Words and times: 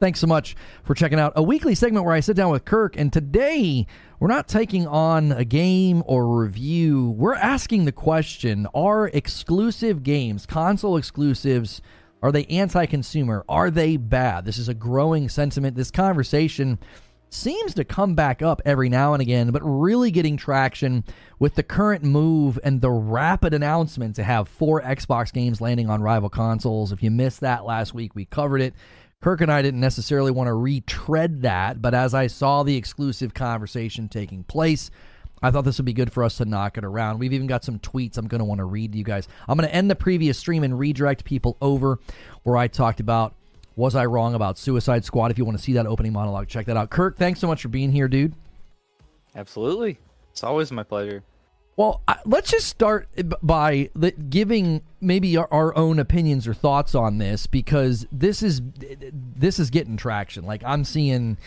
Thanks 0.00 0.20
so 0.20 0.28
much 0.28 0.54
for 0.84 0.94
checking 0.94 1.18
out 1.18 1.32
a 1.34 1.42
weekly 1.42 1.74
segment 1.74 2.06
where 2.06 2.14
I 2.14 2.20
sit 2.20 2.36
down 2.36 2.52
with 2.52 2.64
Kirk. 2.64 2.96
And 2.96 3.12
today, 3.12 3.84
we're 4.20 4.28
not 4.28 4.46
taking 4.46 4.86
on 4.86 5.32
a 5.32 5.44
game 5.44 6.04
or 6.06 6.38
review. 6.38 7.10
We're 7.10 7.34
asking 7.34 7.84
the 7.84 7.90
question 7.90 8.68
Are 8.74 9.08
exclusive 9.08 10.04
games, 10.04 10.46
console 10.46 10.96
exclusives, 10.96 11.82
are 12.22 12.30
they 12.30 12.44
anti 12.46 12.86
consumer? 12.86 13.44
Are 13.48 13.72
they 13.72 13.96
bad? 13.96 14.44
This 14.44 14.58
is 14.58 14.68
a 14.68 14.74
growing 14.74 15.28
sentiment. 15.28 15.76
This 15.76 15.90
conversation 15.90 16.78
seems 17.30 17.74
to 17.74 17.84
come 17.84 18.14
back 18.14 18.40
up 18.40 18.62
every 18.64 18.88
now 18.88 19.14
and 19.14 19.20
again, 19.20 19.50
but 19.50 19.62
really 19.62 20.12
getting 20.12 20.36
traction 20.36 21.04
with 21.40 21.56
the 21.56 21.62
current 21.62 22.04
move 22.04 22.58
and 22.62 22.80
the 22.80 22.90
rapid 22.90 23.52
announcement 23.52 24.16
to 24.16 24.22
have 24.22 24.48
four 24.48 24.80
Xbox 24.80 25.32
games 25.32 25.60
landing 25.60 25.90
on 25.90 26.02
rival 26.02 26.30
consoles. 26.30 26.92
If 26.92 27.02
you 27.02 27.10
missed 27.10 27.40
that 27.40 27.64
last 27.64 27.94
week, 27.94 28.14
we 28.14 28.24
covered 28.24 28.60
it. 28.62 28.74
Kirk 29.20 29.40
and 29.40 29.50
I 29.50 29.62
didn't 29.62 29.80
necessarily 29.80 30.30
want 30.30 30.46
to 30.46 30.54
retread 30.54 31.42
that, 31.42 31.82
but 31.82 31.92
as 31.92 32.14
I 32.14 32.28
saw 32.28 32.62
the 32.62 32.76
exclusive 32.76 33.34
conversation 33.34 34.08
taking 34.08 34.44
place, 34.44 34.90
I 35.42 35.50
thought 35.50 35.64
this 35.64 35.78
would 35.78 35.86
be 35.86 35.92
good 35.92 36.12
for 36.12 36.22
us 36.22 36.36
to 36.36 36.44
knock 36.44 36.78
it 36.78 36.84
around. 36.84 37.18
We've 37.18 37.32
even 37.32 37.48
got 37.48 37.64
some 37.64 37.80
tweets 37.80 38.16
I'm 38.16 38.28
going 38.28 38.38
to 38.40 38.44
want 38.44 38.58
to 38.58 38.64
read 38.64 38.92
to 38.92 38.98
you 38.98 39.04
guys. 39.04 39.26
I'm 39.48 39.58
going 39.58 39.68
to 39.68 39.74
end 39.74 39.90
the 39.90 39.96
previous 39.96 40.38
stream 40.38 40.62
and 40.62 40.78
redirect 40.78 41.24
people 41.24 41.56
over 41.60 41.98
where 42.44 42.56
I 42.56 42.68
talked 42.68 43.00
about 43.00 43.34
was 43.74 43.94
I 43.94 44.06
wrong 44.06 44.34
about 44.34 44.58
Suicide 44.58 45.04
Squad. 45.04 45.30
If 45.30 45.38
you 45.38 45.44
want 45.44 45.58
to 45.58 45.62
see 45.62 45.72
that 45.74 45.86
opening 45.86 46.12
monologue, 46.12 46.48
check 46.48 46.66
that 46.66 46.76
out. 46.76 46.90
Kirk, 46.90 47.16
thanks 47.16 47.40
so 47.40 47.46
much 47.46 47.62
for 47.62 47.68
being 47.68 47.92
here, 47.92 48.08
dude. 48.08 48.34
Absolutely. 49.34 49.98
It's 50.30 50.42
always 50.44 50.70
my 50.72 50.82
pleasure. 50.84 51.22
Well, 51.78 52.02
let's 52.24 52.50
just 52.50 52.66
start 52.66 53.08
by 53.40 53.90
giving 54.28 54.82
maybe 55.00 55.36
our, 55.36 55.46
our, 55.52 55.76
own 55.76 56.00
opinions 56.00 56.48
or 56.48 56.52
thoughts 56.52 56.96
on 56.96 57.18
this 57.18 57.46
because 57.46 58.04
this 58.10 58.42
is 58.42 58.60
this 59.12 59.60
is 59.60 59.70
getting 59.70 59.96
traction. 59.96 60.44
Like 60.44 60.64
I'm 60.64 60.82
seeing, 60.82 61.38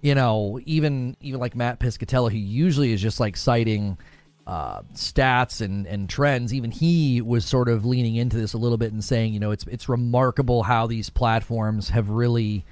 you 0.00 0.16
know, 0.16 0.58
even 0.66 1.16
even 1.20 1.38
like 1.38 1.54
Matt 1.54 1.78
Piscatella, 1.78 2.32
who 2.32 2.36
usually 2.36 2.94
is 2.94 3.00
just 3.00 3.20
like 3.20 3.36
citing 3.36 3.96
uh, 4.44 4.82
stats 4.94 5.60
and, 5.60 5.86
and 5.86 6.10
trends, 6.10 6.52
even 6.52 6.72
he 6.72 7.20
was 7.20 7.44
sort 7.44 7.68
of 7.68 7.86
leaning 7.86 8.16
into 8.16 8.36
this 8.36 8.54
a 8.54 8.58
little 8.58 8.78
bit 8.78 8.92
and 8.92 9.04
saying, 9.04 9.34
you 9.34 9.38
know, 9.38 9.52
it's 9.52 9.68
it's 9.68 9.88
remarkable 9.88 10.64
how 10.64 10.88
these 10.88 11.10
platforms 11.10 11.90
have 11.90 12.08
really 12.08 12.64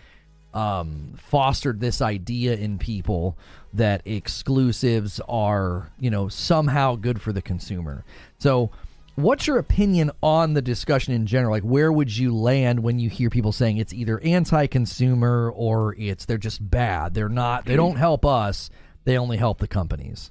um, 0.53 1.15
fostered 1.17 1.79
this 1.79 2.03
idea 2.03 2.57
in 2.57 2.77
people 2.77 3.39
that 3.75 4.03
exclusives 4.05 5.21
are, 5.29 5.91
you 5.99 6.11
know, 6.11 6.29
somehow 6.29 6.97
good 6.97 7.21
for 7.21 7.33
the 7.33 7.43
consumer. 7.43 8.05
So, 8.39 8.71
what's 9.17 9.47
your 9.47 9.59
opinion 9.59 10.11
on 10.23 10.55
the 10.55 10.63
discussion 10.63 11.13
in 11.15 11.27
general? 11.27 11.53
Like, 11.53 11.63
where 11.63 11.93
would 11.93 12.17
you 12.17 12.35
land 12.35 12.81
when 12.81 12.99
you 12.99 13.09
hear 13.09 13.31
people 13.31 13.53
saying 13.53 13.79
it's 13.79 13.93
either 13.93 14.21
anti-consumer 14.21 15.53
or 15.55 15.95
it's 15.99 16.25
they're 16.25 16.39
just 16.39 16.69
bad? 16.71 17.15
They're 17.15 17.29
not. 17.29 17.65
They 17.65 17.77
don't 17.77 17.97
help 17.97 18.25
us. 18.25 18.71
They 19.05 19.19
only 19.19 19.37
help 19.37 19.59
the 19.59 19.69
companies. 19.69 20.31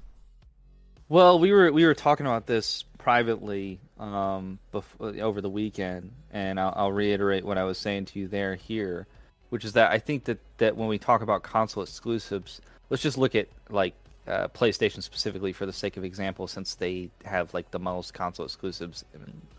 Well, 1.08 1.38
we 1.38 1.52
were 1.52 1.70
we 1.70 1.84
were 1.84 1.94
talking 1.94 2.26
about 2.26 2.46
this 2.46 2.84
privately 2.98 3.78
um, 3.98 4.58
before, 4.72 5.14
over 5.20 5.40
the 5.40 5.50
weekend, 5.50 6.12
and 6.30 6.58
I'll, 6.58 6.72
I'll 6.74 6.92
reiterate 6.92 7.44
what 7.44 7.58
I 7.58 7.64
was 7.64 7.78
saying 7.78 8.06
to 8.06 8.18
you 8.18 8.28
there 8.28 8.54
here, 8.54 9.06
which 9.50 9.64
is 9.64 9.74
that 9.74 9.92
I 9.92 9.98
think 9.98 10.24
that 10.24 10.38
that 10.58 10.76
when 10.76 10.88
we 10.88 10.98
talk 10.98 11.20
about 11.20 11.42
console 11.42 11.82
exclusives, 11.82 12.60
let's 12.94 13.02
just 13.02 13.18
look 13.18 13.34
at 13.34 13.48
like 13.70 13.92
uh, 14.28 14.46
PlayStation 14.54 15.02
specifically 15.02 15.52
for 15.52 15.66
the 15.66 15.72
sake 15.72 15.96
of 15.96 16.04
example, 16.04 16.46
since 16.46 16.76
they 16.76 17.10
have 17.24 17.52
like 17.52 17.68
the 17.72 17.80
most 17.80 18.14
console 18.14 18.46
exclusives. 18.46 19.04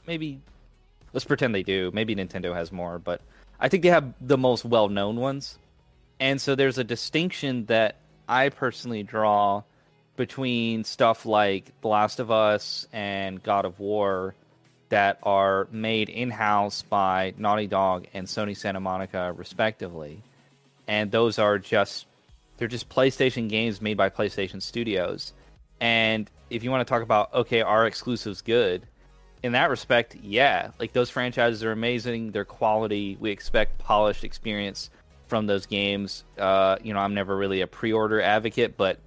Maybe 0.07 0.39
let's 1.11 1.25
pretend 1.25 1.53
they 1.53 1.61
do. 1.61 1.91
Maybe 1.93 2.15
Nintendo 2.15 2.55
has 2.55 2.71
more, 2.71 2.97
but 2.97 3.19
I 3.59 3.67
think 3.67 3.83
they 3.83 3.89
have 3.89 4.13
the 4.21 4.37
most 4.37 4.63
well-known 4.63 5.17
ones. 5.17 5.59
And 6.17 6.39
so 6.39 6.55
there's 6.55 6.77
a 6.77 6.83
distinction 6.85 7.65
that 7.65 7.97
I 8.25 8.47
personally 8.47 9.03
draw 9.03 9.63
between 10.15 10.85
stuff 10.85 11.25
like 11.25 11.73
The 11.81 11.89
Last 11.89 12.21
of 12.21 12.31
Us 12.31 12.87
and 12.93 13.43
God 13.43 13.65
of 13.65 13.81
War 13.81 14.33
that 14.87 15.19
are 15.23 15.67
made 15.73 16.07
in 16.07 16.31
house 16.31 16.83
by 16.83 17.33
Naughty 17.37 17.67
Dog 17.67 18.07
and 18.13 18.27
Sony 18.27 18.55
Santa 18.55 18.79
Monica, 18.79 19.33
respectively. 19.35 20.23
And 20.87 21.11
those 21.11 21.37
are 21.37 21.59
just 21.59 22.05
they're 22.57 22.67
just 22.67 22.89
PlayStation 22.89 23.49
games 23.49 23.81
made 23.81 23.97
by 23.97 24.09
PlayStation 24.09 24.61
Studios. 24.61 25.33
And 25.79 26.29
if 26.49 26.63
you 26.63 26.71
want 26.71 26.85
to 26.85 26.91
talk 26.91 27.01
about 27.01 27.33
okay, 27.33 27.61
are 27.61 27.85
exclusives 27.85 28.41
good? 28.41 28.87
In 29.43 29.51
that 29.51 29.69
respect, 29.69 30.15
yeah. 30.15 30.71
Like 30.79 30.93
those 30.93 31.09
franchises 31.09 31.63
are 31.63 31.71
amazing. 31.71 32.31
Their 32.31 32.45
quality, 32.45 33.17
we 33.19 33.29
expect 33.29 33.77
polished 33.77 34.23
experience 34.23 34.89
from 35.27 35.45
those 35.45 35.65
games. 35.65 36.23
Uh, 36.37 36.77
you 36.81 36.93
know, 36.93 36.99
I'm 36.99 37.13
never 37.13 37.35
really 37.37 37.61
a 37.61 37.67
pre-order 37.67 38.21
advocate, 38.21 38.77
but 38.77 38.99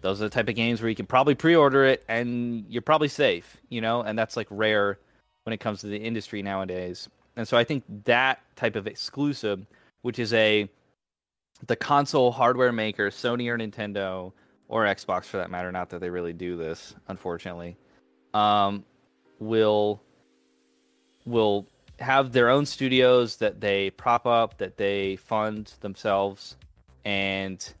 those 0.00 0.20
are 0.20 0.24
the 0.24 0.30
type 0.30 0.48
of 0.48 0.54
games 0.54 0.80
where 0.80 0.88
you 0.88 0.94
can 0.94 1.06
probably 1.06 1.34
pre-order 1.34 1.84
it 1.84 2.04
and 2.08 2.64
you're 2.68 2.82
probably 2.82 3.08
safe, 3.08 3.56
you 3.68 3.80
know, 3.80 4.02
and 4.02 4.18
that's 4.18 4.36
like 4.36 4.48
rare 4.50 4.98
when 5.44 5.52
it 5.52 5.58
comes 5.58 5.80
to 5.80 5.86
the 5.86 5.96
industry 5.96 6.42
nowadays. 6.42 7.08
And 7.36 7.46
so 7.46 7.56
I 7.56 7.64
think 7.64 7.84
that 8.04 8.40
type 8.56 8.76
of 8.76 8.86
exclusive, 8.86 9.66
which 10.02 10.18
is 10.18 10.32
a 10.34 10.68
the 11.66 11.76
console 11.76 12.32
hardware 12.32 12.72
maker, 12.72 13.10
Sony 13.10 13.48
or 13.48 13.58
Nintendo 13.58 14.32
or 14.68 14.84
Xbox 14.84 15.24
for 15.24 15.36
that 15.36 15.50
matter, 15.50 15.70
not 15.70 15.90
that 15.90 16.00
they 16.00 16.10
really 16.10 16.32
do 16.32 16.56
this, 16.56 16.94
unfortunately, 17.08 17.76
um, 18.34 18.84
will 19.38 20.02
will 21.24 21.66
have 21.98 22.32
their 22.32 22.48
own 22.48 22.66
studios 22.66 23.36
that 23.36 23.60
they 23.60 23.90
prop 23.90 24.26
up, 24.26 24.58
that 24.58 24.76
they 24.76 25.16
fund 25.16 25.72
themselves, 25.80 26.56
and 27.04 27.72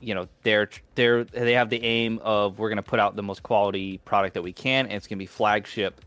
you 0.00 0.14
know 0.14 0.28
they're 0.42 0.68
they're 0.94 1.24
they 1.24 1.54
have 1.54 1.70
the 1.70 1.82
aim 1.82 2.18
of 2.22 2.58
we're 2.58 2.68
going 2.68 2.76
to 2.76 2.82
put 2.82 3.00
out 3.00 3.16
the 3.16 3.22
most 3.22 3.42
quality 3.42 3.98
product 3.98 4.34
that 4.34 4.42
we 4.42 4.52
can 4.52 4.86
and 4.86 4.94
it's 4.94 5.06
going 5.06 5.18
to 5.18 5.22
be 5.22 5.26
flagship 5.26 6.00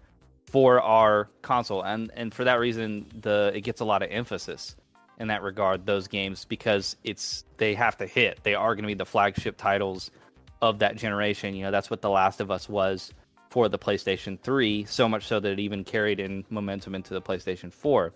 for 0.46 0.82
our 0.82 1.30
console. 1.42 1.84
And 1.84 2.12
and 2.16 2.34
for 2.34 2.44
that 2.44 2.60
reason 2.60 3.06
the 3.22 3.52
it 3.56 3.62
gets 3.62 3.82
a 3.82 3.86
lot 3.86 4.04
of 4.04 4.10
emphasis 4.12 4.76
in 5.20 5.28
that 5.28 5.44
regard 5.44 5.86
those 5.86 6.08
games 6.08 6.46
because 6.46 6.96
it's 7.04 7.46
they 7.58 7.74
have 7.74 7.98
to 7.98 8.06
hit 8.06 8.40
they 8.44 8.56
are 8.56 8.76
going 8.76 8.84
to 8.84 8.88
be 8.88 8.94
the 8.94 9.06
flagship 9.06 9.58
titles 9.58 10.12
of 10.62 10.80
that 10.80 10.96
generation 10.96 11.56
you 11.56 11.64
know 11.64 11.72
that's 11.72 11.90
what 11.90 12.02
the 12.02 12.10
last 12.10 12.42
of 12.42 12.50
us 12.50 12.68
was 12.68 13.14
for 13.50 13.70
the 13.70 13.78
PlayStation 13.78 14.40
3 14.40 14.86
so 14.86 15.08
much 15.08 15.26
so 15.26 15.40
that 15.40 15.52
it 15.52 15.60
even 15.60 15.84
carried 15.84 16.20
in 16.20 16.44
momentum 16.50 16.96
into 16.96 17.14
the 17.14 17.22
PlayStation 17.22 17.72
4 17.72 18.14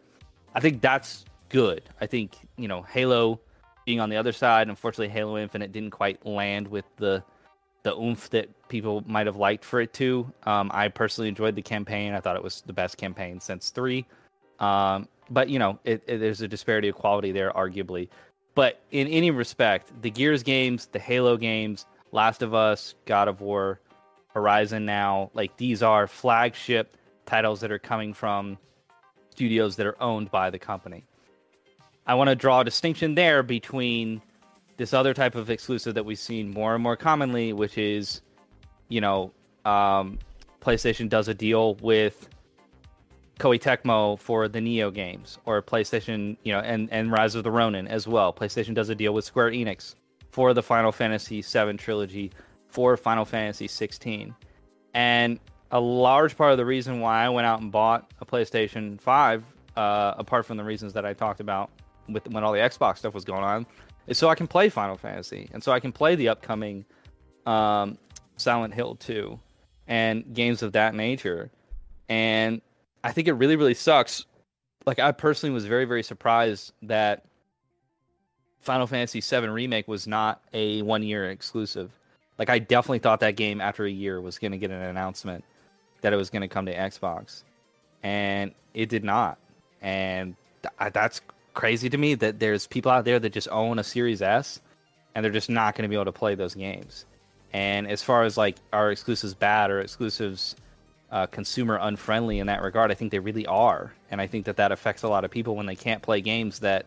i 0.55 0.59
think 0.59 0.81
that's 0.81 1.25
good 1.49 1.83
i 2.01 2.05
think 2.05 2.35
you 2.57 2.67
know 2.67 2.81
halo 2.81 3.39
being 3.87 4.01
on 4.01 4.09
the 4.09 4.17
other 4.17 4.33
side. 4.33 4.67
Unfortunately, 4.67 5.07
Halo 5.07 5.37
Infinite 5.37 5.71
didn't 5.71 5.91
quite 5.91 6.23
land 6.23 6.67
with 6.67 6.85
the 6.97 7.23
the 7.83 7.95
oomph 7.97 8.29
that 8.31 8.49
people 8.67 9.01
might 9.07 9.27
have 9.27 9.37
liked 9.37 9.63
for 9.63 9.79
it 9.79 9.93
to. 9.93 10.29
Um, 10.43 10.69
I 10.73 10.89
personally 10.89 11.29
enjoyed 11.29 11.55
the 11.55 11.61
campaign. 11.61 12.13
I 12.13 12.19
thought 12.19 12.35
it 12.35 12.43
was 12.43 12.61
the 12.65 12.73
best 12.73 12.97
campaign 12.97 13.39
since 13.39 13.69
three. 13.69 14.05
Um, 14.59 15.07
but 15.29 15.49
you 15.49 15.59
know, 15.59 15.79
it, 15.83 16.03
it, 16.07 16.17
there's 16.17 16.41
a 16.41 16.47
disparity 16.47 16.87
of 16.87 16.95
quality 16.95 17.31
there, 17.31 17.51
arguably. 17.51 18.09
But 18.55 18.81
in 18.91 19.07
any 19.07 19.29
respect, 19.29 19.91
the 20.01 20.09
Gears 20.09 20.43
games, 20.43 20.87
the 20.87 20.99
Halo 20.99 21.37
games, 21.37 21.85
Last 22.11 22.41
of 22.41 22.53
Us, 22.53 22.95
God 23.05 23.27
of 23.27 23.41
War, 23.41 23.79
Horizon 24.29 24.85
now, 24.85 25.31
like 25.33 25.57
these 25.57 25.83
are 25.83 26.07
flagship 26.07 26.97
titles 27.25 27.59
that 27.61 27.71
are 27.71 27.79
coming 27.79 28.13
from 28.13 28.57
studios 29.31 29.75
that 29.75 29.85
are 29.85 30.01
owned 30.01 30.31
by 30.31 30.49
the 30.49 30.59
company. 30.59 31.03
I 32.05 32.15
want 32.15 32.29
to 32.29 32.35
draw 32.35 32.61
a 32.61 32.63
distinction 32.65 33.15
there 33.15 33.43
between 33.43 34.21
this 34.77 34.93
other 34.93 35.13
type 35.13 35.35
of 35.35 35.49
exclusive 35.49 35.95
that 35.95 36.05
we've 36.05 36.17
seen 36.17 36.51
more 36.51 36.73
and 36.73 36.81
more 36.81 36.95
commonly, 36.95 37.51
which 37.51 37.77
is, 37.77 38.21
you 38.89 39.01
know, 39.01 39.31
um, 39.65 40.17
PlayStation 40.61 41.09
does 41.09 41.27
a 41.27 41.33
deal 41.33 41.75
with 41.75 42.29
Koei 43.39 43.59
Tecmo 43.59 44.17
for 44.17 44.47
the 44.47 44.59
Nioh 44.59 44.93
games, 44.93 45.37
or 45.45 45.61
PlayStation, 45.61 46.37
you 46.43 46.51
know, 46.51 46.59
and 46.59 46.91
and 46.91 47.11
Rise 47.11 47.35
of 47.35 47.43
the 47.43 47.51
Ronin 47.51 47.87
as 47.87 48.07
well. 48.07 48.33
PlayStation 48.33 48.73
does 48.73 48.89
a 48.89 48.95
deal 48.95 49.13
with 49.13 49.25
Square 49.25 49.51
Enix 49.51 49.95
for 50.31 50.53
the 50.53 50.63
Final 50.63 50.91
Fantasy 50.91 51.41
VII 51.41 51.73
trilogy, 51.77 52.31
for 52.67 52.97
Final 52.97 53.25
Fantasy 53.25 53.67
16, 53.67 54.35
and 54.93 55.39
a 55.71 55.79
large 55.79 56.37
part 56.37 56.51
of 56.51 56.57
the 56.57 56.65
reason 56.65 56.99
why 56.99 57.23
I 57.23 57.29
went 57.29 57.45
out 57.45 57.61
and 57.61 57.71
bought 57.71 58.11
a 58.21 58.25
PlayStation 58.25 58.99
5, 58.99 59.43
uh, 59.75 60.13
apart 60.17 60.45
from 60.45 60.57
the 60.57 60.63
reasons 60.63 60.93
that 60.93 61.05
I 61.05 61.13
talked 61.13 61.39
about 61.39 61.69
with 62.09 62.27
when 62.29 62.43
all 62.43 62.53
the 62.53 62.59
Xbox 62.59 62.97
stuff 62.97 63.13
was 63.13 63.25
going 63.25 63.43
on, 63.43 63.65
is 64.07 64.17
so 64.17 64.29
I 64.29 64.35
can 64.35 64.47
play 64.47 64.69
Final 64.69 64.97
Fantasy 64.97 65.49
and 65.53 65.63
so 65.63 65.71
I 65.71 65.79
can 65.79 65.91
play 65.91 66.15
the 66.15 66.29
upcoming 66.29 66.85
um, 67.45 67.97
Silent 68.37 68.73
Hill 68.73 68.95
2 68.95 69.39
and 69.87 70.33
games 70.33 70.63
of 70.63 70.73
that 70.73 70.95
nature. 70.95 71.51
And 72.09 72.61
I 73.07 73.11
think 73.13 73.29
it 73.29 73.33
really, 73.33 73.55
really 73.55 73.73
sucks. 73.73 74.25
Like 74.85 74.99
I 74.99 75.13
personally 75.13 75.53
was 75.53 75.65
very, 75.65 75.85
very 75.85 76.03
surprised 76.03 76.73
that 76.81 77.23
Final 78.59 78.85
Fantasy 78.85 79.21
VII 79.21 79.47
Remake 79.47 79.87
was 79.87 80.07
not 80.07 80.41
a 80.53 80.81
one 80.81 81.03
year 81.03 81.31
exclusive. 81.31 81.89
Like 82.37 82.49
I 82.49 82.59
definitely 82.59 82.99
thought 82.99 83.21
that 83.21 83.37
game 83.37 83.61
after 83.61 83.85
a 83.85 83.89
year 83.89 84.19
was 84.19 84.37
going 84.37 84.51
to 84.51 84.57
get 84.57 84.71
an 84.71 84.81
announcement 84.81 85.45
that 86.01 86.11
it 86.11 86.17
was 86.17 86.29
going 86.29 86.41
to 86.41 86.49
come 86.49 86.65
to 86.65 86.75
Xbox, 86.75 87.43
and 88.03 88.51
it 88.73 88.89
did 88.89 89.05
not. 89.05 89.37
And 89.81 90.35
th- 90.61 90.91
that's 90.91 91.21
crazy 91.53 91.89
to 91.89 91.97
me 91.97 92.13
that 92.15 92.39
there's 92.39 92.67
people 92.67 92.91
out 92.91 93.05
there 93.05 93.19
that 93.19 93.29
just 93.29 93.47
own 93.51 93.79
a 93.79 93.85
Series 93.85 94.21
S 94.21 94.59
and 95.15 95.23
they're 95.23 95.31
just 95.31 95.49
not 95.49 95.75
going 95.75 95.83
to 95.83 95.87
be 95.87 95.95
able 95.95 96.05
to 96.05 96.11
play 96.11 96.35
those 96.35 96.55
games. 96.55 97.05
And 97.53 97.87
as 97.89 98.03
far 98.03 98.23
as 98.23 98.35
like 98.35 98.57
are 98.73 98.91
exclusives 98.91 99.33
bad 99.33 99.71
or 99.71 99.79
exclusives 99.79 100.57
uh, 101.11 101.25
consumer 101.27 101.77
unfriendly 101.81 102.39
in 102.39 102.47
that 102.47 102.61
regard, 102.61 102.91
I 102.91 102.95
think 102.95 103.11
they 103.11 103.19
really 103.19 103.45
are, 103.45 103.93
and 104.11 104.19
I 104.19 104.27
think 104.27 104.45
that 104.45 104.57
that 104.57 104.71
affects 104.71 105.03
a 105.03 105.07
lot 105.07 105.25
of 105.25 105.31
people 105.31 105.55
when 105.55 105.65
they 105.65 105.75
can't 105.75 106.01
play 106.01 106.21
games 106.21 106.59
that 106.59 106.85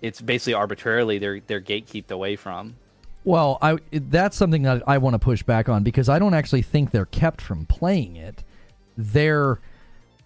it's 0.00 0.20
basically 0.20 0.54
arbitrarily 0.54 1.18
they're 1.18 1.40
they're 1.40 1.60
gatekept 1.60 2.10
away 2.10 2.36
from. 2.36 2.76
Well, 3.24 3.58
I 3.62 3.78
that's 3.90 4.36
something 4.36 4.62
that 4.62 4.82
I 4.86 4.98
want 4.98 5.14
to 5.14 5.18
push 5.18 5.42
back 5.42 5.68
on 5.68 5.82
because 5.82 6.08
I 6.08 6.18
don't 6.18 6.34
actually 6.34 6.62
think 6.62 6.90
they're 6.90 7.06
kept 7.06 7.40
from 7.40 7.64
playing 7.66 8.16
it. 8.16 8.44
They're 8.96 9.60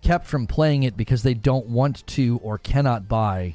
kept 0.02 0.26
from 0.26 0.46
playing 0.46 0.82
it 0.82 0.96
because 0.96 1.22
they 1.22 1.34
don't 1.34 1.66
want 1.66 2.06
to 2.08 2.40
or 2.42 2.58
cannot 2.58 3.08
buy 3.08 3.54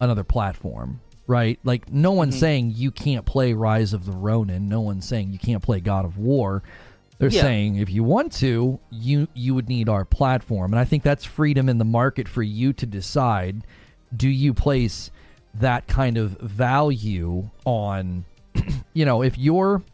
another 0.00 0.24
platform, 0.24 1.00
right? 1.26 1.58
Like 1.64 1.90
no 1.90 2.12
one's 2.12 2.34
mm-hmm. 2.34 2.40
saying 2.40 2.72
you 2.76 2.90
can't 2.90 3.24
play 3.24 3.54
Rise 3.54 3.92
of 3.92 4.04
the 4.04 4.12
Ronin, 4.12 4.68
no 4.68 4.80
one's 4.80 5.06
saying 5.06 5.32
you 5.32 5.38
can't 5.38 5.62
play 5.62 5.80
God 5.80 6.04
of 6.04 6.18
War. 6.18 6.62
They're 7.22 7.30
yeah. 7.30 7.42
saying 7.42 7.76
if 7.76 7.88
you 7.88 8.02
want 8.02 8.32
to, 8.38 8.80
you 8.90 9.28
you 9.32 9.54
would 9.54 9.68
need 9.68 9.88
our 9.88 10.04
platform. 10.04 10.72
And 10.72 10.80
I 10.80 10.84
think 10.84 11.04
that's 11.04 11.24
freedom 11.24 11.68
in 11.68 11.78
the 11.78 11.84
market 11.84 12.26
for 12.26 12.42
you 12.42 12.72
to 12.72 12.84
decide 12.84 13.64
do 14.16 14.28
you 14.28 14.52
place 14.52 15.12
that 15.54 15.86
kind 15.86 16.18
of 16.18 16.32
value 16.40 17.48
on 17.64 18.24
you 18.92 19.04
know, 19.04 19.22
if 19.22 19.38
you're 19.38 19.84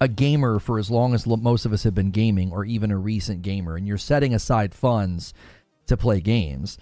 a 0.00 0.08
gamer 0.08 0.58
for 0.58 0.78
as 0.78 0.90
long 0.90 1.12
as 1.12 1.26
most 1.26 1.66
of 1.66 1.74
us 1.74 1.82
have 1.82 1.94
been 1.94 2.10
gaming, 2.10 2.52
or 2.52 2.64
even 2.64 2.90
a 2.90 2.96
recent 2.96 3.42
gamer, 3.42 3.76
and 3.76 3.86
you're 3.86 3.98
setting 3.98 4.32
aside 4.32 4.72
funds 4.72 5.34
to 5.88 5.96
play 5.98 6.22
games, 6.22 6.78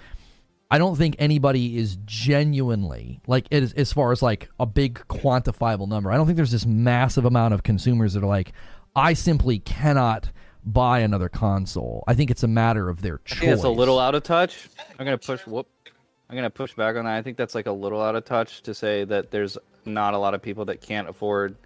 I 0.71 0.79
don't 0.79 0.95
think 0.95 1.17
anybody 1.19 1.79
is 1.79 1.99
genuinely 2.05 3.21
like 3.27 3.49
it 3.51 3.65
is 3.65 3.73
as 3.73 3.93
far 3.93 4.13
as 4.13 4.23
like 4.23 4.51
a 4.61 4.67
big 4.67 5.03
quantifiable 5.09 5.89
number. 5.89 6.13
I 6.13 6.17
don't 6.17 6.27
think 6.27 6.37
there's 6.37 6.53
this 6.53 6.65
massive 6.65 7.25
amount 7.25 7.55
of 7.55 7.65
consumers 7.65 8.13
that 8.13 8.23
are 8.23 8.29
like, 8.29 8.53
I 8.99 9.15
simply 9.15 9.61
cannot 9.61 10.31
buy 10.65 11.01
another 11.01 11.29
console. 11.29 12.05
I 12.07 12.15
think 12.15 12.31
it's 12.31 12.43
a 12.43 12.49
matter 12.49 12.89
of 12.89 13.01
their 13.01 13.19
choice. 13.25 13.43
it's 13.43 13.65
a 13.65 13.69
little 13.69 13.99
out 13.99 14.15
of 14.15 14.23
touch. 14.23 14.69
I'm 14.99 15.05
gonna 15.05 15.19
push. 15.19 15.47
Whoop. 15.47 15.67
I'm 16.29 16.37
gonna 16.37 16.51
push 16.51 16.75
back 16.75 16.97
on 16.97 17.05
that. 17.05 17.15
I 17.15 17.23
think 17.23 17.37
that's 17.37 17.55
like 17.55 17.67
a 17.67 17.73
little 17.73 18.03
out 18.03 18.15
of 18.17 18.25
touch 18.25 18.63
to 18.63 18.75
say 18.75 19.05
that 19.05 19.31
there's 19.31 19.57
not 19.87 20.15
a 20.15 20.19
lot 20.19 20.35
of 20.35 20.43
people 20.43 20.67
that 20.67 20.81
can't 20.81 21.09
afford 21.09 21.57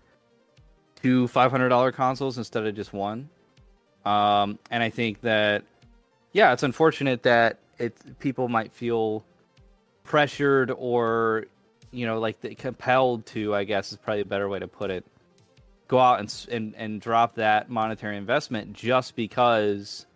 two 1.03 1.27
$500 1.29 1.93
consoles 1.95 2.39
instead 2.39 2.65
of 2.65 2.75
just 2.75 2.93
one. 2.93 3.29
Um, 4.05 4.59
and 4.71 4.83
I 4.83 4.91
think 4.91 5.21
that, 5.23 5.65
yeah, 6.33 6.53
it's 6.53 6.63
unfortunate 6.63 7.25
that 7.25 7.59
it 7.79 7.97
people 8.21 8.49
might 8.49 8.73
feel 8.73 9.25
pressured 10.05 10.71
or, 10.77 11.47
you 11.91 12.07
know, 12.07 12.21
like 12.21 12.59
compelled 12.59 13.27
to. 13.27 13.55
I 13.55 13.65
guess 13.65 13.93
is 13.93 13.99
probably 13.99 14.21
a 14.21 14.27
better 14.27 14.49
way 14.49 14.59
to 14.59 14.69
put 14.69 14.91
it. 14.91 15.05
Go 15.93 15.99
out 15.99 16.21
and 16.21 16.47
and 16.51 16.75
and 16.75 17.03
drop 17.03 17.35
that 17.35 17.69
monetary 17.69 18.17
investment 18.17 18.73
just 18.73 19.15
because. 19.15 20.07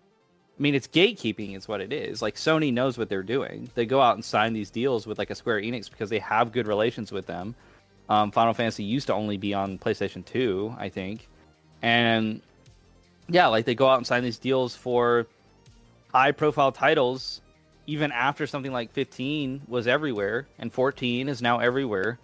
I 0.59 0.63
mean, 0.63 0.75
it's 0.75 0.89
gatekeeping 0.89 1.55
is 1.55 1.69
what 1.69 1.83
it 1.83 1.93
is. 1.93 2.23
Like 2.23 2.37
Sony 2.37 2.73
knows 2.73 2.97
what 2.97 3.11
they're 3.11 3.23
doing. 3.23 3.69
They 3.75 3.85
go 3.85 4.01
out 4.01 4.15
and 4.15 4.25
sign 4.25 4.55
these 4.55 4.71
deals 4.71 5.07
with 5.07 5.19
like 5.19 5.29
a 5.29 5.35
Square 5.35 5.61
Enix 5.61 5.91
because 5.91 6.09
they 6.09 6.19
have 6.21 6.51
good 6.51 6.67
relations 6.67 7.13
with 7.13 7.27
them. 7.27 7.55
Um, 8.09 8.31
Final 8.31 8.55
Fantasy 8.55 8.83
used 8.83 9.09
to 9.09 9.13
only 9.13 9.37
be 9.37 9.53
on 9.53 9.79
PlayStation 9.79 10.25
2, 10.25 10.77
I 10.79 10.89
think. 10.89 11.29
And 11.83 12.41
yeah, 13.29 13.49
like 13.49 13.67
they 13.67 13.75
go 13.75 13.87
out 13.87 13.99
and 13.99 14.07
sign 14.07 14.23
these 14.23 14.39
deals 14.39 14.75
for 14.75 15.27
high 16.11 16.33
profile 16.33 16.73
titles 16.73 17.43
even 17.87 18.11
after 18.11 18.47
something 18.47 18.73
like 18.73 18.93
15 18.93 19.61
was 19.69 19.87
everywhere 19.87 20.47
and 20.59 20.73
14 20.73 21.29
is 21.29 21.43
now 21.43 21.59
everywhere. 21.59 22.19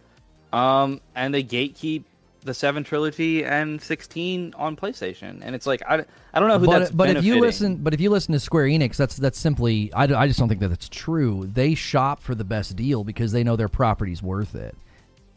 Um, 0.54 1.02
and 1.14 1.34
they 1.34 1.44
gatekeep 1.44 2.04
the 2.44 2.54
7 2.54 2.84
trilogy 2.84 3.44
and 3.44 3.80
16 3.80 4.54
on 4.56 4.76
PlayStation. 4.76 5.40
And 5.42 5.54
it's 5.54 5.66
like 5.66 5.82
I, 5.88 6.04
I 6.34 6.40
don't 6.40 6.48
know 6.48 6.58
who 6.58 6.66
but, 6.66 6.78
that's 6.80 6.90
But 6.90 7.04
benefiting. 7.06 7.30
if 7.30 7.34
you 7.36 7.40
listen 7.40 7.76
but 7.76 7.94
if 7.94 8.00
you 8.00 8.10
listen 8.10 8.32
to 8.32 8.40
Square 8.40 8.66
Enix, 8.66 8.96
that's 8.96 9.16
that's 9.16 9.38
simply 9.38 9.92
I, 9.92 10.04
I 10.04 10.26
just 10.26 10.38
don't 10.38 10.48
think 10.48 10.60
that 10.60 10.68
that's 10.68 10.88
true. 10.88 11.48
They 11.52 11.74
shop 11.74 12.22
for 12.22 12.34
the 12.34 12.44
best 12.44 12.76
deal 12.76 13.04
because 13.04 13.32
they 13.32 13.44
know 13.44 13.56
their 13.56 13.68
property's 13.68 14.22
worth 14.22 14.54
it. 14.54 14.76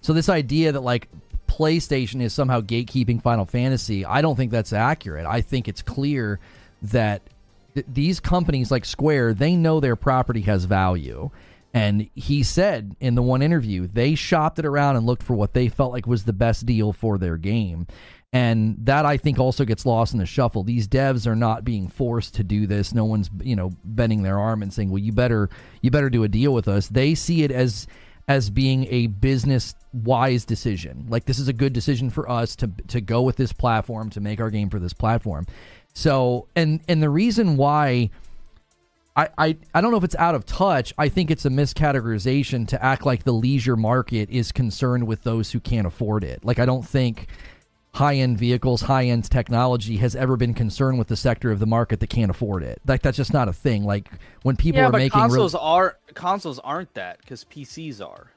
So 0.02 0.14
this 0.14 0.30
idea 0.30 0.72
that 0.72 0.82
like 0.82 1.08
PlayStation 1.48 2.22
is 2.22 2.34
somehow 2.34 2.62
gatekeeping 2.62 3.22
Final 3.22 3.46
Fantasy, 3.46 4.04
I 4.06 4.22
don't 4.22 4.36
think 4.36 4.52
that's 4.52 4.74
accurate. 4.74 5.26
I 5.26 5.42
think 5.42 5.68
it's 5.68 5.82
clear 5.82 6.40
that 6.82 7.22
th- 7.76 7.86
these 7.92 8.20
companies 8.20 8.72
like 8.72 8.86
Square, 8.86 9.36
they 9.36 9.56
know 9.56 9.80
their 9.80 9.96
property 9.96 10.42
has 10.42 10.66
value. 10.66 11.30
And 11.76 12.10
he 12.16 12.42
said 12.42 12.96
in 13.02 13.16
the 13.16 13.22
one 13.22 13.42
interview, 13.42 13.86
they 13.86 14.16
shopped 14.16 14.60
it 14.60 14.66
around 14.66 14.96
and 14.96 15.06
looked 15.06 15.22
for 15.22 15.36
what 15.36 15.54
they 15.54 15.68
felt 15.68 15.92
like 15.92 16.08
was 16.08 16.24
the 16.24 16.32
best 16.32 16.66
deal 16.66 16.94
for 16.94 17.18
their 17.18 17.36
game. 17.36 17.86
And 18.32 18.78
that 18.86 19.06
I 19.06 19.18
think 19.18 19.40
also 19.40 19.66
gets 19.66 19.86
lost 19.86 20.14
in 20.14 20.20
the 20.20 20.26
shuffle. 20.26 20.64
These 20.64 20.88
devs 20.88 21.28
are 21.28 21.36
not 21.36 21.66
being 21.66 21.90
forced 21.90 22.36
to 22.36 22.46
do 22.46 22.66
this. 22.66 22.94
No 22.94 23.04
one's, 23.04 23.30
you 23.44 23.58
know, 23.58 23.72
bending 23.84 24.24
their 24.24 24.40
arm 24.40 24.64
and 24.64 24.74
saying, 24.74 24.90
"Well, 24.90 25.00
you 25.00 25.12
better 25.12 25.50
you 25.82 25.92
better 25.92 26.10
do 26.10 26.24
a 26.24 26.30
deal 26.30 26.54
with 26.54 26.70
us." 26.70 26.88
They 26.88 27.14
see 27.14 27.44
it 27.44 27.52
as 27.52 27.88
as 28.30 28.50
being 28.50 28.88
a 28.90 29.08
business 29.08 29.76
wise 29.92 30.46
decision. 30.46 31.06
Like 31.10 31.26
this 31.26 31.40
is 31.40 31.50
a 31.50 31.54
good 31.54 31.74
decision 31.74 32.10
for 32.10 32.30
us 32.30 32.56
to 32.58 32.72
to 32.88 33.02
go 33.02 33.22
with 33.22 33.36
this 33.36 33.52
platform 33.52 34.10
to 34.12 34.22
make 34.22 34.40
our 34.40 34.50
game 34.50 34.70
for 34.70 34.80
this 34.80 34.94
platform. 34.94 35.46
So 35.94 36.48
and 36.56 36.80
and 36.88 37.04
the 37.04 37.10
reason 37.10 37.58
why 37.58 38.12
I, 39.16 39.30
I, 39.38 39.58
I 39.74 39.82
don't 39.82 39.92
know 39.92 39.98
if 39.98 40.04
it's 40.04 40.16
out 40.16 40.36
of 40.36 40.46
touch. 40.46 40.94
I 40.98 41.08
think 41.08 41.32
it's 41.32 41.46
a 41.46 41.50
miscategorization 41.50 42.68
to 42.68 42.84
act 42.84 43.06
like 43.06 43.24
the 43.24 43.32
leisure 43.32 43.78
market 43.78 44.30
is 44.30 44.52
concerned 44.52 45.08
with 45.08 45.24
those 45.24 45.52
who 45.52 45.60
can't 45.60 45.88
afford 45.88 46.24
it. 46.24 46.44
Like 46.44 46.60
I 46.60 46.66
don't 46.66 46.86
think 46.86 47.28
high 47.94 48.16
end 48.16 48.38
vehicles, 48.38 48.82
high 48.82 49.06
end 49.06 49.30
technology 49.32 49.98
has 49.98 50.16
ever 50.18 50.36
been 50.36 50.54
concerned 50.54 50.98
with 50.98 51.08
the 51.08 51.16
sector 51.16 51.50
of 51.50 51.60
the 51.60 51.66
market 51.66 52.02
that 52.02 52.08
can't 52.08 52.30
afford 52.30 52.62
it. 52.62 52.82
Like 52.86 53.02
that's 53.02 53.16
just 53.16 53.32
not 53.32 53.48
a 53.48 53.54
thing. 53.54 53.86
Like 53.86 54.10
when 54.44 54.58
people 54.58 54.82
yeah, 54.82 54.88
are 54.88 54.92
but 54.92 54.98
making 54.98 55.20
consoles 55.20 55.54
re- 55.54 55.60
are 55.62 55.98
consoles 56.14 56.60
aren't 56.60 56.94
that 56.96 57.20
because 57.22 57.46
PCs 57.46 58.06
are. 58.06 58.32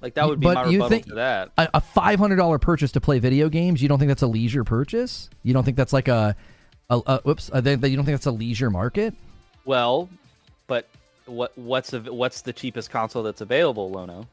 Like 0.00 0.14
that 0.14 0.28
would 0.28 0.38
be 0.38 0.44
but 0.44 0.54
my 0.54 0.64
you 0.66 0.72
rebuttal 0.72 0.88
think 0.88 1.06
to 1.06 1.14
that. 1.14 1.50
A, 1.58 1.68
a 1.74 1.80
five 1.80 2.20
hundred 2.20 2.36
dollar 2.36 2.60
purchase 2.60 2.92
to 2.92 3.00
play 3.00 3.18
video 3.18 3.48
games. 3.48 3.82
You 3.82 3.88
don't 3.88 3.98
think 3.98 4.08
that's 4.08 4.22
a 4.22 4.28
leisure 4.28 4.62
purchase? 4.62 5.30
You 5.42 5.52
don't 5.52 5.64
think 5.64 5.76
that's 5.76 5.92
like 5.92 6.08
a, 6.08 6.36
a, 6.90 7.00
a 7.06 7.20
whoops? 7.24 7.50
A, 7.52 7.60
you 7.60 7.96
don't 7.96 8.04
think 8.04 8.06
that's 8.06 8.26
a 8.26 8.30
leisure 8.30 8.70
market? 8.70 9.14
Well, 9.64 10.08
but 10.66 10.88
what 11.26 11.56
what's 11.56 11.90
the 11.90 12.00
what's 12.12 12.42
the 12.42 12.52
cheapest 12.52 12.90
console 12.90 13.22
that's 13.22 13.40
available, 13.40 13.90
Lono? 13.90 14.26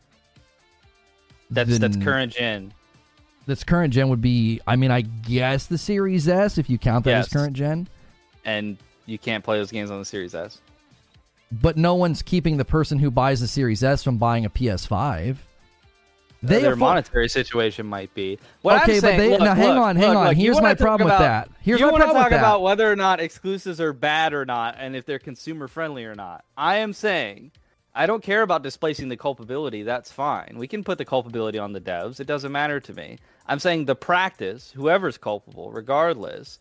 That's 1.49 1.69
then, 1.69 1.81
that's 1.81 1.97
current 1.97 2.33
gen 2.33 2.73
this 3.45 3.63
current 3.63 3.93
gen 3.93 4.09
would 4.09 4.21
be, 4.21 4.61
I 4.67 4.75
mean, 4.75 4.91
I 4.91 5.01
guess 5.01 5.67
the 5.67 5.77
Series 5.77 6.27
S 6.27 6.57
if 6.57 6.69
you 6.69 6.77
count 6.77 7.05
that 7.05 7.11
yes. 7.11 7.27
as 7.27 7.33
current 7.33 7.53
gen. 7.53 7.87
And 8.45 8.77
you 9.05 9.17
can't 9.17 9.43
play 9.43 9.57
those 9.57 9.71
games 9.71 9.91
on 9.91 9.99
the 9.99 10.05
Series 10.05 10.35
S. 10.35 10.61
But 11.51 11.77
no 11.77 11.95
one's 11.95 12.21
keeping 12.21 12.57
the 12.57 12.65
person 12.65 12.99
who 12.99 13.11
buys 13.11 13.41
the 13.41 13.47
Series 13.47 13.83
S 13.83 14.03
from 14.03 14.17
buying 14.17 14.45
a 14.45 14.49
PS5. 14.49 15.37
They 16.43 16.61
their 16.61 16.75
monetary 16.75 17.29
situation 17.29 17.85
might 17.85 18.13
be. 18.15 18.39
What 18.63 18.81
okay, 18.83 18.95
I'm 18.95 18.99
saying, 18.99 19.17
but 19.17 19.23
they 19.23 19.29
look, 19.29 19.41
now 19.41 19.55
hang 19.55 19.75
look, 19.75 19.77
on, 19.77 19.95
hang 19.95 20.09
look, 20.09 20.17
on. 20.17 20.35
Here's 20.35 20.59
my 20.59 20.73
problem 20.73 21.07
about, 21.07 21.19
with 21.19 21.27
that. 21.27 21.49
Here's 21.61 21.79
my 21.79 21.89
problem. 21.89 22.01
you 22.01 22.13
want 22.13 22.29
to 22.29 22.35
talk 22.35 22.39
about 22.39 22.61
whether 22.63 22.91
or 22.91 22.95
not 22.95 23.19
exclusives 23.19 23.79
are 23.79 23.93
bad 23.93 24.33
or 24.33 24.45
not, 24.45 24.75
and 24.79 24.95
if 24.95 25.05
they're 25.05 25.19
consumer 25.19 25.67
friendly 25.67 26.03
or 26.03 26.15
not. 26.15 26.43
I 26.57 26.77
am 26.77 26.93
saying 26.93 27.51
I 27.93 28.05
don't 28.05 28.23
care 28.23 28.41
about 28.41 28.63
displacing 28.63 29.09
the 29.09 29.17
culpability. 29.17 29.83
That's 29.83 30.11
fine. 30.11 30.55
We 30.57 30.67
can 30.67 30.83
put 30.83 30.97
the 30.97 31.05
culpability 31.05 31.59
on 31.59 31.73
the 31.73 31.81
devs. 31.81 32.19
It 32.19 32.27
doesn't 32.27 32.51
matter 32.51 32.79
to 32.79 32.93
me. 32.93 33.19
I'm 33.47 33.59
saying 33.59 33.85
the 33.85 33.95
practice, 33.95 34.71
whoever's 34.71 35.17
culpable, 35.17 35.71
regardless 35.71 36.59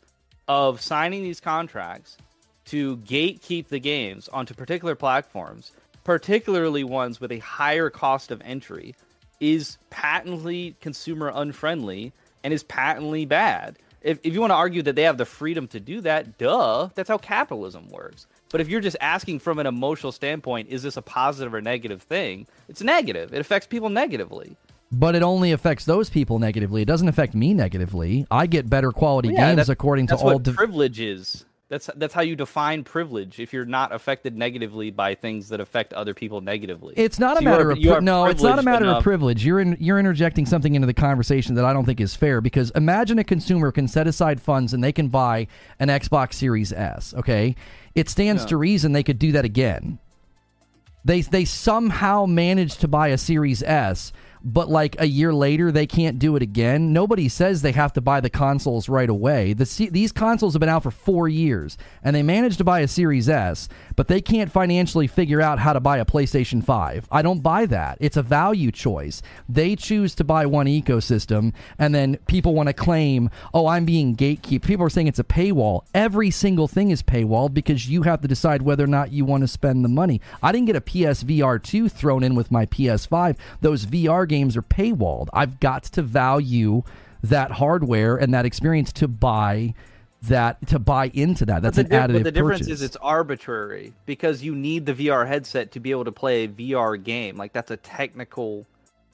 of 0.48 0.80
signing 0.80 1.22
these 1.22 1.40
contracts 1.40 2.18
to 2.66 2.96
gatekeep 2.98 3.68
the 3.68 3.78
games 3.78 4.28
onto 4.28 4.54
particular 4.54 4.96
platforms, 4.96 5.72
particularly 6.02 6.82
ones 6.82 7.20
with 7.20 7.30
a 7.30 7.38
higher 7.38 7.90
cost 7.90 8.32
of 8.32 8.42
entry, 8.44 8.96
is 9.40 9.78
patently 9.88 10.76
consumer 10.80 11.32
unfriendly 11.34 12.12
and 12.44 12.54
is 12.54 12.62
patently 12.62 13.24
bad. 13.24 13.78
If, 14.02 14.18
if 14.22 14.32
you 14.32 14.40
want 14.40 14.50
to 14.50 14.56
argue 14.56 14.82
that 14.82 14.96
they 14.96 15.02
have 15.02 15.18
the 15.18 15.26
freedom 15.26 15.66
to 15.68 15.80
do 15.80 16.00
that, 16.02 16.38
duh, 16.38 16.88
that's 16.94 17.08
how 17.08 17.18
capitalism 17.18 17.88
works. 17.88 18.26
But 18.50 18.60
if 18.60 18.68
you're 18.68 18.80
just 18.80 18.96
asking 19.00 19.40
from 19.40 19.58
an 19.58 19.66
emotional 19.66 20.12
standpoint, 20.12 20.68
is 20.68 20.82
this 20.82 20.96
a 20.96 21.02
positive 21.02 21.52
or 21.52 21.60
negative 21.60 22.02
thing? 22.02 22.46
It's 22.68 22.82
negative. 22.82 23.34
It 23.34 23.40
affects 23.40 23.66
people 23.66 23.90
negatively. 23.90 24.56
But 24.92 25.14
it 25.14 25.22
only 25.22 25.52
affects 25.52 25.84
those 25.84 26.10
people 26.10 26.38
negatively. 26.38 26.82
It 26.82 26.86
doesn't 26.86 27.06
affect 27.06 27.34
me 27.34 27.54
negatively. 27.54 28.26
I 28.30 28.46
get 28.46 28.68
better 28.68 28.90
quality 28.90 29.28
well, 29.28 29.38
yeah, 29.38 29.54
games 29.54 29.68
according 29.68 30.08
to 30.08 30.16
all. 30.16 30.38
That's 30.38 30.48
what 30.48 30.56
privilege 30.56 30.98
is. 30.98 31.44
That's 31.70 31.88
that's 31.94 32.12
how 32.12 32.22
you 32.22 32.34
define 32.34 32.82
privilege. 32.82 33.38
If 33.38 33.52
you're 33.52 33.64
not 33.64 33.92
affected 33.92 34.36
negatively 34.36 34.90
by 34.90 35.14
things 35.14 35.48
that 35.50 35.60
affect 35.60 35.92
other 35.92 36.14
people 36.14 36.40
negatively, 36.40 36.94
it's 36.96 37.20
not 37.20 37.36
so 37.36 37.42
a 37.42 37.44
matter 37.44 37.68
are, 37.68 37.98
of 37.98 38.02
no. 38.02 38.24
It's 38.24 38.42
not 38.42 38.58
a 38.58 38.62
matter 38.62 38.86
enough. 38.86 38.98
of 38.98 39.04
privilege. 39.04 39.46
You're 39.46 39.60
in, 39.60 39.76
you're 39.78 40.00
interjecting 40.00 40.46
something 40.46 40.74
into 40.74 40.88
the 40.88 40.94
conversation 40.94 41.54
that 41.54 41.64
I 41.64 41.72
don't 41.72 41.86
think 41.86 42.00
is 42.00 42.16
fair. 42.16 42.40
Because 42.40 42.70
imagine 42.70 43.20
a 43.20 43.24
consumer 43.24 43.70
can 43.70 43.86
set 43.86 44.08
aside 44.08 44.42
funds 44.42 44.74
and 44.74 44.82
they 44.82 44.90
can 44.90 45.10
buy 45.10 45.46
an 45.78 45.86
Xbox 45.86 46.34
Series 46.34 46.72
S. 46.72 47.14
Okay, 47.16 47.54
it 47.94 48.08
stands 48.08 48.44
to 48.46 48.56
reason 48.56 48.90
they 48.90 49.04
could 49.04 49.20
do 49.20 49.30
that 49.30 49.44
again. 49.44 50.00
They 51.04 51.20
they 51.20 51.44
somehow 51.44 52.26
managed 52.26 52.80
to 52.80 52.88
buy 52.88 53.08
a 53.08 53.18
Series 53.18 53.62
S, 53.62 54.12
but 54.42 54.68
like 54.68 55.00
a 55.00 55.06
year 55.06 55.32
later 55.32 55.70
they 55.70 55.86
can't 55.86 56.18
do 56.18 56.36
it 56.36 56.42
again. 56.42 56.92
Nobody 56.92 57.28
says 57.28 57.62
they 57.62 57.72
have 57.72 57.92
to 57.94 58.00
buy 58.00 58.20
the 58.20 58.30
consoles 58.30 58.88
right 58.88 59.08
away. 59.08 59.52
The 59.52 59.88
these 59.90 60.12
consoles 60.12 60.54
have 60.54 60.60
been 60.60 60.68
out 60.68 60.82
for 60.82 60.90
4 60.90 61.28
years 61.28 61.76
and 62.02 62.14
they 62.16 62.22
managed 62.22 62.58
to 62.58 62.64
buy 62.64 62.80
a 62.80 62.88
Series 62.88 63.28
S, 63.28 63.68
but 64.00 64.08
they 64.08 64.22
can't 64.22 64.50
financially 64.50 65.06
figure 65.06 65.42
out 65.42 65.58
how 65.58 65.74
to 65.74 65.78
buy 65.78 65.98
a 65.98 66.06
PlayStation 66.06 66.64
5. 66.64 67.06
I 67.12 67.20
don't 67.20 67.42
buy 67.42 67.66
that. 67.66 67.98
It's 68.00 68.16
a 68.16 68.22
value 68.22 68.72
choice. 68.72 69.20
They 69.46 69.76
choose 69.76 70.14
to 70.14 70.24
buy 70.24 70.46
one 70.46 70.64
ecosystem 70.64 71.52
and 71.78 71.94
then 71.94 72.16
people 72.26 72.54
want 72.54 72.68
to 72.68 72.72
claim, 72.72 73.28
"Oh, 73.52 73.66
I'm 73.66 73.84
being 73.84 74.16
gatekeep." 74.16 74.62
People 74.62 74.86
are 74.86 74.88
saying 74.88 75.08
it's 75.08 75.18
a 75.18 75.22
paywall. 75.22 75.82
Every 75.92 76.30
single 76.30 76.66
thing 76.66 76.90
is 76.90 77.02
paywall 77.02 77.52
because 77.52 77.90
you 77.90 78.04
have 78.04 78.22
to 78.22 78.28
decide 78.28 78.62
whether 78.62 78.84
or 78.84 78.86
not 78.86 79.12
you 79.12 79.26
want 79.26 79.42
to 79.42 79.48
spend 79.48 79.84
the 79.84 79.90
money. 79.90 80.22
I 80.42 80.50
didn't 80.50 80.68
get 80.68 80.76
a 80.76 80.80
PSVR 80.80 81.58
2 81.58 81.90
thrown 81.90 82.24
in 82.24 82.34
with 82.34 82.50
my 82.50 82.64
PS5. 82.64 83.36
Those 83.60 83.84
VR 83.84 84.24
games 84.24 84.56
are 84.56 84.62
paywalled. 84.62 85.28
I've 85.34 85.60
got 85.60 85.82
to 85.82 86.00
value 86.00 86.84
that 87.22 87.50
hardware 87.50 88.16
and 88.16 88.32
that 88.32 88.46
experience 88.46 88.94
to 88.94 89.08
buy 89.08 89.74
that 90.22 90.66
to 90.68 90.78
buy 90.78 91.10
into 91.14 91.46
that. 91.46 91.62
That's 91.62 91.78
an 91.78 91.88
di- 91.88 91.96
additive. 91.96 92.12
But 92.12 92.24
the 92.24 92.32
difference 92.32 92.60
purchase. 92.60 92.74
is 92.74 92.82
it's 92.82 92.96
arbitrary 92.96 93.92
because 94.06 94.42
you 94.42 94.54
need 94.54 94.86
the 94.86 94.94
VR 94.94 95.26
headset 95.26 95.72
to 95.72 95.80
be 95.80 95.90
able 95.90 96.04
to 96.04 96.12
play 96.12 96.44
a 96.44 96.48
VR 96.48 97.02
game. 97.02 97.36
Like 97.36 97.52
that's 97.52 97.70
a 97.70 97.76
technical 97.76 98.66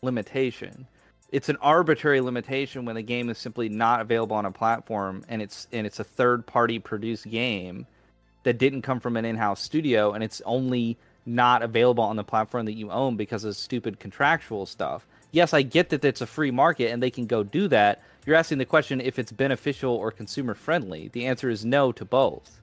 limitation. 0.02 0.86
It's 1.30 1.48
an 1.48 1.56
arbitrary 1.60 2.20
limitation 2.20 2.84
when 2.84 2.94
the 2.94 3.02
game 3.02 3.28
is 3.28 3.38
simply 3.38 3.68
not 3.68 4.00
available 4.00 4.36
on 4.36 4.46
a 4.46 4.52
platform 4.52 5.24
and 5.28 5.42
it's 5.42 5.68
and 5.72 5.86
it's 5.86 6.00
a 6.00 6.04
third 6.04 6.46
party 6.46 6.78
produced 6.78 7.28
game 7.28 7.86
that 8.44 8.58
didn't 8.58 8.82
come 8.82 9.00
from 9.00 9.16
an 9.16 9.24
in-house 9.24 9.60
studio 9.60 10.12
and 10.12 10.22
it's 10.22 10.40
only 10.44 10.96
not 11.26 11.62
available 11.62 12.04
on 12.04 12.14
the 12.16 12.24
platform 12.24 12.64
that 12.66 12.74
you 12.74 12.90
own 12.90 13.16
because 13.16 13.44
of 13.44 13.56
stupid 13.56 13.98
contractual 13.98 14.64
stuff. 14.64 15.06
Yes, 15.36 15.52
I 15.52 15.60
get 15.60 15.90
that 15.90 16.02
it's 16.02 16.22
a 16.22 16.26
free 16.26 16.50
market 16.50 16.90
and 16.90 17.02
they 17.02 17.10
can 17.10 17.26
go 17.26 17.42
do 17.42 17.68
that, 17.68 18.02
you're 18.24 18.36
asking 18.36 18.56
the 18.56 18.64
question 18.64 19.02
if 19.02 19.18
it's 19.18 19.30
beneficial 19.30 19.92
or 19.92 20.10
consumer 20.10 20.54
friendly. 20.54 21.08
The 21.08 21.26
answer 21.26 21.50
is 21.50 21.62
no 21.62 21.92
to 21.92 22.06
both. 22.06 22.62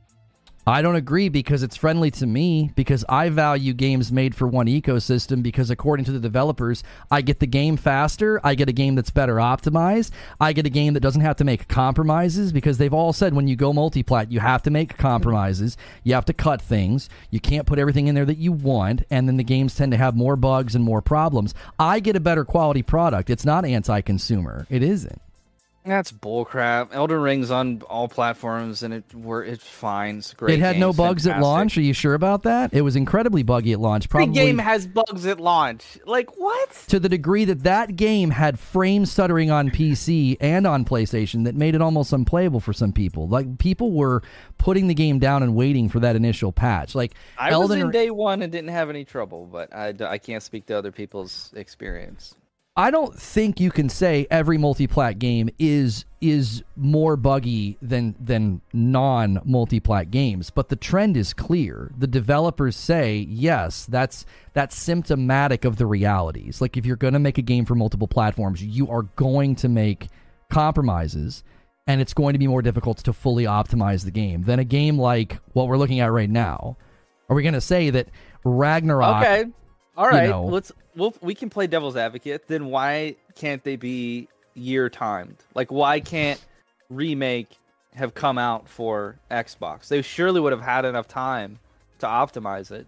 I 0.65 0.81
don't 0.81 0.95
agree 0.95 1.27
because 1.27 1.61
it's 1.61 1.75
friendly 1.75 2.09
to 2.11 2.25
me 2.25 2.71
because 2.75 3.03
I 3.09 3.27
value 3.27 3.73
games 3.73 4.13
made 4.13 4.33
for 4.33 4.47
one 4.47 4.67
ecosystem 4.67 5.43
because 5.43 5.69
according 5.69 6.05
to 6.05 6.13
the 6.13 6.21
developers, 6.21 6.83
I 7.11 7.21
get 7.21 7.41
the 7.41 7.47
game 7.47 7.75
faster, 7.75 8.39
I 8.45 8.55
get 8.55 8.69
a 8.69 8.73
game 8.73 8.95
that's 8.95 9.09
better 9.09 9.35
optimized, 9.35 10.11
I 10.39 10.53
get 10.53 10.65
a 10.65 10.69
game 10.69 10.93
that 10.93 11.01
doesn't 11.01 11.21
have 11.21 11.35
to 11.37 11.43
make 11.43 11.67
compromises 11.67 12.53
because 12.53 12.77
they've 12.77 12.93
all 12.93 13.11
said 13.11 13.33
when 13.33 13.49
you 13.49 13.57
go 13.57 13.73
multiplat, 13.73 14.31
you 14.31 14.39
have 14.39 14.63
to 14.63 14.71
make 14.71 14.97
compromises, 14.97 15.75
you 16.03 16.13
have 16.13 16.25
to 16.25 16.33
cut 16.33 16.61
things, 16.61 17.09
you 17.29 17.41
can't 17.41 17.67
put 17.67 17.77
everything 17.77 18.07
in 18.07 18.15
there 18.15 18.25
that 18.25 18.37
you 18.37 18.53
want, 18.53 19.03
and 19.09 19.27
then 19.27 19.35
the 19.35 19.43
games 19.43 19.75
tend 19.75 19.91
to 19.91 19.97
have 19.97 20.15
more 20.15 20.37
bugs 20.37 20.75
and 20.75 20.85
more 20.85 21.01
problems. 21.01 21.53
I 21.77 21.99
get 21.99 22.15
a 22.15 22.21
better 22.21 22.45
quality 22.45 22.83
product. 22.83 23.29
It's 23.29 23.45
not 23.45 23.65
anti-consumer. 23.65 24.65
It 24.69 24.81
isn't. 24.81 25.21
That's 25.85 26.13
bullcrap. 26.13 26.93
Elden 26.93 27.19
Ring's 27.19 27.51
on 27.51 27.81
all 27.89 28.07
platforms, 28.07 28.83
and 28.83 28.93
it 28.93 29.03
were 29.13 29.43
it's 29.43 29.67
fine. 29.67 30.19
It's 30.19 30.33
great. 30.33 30.55
It 30.55 30.61
had 30.61 30.73
game, 30.73 30.79
no 30.79 30.93
bugs 30.93 31.23
fantastic. 31.23 31.35
at 31.35 31.41
launch. 31.41 31.77
Are 31.77 31.81
you 31.81 31.93
sure 31.93 32.13
about 32.13 32.43
that? 32.43 32.73
It 32.73 32.81
was 32.81 32.95
incredibly 32.95 33.43
buggy 33.43 33.73
at 33.73 33.79
launch. 33.81 34.07
Probably 34.07 34.27
the 34.27 34.33
game 34.33 34.59
has 34.59 34.87
bugs 34.87 35.25
at 35.25 35.41
launch. 35.41 35.99
Like 36.05 36.37
what? 36.37 36.71
To 36.87 36.99
the 36.99 37.09
degree 37.09 37.43
that 37.45 37.63
that 37.63 37.97
game 37.97 38.29
had 38.29 38.57
frame 38.59 39.05
stuttering 39.05 39.51
on 39.51 39.71
PC 39.71 40.37
and 40.39 40.65
on 40.65 40.85
PlayStation 40.85 41.43
that 41.43 41.55
made 41.55 41.75
it 41.75 41.81
almost 41.81 42.13
unplayable 42.13 42.61
for 42.61 42.71
some 42.71 42.93
people. 42.93 43.27
Like 43.27 43.57
people 43.57 43.91
were 43.91 44.23
putting 44.57 44.87
the 44.87 44.93
game 44.93 45.19
down 45.19 45.43
and 45.43 45.53
waiting 45.53 45.89
for 45.89 45.99
that 45.99 46.15
initial 46.15 46.53
patch. 46.53 46.95
Like 46.95 47.13
I 47.37 47.51
Elden 47.51 47.79
was 47.79 47.85
in 47.85 47.91
day 47.91 48.09
one 48.09 48.41
and 48.41 48.51
didn't 48.51 48.69
have 48.69 48.89
any 48.89 49.03
trouble, 49.03 49.49
but 49.51 49.75
I, 49.75 49.93
I 49.99 50.17
can't 50.17 50.41
speak 50.43 50.65
to 50.67 50.77
other 50.77 50.93
people's 50.93 51.51
experience. 51.55 52.35
I 52.75 52.89
don't 52.89 53.15
think 53.15 53.59
you 53.59 53.69
can 53.69 53.87
say 53.87 54.25
every 54.31 54.57
multi-plat 54.57 55.19
game 55.19 55.49
is 55.59 56.05
is 56.21 56.63
more 56.75 57.15
buggy 57.15 57.77
than 57.83 58.15
than 58.19 58.61
non 58.73 59.41
multi-plat 59.45 60.09
games, 60.09 60.49
but 60.49 60.69
the 60.69 60.75
trend 60.75 61.15
is 61.15 61.33
clear. 61.33 61.91
The 61.95 62.07
developers 62.07 62.75
say, 62.75 63.17
yes, 63.29 63.85
that's 63.85 64.25
that's 64.53 64.75
symptomatic 64.75 65.65
of 65.65 65.75
the 65.75 65.85
realities. 65.85 66.61
Like 66.61 66.75
if 66.75 66.85
you're 66.85 66.95
going 66.95 67.13
to 67.13 67.19
make 67.19 67.37
a 67.37 67.43
game 67.43 67.65
for 67.65 67.75
multiple 67.75 68.07
platforms, 68.07 68.63
you 68.63 68.89
are 68.89 69.03
going 69.03 69.55
to 69.57 69.69
make 69.69 70.07
compromises 70.49 71.43
and 71.85 72.01
it's 72.01 72.13
going 72.13 72.33
to 72.33 72.39
be 72.39 72.47
more 72.47 72.61
difficult 72.61 72.97
to 72.99 73.13
fully 73.13 73.43
optimize 73.43 74.03
the 74.03 74.11
game 74.11 74.43
than 74.43 74.59
a 74.59 74.63
game 74.63 74.97
like 74.97 75.39
what 75.51 75.67
we're 75.67 75.77
looking 75.77 75.99
at 75.99 76.11
right 76.11 76.29
now. 76.29 76.77
Are 77.29 77.35
we 77.35 77.43
going 77.43 77.53
to 77.53 77.61
say 77.61 77.91
that 77.91 78.09
Ragnarok 78.43 79.17
Okay. 79.17 79.45
All 79.95 80.09
right. 80.09 80.23
you 80.23 80.29
know, 80.29 80.45
let's 80.45 80.71
well, 80.95 81.13
we 81.21 81.35
can 81.35 81.49
play 81.49 81.67
devil's 81.67 81.95
advocate. 81.95 82.47
Then 82.47 82.67
why 82.67 83.15
can't 83.35 83.63
they 83.63 83.75
be 83.75 84.27
year 84.53 84.89
timed? 84.89 85.37
Like, 85.53 85.71
why 85.71 85.99
can't 85.99 86.43
remake 86.89 87.57
have 87.95 88.13
come 88.13 88.37
out 88.37 88.67
for 88.67 89.17
Xbox? 89.29 89.87
They 89.87 90.01
surely 90.01 90.39
would 90.39 90.51
have 90.51 90.61
had 90.61 90.85
enough 90.85 91.07
time 91.07 91.59
to 91.99 92.05
optimize 92.05 92.71
it. 92.71 92.87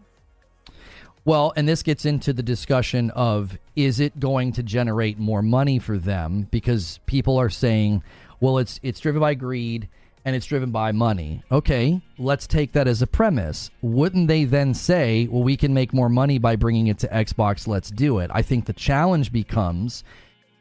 Well, 1.24 1.53
and 1.55 1.67
this 1.67 1.81
gets 1.81 2.05
into 2.05 2.33
the 2.33 2.43
discussion 2.43 3.09
of 3.12 3.57
is 3.75 4.00
it 4.00 4.19
going 4.19 4.51
to 4.53 4.63
generate 4.63 5.17
more 5.17 5.41
money 5.41 5.79
for 5.79 5.97
them 5.97 6.47
because 6.51 7.00
people 7.07 7.38
are 7.39 7.50
saying, 7.50 8.03
well, 8.39 8.59
it's 8.59 8.79
it's 8.83 9.00
driven 9.00 9.21
by 9.21 9.33
greed 9.33 9.89
and 10.25 10.36
it's 10.36 10.48
driven 10.48 10.72
by 10.72 10.91
money. 10.91 11.44
Okay, 11.51 12.01
let's 12.17 12.48
take 12.48 12.74
that 12.74 12.88
as 12.88 13.01
a 13.01 13.08
premise. 13.08 13.70
Wouldn't 13.82 14.27
they 14.27 14.44
then 14.44 14.74
say, 14.74 15.27
well, 15.27 15.44
we 15.44 15.55
can 15.55 15.74
make 15.74 15.94
more 15.94 16.10
money 16.10 16.39
by 16.39 16.55
bringing 16.55 16.88
it 16.88 16.98
to 17.00 17.08
Xbox, 17.08 17.67
let's 17.67 17.91
do 17.91 18.20
it? 18.20 18.32
I 18.34 18.41
think 18.41 18.65
the 18.65 18.74
challenge 18.74 19.32
becomes 19.32 20.03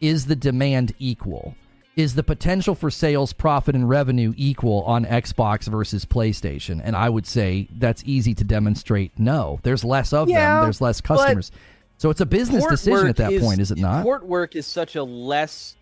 is 0.01 0.27
the 0.27 0.37
demand 0.37 0.95
equal? 0.99 1.55
Is 1.97 2.15
the 2.15 2.25
potential 2.25 2.75
for 2.75 2.91
sales, 2.91 3.33
profit, 3.33 3.75
and 3.77 3.89
revenue 3.89 4.35
equal 4.37 4.83
on 4.83 5.05
Xbox 5.05 5.69
versus 5.69 6.05
PlayStation? 6.05 6.81
And 6.83 6.97
I 6.97 7.09
would 7.09 7.27
say 7.27 7.69
that's 7.79 8.03
easy 8.05 8.35
to 8.35 8.45
demonstrate 8.45 9.13
no. 9.17 9.61
There's 9.63 9.85
less 9.85 10.13
of 10.13 10.29
Yeah, 10.29 10.57
them, 10.57 10.65
there's 10.65 10.81
less 10.81 11.01
customers. 11.01 11.53
So 11.97 12.11
it's 12.11 12.21
a 12.21 12.27
business 12.27 12.67
decision 12.67 13.07
at 13.07 13.17
that 13.17 13.41
point, 13.41 13.61
is 13.61 13.71
it 13.71 13.79
not? 13.79 14.03
Port 14.03 14.27
work 14.27 14.57
is 14.57 14.67
such 14.67 14.97
a 14.97 15.05
less. 15.05 15.77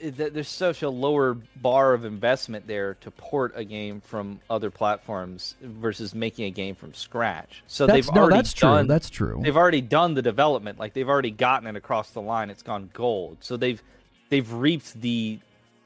There's 0.00 0.48
such 0.48 0.82
a 0.82 0.88
lower 0.88 1.34
bar 1.56 1.94
of 1.94 2.04
investment 2.04 2.66
there 2.66 2.94
to 3.00 3.10
port 3.10 3.52
a 3.56 3.64
game 3.64 4.00
from 4.00 4.40
other 4.48 4.70
platforms 4.70 5.56
versus 5.60 6.14
making 6.14 6.44
a 6.46 6.50
game 6.50 6.74
from 6.74 6.94
scratch. 6.94 7.62
So 7.66 7.86
That's, 7.86 8.06
they've 8.06 8.14
no, 8.14 8.22
already 8.22 8.36
that's 8.36 8.52
true. 8.52 8.68
done. 8.68 8.86
That's 8.86 9.10
true. 9.10 9.40
they've 9.42 9.56
already 9.56 9.80
done 9.80 10.14
the 10.14 10.22
development 10.22 10.78
like 10.78 10.92
they've 10.94 11.08
already 11.08 11.30
gotten 11.30 11.66
it 11.68 11.76
across 11.76 12.10
the 12.10 12.20
line 12.20 12.50
it's 12.50 12.62
gone 12.62 12.90
gold 12.92 13.38
so 13.40 13.56
they've 13.56 13.82
they've 14.30 14.52
reaped 14.52 15.00
the 15.00 15.38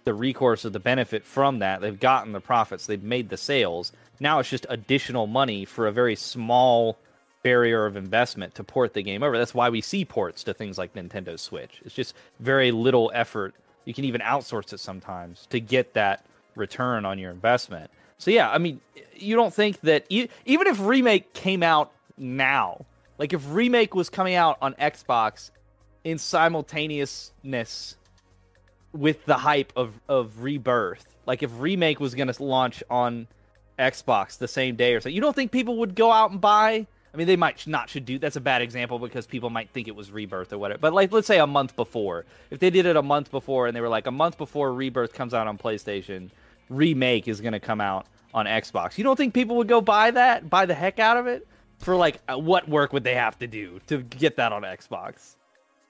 the 0.04 0.14
recourse 0.14 0.64
of 0.64 0.72
the 0.72 0.80
benefit 0.80 1.24
from 1.24 1.58
that 1.60 1.80
they've 1.80 2.00
gotten 2.00 2.32
the 2.32 2.40
profits 2.40 2.86
they've 2.86 3.02
made 3.02 3.28
the 3.28 3.36
sales 3.36 3.92
now 4.20 4.38
it's 4.38 4.48
just 4.50 4.66
additional 4.68 5.26
money 5.26 5.64
for 5.64 5.86
a 5.86 5.92
very 5.92 6.16
small 6.16 6.98
barrier 7.42 7.86
of 7.86 7.96
investment 7.96 8.54
to 8.54 8.64
port 8.64 8.94
the 8.94 9.02
game 9.02 9.22
over 9.22 9.36
that's 9.38 9.54
why 9.54 9.68
we 9.68 9.80
see 9.80 10.04
ports 10.04 10.42
to 10.44 10.52
things 10.54 10.78
like 10.78 10.94
nintendo 10.94 11.38
switch 11.38 11.80
it's 11.84 11.94
just 11.94 12.14
very 12.40 12.70
little 12.70 13.10
effort 13.14 13.54
you 13.88 13.94
can 13.94 14.04
even 14.04 14.20
outsource 14.20 14.72
it 14.72 14.78
sometimes 14.78 15.46
to 15.50 15.58
get 15.58 15.94
that 15.94 16.24
return 16.54 17.04
on 17.04 17.18
your 17.18 17.30
investment 17.30 17.90
so 18.18 18.30
yeah 18.30 18.50
i 18.50 18.58
mean 18.58 18.80
you 19.14 19.34
don't 19.34 19.54
think 19.54 19.80
that 19.80 20.04
e- 20.08 20.28
even 20.44 20.66
if 20.66 20.78
remake 20.80 21.32
came 21.32 21.62
out 21.62 21.90
now 22.16 22.84
like 23.18 23.32
if 23.32 23.42
remake 23.48 23.94
was 23.94 24.08
coming 24.08 24.34
out 24.34 24.56
on 24.62 24.74
Xbox 24.74 25.50
in 26.04 26.18
simultaneousness 26.18 27.96
with 28.92 29.24
the 29.26 29.34
hype 29.34 29.72
of 29.76 30.00
of 30.08 30.42
rebirth, 30.42 31.16
like 31.26 31.42
if 31.42 31.50
remake 31.58 32.00
was 32.00 32.14
going 32.14 32.32
to 32.32 32.42
launch 32.42 32.82
on 32.88 33.26
Xbox 33.78 34.38
the 34.38 34.48
same 34.48 34.76
day 34.76 34.94
or 34.94 35.00
so, 35.00 35.08
you 35.08 35.20
don't 35.20 35.34
think 35.34 35.50
people 35.50 35.78
would 35.78 35.94
go 35.94 36.10
out 36.10 36.30
and 36.30 36.40
buy? 36.40 36.86
I 37.12 37.16
mean, 37.16 37.26
they 37.26 37.36
might 37.36 37.66
not 37.66 37.88
should 37.88 38.04
do. 38.04 38.18
That's 38.18 38.36
a 38.36 38.40
bad 38.40 38.62
example 38.62 38.98
because 38.98 39.26
people 39.26 39.50
might 39.50 39.70
think 39.70 39.88
it 39.88 39.96
was 39.96 40.10
rebirth 40.10 40.52
or 40.52 40.58
whatever. 40.58 40.78
But 40.78 40.92
like, 40.92 41.12
let's 41.12 41.26
say 41.26 41.38
a 41.38 41.46
month 41.46 41.74
before, 41.74 42.26
if 42.50 42.58
they 42.58 42.70
did 42.70 42.86
it 42.86 42.96
a 42.96 43.02
month 43.02 43.30
before 43.30 43.66
and 43.66 43.74
they 43.74 43.80
were 43.80 43.88
like 43.88 44.06
a 44.06 44.12
month 44.12 44.36
before 44.38 44.72
rebirth 44.72 45.14
comes 45.14 45.32
out 45.32 45.46
on 45.46 45.56
PlayStation, 45.58 46.30
remake 46.68 47.26
is 47.28 47.40
going 47.40 47.52
to 47.54 47.60
come 47.60 47.80
out 47.80 48.06
on 48.34 48.46
Xbox. 48.46 48.98
You 48.98 49.04
don't 49.04 49.16
think 49.16 49.34
people 49.34 49.56
would 49.56 49.68
go 49.68 49.80
buy 49.80 50.10
that, 50.10 50.50
buy 50.50 50.66
the 50.66 50.74
heck 50.74 50.98
out 50.98 51.16
of 51.16 51.26
it? 51.26 51.46
For 51.78 51.94
like, 51.94 52.20
uh, 52.28 52.36
what 52.36 52.68
work 52.68 52.92
would 52.92 53.04
they 53.04 53.14
have 53.14 53.38
to 53.38 53.46
do 53.46 53.80
to 53.86 53.98
get 54.02 54.36
that 54.36 54.52
on 54.52 54.62
Xbox? 54.62 55.36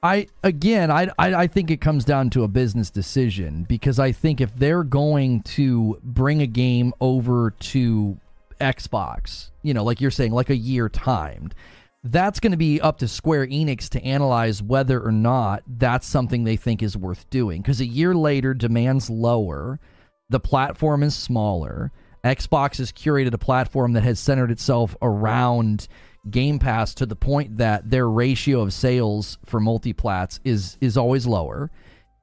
I 0.02 0.28
again, 0.44 0.90
I, 0.90 1.08
I 1.18 1.34
I 1.34 1.46
think 1.48 1.70
it 1.70 1.80
comes 1.80 2.04
down 2.04 2.30
to 2.30 2.44
a 2.44 2.48
business 2.48 2.88
decision 2.88 3.64
because 3.68 3.98
I 3.98 4.12
think 4.12 4.40
if 4.40 4.54
they're 4.54 4.84
going 4.84 5.42
to 5.42 5.98
bring 6.04 6.40
a 6.40 6.46
game 6.46 6.92
over 7.00 7.50
to 7.50 8.16
Xbox, 8.60 9.50
you 9.62 9.74
know, 9.74 9.84
like 9.84 10.00
you're 10.00 10.10
saying, 10.10 10.32
like 10.32 10.50
a 10.50 10.56
year 10.56 10.88
timed, 10.88 11.54
that's 12.04 12.40
going 12.40 12.52
to 12.52 12.58
be 12.58 12.80
up 12.80 12.98
to 12.98 13.08
Square 13.08 13.48
Enix 13.48 13.88
to 13.90 14.02
analyze 14.04 14.62
whether 14.62 15.00
or 15.00 15.12
not 15.12 15.62
that's 15.66 16.06
something 16.06 16.44
they 16.44 16.56
think 16.56 16.82
is 16.82 16.96
worth 16.96 17.28
doing. 17.30 17.60
Because 17.60 17.80
a 17.80 17.86
year 17.86 18.14
later, 18.14 18.54
demand's 18.54 19.10
lower, 19.10 19.80
the 20.28 20.40
platform 20.40 21.02
is 21.02 21.14
smaller. 21.14 21.90
Xbox 22.24 22.78
has 22.78 22.92
curated 22.92 23.32
a 23.32 23.38
platform 23.38 23.92
that 23.92 24.02
has 24.02 24.18
centered 24.20 24.50
itself 24.50 24.96
around 25.02 25.88
Game 26.30 26.58
Pass 26.58 26.94
to 26.94 27.06
the 27.06 27.16
point 27.16 27.56
that 27.58 27.90
their 27.90 28.08
ratio 28.08 28.60
of 28.60 28.72
sales 28.72 29.38
for 29.44 29.60
multiplats 29.60 30.40
is 30.44 30.76
is 30.80 30.96
always 30.96 31.26
lower. 31.26 31.70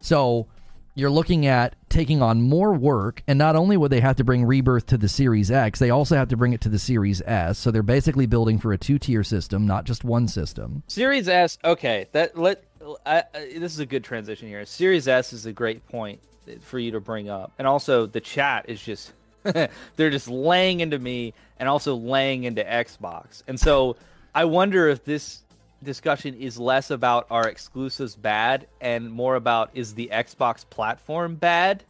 So 0.02 0.48
you're 0.96 1.10
looking 1.10 1.46
at 1.46 1.76
taking 1.90 2.22
on 2.22 2.42
more 2.42 2.74
work, 2.74 3.22
and 3.28 3.38
not 3.38 3.56
only 3.56 3.76
would 3.76 3.92
they 3.92 4.00
have 4.00 4.16
to 4.16 4.24
bring 4.24 4.46
Rebirth 4.46 4.86
to 4.88 4.98
the 4.98 5.10
Series 5.10 5.52
X, 5.52 5.78
they 5.78 5.90
also 5.90 6.16
have 6.16 6.30
to 6.30 6.38
bring 6.38 6.54
it 6.54 6.62
to 6.62 6.70
the 6.70 6.80
Series 6.80 7.22
S. 7.26 7.60
So 7.60 7.70
they're 7.70 7.84
basically 7.84 8.26
building 8.26 8.58
for 8.58 8.72
a 8.72 8.78
two 8.78 8.98
tier 8.98 9.24
system, 9.24 9.68
not 9.68 9.84
just 9.84 10.06
one 10.06 10.28
system. 10.28 10.84
Series 10.88 11.28
S, 11.28 11.58
okay, 11.64 12.08
that 12.14 12.38
let 12.38 12.64
I, 13.06 13.24
I, 13.34 13.40
this 13.58 13.74
is 13.74 13.80
a 13.80 13.86
good 13.86 14.04
transition 14.04 14.48
here. 14.48 14.66
Series 14.66 15.08
S 15.08 15.34
is 15.34 15.46
a 15.46 15.54
great 15.54 15.86
point 15.90 16.20
for 16.62 16.80
you 16.80 16.92
to 16.92 17.02
bring 17.02 17.30
up, 17.30 17.52
and 17.60 17.68
also 17.68 18.06
the 18.06 18.22
chat 18.22 18.66
is 18.70 18.82
just 18.82 19.12
they're 19.44 20.10
just 20.10 20.30
laying 20.30 20.80
into 20.80 20.98
me 20.98 21.34
and 21.60 21.68
also 21.68 21.96
laying 21.96 22.46
into 22.46 22.64
Xbox, 22.64 23.44
and 23.48 23.60
so 23.60 23.98
I 24.34 24.46
wonder 24.46 24.88
if 24.88 25.04
this 25.04 25.42
discussion 25.84 26.36
is 26.36 26.58
less 26.58 26.92
about 26.92 27.28
our 27.30 27.48
exclusives 27.48 28.16
bad 28.16 28.68
and 28.82 29.12
more 29.12 29.36
about 29.36 29.72
is 29.74 29.94
the 29.94 30.10
Xbox 30.12 30.68
platform 30.70 31.36
bad? 31.36 31.84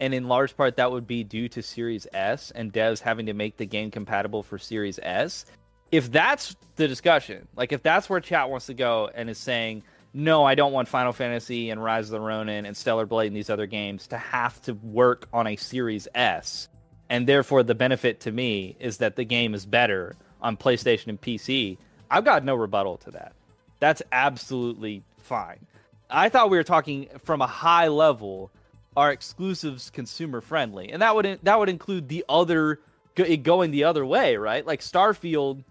And 0.00 0.12
in 0.12 0.28
large 0.28 0.56
part, 0.56 0.76
that 0.76 0.92
would 0.92 1.06
be 1.06 1.24
due 1.24 1.48
to 1.50 1.62
Series 1.62 2.06
S 2.12 2.50
and 2.50 2.72
devs 2.72 3.00
having 3.00 3.26
to 3.26 3.34
make 3.34 3.56
the 3.56 3.66
game 3.66 3.90
compatible 3.90 4.42
for 4.42 4.58
Series 4.58 4.98
S. 5.02 5.46
If 5.90 6.10
that's 6.10 6.56
the 6.76 6.88
discussion, 6.88 7.48
like 7.56 7.72
if 7.72 7.82
that's 7.82 8.10
where 8.10 8.20
chat 8.20 8.50
wants 8.50 8.66
to 8.66 8.74
go 8.74 9.08
and 9.14 9.30
is 9.30 9.38
saying, 9.38 9.84
no, 10.12 10.44
I 10.44 10.54
don't 10.54 10.72
want 10.72 10.88
Final 10.88 11.12
Fantasy 11.12 11.70
and 11.70 11.82
Rise 11.82 12.06
of 12.06 12.12
the 12.12 12.20
Ronin 12.20 12.66
and 12.66 12.76
Stellar 12.76 13.06
Blade 13.06 13.28
and 13.28 13.36
these 13.36 13.50
other 13.50 13.66
games 13.66 14.06
to 14.08 14.18
have 14.18 14.60
to 14.62 14.74
work 14.74 15.28
on 15.32 15.46
a 15.46 15.56
Series 15.56 16.08
S. 16.14 16.68
And 17.08 17.26
therefore, 17.26 17.62
the 17.62 17.74
benefit 17.74 18.20
to 18.20 18.32
me 18.32 18.76
is 18.80 18.98
that 18.98 19.16
the 19.16 19.24
game 19.24 19.54
is 19.54 19.66
better 19.66 20.16
on 20.40 20.56
PlayStation 20.56 21.08
and 21.08 21.20
PC. 21.20 21.78
I've 22.10 22.24
got 22.24 22.44
no 22.44 22.54
rebuttal 22.54 22.98
to 22.98 23.10
that. 23.12 23.32
That's 23.80 24.02
absolutely 24.12 25.02
fine. 25.18 25.66
I 26.08 26.28
thought 26.28 26.50
we 26.50 26.56
were 26.56 26.64
talking 26.64 27.08
from 27.24 27.42
a 27.42 27.46
high 27.46 27.88
level. 27.88 28.50
Are 28.96 29.12
exclusives 29.12 29.90
consumer 29.90 30.40
friendly, 30.40 30.90
and 30.90 31.02
that 31.02 31.14
would 31.14 31.40
that 31.42 31.58
would 31.58 31.68
include 31.68 32.08
the 32.08 32.24
other 32.30 32.80
going 33.42 33.70
the 33.70 33.84
other 33.84 34.06
way, 34.06 34.36
right? 34.36 34.66
Like 34.66 34.80
Starfield, 34.80 35.64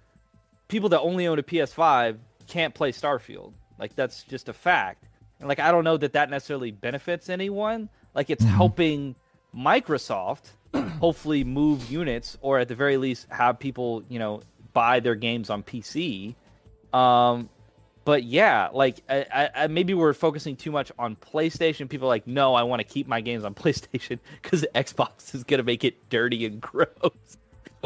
people 0.67 0.89
that 0.89 0.99
only 0.99 1.25
own 1.25 1.39
a 1.39 1.43
PS5 1.43 2.17
can't 2.47 2.75
play 2.75 2.91
Starfield. 2.91 3.53
Like 3.79 3.95
that's 3.95 4.23
just 4.23 4.49
a 4.49 4.53
fact. 4.53 5.05
And 5.39 5.49
like 5.49 5.59
I 5.59 5.71
don't 5.71 5.83
know 5.83 5.97
that 5.97 6.13
that 6.13 6.29
necessarily 6.29 6.71
benefits 6.71 7.29
anyone. 7.29 7.89
Like 8.13 8.29
it's 8.29 8.43
mm-hmm. 8.43 8.55
helping 8.55 9.15
Microsoft 9.55 10.49
hopefully 10.99 11.43
move 11.43 11.89
units 11.89 12.37
or 12.41 12.59
at 12.59 12.67
the 12.67 12.75
very 12.75 12.97
least 12.97 13.27
have 13.29 13.59
people, 13.59 14.03
you 14.09 14.19
know, 14.19 14.41
buy 14.75 14.99
their 14.99 15.15
games 15.15 15.49
on 15.49 15.63
PC. 15.63 16.35
Um, 16.93 17.49
but 18.05 18.23
yeah, 18.23 18.69
like 18.71 19.01
I, 19.09 19.49
I, 19.55 19.67
maybe 19.67 19.95
we're 19.95 20.13
focusing 20.13 20.55
too 20.55 20.71
much 20.71 20.91
on 20.99 21.15
PlayStation. 21.15 21.89
People 21.89 22.07
are 22.07 22.09
like, 22.09 22.27
no, 22.27 22.53
I 22.53 22.61
want 22.61 22.79
to 22.81 22.83
keep 22.83 23.07
my 23.07 23.19
games 23.19 23.43
on 23.43 23.55
PlayStation 23.55 24.19
because 24.43 24.63
Xbox 24.75 25.33
is 25.33 25.43
gonna 25.43 25.63
make 25.63 25.83
it 25.83 26.09
dirty 26.09 26.45
and 26.45 26.61
gross. 26.61 26.87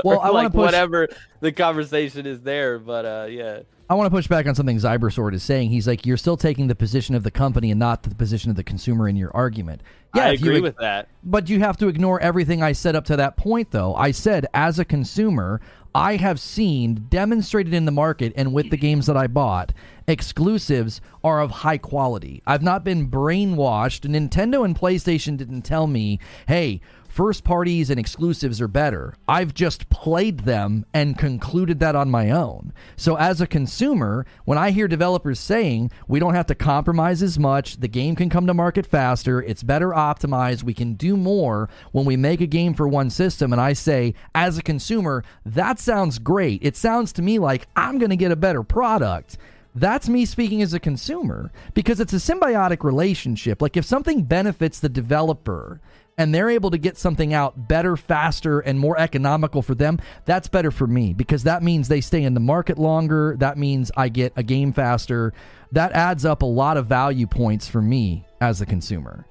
Well, 0.05 0.22
I 0.22 0.29
like 0.29 0.34
want 0.34 0.46
to 0.46 0.51
push 0.51 0.65
whatever 0.65 1.10
the 1.41 1.51
conversation 1.51 2.25
is 2.25 2.41
there, 2.41 2.79
but 2.79 3.05
uh, 3.05 3.27
yeah. 3.29 3.63
I 3.89 3.96
want 3.96 4.05
to 4.05 4.12
push 4.12 4.27
back 4.27 4.46
on 4.46 4.55
something 4.55 4.77
Cybersword 4.77 5.34
is 5.34 5.43
saying. 5.43 5.72
He's 5.72 5.88
like, 5.88 6.05
you're 6.05 6.15
still 6.15 6.38
taking 6.38 6.67
the 6.67 6.75
position 6.75 7.15
of 7.15 7.24
the 7.24 7.31
company 7.31 7.69
and 7.69 7.79
not 7.79 8.03
the 8.03 8.15
position 8.15 8.50
of 8.50 8.55
the 8.55 8.63
consumer 8.63 9.10
in 9.10 9.17
your 9.17 9.36
argument. 9.36 9.81
Yeah, 10.15 10.25
I 10.25 10.29
agree 10.29 10.58
you, 10.58 10.62
with 10.62 10.77
that. 10.77 11.10
But 11.24 11.50
you 11.50 11.60
have 11.60 11.75
to 11.77 11.88
ignore 11.88 12.19
everything 12.22 12.63
I 12.63 12.72
said 12.72 12.96
up 12.96 13.03
to 13.05 13.17
that 13.17 13.36
point, 13.36 13.72
though. 13.72 13.96
I 13.96 14.12
said, 14.12 14.46
as 14.53 14.79
a 14.79 14.86
consumer, 14.86 15.60
I 15.93 16.17
have 16.17 16.39
seen 16.39 17.08
demonstrated 17.10 17.74
in 17.74 17.86
the 17.86 17.91
market 17.91 18.34
and 18.36 18.53
with 18.53 18.69
the 18.69 18.77
games 18.77 19.08
that 19.08 19.17
I 19.17 19.27
bought, 19.27 19.74
exclusives 20.08 21.01
are 21.24 21.41
of 21.41 21.51
high 21.51 21.77
quality. 21.77 22.41
I've 22.46 22.62
not 22.63 22.84
been 22.84 23.10
brainwashed. 23.10 24.08
Nintendo 24.08 24.63
and 24.63 24.77
PlayStation 24.77 25.36
didn't 25.36 25.63
tell 25.63 25.88
me, 25.88 26.19
hey, 26.47 26.82
first 27.19 27.43
parties 27.43 27.89
and 27.89 27.99
exclusives 27.99 28.62
are 28.62 28.69
better. 28.69 29.13
I've 29.27 29.53
just 29.53 29.89
played 29.89 30.39
them 30.45 30.86
and 30.93 31.17
concluded 31.17 31.82
that 31.82 31.93
on 31.93 32.10
my 32.10 32.32
own. 32.32 32.71
So, 32.95 33.17
as 33.17 33.41
a 33.41 33.45
consumer, 33.45 34.25
when 34.45 34.58
I 34.58 34.71
hear 34.71 34.88
developers 34.88 35.38
saying 35.38 35.91
we 36.08 36.21
don't 36.21 36.34
have 36.34 36.45
to 36.45 36.55
compromise 36.55 37.21
as 37.21 37.38
much, 37.38 37.82
the 37.82 37.89
game 37.89 38.15
can 38.15 38.29
come 38.29 38.47
to 38.47 38.53
market 38.53 38.86
faster, 38.86 39.41
it's 39.41 39.63
better 39.63 39.89
optimized, 39.89 40.63
we 40.63 40.73
can 40.73 40.93
do 40.93 41.17
more 41.17 41.67
when 41.91 42.05
we 42.05 42.15
make 42.15 42.39
a 42.39 42.47
game 42.47 42.73
for 42.73 42.88
one 42.88 43.10
system, 43.10 43.51
and 43.51 43.62
I 43.62 43.73
say, 43.73 44.13
as 44.34 44.58
a 44.58 44.63
consumer, 44.63 45.25
that 45.45 45.77
sounds 45.77 46.19
great. 46.19 46.63
It 46.63 46.77
sounds 46.77 47.12
to 47.13 47.21
me 47.21 47.38
like 47.38 47.67
I'm 47.75 47.97
going 47.97 48.12
to 48.12 48.15
get 48.15 48.32
a 48.32 48.38
better 48.38 48.63
product. 48.63 49.38
That's 49.75 50.10
me 50.10 50.25
speaking 50.25 50.62
as 50.62 50.73
a 50.73 50.79
consumer 50.79 51.51
because 51.73 51.99
it's 51.99 52.13
a 52.13 52.15
symbiotic 52.15 52.84
relationship. 52.84 53.62
Like 53.62 53.75
if 53.75 53.86
something 53.86 54.23
benefits 54.23 54.79
the 54.79 54.89
developer 54.89 55.79
and 56.19 56.36
they're 56.36 56.49
able 56.49 56.69
to 56.69 56.77
get 56.77 56.97
something 56.97 57.34
out 57.34 57.67
better, 57.69 57.95
faster, 57.95 58.60
and 58.60 58.77
more 58.77 58.99
economical 58.99 59.62
for 59.62 59.73
them, 59.73 59.97
that's 60.25 60.49
better 60.49 60.69
for 60.69 60.86
me 60.86 61.13
because 61.13 61.43
that 61.43 61.63
means 61.63 61.88
they 61.88 62.01
stay 62.01 62.23
in 62.23 62.34
the 62.34 62.41
market 62.41 62.77
longer. 62.77 63.36
That 63.39 63.58
means 63.58 63.89
I 63.95 64.10
get 64.10 64.34
a 64.36 64.43
game 64.43 64.73
faster. 64.73 65.34
That 65.71 65.93
adds 65.93 66.25
up 66.25 66.41
a 66.41 66.45
lot 66.45 66.75
of 66.75 66.88
value 66.88 67.25
points 67.25 67.69
for 67.69 67.82
me 67.82 68.25
as 68.41 68.60
a 68.60 68.65
consumer. 68.65 69.25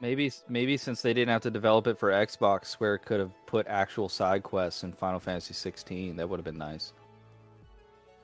Maybe 0.00 0.30
maybe 0.50 0.76
since 0.76 1.00
they 1.00 1.14
didn't 1.14 1.30
have 1.30 1.40
to 1.42 1.50
develop 1.50 1.86
it 1.86 1.98
for 1.98 2.10
Xbox, 2.10 2.66
Square 2.66 2.98
could 2.98 3.20
have 3.20 3.32
put 3.46 3.66
actual 3.66 4.10
side 4.10 4.42
quests 4.42 4.82
in 4.82 4.92
Final 4.92 5.18
Fantasy 5.18 5.54
16. 5.54 6.16
That 6.16 6.28
would 6.28 6.38
have 6.38 6.44
been 6.44 6.58
nice. 6.58 6.92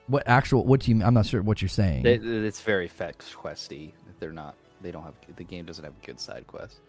What 0.09 0.25
actual? 0.27 0.67
What 0.67 0.81
do 0.81 0.91
you? 0.91 1.03
I'm 1.03 1.15
not 1.15 1.25
sure 1.25 1.41
what 1.41 1.63
you're 1.63 1.71
saying. 1.71 2.05
it's 2.05 2.61
very 2.61 2.89
fetch 2.89 3.35
questy. 3.35 3.93
They're 4.19 4.31
not. 4.31 4.57
They 4.83 4.91
don't 4.91 5.05
have. 5.05 5.15
The 5.37 5.45
game 5.45 5.65
doesn't 5.65 5.85
have 5.85 5.95
good 6.03 6.21
side 6.21 6.47
quests. 6.47 6.81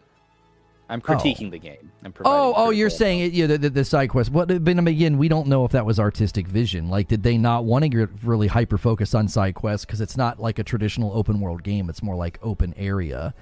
I'm 0.92 1.02
critiquing 1.02 1.48
oh. 1.48 1.52
the 1.52 1.58
game. 1.58 1.90
I'm 2.04 2.14
oh, 2.26 2.54
oh, 2.56 2.70
you're 2.70 2.90
saying 2.90 3.22
it, 3.22 3.32
yeah, 3.32 3.48
the, 3.48 3.58
the, 3.58 3.70
the, 3.70 3.86
side 3.86 4.10
quest. 4.10 4.30
What? 4.30 4.50
But 4.64 4.78
again, 4.78 5.18
we 5.18 5.30
don't 5.30 5.48
know 5.48 5.64
if 5.64 5.72
that 5.72 5.86
was 5.86 6.02
artistic 6.02 6.48
vision. 6.48 6.90
Like, 6.90 7.08
did 7.08 7.24
they 7.24 7.38
not 7.38 7.64
want 7.64 7.84
to 7.84 7.90
get 7.90 8.10
really 8.24 8.48
hyper 8.48 8.78
focus 8.78 9.16
on 9.16 9.30
side 9.30 9.56
quests 9.56 9.86
because 9.86 10.02
it's 10.02 10.18
not 10.18 10.42
like 10.42 10.60
a 10.60 10.64
traditional 10.64 11.14
open 11.14 11.40
world 11.40 11.64
game. 11.64 11.90
It's 11.90 12.04
more 12.04 12.16
like 12.16 12.40
open 12.44 12.74
area. 12.76 13.34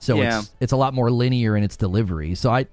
So 0.00 0.16
yeah. 0.16 0.40
it's 0.40 0.50
it's 0.58 0.72
a 0.72 0.76
lot 0.76 0.94
more 0.94 1.10
linear 1.10 1.56
in 1.56 1.62
its 1.62 1.76
delivery. 1.76 2.34
So 2.34 2.50
I 2.50 2.66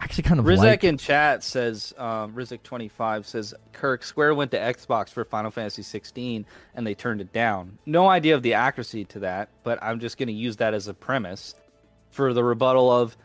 actually 0.00 0.22
kind 0.22 0.38
of 0.38 0.46
Rizek 0.46 0.58
like... 0.58 0.84
in 0.84 0.96
chat 0.96 1.42
says 1.42 1.92
um, 1.98 2.32
Rizek 2.34 2.62
twenty 2.62 2.88
five 2.88 3.26
says 3.26 3.52
Kirk 3.72 4.04
Square 4.04 4.36
went 4.36 4.52
to 4.52 4.58
Xbox 4.58 5.10
for 5.10 5.24
Final 5.24 5.50
Fantasy 5.50 5.82
sixteen 5.82 6.46
and 6.76 6.86
they 6.86 6.94
turned 6.94 7.20
it 7.20 7.32
down. 7.32 7.78
No 7.84 8.08
idea 8.08 8.36
of 8.36 8.42
the 8.42 8.54
accuracy 8.54 9.04
to 9.06 9.18
that, 9.18 9.48
but 9.64 9.82
I'm 9.82 9.98
just 9.98 10.18
going 10.18 10.28
to 10.28 10.32
use 10.32 10.56
that 10.58 10.72
as 10.72 10.86
a 10.86 10.94
premise 10.94 11.56
for 12.10 12.32
the 12.32 12.44
rebuttal 12.44 12.90
of 12.90 13.16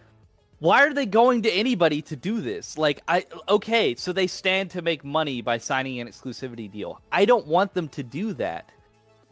why 0.60 0.86
are 0.86 0.94
they 0.94 1.06
going 1.06 1.44
to 1.44 1.52
anybody 1.52 2.02
to 2.04 2.15
do 2.15 2.41
this? 2.41 2.78
Like, 2.78 3.02
I 3.08 3.26
okay, 3.50 3.96
so 3.96 4.13
they 4.13 4.28
stand 4.28 4.72
to 4.72 4.82
make 4.82 5.04
money 5.04 5.41
by 5.41 5.58
signing 5.58 6.00
an 6.00 6.08
exclusivity 6.08 6.72
deal. 6.72 7.02
I 7.12 7.26
don't 7.26 7.48
want 7.48 7.74
them 7.74 7.89
to 7.89 8.04
do 8.04 8.34
that. 8.34 8.70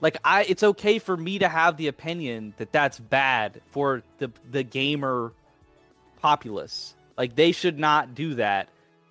Like, 0.01 0.17
I 0.23 0.43
it's 0.43 0.63
okay 0.63 0.99
for 0.99 1.15
me 1.15 1.39
to 1.39 1.47
have 1.47 1.77
the 1.77 1.87
opinion 1.87 2.53
that 2.57 2.71
that's 2.71 2.99
bad 2.99 3.61
for 3.71 4.03
the 4.17 4.31
the 4.51 4.63
gamer 4.63 5.31
populace. 6.21 6.93
Like, 7.17 7.35
they 7.35 7.51
should 7.51 7.79
not 7.79 8.15
do 8.15 8.35
that 8.35 8.67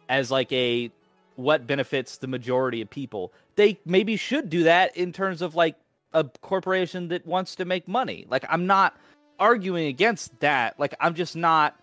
as 0.09 0.31
like 0.31 0.53
a 0.53 0.91
what 1.37 1.67
benefits 1.67 2.19
the 2.19 2.27
majority 2.27 2.83
of 2.83 2.91
people. 2.91 3.33
They 3.57 3.79
maybe 3.87 4.17
should 4.17 4.51
do 4.51 4.65
that 4.65 4.97
in 4.97 5.13
terms 5.13 5.41
of 5.41 5.55
like 5.55 5.77
a 6.13 6.25
corporation 6.43 7.09
that 7.09 7.27
wants 7.27 7.57
to 7.57 7.65
make 7.65 7.89
money. 7.89 8.27
Like, 8.29 8.45
I'm 8.51 8.67
not 8.67 8.95
arguing 9.39 9.87
against 9.87 10.39
that. 10.41 10.79
Like, 10.79 10.95
I'm 11.01 11.15
just 11.15 11.35
not 11.35 11.75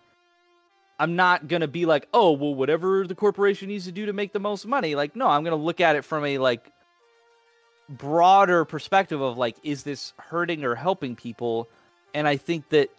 I'm 1.00 1.16
not 1.16 1.48
going 1.48 1.62
to 1.62 1.68
be 1.68 1.86
like, 1.86 2.06
oh, 2.12 2.32
well, 2.32 2.54
whatever 2.54 3.06
the 3.06 3.14
corporation 3.14 3.68
needs 3.68 3.86
to 3.86 3.92
do 3.92 4.04
to 4.04 4.12
make 4.12 4.34
the 4.34 4.38
most 4.38 4.66
money. 4.66 4.94
Like, 4.94 5.16
no, 5.16 5.28
I'm 5.28 5.42
going 5.42 5.56
to 5.56 5.64
look 5.64 5.80
at 5.80 5.96
it 5.96 6.04
from 6.04 6.26
a 6.26 6.36
like 6.36 6.70
broader 7.88 8.66
perspective 8.66 9.18
of 9.22 9.38
like, 9.38 9.56
is 9.62 9.82
this 9.82 10.12
hurting 10.18 10.62
or 10.62 10.74
helping 10.74 11.16
people? 11.16 11.70
And 12.12 12.28
I 12.28 12.36
think 12.36 12.68
that 12.68 12.90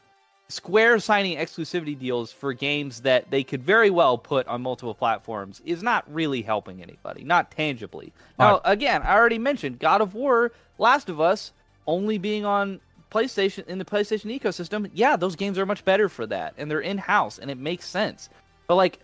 Square 0.48 1.00
signing 1.00 1.38
exclusivity 1.38 1.98
deals 1.98 2.32
for 2.32 2.54
games 2.54 3.02
that 3.02 3.30
they 3.30 3.44
could 3.44 3.62
very 3.62 3.92
well 3.92 4.18
put 4.18 4.48
on 4.48 4.64
multiple 4.64 4.96
platforms 4.96 5.62
is 5.64 5.84
not 5.84 6.04
really 6.12 6.42
helping 6.42 6.82
anybody, 6.82 7.24
not 7.24 7.52
tangibly. 7.52 8.12
Now, 8.40 8.54
right. 8.54 8.62
again, 8.66 9.04
I 9.04 9.14
already 9.14 9.38
mentioned 9.38 9.78
God 9.78 10.02
of 10.02 10.16
War, 10.16 10.52
Last 10.80 11.08
of 11.08 11.22
Us 11.22 11.54
only 11.88 12.18
being 12.18 12.46
on 12.46 12.80
PlayStation 13.12 13.68
in 13.68 13.78
the 13.78 13.86
PlayStation 13.86 14.38
ecosystem, 14.38 14.90
yeah, 14.94 15.16
those 15.16 15.36
games 15.36 15.60
are 15.60 15.66
much 15.66 15.84
better 15.86 16.10
for 16.10 16.26
that, 16.28 16.54
and 16.58 16.72
they're 16.72 16.80
in 16.80 16.98
house, 16.98 17.38
and 17.38 17.52
it 17.52 17.58
makes 17.58 17.86
sense. 17.86 18.30
But 18.68 18.76
like, 18.76 19.00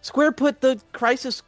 Square 0.00 0.32
put 0.32 0.60
the 0.60 0.80
Crisis, 0.92 1.42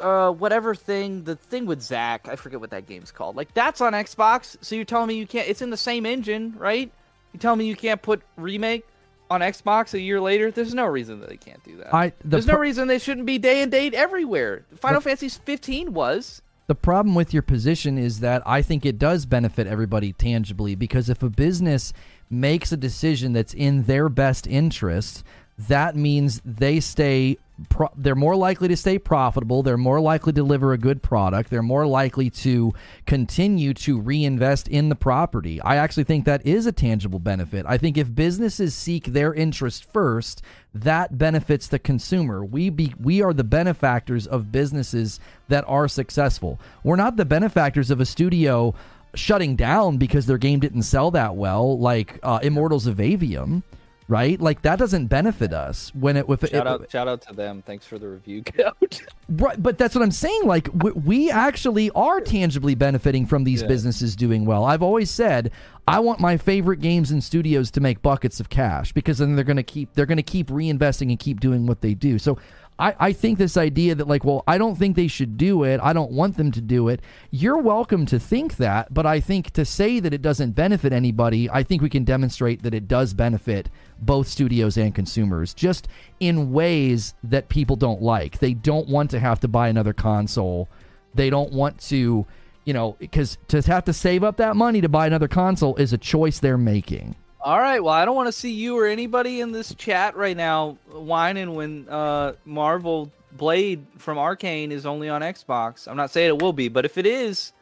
uh, 0.00 0.30
whatever 0.30 0.74
thing, 0.74 1.24
the 1.24 1.36
thing 1.36 1.66
with 1.66 1.82
Zack, 1.82 2.28
I 2.28 2.36
forget 2.36 2.60
what 2.60 2.70
that 2.70 2.86
game's 2.86 3.10
called. 3.10 3.36
Like 3.36 3.52
that's 3.54 3.80
on 3.80 3.92
Xbox, 3.92 4.56
so 4.60 4.76
you're 4.76 4.84
telling 4.84 5.08
me 5.08 5.14
you 5.14 5.26
can't? 5.26 5.48
It's 5.48 5.62
in 5.62 5.70
the 5.70 5.76
same 5.76 6.06
engine, 6.06 6.54
right? 6.56 6.90
You 7.32 7.40
telling 7.40 7.58
me 7.58 7.66
you 7.66 7.76
can't 7.76 8.00
put 8.00 8.22
remake 8.36 8.86
on 9.30 9.40
Xbox 9.40 9.94
a 9.94 10.00
year 10.00 10.20
later? 10.20 10.50
There's 10.50 10.74
no 10.74 10.86
reason 10.86 11.20
that 11.20 11.28
they 11.28 11.36
can't 11.36 11.62
do 11.64 11.76
that. 11.78 11.92
I, 11.92 12.08
the 12.20 12.28
There's 12.28 12.46
no 12.46 12.56
reason 12.56 12.88
they 12.88 12.98
shouldn't 12.98 13.26
be 13.26 13.38
day 13.38 13.62
and 13.62 13.70
date 13.70 13.94
everywhere. 13.94 14.64
Final 14.76 15.00
the, 15.00 15.04
Fantasy 15.04 15.28
15 15.28 15.92
was. 15.92 16.42
The 16.68 16.74
problem 16.74 17.14
with 17.14 17.32
your 17.32 17.42
position 17.42 17.96
is 17.96 18.20
that 18.20 18.42
I 18.46 18.60
think 18.60 18.84
it 18.84 18.98
does 18.98 19.24
benefit 19.24 19.66
everybody 19.66 20.12
tangibly 20.12 20.74
because 20.74 21.08
if 21.08 21.22
a 21.22 21.30
business 21.30 21.94
makes 22.28 22.70
a 22.70 22.76
decision 22.76 23.32
that's 23.32 23.54
in 23.54 23.84
their 23.84 24.10
best 24.10 24.46
interest, 24.46 25.24
that 25.58 25.96
means 25.96 26.42
they 26.44 26.78
stay 26.80 27.38
pro- 27.68 27.90
they're 27.96 28.14
more 28.14 28.36
likely 28.36 28.68
to 28.68 28.76
stay 28.76 28.98
profitable. 28.98 29.62
They're 29.62 29.76
more 29.76 30.00
likely 30.00 30.32
to 30.32 30.36
deliver 30.36 30.72
a 30.72 30.78
good 30.78 31.02
product. 31.02 31.50
They're 31.50 31.62
more 31.62 31.86
likely 31.86 32.30
to 32.30 32.72
continue 33.06 33.74
to 33.74 34.00
reinvest 34.00 34.68
in 34.68 34.88
the 34.88 34.94
property. 34.94 35.60
I 35.60 35.76
actually 35.76 36.04
think 36.04 36.24
that 36.24 36.46
is 36.46 36.66
a 36.66 36.72
tangible 36.72 37.18
benefit. 37.18 37.66
I 37.68 37.78
think 37.78 37.96
if 37.96 38.14
businesses 38.14 38.74
seek 38.74 39.06
their 39.06 39.34
interest 39.34 39.90
first 39.92 40.42
that 40.74 41.16
benefits 41.18 41.66
the 41.66 41.78
consumer. 41.78 42.44
We 42.44 42.70
be 42.70 42.94
we 43.00 43.22
are 43.22 43.32
the 43.32 43.44
benefactors 43.44 44.26
of 44.26 44.52
businesses 44.52 45.18
that 45.48 45.64
are 45.66 45.88
successful. 45.88 46.60
We're 46.84 46.96
not 46.96 47.16
the 47.16 47.24
benefactors 47.24 47.90
of 47.90 48.00
a 48.00 48.06
studio 48.06 48.74
shutting 49.14 49.56
down 49.56 49.96
because 49.96 50.26
their 50.26 50.38
game 50.38 50.60
didn't 50.60 50.82
sell 50.82 51.10
that 51.12 51.34
well 51.34 51.78
like 51.78 52.20
uh, 52.22 52.38
immortals 52.42 52.86
of 52.86 52.98
aveum 52.98 53.62
right? 54.08 54.40
Like 54.40 54.62
that 54.62 54.78
doesn't 54.78 55.06
benefit 55.06 55.52
us 55.52 55.94
when 55.94 56.16
it 56.16 56.26
with 56.26 56.40
shout 56.40 56.52
it, 56.52 56.66
out 56.66 56.90
shout 56.90 57.08
out 57.08 57.20
to 57.22 57.34
them. 57.34 57.62
Thanks 57.62 57.86
for 57.86 57.98
the 57.98 58.08
review 58.08 58.42
code. 58.44 59.00
right, 59.28 59.62
but 59.62 59.78
that's 59.78 59.94
what 59.94 60.02
I'm 60.02 60.10
saying. 60.10 60.44
Like 60.44 60.68
we, 60.82 60.92
we 60.92 61.30
actually 61.30 61.90
are 61.90 62.20
tangibly 62.20 62.74
benefiting 62.74 63.26
from 63.26 63.44
these 63.44 63.62
yeah. 63.62 63.68
businesses 63.68 64.16
doing 64.16 64.46
well. 64.46 64.64
I've 64.64 64.82
always 64.82 65.10
said 65.10 65.52
I 65.86 66.00
want 66.00 66.20
my 66.20 66.36
favorite 66.36 66.80
games 66.80 67.10
and 67.10 67.22
studios 67.22 67.70
to 67.72 67.80
make 67.80 68.02
buckets 68.02 68.40
of 68.40 68.48
cash 68.48 68.92
because 68.92 69.18
then 69.18 69.36
they're 69.36 69.44
going 69.44 69.56
to 69.56 69.62
keep 69.62 69.92
they're 69.94 70.06
going 70.06 70.16
to 70.16 70.22
keep 70.22 70.48
reinvesting 70.48 71.10
and 71.10 71.18
keep 71.18 71.40
doing 71.40 71.66
what 71.66 71.82
they 71.82 71.94
do. 71.94 72.18
So 72.18 72.38
I, 72.78 72.94
I 72.98 73.12
think 73.12 73.38
this 73.38 73.56
idea 73.56 73.94
that 73.94 74.06
like 74.06 74.24
well 74.24 74.44
i 74.46 74.58
don't 74.58 74.76
think 74.76 74.96
they 74.96 75.08
should 75.08 75.36
do 75.36 75.64
it. 75.64 75.80
I 75.82 75.92
don't 75.92 76.12
want 76.12 76.36
them 76.36 76.50
to 76.52 76.60
do 76.60 76.88
it. 76.88 77.00
You're 77.30 77.58
welcome 77.58 78.06
to 78.06 78.18
think 78.18 78.56
that 78.56 78.92
but 78.92 79.06
i 79.06 79.20
think 79.20 79.50
to 79.52 79.64
say 79.64 80.00
that 80.00 80.14
it 80.14 80.22
doesn't 80.22 80.52
benefit 80.52 80.92
anybody 80.92 81.48
i 81.50 81.62
think 81.62 81.82
we 81.82 81.90
can 81.90 82.04
demonstrate 82.04 82.62
that 82.62 82.74
it 82.74 82.88
does 82.88 83.14
benefit 83.14 83.68
both 84.00 84.28
studios 84.28 84.76
and 84.76 84.94
consumers 84.94 85.54
just 85.54 85.88
in 86.20 86.52
ways 86.52 87.14
that 87.24 87.48
people 87.48 87.76
don't 87.76 88.02
like. 88.02 88.38
They 88.38 88.54
don't 88.54 88.88
want 88.88 89.10
to 89.10 89.18
have 89.18 89.40
to 89.40 89.48
buy 89.48 89.68
another 89.68 89.92
console. 89.92 90.68
They 91.14 91.30
don't 91.30 91.52
want 91.52 91.80
to 91.88 92.26
you 92.64 92.74
know 92.74 92.96
because 92.98 93.38
to 93.48 93.62
have 93.62 93.84
to 93.84 93.92
save 93.92 94.22
up 94.22 94.36
that 94.36 94.54
money 94.54 94.80
to 94.82 94.88
buy 94.88 95.06
another 95.06 95.28
console 95.28 95.74
is 95.76 95.92
a 95.92 95.98
choice 95.98 96.38
they're 96.38 96.58
making 96.58 97.16
all 97.40 97.60
right. 97.60 97.82
Well, 97.82 97.94
I 97.94 98.04
don't 98.04 98.16
want 98.16 98.28
to 98.28 98.32
see 98.32 98.52
you 98.52 98.76
or 98.78 98.86
anybody 98.86 99.40
in 99.40 99.52
this 99.52 99.74
chat 99.74 100.16
right 100.16 100.36
now 100.36 100.76
whining 100.90 101.54
when 101.54 101.88
uh, 101.88 102.32
Marvel 102.44 103.12
Blade 103.32 103.84
from 103.96 104.18
Arkane 104.18 104.70
is 104.70 104.86
only 104.86 105.08
on 105.08 105.20
Xbox. 105.20 105.86
I'm 105.86 105.96
not 105.96 106.10
saying 106.10 106.28
it 106.28 106.42
will 106.42 106.52
be, 106.52 106.68
but 106.68 106.84
if 106.84 106.98
it 106.98 107.06
is, 107.06 107.52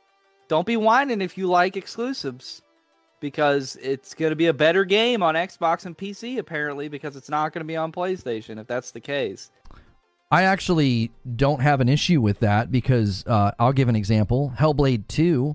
don't 0.49 0.67
be 0.67 0.77
whining 0.77 1.21
if 1.21 1.37
you 1.37 1.47
like 1.47 1.77
exclusives 1.77 2.63
because 3.21 3.77
it's 3.83 4.15
going 4.15 4.31
to 4.31 4.37
be 4.37 4.47
a 4.47 4.53
better 4.55 4.85
game 4.85 5.23
on 5.23 5.35
Xbox 5.35 5.87
and 5.87 5.97
PC 5.97 6.39
apparently 6.39 6.89
because 6.89 7.17
it's 7.17 7.29
not 7.29 7.53
going 7.53 7.61
to 7.61 7.67
be 7.67 7.77
on 7.77 7.93
PlayStation 7.93 8.61
if 8.61 8.67
that's 8.67 8.91
the 8.91 9.01
case. 9.01 9.51
I 10.31 10.43
actually 10.43 11.13
don't 11.37 11.61
have 11.61 11.81
an 11.81 11.89
issue 11.89 12.21
with 12.21 12.41
that 12.41 12.71
because 12.73 13.25
uh, 13.27 13.53
I'll 13.59 13.73
give 13.73 13.89
an 13.89 13.97
example. 13.97 14.53
Hellblade 14.59 15.07
2 15.09 15.55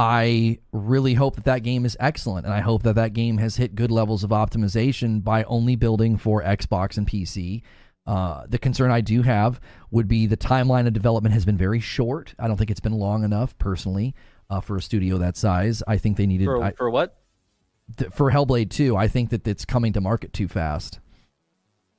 I 0.00 0.56
really 0.72 1.12
hope 1.12 1.34
that 1.36 1.44
that 1.44 1.62
game 1.62 1.84
is 1.84 1.94
excellent, 2.00 2.46
and 2.46 2.54
I 2.54 2.60
hope 2.60 2.84
that 2.84 2.94
that 2.94 3.12
game 3.12 3.36
has 3.36 3.56
hit 3.56 3.74
good 3.74 3.90
levels 3.90 4.24
of 4.24 4.30
optimization 4.30 5.22
by 5.22 5.44
only 5.44 5.76
building 5.76 6.16
for 6.16 6.42
Xbox 6.42 6.96
and 6.96 7.06
PC. 7.06 7.60
Uh, 8.06 8.46
the 8.48 8.56
concern 8.56 8.90
I 8.90 9.02
do 9.02 9.20
have 9.20 9.60
would 9.90 10.08
be 10.08 10.24
the 10.24 10.38
timeline 10.38 10.86
of 10.86 10.94
development 10.94 11.34
has 11.34 11.44
been 11.44 11.58
very 11.58 11.80
short. 11.80 12.34
I 12.38 12.48
don't 12.48 12.56
think 12.56 12.70
it's 12.70 12.80
been 12.80 12.94
long 12.94 13.24
enough, 13.24 13.58
personally, 13.58 14.14
uh, 14.48 14.62
for 14.62 14.76
a 14.76 14.80
studio 14.80 15.18
that 15.18 15.36
size. 15.36 15.82
I 15.86 15.98
think 15.98 16.16
they 16.16 16.26
needed 16.26 16.46
for, 16.46 16.62
I, 16.62 16.72
for 16.72 16.88
what 16.88 17.18
th- 17.98 18.10
for 18.10 18.30
Hellblade 18.32 18.70
Two. 18.70 18.96
I 18.96 19.06
think 19.06 19.28
that 19.28 19.46
it's 19.46 19.66
coming 19.66 19.92
to 19.92 20.00
market 20.00 20.32
too 20.32 20.48
fast. 20.48 20.98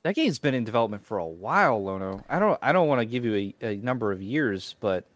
That 0.02 0.16
game's 0.16 0.40
been 0.40 0.54
in 0.54 0.64
development 0.64 1.04
for 1.06 1.18
a 1.18 1.26
while, 1.26 1.80
Lono. 1.80 2.24
I 2.28 2.40
don't 2.40 2.58
I 2.60 2.72
don't 2.72 2.88
want 2.88 3.00
to 3.00 3.04
give 3.04 3.24
you 3.24 3.54
a, 3.62 3.66
a 3.74 3.76
number 3.76 4.10
of 4.10 4.20
years, 4.20 4.74
but 4.80 5.06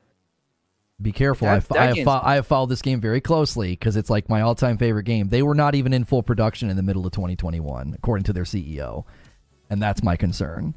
be 1.01 1.13
careful. 1.13 1.47
That, 1.47 1.65
I, 1.73 1.77
I, 1.77 1.87
have 1.95 2.05
fo- 2.05 2.21
I 2.23 2.35
have 2.37 2.47
followed 2.47 2.71
this 2.71 2.83
game 2.83 3.01
very 3.01 3.21
closely 3.21 3.73
because 3.73 3.97
it's 3.97 4.09
like 4.09 4.29
my 4.29 4.41
all 4.41 4.55
time 4.55 4.79
favorite 4.79 5.05
game. 5.05 5.29
They 5.29 5.43
were 5.43 5.55
not 5.55 5.75
even 5.75 5.93
in 5.93 6.05
full 6.05 6.23
production 6.23 6.71
in 6.71 6.77
the 6.77 6.83
middle 6.83 7.05
of 7.05 7.13
2021, 7.13 7.95
according 7.97 8.25
to 8.25 8.33
their 8.33 8.45
CEO, 8.45 9.05
and 9.69 9.83
that's 9.83 10.03
my 10.03 10.17
concern. 10.17 10.75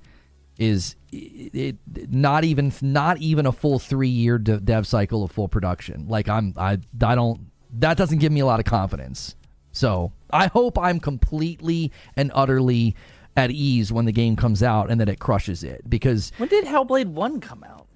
Is 0.58 0.98
it, 1.14 1.56
it 1.56 2.12
not 2.12 2.44
even 2.44 2.74
not 2.82 3.18
even 3.20 3.46
a 3.46 3.52
full 3.54 3.80
three 3.80 4.10
year 4.10 4.38
de- 4.38 4.60
dev 4.60 4.86
cycle 4.86 5.24
of 5.24 5.32
full 5.32 5.48
production? 5.48 6.08
Like 6.10 6.28
I'm 6.28 6.54
I 6.58 6.80
I 7.02 7.16
don't 7.16 7.50
that 7.76 7.96
doesn't 7.96 8.18
give 8.18 8.32
me 8.32 8.42
a 8.42 8.46
lot 8.46 8.60
of 8.60 8.66
confidence. 8.66 9.36
So 9.72 10.12
I 10.32 10.48
hope 10.48 10.78
I'm 10.78 11.00
completely 11.00 11.94
and 12.18 12.32
utterly 12.36 12.96
at 13.38 13.52
ease 13.52 13.94
when 13.94 14.04
the 14.04 14.12
game 14.12 14.36
comes 14.36 14.62
out 14.62 14.92
and 14.92 15.00
that 15.00 15.08
it 15.08 15.20
crushes 15.20 15.64
it 15.64 15.90
because 15.90 16.34
when 16.38 16.50
did 16.50 16.66
Hellblade 16.66 17.08
One 17.08 17.40
come 17.40 17.64
out? 17.64 17.88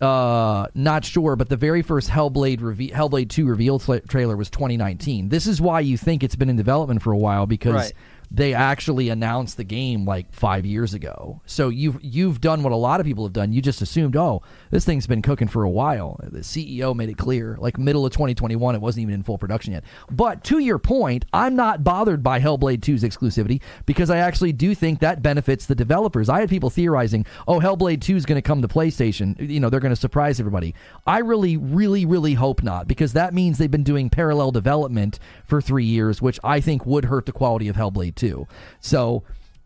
Uh 0.00 0.66
not 0.74 1.04
sure 1.04 1.34
but 1.34 1.48
the 1.48 1.56
very 1.56 1.82
first 1.82 2.08
hellblade 2.08 2.60
reve- 2.60 2.92
hellblade 2.92 3.28
2 3.28 3.46
reveal 3.46 3.80
tra- 3.80 4.00
trailer 4.00 4.36
was 4.36 4.48
2019 4.48 5.28
this 5.28 5.46
is 5.46 5.60
why 5.60 5.80
you 5.80 5.96
think 5.96 6.22
it's 6.22 6.36
been 6.36 6.48
in 6.48 6.56
development 6.56 7.02
for 7.02 7.12
a 7.12 7.18
while 7.18 7.46
because 7.46 7.74
right 7.74 7.92
they 8.30 8.52
actually 8.52 9.08
announced 9.08 9.56
the 9.56 9.64
game 9.64 10.04
like 10.04 10.32
five 10.32 10.66
years 10.66 10.92
ago. 10.92 11.40
So 11.46 11.70
you've 11.70 11.98
you've 12.02 12.40
done 12.40 12.62
what 12.62 12.72
a 12.72 12.76
lot 12.76 13.00
of 13.00 13.06
people 13.06 13.24
have 13.24 13.32
done. 13.32 13.52
You 13.52 13.62
just 13.62 13.80
assumed, 13.80 14.16
oh, 14.16 14.42
this 14.70 14.84
thing's 14.84 15.06
been 15.06 15.22
cooking 15.22 15.48
for 15.48 15.62
a 15.62 15.70
while. 15.70 16.20
The 16.22 16.40
CEO 16.40 16.94
made 16.94 17.08
it 17.08 17.16
clear, 17.16 17.56
like 17.58 17.78
middle 17.78 18.04
of 18.04 18.12
2021, 18.12 18.74
it 18.74 18.80
wasn't 18.80 19.02
even 19.02 19.14
in 19.14 19.22
full 19.22 19.38
production 19.38 19.72
yet. 19.72 19.84
But 20.10 20.44
to 20.44 20.58
your 20.58 20.78
point, 20.78 21.24
I'm 21.32 21.56
not 21.56 21.82
bothered 21.82 22.22
by 22.22 22.40
Hellblade 22.40 22.80
2's 22.80 23.02
exclusivity 23.02 23.62
because 23.86 24.10
I 24.10 24.18
actually 24.18 24.52
do 24.52 24.74
think 24.74 25.00
that 25.00 25.22
benefits 25.22 25.66
the 25.66 25.74
developers. 25.74 26.28
I 26.28 26.40
had 26.40 26.50
people 26.50 26.70
theorizing, 26.70 27.24
oh, 27.46 27.60
Hellblade 27.60 28.02
2 28.02 28.16
is 28.16 28.26
going 28.26 28.36
to 28.36 28.42
come 28.42 28.60
to 28.60 28.68
PlayStation. 28.68 29.48
You 29.48 29.60
know, 29.60 29.70
they're 29.70 29.80
going 29.80 29.94
to 29.94 29.96
surprise 29.96 30.38
everybody. 30.38 30.74
I 31.06 31.18
really, 31.20 31.56
really, 31.56 32.04
really 32.04 32.34
hope 32.34 32.62
not 32.62 32.86
because 32.86 33.14
that 33.14 33.32
means 33.32 33.56
they've 33.56 33.70
been 33.70 33.82
doing 33.82 34.10
parallel 34.10 34.50
development 34.50 35.18
for 35.44 35.62
three 35.62 35.84
years, 35.84 36.20
which 36.20 36.38
I 36.44 36.60
think 36.60 36.84
would 36.84 37.06
hurt 37.06 37.24
the 37.24 37.32
quality 37.32 37.68
of 37.68 37.76
Hellblade 37.76 38.17
too. 38.18 38.46
So 38.80 39.22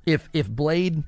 if 0.06 0.28
if 0.32 0.48
Blade 0.48 1.02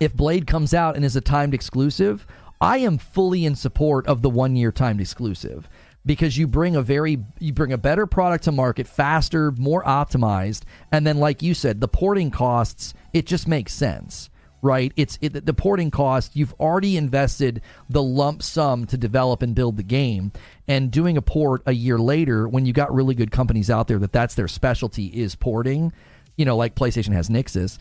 if 0.00 0.14
Blade 0.14 0.46
comes 0.48 0.74
out 0.74 0.96
and 0.96 1.04
is 1.04 1.14
a 1.14 1.20
timed 1.20 1.54
exclusive, 1.54 2.26
I 2.60 2.78
am 2.78 2.98
fully 2.98 3.44
in 3.44 3.54
support 3.54 4.06
of 4.06 4.22
the 4.22 4.30
one 4.30 4.56
year 4.56 4.72
timed 4.72 5.00
exclusive 5.00 5.68
because 6.04 6.36
you 6.36 6.46
bring 6.46 6.76
a 6.76 6.82
very 6.82 7.18
you 7.38 7.52
bring 7.52 7.72
a 7.72 7.78
better 7.78 8.06
product 8.06 8.44
to 8.44 8.52
market 8.52 8.86
faster, 8.86 9.52
more 9.52 9.82
optimized, 9.84 10.62
and 10.90 11.06
then 11.06 11.18
like 11.18 11.42
you 11.42 11.54
said, 11.54 11.80
the 11.80 11.88
porting 11.88 12.30
costs 12.30 12.94
it 13.12 13.26
just 13.26 13.46
makes 13.46 13.72
sense. 13.72 14.28
Right, 14.64 14.92
it's 14.94 15.18
it, 15.20 15.44
the 15.44 15.54
porting 15.54 15.90
cost. 15.90 16.36
You've 16.36 16.54
already 16.60 16.96
invested 16.96 17.62
the 17.90 18.02
lump 18.02 18.44
sum 18.44 18.86
to 18.86 18.96
develop 18.96 19.42
and 19.42 19.56
build 19.56 19.76
the 19.76 19.82
game, 19.82 20.30
and 20.68 20.88
doing 20.88 21.16
a 21.16 21.22
port 21.22 21.62
a 21.66 21.72
year 21.72 21.98
later, 21.98 22.48
when 22.48 22.64
you 22.64 22.72
got 22.72 22.94
really 22.94 23.16
good 23.16 23.32
companies 23.32 23.70
out 23.70 23.88
there 23.88 23.98
that 23.98 24.12
that's 24.12 24.36
their 24.36 24.46
specialty 24.46 25.06
is 25.06 25.34
porting 25.34 25.92
you 26.36 26.44
know, 26.44 26.56
like 26.56 26.74
PlayStation 26.74 27.12
has 27.12 27.28
Nixxes. 27.28 27.78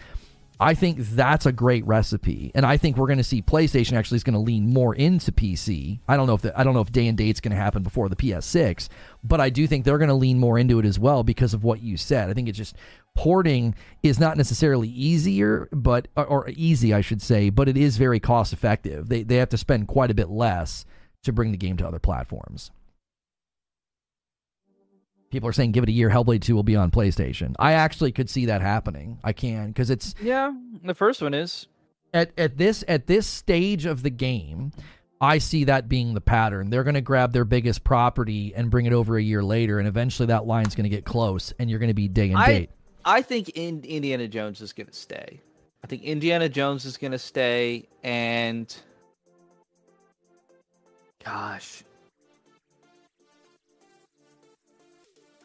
I 0.61 0.75
think 0.75 0.99
that's 0.99 1.47
a 1.47 1.51
great 1.51 1.83
recipe, 1.87 2.51
and 2.53 2.67
I 2.67 2.77
think 2.77 2.95
we're 2.95 3.07
going 3.07 3.17
to 3.17 3.23
see 3.23 3.41
PlayStation 3.41 3.93
actually 3.93 4.17
is 4.17 4.23
going 4.23 4.35
to 4.35 4.39
lean 4.39 4.71
more 4.71 4.93
into 4.93 5.31
PC. 5.31 5.99
I 6.07 6.15
don't 6.15 6.27
know 6.27 6.35
if 6.35 6.43
the, 6.43 6.57
I 6.57 6.63
don't 6.63 6.75
know 6.75 6.81
if 6.81 6.91
day 6.91 7.07
and 7.07 7.17
date's 7.17 7.41
going 7.41 7.49
to 7.49 7.57
happen 7.57 7.81
before 7.81 8.09
the 8.09 8.15
PS6, 8.15 8.87
but 9.23 9.41
I 9.41 9.49
do 9.49 9.65
think 9.65 9.85
they're 9.85 9.97
going 9.97 10.09
to 10.09 10.13
lean 10.13 10.37
more 10.37 10.59
into 10.59 10.77
it 10.77 10.85
as 10.85 10.99
well 10.99 11.23
because 11.23 11.55
of 11.55 11.63
what 11.63 11.81
you 11.81 11.97
said. 11.97 12.29
I 12.29 12.33
think 12.33 12.47
it's 12.47 12.59
just 12.59 12.75
porting 13.15 13.73
is 14.03 14.19
not 14.19 14.37
necessarily 14.37 14.87
easier, 14.87 15.67
but 15.71 16.07
or, 16.15 16.27
or 16.27 16.49
easy, 16.49 16.93
I 16.93 17.01
should 17.01 17.23
say, 17.23 17.49
but 17.49 17.67
it 17.67 17.75
is 17.75 17.97
very 17.97 18.19
cost 18.19 18.53
effective. 18.53 19.09
They 19.09 19.23
they 19.23 19.37
have 19.37 19.49
to 19.49 19.57
spend 19.57 19.87
quite 19.87 20.11
a 20.11 20.15
bit 20.15 20.29
less 20.29 20.85
to 21.23 21.33
bring 21.33 21.49
the 21.49 21.57
game 21.57 21.77
to 21.77 21.87
other 21.87 21.99
platforms. 21.99 22.69
People 25.31 25.49
are 25.49 25.53
saying 25.53 25.71
give 25.71 25.83
it 25.83 25.89
a 25.89 25.93
year. 25.93 26.09
Hellblade 26.09 26.41
2 26.41 26.53
will 26.55 26.63
be 26.63 26.75
on 26.75 26.91
PlayStation. 26.91 27.55
I 27.57 27.73
actually 27.73 28.11
could 28.11 28.29
see 28.29 28.47
that 28.47 28.61
happening. 28.61 29.19
I 29.23 29.33
can 29.33 29.69
because 29.69 29.89
it's 29.89 30.13
Yeah, 30.21 30.53
the 30.83 30.93
first 30.93 31.21
one 31.21 31.33
is 31.33 31.67
at 32.13 32.31
at 32.37 32.57
this 32.57 32.83
at 32.87 33.07
this 33.07 33.25
stage 33.27 33.85
of 33.85 34.03
the 34.03 34.09
game, 34.09 34.71
I 35.19 35.37
see 35.37 35.65
that 35.65 35.87
being 35.87 36.13
the 36.13 36.21
pattern. 36.21 36.69
They're 36.69 36.83
going 36.83 36.95
to 36.95 37.01
grab 37.01 37.31
their 37.31 37.45
biggest 37.45 37.83
property 37.83 38.53
and 38.55 38.69
bring 38.69 38.85
it 38.85 38.93
over 38.93 39.17
a 39.17 39.23
year 39.23 39.43
later 39.43 39.79
and 39.79 39.87
eventually 39.87 40.27
that 40.27 40.45
line's 40.45 40.75
going 40.75 40.83
to 40.83 40.89
get 40.89 41.05
close 41.05 41.53
and 41.59 41.69
you're 41.69 41.79
going 41.79 41.89
to 41.89 41.93
be 41.93 42.07
day 42.07 42.29
and 42.29 42.37
I, 42.37 42.47
date. 42.47 42.69
I 43.05 43.21
think 43.21 43.49
in, 43.49 43.83
Indiana 43.83 44.27
Jones 44.27 44.61
is 44.61 44.73
going 44.73 44.87
to 44.87 44.93
stay. 44.93 45.41
I 45.83 45.87
think 45.87 46.03
Indiana 46.03 46.49
Jones 46.49 46.85
is 46.85 46.97
going 46.97 47.11
to 47.11 47.19
stay 47.19 47.87
and 48.03 48.75
gosh, 51.23 51.83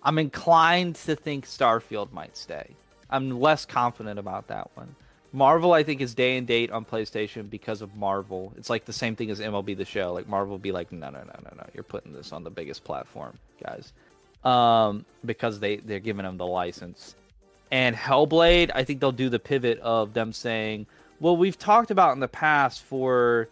I'm 0.06 0.18
inclined 0.18 0.94
to 1.06 1.16
think 1.16 1.46
Starfield 1.46 2.12
might 2.12 2.36
stay. 2.36 2.76
I'm 3.10 3.40
less 3.40 3.66
confident 3.66 4.20
about 4.20 4.46
that 4.46 4.70
one. 4.74 4.94
Marvel, 5.32 5.72
I 5.72 5.82
think, 5.82 6.00
is 6.00 6.14
day 6.14 6.36
and 6.36 6.46
date 6.46 6.70
on 6.70 6.84
PlayStation 6.84 7.50
because 7.50 7.82
of 7.82 7.96
Marvel. 7.96 8.52
It's 8.56 8.70
like 8.70 8.84
the 8.84 8.92
same 8.92 9.16
thing 9.16 9.30
as 9.30 9.40
MLB 9.40 9.76
The 9.76 9.84
Show. 9.84 10.12
Like 10.12 10.28
Marvel 10.28 10.52
will 10.52 10.58
be 10.58 10.70
like, 10.70 10.92
no, 10.92 11.10
no, 11.10 11.18
no, 11.18 11.34
no, 11.42 11.50
no, 11.56 11.66
you're 11.74 11.82
putting 11.82 12.12
this 12.12 12.32
on 12.32 12.44
the 12.44 12.50
biggest 12.50 12.84
platform, 12.84 13.36
guys, 13.60 13.92
um, 14.44 15.04
because 15.24 15.58
they 15.58 15.78
they're 15.78 15.98
giving 15.98 16.24
them 16.24 16.36
the 16.36 16.46
license. 16.46 17.16
And 17.72 17.96
Hellblade, 17.96 18.70
I 18.76 18.84
think 18.84 19.00
they'll 19.00 19.10
do 19.10 19.28
the 19.28 19.40
pivot 19.40 19.80
of 19.80 20.14
them 20.14 20.32
saying, 20.32 20.86
well, 21.18 21.36
we've 21.36 21.58
talked 21.58 21.90
about 21.90 22.12
in 22.12 22.20
the 22.20 22.28
past 22.28 22.82
for, 22.84 23.48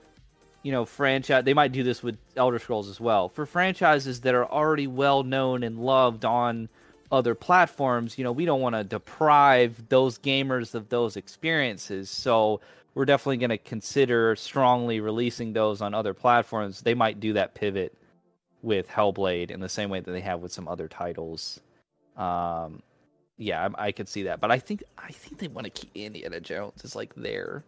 you 0.64 0.72
know, 0.72 0.84
franchise. 0.84 1.44
They 1.44 1.54
might 1.54 1.70
do 1.70 1.84
this 1.84 2.02
with 2.02 2.18
Elder 2.36 2.58
Scrolls 2.58 2.88
as 2.88 2.98
well 2.98 3.28
for 3.28 3.46
franchises 3.46 4.22
that 4.22 4.34
are 4.34 4.50
already 4.50 4.88
well 4.88 5.22
known 5.22 5.62
and 5.62 5.78
loved 5.78 6.24
on 6.24 6.68
other 7.14 7.34
platforms, 7.34 8.18
you 8.18 8.24
know, 8.24 8.32
we 8.32 8.44
don't 8.44 8.60
want 8.60 8.74
to 8.74 8.84
deprive 8.84 9.88
those 9.88 10.18
gamers 10.18 10.74
of 10.74 10.88
those 10.88 11.16
experiences. 11.16 12.10
So 12.10 12.60
we're 12.94 13.04
definitely 13.04 13.36
going 13.36 13.50
to 13.50 13.58
consider 13.58 14.34
strongly 14.36 15.00
releasing 15.00 15.52
those 15.52 15.80
on 15.80 15.94
other 15.94 16.12
platforms. 16.12 16.80
They 16.80 16.94
might 16.94 17.20
do 17.20 17.32
that 17.34 17.54
pivot 17.54 17.96
with 18.62 18.88
Hellblade 18.88 19.50
in 19.50 19.60
the 19.60 19.68
same 19.68 19.90
way 19.90 20.00
that 20.00 20.10
they 20.10 20.20
have 20.20 20.40
with 20.40 20.52
some 20.52 20.66
other 20.66 20.88
titles. 20.88 21.60
Um, 22.16 22.82
yeah, 23.36 23.68
I, 23.76 23.86
I 23.86 23.92
could 23.92 24.08
see 24.08 24.24
that, 24.24 24.40
but 24.40 24.50
I 24.50 24.58
think 24.58 24.84
I 24.96 25.10
think 25.10 25.38
they 25.38 25.48
want 25.48 25.64
to 25.64 25.70
keep 25.70 25.90
Indiana 25.94 26.40
Jones 26.40 26.84
as 26.84 26.94
like 26.94 27.14
their 27.14 27.64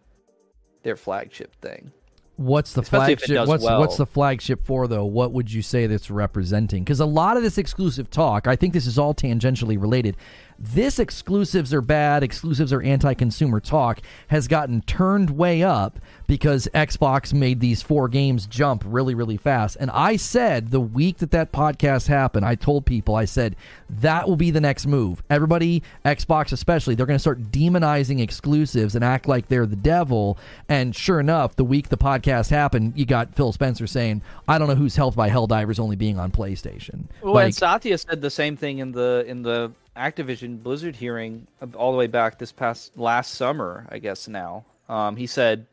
their 0.82 0.96
flagship 0.96 1.54
thing. 1.61 1.92
What's 2.37 2.75
the 2.75 2.83
Especially 2.83 3.16
flagship? 3.16 3.49
What's 3.49 3.64
well. 3.64 3.81
what's 3.81 3.96
the 3.96 4.05
flagship 4.05 4.64
for 4.64 4.87
though? 4.87 5.07
What 5.07 5.33
would 5.33 5.51
you 5.51 5.62
say 5.62 5.87
that's 5.87 6.11
representing? 6.11 6.85
Because 6.85 7.01
a 7.01 7.07
lot 7.07 7.38
of 7.38 7.42
this 7.42 7.57
exclusive 7.57 8.11
talk, 8.11 8.46
I 8.46 8.57
think 8.57 8.75
this 8.75 8.87
is 8.87 8.99
all 8.99 9.14
tangentially 9.14 9.81
related. 9.81 10.16
This 10.58 10.98
exclusives 10.98 11.74
are 11.74 11.82
bad, 11.82 12.22
exclusives 12.22 12.72
are 12.72 12.82
anti-consumer 12.82 13.60
talk 13.60 14.00
has 14.28 14.48
gotten 14.48 14.80
turned 14.82 15.30
way 15.30 15.62
up 15.62 15.98
because 16.26 16.68
Xbox 16.74 17.32
made 17.32 17.60
these 17.60 17.82
four 17.82 18.08
games 18.08 18.46
jump 18.46 18.82
really, 18.86 19.14
really 19.14 19.36
fast. 19.36 19.76
And 19.78 19.90
I 19.90 20.16
said 20.16 20.70
the 20.70 20.80
week 20.80 21.18
that 21.18 21.30
that 21.32 21.52
podcast 21.52 22.08
happened, 22.08 22.46
I 22.46 22.54
told 22.54 22.86
people, 22.86 23.14
I 23.14 23.26
said 23.26 23.54
that 23.88 24.26
will 24.26 24.36
be 24.36 24.50
the 24.50 24.60
next 24.60 24.86
move. 24.86 25.22
Everybody, 25.28 25.82
Xbox 26.04 26.52
especially, 26.52 26.94
they're 26.94 27.06
going 27.06 27.16
to 27.16 27.20
start 27.20 27.50
demonizing 27.52 28.20
exclusives 28.20 28.94
and 28.94 29.04
act 29.04 29.28
like 29.28 29.48
they're 29.48 29.66
the 29.66 29.76
devil. 29.76 30.38
And 30.68 30.96
sure 30.96 31.20
enough, 31.20 31.56
the 31.56 31.64
week 31.64 31.90
the 31.90 31.98
podcast 31.98 32.50
happened, 32.50 32.94
you 32.96 33.04
got 33.04 33.34
Phil 33.34 33.52
Spencer 33.52 33.86
saying, 33.86 34.22
"I 34.48 34.58
don't 34.58 34.68
know 34.68 34.74
who's 34.74 34.96
helped 34.96 35.16
by 35.16 35.28
Helldivers 35.30 35.78
only 35.78 35.96
being 35.96 36.18
on 36.18 36.30
PlayStation." 36.30 37.04
Well, 37.22 37.34
like, 37.34 37.44
and 37.44 37.54
Satya 37.54 37.98
said 37.98 38.20
the 38.20 38.30
same 38.30 38.56
thing 38.56 38.78
in 38.78 38.92
the 38.92 39.24
in 39.26 39.42
the 39.42 39.72
Activision 39.96 40.62
Blizzard 40.62 40.96
hearing 40.96 41.46
all 41.74 41.92
the 41.92 41.98
way 41.98 42.06
back 42.06 42.38
this 42.38 42.52
past 42.52 42.96
last 42.96 43.35
summer, 43.35 43.87
I 43.90 43.98
guess 43.98 44.28
now. 44.28 44.64
Um, 44.88 45.16
he 45.16 45.26
said 45.26 45.66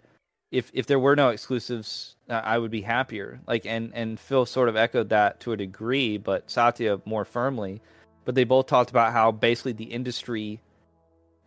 if 0.54 0.70
if 0.74 0.86
there 0.86 1.00
were 1.00 1.16
no 1.16 1.30
exclusives, 1.30 2.16
I 2.30 2.60
would 2.60 2.70
be 2.70 2.82
happier. 2.82 3.40
Like 3.48 3.66
and 3.66 3.92
and 3.96 4.20
Phil 4.20 4.46
sort 4.46 4.70
of 4.70 4.76
echoed 4.76 5.10
that 5.10 5.40
to 5.42 5.52
a 5.52 5.58
degree, 5.58 6.18
but 6.18 6.50
Satya 6.50 7.02
more 7.06 7.26
firmly. 7.26 7.82
But 8.24 8.36
they 8.36 8.44
both 8.44 8.68
talked 8.68 8.92
about 8.92 9.14
how 9.14 9.32
basically 9.32 9.74
the 9.74 9.86
industry, 9.86 10.62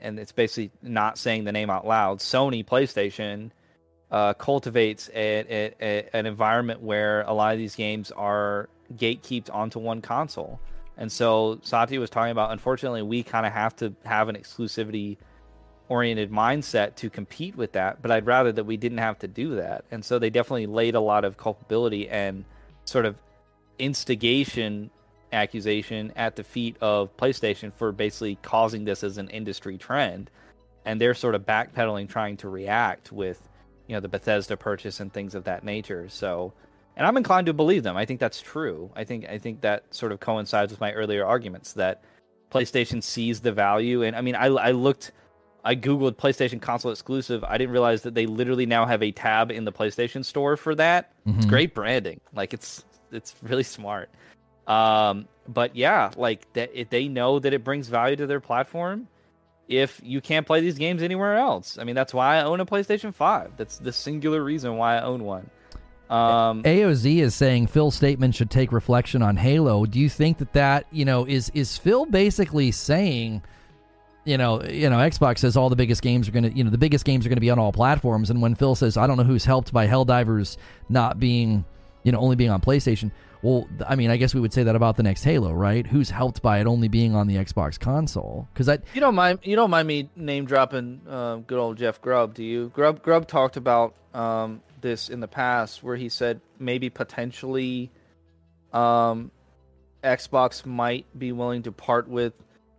and 0.00 0.18
it's 0.18 0.32
basically 0.32 0.72
not 0.82 1.18
saying 1.18 1.44
the 1.44 1.52
name 1.52 1.70
out 1.70 1.86
loud. 1.86 2.18
Sony 2.18 2.66
PlayStation 2.66 3.52
uh, 4.10 4.34
cultivates 4.34 5.08
a, 5.14 5.44
a, 5.48 5.74
a, 5.80 6.08
an 6.12 6.26
environment 6.26 6.82
where 6.82 7.22
a 7.22 7.32
lot 7.32 7.52
of 7.52 7.58
these 7.58 7.76
games 7.76 8.10
are 8.10 8.68
gatekept 8.94 9.54
onto 9.54 9.78
one 9.78 10.02
console. 10.02 10.60
And 10.96 11.10
so 11.12 11.58
Satya 11.62 12.00
was 12.00 12.10
talking 12.10 12.32
about, 12.32 12.52
unfortunately, 12.52 13.02
we 13.02 13.22
kind 13.22 13.46
of 13.46 13.52
have 13.52 13.76
to 13.76 13.94
have 14.04 14.28
an 14.28 14.36
exclusivity 14.36 15.18
oriented 15.88 16.30
mindset 16.30 16.96
to 16.96 17.10
compete 17.10 17.56
with 17.56 17.72
that. 17.72 18.02
But 18.02 18.10
I'd 18.10 18.26
rather 18.26 18.52
that 18.52 18.64
we 18.64 18.76
didn't 18.76 18.98
have 18.98 19.18
to 19.20 19.28
do 19.28 19.56
that. 19.56 19.84
And 19.90 20.04
so 20.04 20.18
they 20.18 20.30
definitely 20.30 20.66
laid 20.66 20.94
a 20.94 21.00
lot 21.00 21.24
of 21.24 21.36
culpability 21.36 22.08
and 22.08 22.44
sort 22.84 23.04
of 23.04 23.16
instigation 23.78 24.90
accusation 25.32 26.12
at 26.16 26.36
the 26.36 26.44
feet 26.44 26.76
of 26.80 27.14
PlayStation 27.16 27.72
for 27.72 27.92
basically 27.92 28.36
causing 28.42 28.84
this 28.84 29.04
as 29.04 29.18
an 29.18 29.28
industry 29.28 29.76
trend. 29.76 30.30
And 30.84 31.00
they're 31.00 31.14
sort 31.14 31.34
of 31.34 31.44
backpedaling, 31.44 32.08
trying 32.08 32.36
to 32.38 32.48
react 32.48 33.12
with, 33.12 33.48
you 33.86 33.94
know, 33.94 34.00
the 34.00 34.08
Bethesda 34.08 34.56
purchase 34.56 35.00
and 35.00 35.12
things 35.12 35.34
of 35.34 35.44
that 35.44 35.64
nature. 35.64 36.08
So, 36.08 36.52
and 36.96 37.06
I'm 37.06 37.16
inclined 37.16 37.46
to 37.46 37.52
believe 37.52 37.82
them. 37.82 37.96
I 37.96 38.04
think 38.04 38.20
that's 38.20 38.40
true. 38.40 38.90
I 38.96 39.04
think 39.04 39.28
I 39.28 39.38
think 39.38 39.60
that 39.60 39.84
sort 39.94 40.12
of 40.12 40.20
coincides 40.20 40.70
with 40.72 40.80
my 40.80 40.92
earlier 40.92 41.24
arguments 41.24 41.74
that 41.74 42.02
PlayStation 42.50 43.02
sees 43.02 43.40
the 43.40 43.52
value. 43.52 44.02
And 44.02 44.16
I 44.16 44.20
mean, 44.20 44.34
I, 44.34 44.46
I 44.46 44.70
looked, 44.70 45.12
I 45.64 45.74
googled 45.74 46.12
PlayStation 46.16 46.60
console 46.62 46.92
exclusive. 46.92 47.42
I 47.44 47.58
didn't 47.58 47.72
realize 47.72 48.02
that 48.02 48.14
they 48.14 48.24
literally 48.26 48.66
now 48.66 48.86
have 48.86 49.02
a 49.02 49.10
tab 49.12 49.50
in 49.50 49.64
the 49.64 49.72
PlayStation 49.72 50.24
Store 50.24 50.56
for 50.56 50.74
that. 50.76 51.12
It's 51.26 51.44
Mhm. 51.46 51.48
great 51.48 51.74
branding. 51.74 52.20
Like 52.34 52.54
it's 52.54 52.84
it's 53.12 53.34
really 53.42 53.62
smart. 53.62 54.10
Um, 54.66 55.28
but 55.48 55.76
yeah, 55.76 56.10
like 56.16 56.52
that 56.54 56.90
they 56.90 57.08
know 57.08 57.38
that 57.38 57.52
it 57.52 57.62
brings 57.62 57.88
value 57.88 58.16
to 58.16 58.26
their 58.26 58.40
platform. 58.40 59.06
If 59.68 60.00
you 60.04 60.20
can't 60.20 60.46
play 60.46 60.60
these 60.60 60.78
games 60.78 61.02
anywhere 61.02 61.34
else, 61.36 61.76
I 61.78 61.84
mean, 61.84 61.96
that's 61.96 62.14
why 62.14 62.36
I 62.36 62.42
own 62.44 62.60
a 62.60 62.66
PlayStation 62.66 63.12
Five. 63.12 63.52
That's 63.56 63.78
the 63.78 63.92
singular 63.92 64.42
reason 64.42 64.76
why 64.76 64.96
I 64.96 65.02
own 65.02 65.24
one. 65.24 65.50
Um, 66.10 66.62
AOZ 66.62 67.18
is 67.18 67.34
saying 67.34 67.66
Phil's 67.66 67.94
statement 67.94 68.34
should 68.34 68.50
take 68.50 68.72
reflection 68.72 69.22
on 69.22 69.36
Halo. 69.36 69.86
Do 69.86 69.98
you 69.98 70.08
think 70.08 70.38
that 70.38 70.52
that 70.52 70.86
you 70.92 71.04
know 71.04 71.24
is 71.26 71.50
is 71.54 71.76
Phil 71.76 72.06
basically 72.06 72.70
saying, 72.70 73.42
you 74.24 74.38
know, 74.38 74.62
you 74.62 74.88
know, 74.88 74.96
Xbox 74.98 75.38
says 75.38 75.56
all 75.56 75.68
the 75.68 75.76
biggest 75.76 76.02
games 76.02 76.28
are 76.28 76.32
going 76.32 76.44
to, 76.44 76.56
you 76.56 76.62
know, 76.64 76.70
the 76.70 76.78
biggest 76.78 77.04
games 77.04 77.26
are 77.26 77.28
going 77.28 77.36
to 77.36 77.40
be 77.40 77.50
on 77.50 77.58
all 77.58 77.72
platforms, 77.72 78.30
and 78.30 78.40
when 78.40 78.54
Phil 78.54 78.74
says, 78.74 78.96
I 78.96 79.06
don't 79.06 79.16
know 79.16 79.24
who's 79.24 79.44
helped 79.44 79.72
by 79.72 79.86
Helldivers 79.86 80.56
not 80.88 81.18
being, 81.18 81.64
you 82.04 82.12
know, 82.12 82.18
only 82.18 82.36
being 82.36 82.50
on 82.50 82.60
PlayStation. 82.60 83.10
Well, 83.42 83.68
I 83.86 83.94
mean, 83.94 84.10
I 84.10 84.16
guess 84.16 84.34
we 84.34 84.40
would 84.40 84.52
say 84.52 84.62
that 84.64 84.74
about 84.74 84.96
the 84.96 85.02
next 85.02 85.22
Halo, 85.22 85.52
right? 85.52 85.86
Who's 85.86 86.10
helped 86.10 86.42
by 86.42 86.58
it 86.60 86.66
only 86.66 86.88
being 86.88 87.14
on 87.14 87.26
the 87.28 87.36
Xbox 87.36 87.78
console? 87.78 88.48
Because 88.52 88.68
I, 88.68 88.78
You 88.94 89.00
don't 89.00 89.14
mind 89.14 89.40
you 89.42 89.54
don't 89.54 89.70
mind 89.70 89.86
me 89.86 90.08
name 90.16 90.46
dropping 90.46 91.02
uh, 91.08 91.36
good 91.36 91.58
old 91.58 91.76
Jeff 91.76 92.00
Grubb, 92.00 92.34
do 92.34 92.42
you? 92.42 92.70
Grubb 92.74 93.02
Grubb 93.02 93.28
talked 93.28 93.56
about 93.56 93.94
um, 94.14 94.62
this 94.86 95.08
in 95.08 95.20
the 95.20 95.28
past, 95.28 95.82
where 95.82 95.96
he 95.96 96.08
said 96.08 96.40
maybe 96.58 96.88
potentially 96.88 97.90
um, 98.72 99.30
Xbox 100.02 100.64
might 100.64 101.06
be 101.18 101.32
willing 101.32 101.62
to 101.64 101.72
part 101.72 102.08
with 102.08 102.34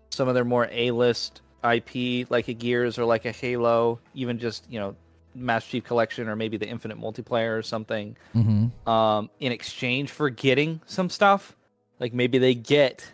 some 0.10 0.28
of 0.28 0.34
their 0.34 0.46
more 0.46 0.68
A-list 0.72 1.42
IP, 1.64 2.30
like 2.30 2.48
a 2.48 2.54
Gears 2.54 2.98
or 2.98 3.06
like 3.06 3.26
a 3.26 3.32
Halo, 3.32 4.00
even 4.14 4.40
just 4.40 4.66
you 4.70 4.80
know 4.80 4.96
Master 5.36 5.72
Chief 5.72 5.84
Collection 5.84 6.28
or 6.28 6.36
maybe 6.36 6.58
the 6.58 6.68
Infinite 6.68 7.00
Multiplayer 7.00 7.58
or 7.58 7.62
something 7.62 8.16
mhm. 8.36 8.72
um, 8.88 9.30
in 9.40 9.52
exchange 9.52 10.12
for 10.12 10.30
getting 10.30 10.82
some 10.86 11.10
stuff. 11.10 11.56
Like 12.00 12.14
maybe 12.14 12.38
they 12.38 12.56
get 12.56 13.06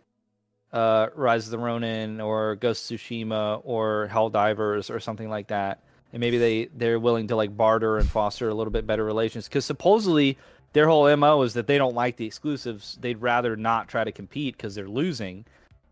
uh, 0.72 1.08
Rise 1.16 1.46
of 1.46 1.52
the 1.52 1.60
Ronin 1.60 2.20
or 2.20 2.56
Ghost 2.56 2.90
of 2.92 3.00
Tsushima 3.00 3.62
or 3.64 4.10
Helldivers 4.12 4.94
or 4.94 5.00
something 5.00 5.30
like 5.30 5.48
that, 5.48 5.84
and 6.14 6.20
maybe 6.20 6.38
they 6.38 6.66
they're 6.76 7.00
willing 7.00 7.28
to 7.28 7.36
like 7.36 7.58
barter 7.58 7.98
and 7.98 8.08
foster 8.08 8.48
a 8.48 8.54
little 8.54 8.72
bit 8.72 8.88
better 8.88 9.04
relations 9.04 9.48
because 9.50 9.66
supposedly 9.66 10.38
their 10.72 10.88
whole 10.88 11.16
mo 11.18 11.42
is 11.42 11.54
that 11.54 11.68
they 11.68 11.78
don't 11.78 11.96
like 11.96 12.18
the 12.18 12.26
exclusives. 12.26 12.98
They'd 13.02 13.22
rather 13.22 13.56
not 13.56 13.88
try 13.88 14.04
to 14.04 14.12
compete 14.12 14.58
because 14.58 14.76
they're 14.76 14.88
losing. 14.88 15.46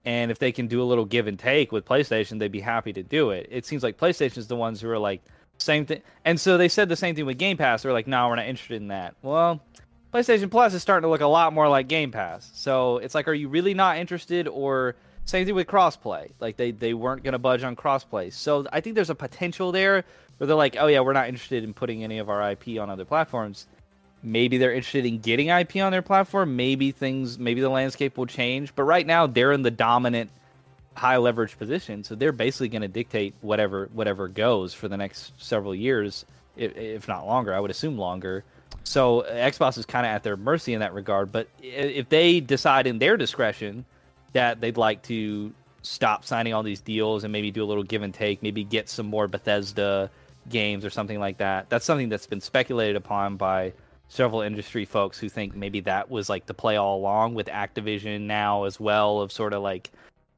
And 0.05 0.31
if 0.31 0.39
they 0.39 0.51
can 0.51 0.67
do 0.67 0.81
a 0.81 0.85
little 0.85 1.05
give 1.05 1.27
and 1.27 1.37
take 1.37 1.71
with 1.71 1.85
PlayStation, 1.85 2.39
they'd 2.39 2.51
be 2.51 2.61
happy 2.61 2.91
to 2.93 3.03
do 3.03 3.29
it. 3.29 3.47
It 3.51 3.65
seems 3.65 3.83
like 3.83 3.97
PlayStation's 3.97 4.47
the 4.47 4.55
ones 4.55 4.81
who 4.81 4.89
are 4.89 4.97
like 4.97 5.21
same 5.59 5.85
thing. 5.85 6.01
And 6.25 6.39
so 6.39 6.57
they 6.57 6.67
said 6.67 6.89
the 6.89 6.95
same 6.95 7.15
thing 7.15 7.27
with 7.27 7.37
Game 7.37 7.57
Pass. 7.57 7.83
They're 7.83 7.93
like, 7.93 8.07
no, 8.07 8.27
we're 8.27 8.35
not 8.35 8.47
interested 8.47 8.81
in 8.81 8.87
that. 8.87 9.15
Well, 9.21 9.61
PlayStation 10.11 10.49
Plus 10.49 10.73
is 10.73 10.81
starting 10.81 11.03
to 11.03 11.09
look 11.09 11.21
a 11.21 11.27
lot 11.27 11.53
more 11.53 11.69
like 11.69 11.87
Game 11.87 12.11
Pass. 12.11 12.49
So 12.55 12.97
it's 12.97 13.13
like, 13.13 13.27
are 13.27 13.33
you 13.33 13.47
really 13.47 13.75
not 13.75 13.97
interested? 13.97 14.47
Or 14.47 14.95
same 15.25 15.45
thing 15.45 15.55
with 15.55 15.67
crossplay. 15.67 16.31
Like 16.39 16.57
they 16.57 16.71
they 16.71 16.93
weren't 16.93 17.23
going 17.23 17.33
to 17.33 17.39
budge 17.39 17.63
on 17.63 17.75
crossplay. 17.75 18.33
So 18.33 18.65
I 18.71 18.81
think 18.81 18.95
there's 18.95 19.09
a 19.09 19.15
potential 19.15 19.71
there 19.71 20.03
where 20.37 20.47
they're 20.47 20.55
like, 20.55 20.75
oh 20.79 20.87
yeah, 20.87 21.01
we're 21.01 21.13
not 21.13 21.29
interested 21.29 21.63
in 21.63 21.73
putting 21.73 22.03
any 22.03 22.17
of 22.17 22.29
our 22.29 22.51
IP 22.51 22.79
on 22.79 22.89
other 22.89 23.05
platforms. 23.05 23.67
Maybe 24.23 24.57
they're 24.57 24.73
interested 24.73 25.05
in 25.05 25.19
getting 25.19 25.49
IP 25.49 25.77
on 25.77 25.91
their 25.91 26.01
platform. 26.01 26.55
Maybe 26.55 26.91
things, 26.91 27.39
maybe 27.39 27.61
the 27.61 27.69
landscape 27.69 28.17
will 28.17 28.27
change. 28.27 28.75
But 28.75 28.83
right 28.83 29.05
now, 29.05 29.25
they're 29.25 29.51
in 29.51 29.63
the 29.63 29.71
dominant, 29.71 30.29
high 30.95 31.17
leverage 31.17 31.57
position, 31.57 32.03
so 32.03 32.13
they're 32.13 32.31
basically 32.31 32.69
going 32.69 32.83
to 32.83 32.87
dictate 32.87 33.33
whatever 33.41 33.89
whatever 33.93 34.27
goes 34.27 34.73
for 34.73 34.87
the 34.87 34.97
next 34.97 35.31
several 35.41 35.73
years, 35.73 36.25
if, 36.55 36.75
if 36.77 37.07
not 37.07 37.25
longer. 37.25 37.53
I 37.53 37.59
would 37.59 37.71
assume 37.71 37.97
longer. 37.97 38.43
So 38.83 39.25
Xbox 39.27 39.77
is 39.77 39.85
kind 39.85 40.05
of 40.05 40.11
at 40.11 40.23
their 40.23 40.37
mercy 40.37 40.73
in 40.73 40.79
that 40.79 40.93
regard. 40.93 41.31
But 41.31 41.47
if 41.61 42.09
they 42.09 42.39
decide 42.39 42.87
in 42.87 42.99
their 42.99 43.17
discretion 43.17 43.85
that 44.33 44.61
they'd 44.61 44.77
like 44.77 45.01
to 45.03 45.51
stop 45.81 46.25
signing 46.25 46.53
all 46.53 46.63
these 46.63 46.81
deals 46.81 47.23
and 47.23 47.31
maybe 47.31 47.51
do 47.51 47.63
a 47.63 47.65
little 47.65 47.83
give 47.83 48.01
and 48.01 48.13
take, 48.13 48.43
maybe 48.43 48.63
get 48.63 48.87
some 48.87 49.05
more 49.07 49.27
Bethesda 49.27 50.09
games 50.49 50.85
or 50.85 50.89
something 50.89 51.19
like 51.19 51.37
that. 51.37 51.69
That's 51.69 51.85
something 51.85 52.09
that's 52.09 52.27
been 52.27 52.41
speculated 52.41 52.95
upon 52.95 53.37
by 53.37 53.73
several 54.07 54.41
industry 54.41 54.85
folks 54.85 55.17
who 55.17 55.29
think 55.29 55.55
maybe 55.55 55.79
that 55.79 56.09
was 56.11 56.29
like 56.29 56.45
the 56.45 56.53
play 56.53 56.75
all 56.75 56.97
along 56.97 57.33
with 57.33 57.47
Activision 57.47 58.21
now 58.21 58.65
as 58.65 58.79
well 58.79 59.21
of 59.21 59.31
sort 59.31 59.53
of 59.53 59.61
like 59.63 59.89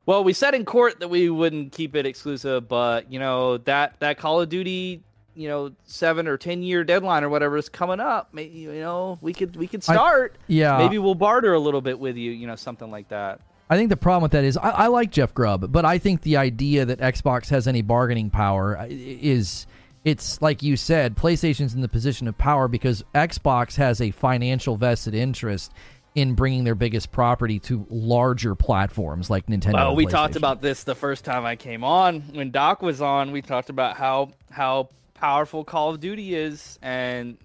Well, 0.05 0.23
we 0.23 0.33
said 0.33 0.53
in 0.53 0.63
court 0.65 0.99
that 0.99 1.07
we 1.07 1.29
wouldn't 1.29 1.71
keep 1.71 1.95
it 1.95 2.05
exclusive, 2.05 2.67
but 2.67 3.11
you 3.11 3.19
know 3.19 3.57
that 3.59 3.99
that 3.99 4.17
Call 4.17 4.41
of 4.41 4.49
Duty, 4.49 5.01
you 5.33 5.47
know, 5.47 5.71
seven 5.85 6.27
or 6.27 6.37
ten 6.37 6.61
year 6.61 6.83
deadline 6.83 7.23
or 7.23 7.29
whatever 7.29 7.57
is 7.57 7.67
coming 7.67 7.99
up. 7.99 8.29
Maybe 8.31 8.59
you 8.59 8.73
know 8.73 9.17
we 9.21 9.33
could 9.33 9.55
we 9.55 9.67
could 9.67 9.83
start. 9.83 10.35
I, 10.35 10.43
yeah. 10.47 10.77
Maybe 10.77 10.99
we'll 10.99 11.15
barter 11.15 11.53
a 11.53 11.59
little 11.59 11.81
bit 11.81 11.99
with 11.99 12.15
you. 12.15 12.31
You 12.31 12.47
know, 12.47 12.55
something 12.55 12.91
like 12.91 13.09
that. 13.09 13.41
I 13.73 13.75
think 13.75 13.89
the 13.89 13.97
problem 13.97 14.21
with 14.21 14.33
that 14.33 14.43
is 14.43 14.55
I, 14.55 14.69
I 14.69 14.87
like 14.87 15.09
Jeff 15.09 15.33
Grubb, 15.33 15.71
but 15.71 15.83
I 15.83 15.97
think 15.97 16.21
the 16.21 16.37
idea 16.37 16.85
that 16.85 16.99
Xbox 16.99 17.49
has 17.49 17.67
any 17.67 17.81
bargaining 17.81 18.29
power 18.29 18.77
uh, 18.77 18.85
is 18.87 19.65
it's 20.05 20.39
like 20.43 20.61
you 20.61 20.77
said, 20.77 21.17
PlayStation's 21.17 21.73
in 21.73 21.81
the 21.81 21.87
position 21.87 22.27
of 22.27 22.37
power 22.37 22.67
because 22.67 23.03
Xbox 23.15 23.75
has 23.77 23.99
a 23.99 24.11
financial 24.11 24.75
vested 24.75 25.15
interest 25.15 25.71
in 26.13 26.35
bringing 26.35 26.65
their 26.65 26.75
biggest 26.75 27.11
property 27.11 27.57
to 27.61 27.87
larger 27.89 28.53
platforms 28.53 29.31
like 29.31 29.47
Nintendo. 29.47 29.73
Well, 29.73 29.95
we 29.95 30.05
talked 30.05 30.35
about 30.35 30.61
this 30.61 30.83
the 30.83 30.93
first 30.93 31.25
time 31.25 31.43
I 31.43 31.55
came 31.55 31.83
on. 31.83 32.21
When 32.31 32.51
Doc 32.51 32.83
was 32.83 33.01
on, 33.01 33.31
we 33.31 33.41
talked 33.41 33.71
about 33.71 33.97
how 33.97 34.33
how 34.51 34.89
powerful 35.15 35.63
Call 35.63 35.89
of 35.89 35.99
Duty 35.99 36.35
is 36.35 36.77
and 36.83 37.39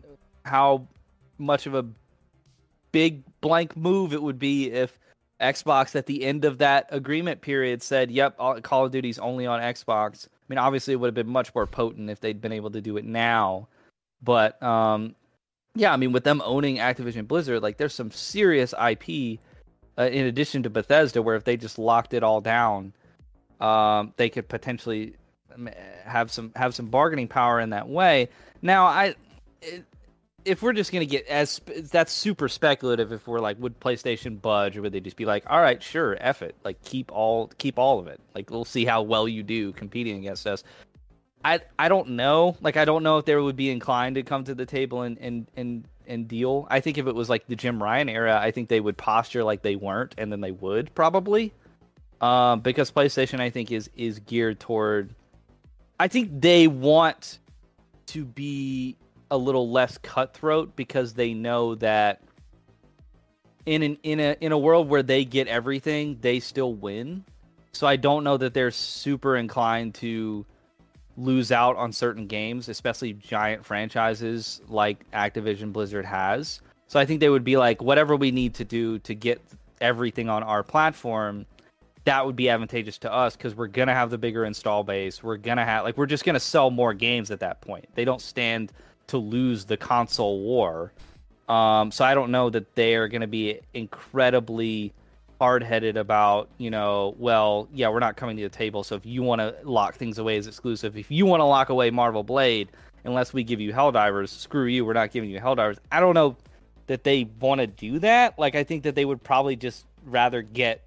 how 0.45 0.89
much 1.39 1.65
of 1.65 1.73
a 1.73 1.87
big 2.93 3.23
blank 3.41 3.79
move 3.79 4.13
it 4.13 4.23
would 4.23 4.39
be 4.39 4.71
if 4.71 4.99
Xbox 5.41 5.95
at 5.95 6.07
the 6.07 6.25
end 6.25 6.45
of 6.45 6.59
that 6.59 6.89
agreement 6.91 7.41
period 7.41 7.83
said, 7.83 8.11
"Yep, 8.11 8.39
Call 8.63 8.87
of 8.87 8.93
Duty's 8.93 9.19
only 9.19 9.47
on 9.47 9.61
Xbox." 9.61 10.27
I 10.27 10.31
mean, 10.49 10.59
obviously, 10.59 10.95
it 10.95 10.97
would 10.97 11.09
have 11.09 11.15
been 11.15 11.33
much 11.33 11.55
more 11.55 11.67
potent 11.67 12.11
if 12.11 12.21
they'd 12.21 12.41
been 12.41 12.53
able 12.53 12.71
to 12.71 12.81
do 12.81 12.97
it 12.97 13.05
now. 13.05 13.69
But 14.23 14.61
um, 14.63 15.15
yeah, 15.75 15.93
I 15.93 15.97
mean, 15.97 16.13
with 16.13 16.25
them 16.25 16.43
owning 16.45 16.79
Activision 16.79 17.29
Blizzard, 17.29 17.63
like 17.63 17.77
there's 17.77 17.95
some 17.95 18.11
serious 18.11 18.75
IP 18.75 19.39
uh, 19.99 20.09
in 20.11 20.27
addition 20.27 20.63
to 20.63 20.71
Bethesda, 20.71 21.23
where 21.23 21.37
if 21.37 21.45
they 21.45 21.57
just 21.57 21.79
locked 21.79 22.15
it 22.15 22.23
all 22.23 22.41
down, 22.41 22.93
um, 23.61 24.13
they 24.17 24.29
could 24.29 24.49
potentially 24.49 25.15
um, 25.55 25.69
have 26.05 26.31
some 26.31 26.53
have 26.57 26.75
some 26.75 26.87
bargaining 26.87 27.29
power 27.29 27.61
in 27.61 27.71
that 27.71 27.89
way. 27.89 28.29
Now, 28.63 28.87
I 28.87 29.15
it, 29.61 29.85
if 30.49 30.63
we're 30.63 30.73
just 30.73 30.93
gonna 30.93 31.05
get 31.05 31.27
as 31.27 31.61
that's 31.93 32.13
super 32.13 32.49
speculative. 32.49 33.13
If 33.13 33.29
we're 33.29 33.41
like, 33.41 33.59
would 33.61 33.79
PlayStation 33.79 34.41
budge, 34.41 34.77
or 34.77 34.83
would 34.83 34.93
they 34.93 35.01
just 35.01 35.17
be 35.17 35.27
like, 35.27 35.45
all 35.49 35.61
right, 35.61 35.83
sure, 35.83 36.17
f 36.19 36.43
it, 36.43 36.57
like 36.65 36.83
keep 36.83 37.13
all 37.13 37.49
keep 37.59 37.79
all 37.79 37.99
of 37.99 38.07
it. 38.07 38.21
Like 38.35 38.51
we'll 38.51 38.65
see 38.65 38.85
how 38.85 39.03
well 39.03 39.29
you 39.29 39.43
do 39.43 39.73
competing 39.73 40.17
against 40.19 40.47
us. 40.47 40.65
I 41.45 41.61
I 41.79 41.89
don't 41.89 42.11
know. 42.11 42.57
Like 42.61 42.77
I 42.77 42.85
don't 42.85 43.03
know 43.03 43.19
if 43.19 43.27
they 43.27 43.37
would 43.37 43.57
be 43.57 43.71
inclined 43.71 44.17
to 44.17 44.23
come 44.23 44.45
to 44.45 44.55
the 44.55 44.67
table 44.67 45.03
and 45.03 45.19
and 45.19 45.51
and 45.57 45.85
and 46.07 46.27
deal. 46.27 46.67
I 46.71 46.81
think 46.81 46.99
if 46.99 47.07
it 47.07 47.15
was 47.15 47.29
like 47.29 47.47
the 47.47 47.57
Jim 47.57 47.83
Ryan 47.83 48.09
era, 48.09 48.39
I 48.41 48.51
think 48.51 48.69
they 48.69 48.81
would 48.81 48.97
posture 48.97 49.45
like 49.45 49.63
they 49.63 49.77
weren't, 49.77 50.15
and 50.19 50.33
then 50.33 50.41
they 50.41 50.53
would 50.53 50.95
probably. 50.95 51.53
Um, 52.21 52.61
because 52.61 52.91
PlayStation, 52.91 53.41
I 53.41 53.51
think 53.51 53.71
is 53.71 53.91
is 53.97 54.19
geared 54.21 54.59
toward. 54.59 55.15
I 56.01 56.09
think 56.09 56.41
they 56.41 56.67
want 56.67 57.39
to 58.07 58.25
be 58.25 58.97
a 59.31 59.37
little 59.37 59.71
less 59.71 59.99
cutthroat 59.99 60.75
because 60.77 61.15
they 61.15 61.35
know 61.35 61.75
that 61.77 62.23
in 63.67 63.83
an 63.83 63.99
in 64.03 64.21
a 64.21 64.37
in 64.41 64.53
a 64.53 64.59
world 64.59 64.89
where 64.89 65.03
they 65.03 65.25
get 65.25 65.47
everything, 65.49 66.19
they 66.21 66.41
still 66.41 66.75
win. 66.75 67.25
So 67.73 67.87
I 67.87 67.97
don't 67.97 68.25
know 68.25 68.37
that 68.39 68.55
they're 68.55 68.71
super 68.71 69.37
inclined 69.37 69.95
to 69.97 70.47
lose 71.19 71.53
out 71.53 71.77
on 71.77 71.93
certain 71.93 72.27
games, 72.27 72.69
especially 72.69 73.13
giant 73.13 73.65
franchises 73.65 74.63
like 74.69 75.11
Activision 75.11 75.73
Blizzard 75.73 76.07
has. 76.07 76.61
So 76.87 76.99
I 76.99 77.05
think 77.05 77.21
they 77.21 77.29
would 77.29 77.45
be 77.45 77.57
like, 77.57 77.83
whatever 77.83 78.17
we 78.17 78.31
need 78.31 78.55
to 78.55 78.65
do 78.65 78.99
to 79.01 79.15
get 79.15 79.43
everything 79.81 80.29
on 80.29 80.43
our 80.43 80.63
platform, 80.63 81.45
that 82.05 82.25
would 82.25 82.37
be 82.37 82.49
advantageous 82.49 82.97
to 82.99 83.13
us 83.13 83.37
because 83.37 83.55
we're 83.55 83.67
gonna 83.67 83.93
have 83.93 84.09
the 84.09 84.17
bigger 84.17 84.47
install 84.47 84.83
base. 84.83 85.23
We're 85.23 85.37
gonna 85.37 85.65
have 85.65 85.85
like 85.85 85.99
we're 85.99 86.07
just 86.07 86.25
gonna 86.25 86.41
sell 86.41 86.71
more 86.71 86.95
games 86.95 87.31
at 87.31 87.41
that 87.41 87.61
point. 87.61 87.87
They 87.95 88.07
don't 88.07 88.23
stand 88.23 88.73
to 89.09 89.19
lose 89.19 89.65
the 89.65 89.77
console 89.77 90.41
war. 90.41 90.93
Um, 91.49 91.91
so 91.91 92.05
I 92.05 92.15
don't 92.15 92.31
know 92.31 92.51
that 92.51 92.75
they 92.75 92.95
are 92.95 93.09
going 93.09 93.23
to 93.23 93.27
be 93.27 93.61
incredibly 93.75 94.93
hard 95.41 95.63
headed 95.63 95.97
about, 95.97 96.49
you 96.59 96.71
know, 96.71 97.15
well, 97.19 97.69
yeah, 97.73 97.89
we're 97.89 98.01
not 98.01 98.17
coming 98.17 98.37
to 98.37 98.43
the 98.43 98.49
table. 98.49 98.83
So 98.83 98.97
if 98.97 99.07
you 99.07 99.23
want 99.23 99.41
to 99.41 99.55
lock 99.63 99.95
things 99.95 100.19
away 100.19 100.37
as 100.37 100.47
exclusive, 100.47 100.97
if 100.97 101.11
you 101.11 101.27
want 101.27 101.41
to 101.41 101.45
lock 101.45 101.69
away 101.69 101.91
Marvel 101.91 102.23
Blade, 102.23 102.69
unless 103.05 103.33
we 103.33 103.45
give 103.45 103.61
you 103.61 103.73
Helldivers, 103.73 104.29
screw 104.29 104.67
you, 104.67 104.85
we're 104.85 104.93
not 104.93 105.11
giving 105.11 105.31
you 105.31 105.41
Helldivers. 105.41 105.79
I 105.93 106.01
don't 106.01 106.15
know 106.15 106.37
that 106.87 107.05
they 107.05 107.29
want 107.41 107.61
to 107.61 107.67
do 107.67 107.99
that. 108.01 108.39
Like, 108.39 108.55
I 108.55 108.65
think 108.65 108.83
that 108.83 108.95
they 108.95 109.05
would 109.05 109.23
probably 109.23 109.57
just 109.57 109.87
rather 110.05 110.43
get 110.43 110.83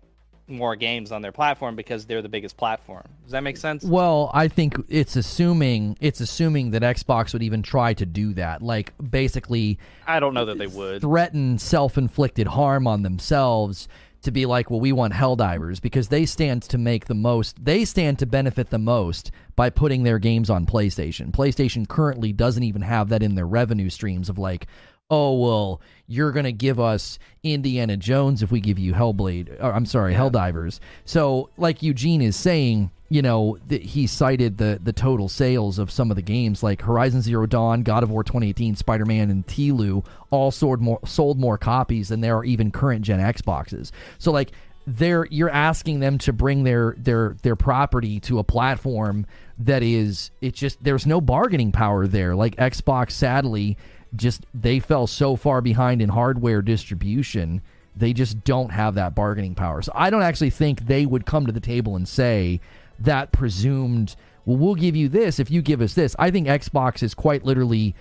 more 0.52 0.76
games 0.76 1.12
on 1.12 1.22
their 1.22 1.32
platform 1.32 1.76
because 1.76 2.06
they're 2.06 2.22
the 2.22 2.30
biggest 2.30 2.58
platform. 2.58 3.04
Does 3.24 3.32
that 3.32 3.44
make 3.44 3.58
sense? 3.58 3.84
Well, 3.84 4.30
I 4.34 4.48
think 4.48 4.76
it's 4.90 5.16
assuming 5.16 5.98
it's 6.00 6.20
assuming 6.20 6.72
that 6.72 6.82
Xbox 6.82 7.34
would 7.34 7.44
even 7.44 7.64
try 7.64 7.94
to 7.94 8.06
do 8.06 8.34
that. 8.34 8.62
Like 8.62 8.94
basically 8.98 9.80
I 10.06 10.20
don't 10.20 10.34
know 10.34 10.46
that 10.46 10.58
they 10.58 10.68
would. 10.68 11.02
Threaten 11.02 11.58
self-inflicted 11.58 12.48
harm 12.48 12.88
on 12.88 13.04
themselves 13.04 13.88
to 14.22 14.32
be 14.32 14.46
like, 14.46 14.70
well, 14.70 14.80
we 14.80 14.92
want 14.92 15.14
Helldivers 15.14 15.82
because 15.82 16.10
they 16.10 16.26
stand 16.26 16.62
to 16.64 16.78
make 16.78 17.06
the 17.06 17.16
most. 17.16 17.64
They 17.64 17.86
stand 17.86 18.20
to 18.20 18.26
benefit 18.26 18.70
the 18.70 18.78
most 18.78 19.32
by 19.56 19.70
putting 19.70 20.04
their 20.04 20.20
games 20.20 20.50
on 20.50 20.66
PlayStation. 20.66 21.32
PlayStation 21.32 21.88
currently 21.88 22.32
doesn't 22.32 22.64
even 22.64 22.84
have 22.84 23.10
that 23.10 23.24
in 23.24 23.36
their 23.36 23.48
revenue 23.48 23.90
streams 23.90 24.30
of 24.30 24.38
like, 24.38 24.68
oh 25.12 25.34
well 25.34 25.80
you're 26.08 26.32
going 26.32 26.46
to 26.46 26.52
give 26.52 26.80
us 26.80 27.20
indiana 27.44 27.96
jones 27.96 28.42
if 28.42 28.52
we 28.52 28.60
give 28.60 28.80
you 28.80 28.94
hellblade 28.94 29.62
or, 29.62 29.72
i'm 29.74 29.86
sorry 29.86 30.14
yeah. 30.14 30.20
helldivers. 30.20 30.80
So 31.06 31.50
like 31.58 31.84
eugene 31.84 32.22
is 32.22 32.36
saying 32.36 32.90
you 33.10 33.22
know 33.22 33.58
th- 33.70 33.92
he 33.92 34.08
cited 34.08 34.58
the 34.58 34.80
the 34.82 34.94
total 34.94 35.30
sales 35.30 35.78
of 35.78 35.92
some 35.92 36.10
of 36.10 36.16
the 36.16 36.22
games 36.22 36.64
like 36.64 36.82
horizon 36.82 37.22
zero 37.22 37.46
dawn 37.46 37.84
god 37.84 38.04
of 38.04 38.10
war 38.10 38.24
2018 38.24 38.76
spider-man 38.76 39.30
and 39.30 39.46
TLOU 39.46 40.04
all 40.32 40.50
sold 40.50 40.82
more 40.82 41.00
sold 41.06 41.38
more 41.38 41.58
copies 41.58 42.08
than 42.08 42.22
there 42.22 42.38
are 42.38 42.46
even 42.46 42.72
current 42.72 43.04
gen 43.04 43.20
xboxes. 43.20 43.92
So 44.18 44.32
like 44.32 44.52
they're 44.88 45.26
you're 45.26 45.50
asking 45.50 46.00
them 46.00 46.18
to 46.20 46.34
bring 46.34 46.64
their 46.64 46.96
their 46.98 47.36
their 47.44 47.56
property 47.56 48.20
to 48.22 48.40
a 48.40 48.44
platform 48.44 49.26
that 49.60 49.84
is 49.84 50.32
it's 50.42 50.58
just 50.58 50.84
there's 50.84 51.06
no 51.06 51.22
bargaining 51.22 51.72
power 51.72 52.08
there. 52.08 52.36
Like 52.36 52.56
xbox 52.56 53.12
sadly 53.12 53.78
just 54.16 54.46
they 54.54 54.80
fell 54.80 55.08
so 55.08 55.36
far 55.36 55.62
behind 55.62 56.02
in 56.02 56.10
hardware 56.10 56.62
distribution 56.62 57.62
they 57.96 58.14
just 58.14 58.44
don't 58.46 58.70
have 58.70 58.96
that 58.96 59.16
bargaining 59.16 59.56
power. 59.56 59.82
So 59.82 59.92
i 59.96 60.10
don't 60.10 60.22
actually 60.22 60.50
think 60.50 60.88
they 60.88 61.06
would 61.06 61.26
come 61.26 61.46
to 61.46 61.52
the 61.52 61.60
table 61.60 61.96
and 61.96 62.08
say 62.08 62.60
that 63.00 63.32
presumed 63.32 64.16
well 64.46 64.58
we'll 64.58 64.76
give 64.76 64.96
you 64.96 65.10
this 65.10 65.40
if 65.40 65.52
you 65.52 65.62
give 65.62 65.82
us 65.82 65.94
this. 65.94 66.16
I 66.20 66.32
think 66.32 66.48
xbox 66.48 67.04
is 67.04 67.14
quite 67.14 67.46
literally 67.46 67.96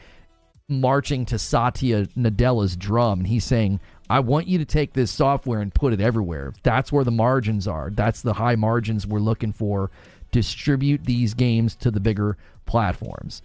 marching 0.69 1.25
to 1.27 1.37
satya 1.37 2.07
nadella's 2.17 2.77
drum 2.77 3.19
and 3.21 3.27
he's 3.27 3.43
saying 3.45 3.81
i 4.09 4.21
want 4.21 4.47
you 4.47 4.57
to 4.57 4.65
take 4.65 4.93
this 4.93 5.11
software 5.11 5.61
and 5.61 5.75
put 5.75 5.93
it 5.93 6.01
everywhere. 6.01 6.53
That's 6.63 6.93
where 6.93 7.05
the 7.05 7.11
margins 7.11 7.67
are. 7.67 7.91
That's 7.91 8.23
the 8.23 8.35
high 8.35 8.57
margins 8.57 9.07
we're 9.07 9.19
looking 9.19 9.53
for. 9.53 9.91
Distribute 10.31 11.05
these 11.05 11.35
games 11.35 11.75
to 11.77 11.91
the 11.91 12.01
bigger 12.01 12.37
platforms. 12.67 13.43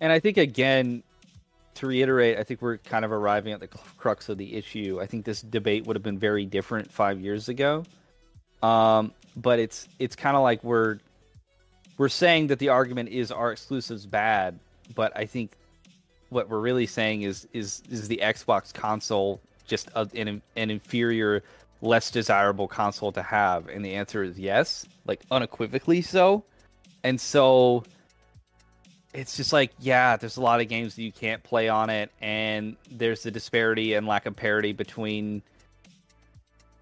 And 0.00 0.12
i 0.12 0.18
think 0.18 0.36
again 0.38 1.02
to 1.74 1.86
reiterate, 1.86 2.38
I 2.38 2.44
think 2.44 2.62
we're 2.62 2.78
kind 2.78 3.04
of 3.04 3.12
arriving 3.12 3.52
at 3.52 3.60
the 3.60 3.68
crux 3.68 4.28
of 4.28 4.38
the 4.38 4.54
issue. 4.54 4.98
I 5.00 5.06
think 5.06 5.24
this 5.24 5.40
debate 5.40 5.86
would 5.86 5.96
have 5.96 6.02
been 6.02 6.18
very 6.18 6.44
different 6.44 6.90
five 6.90 7.20
years 7.20 7.48
ago. 7.48 7.84
Um, 8.62 9.12
but 9.36 9.58
it's 9.58 9.88
it's 9.98 10.16
kind 10.16 10.36
of 10.36 10.42
like 10.42 10.62
we're 10.62 10.98
we're 11.96 12.08
saying 12.08 12.48
that 12.48 12.58
the 12.58 12.70
argument 12.70 13.10
is 13.10 13.30
our 13.30 13.52
exclusives 13.52 14.06
bad, 14.06 14.58
but 14.94 15.16
I 15.16 15.26
think 15.26 15.52
what 16.30 16.48
we're 16.48 16.60
really 16.60 16.86
saying 16.86 17.22
is 17.22 17.46
is 17.52 17.82
is 17.90 18.08
the 18.08 18.20
Xbox 18.22 18.72
console 18.72 19.40
just 19.66 19.88
a, 19.94 20.08
an 20.14 20.42
an 20.56 20.70
inferior, 20.70 21.42
less 21.80 22.10
desirable 22.10 22.68
console 22.68 23.12
to 23.12 23.22
have, 23.22 23.68
and 23.68 23.84
the 23.84 23.94
answer 23.94 24.22
is 24.22 24.38
yes, 24.38 24.86
like 25.06 25.22
unequivocally 25.30 26.02
so. 26.02 26.44
And 27.02 27.18
so 27.20 27.84
it's 29.12 29.36
just 29.36 29.52
like 29.52 29.72
yeah 29.80 30.16
there's 30.16 30.36
a 30.36 30.40
lot 30.40 30.60
of 30.60 30.68
games 30.68 30.94
that 30.94 31.02
you 31.02 31.12
can't 31.12 31.42
play 31.42 31.68
on 31.68 31.90
it 31.90 32.10
and 32.20 32.76
there's 32.90 33.22
the 33.24 33.30
disparity 33.30 33.94
and 33.94 34.06
lack 34.06 34.26
of 34.26 34.36
parity 34.36 34.72
between 34.72 35.42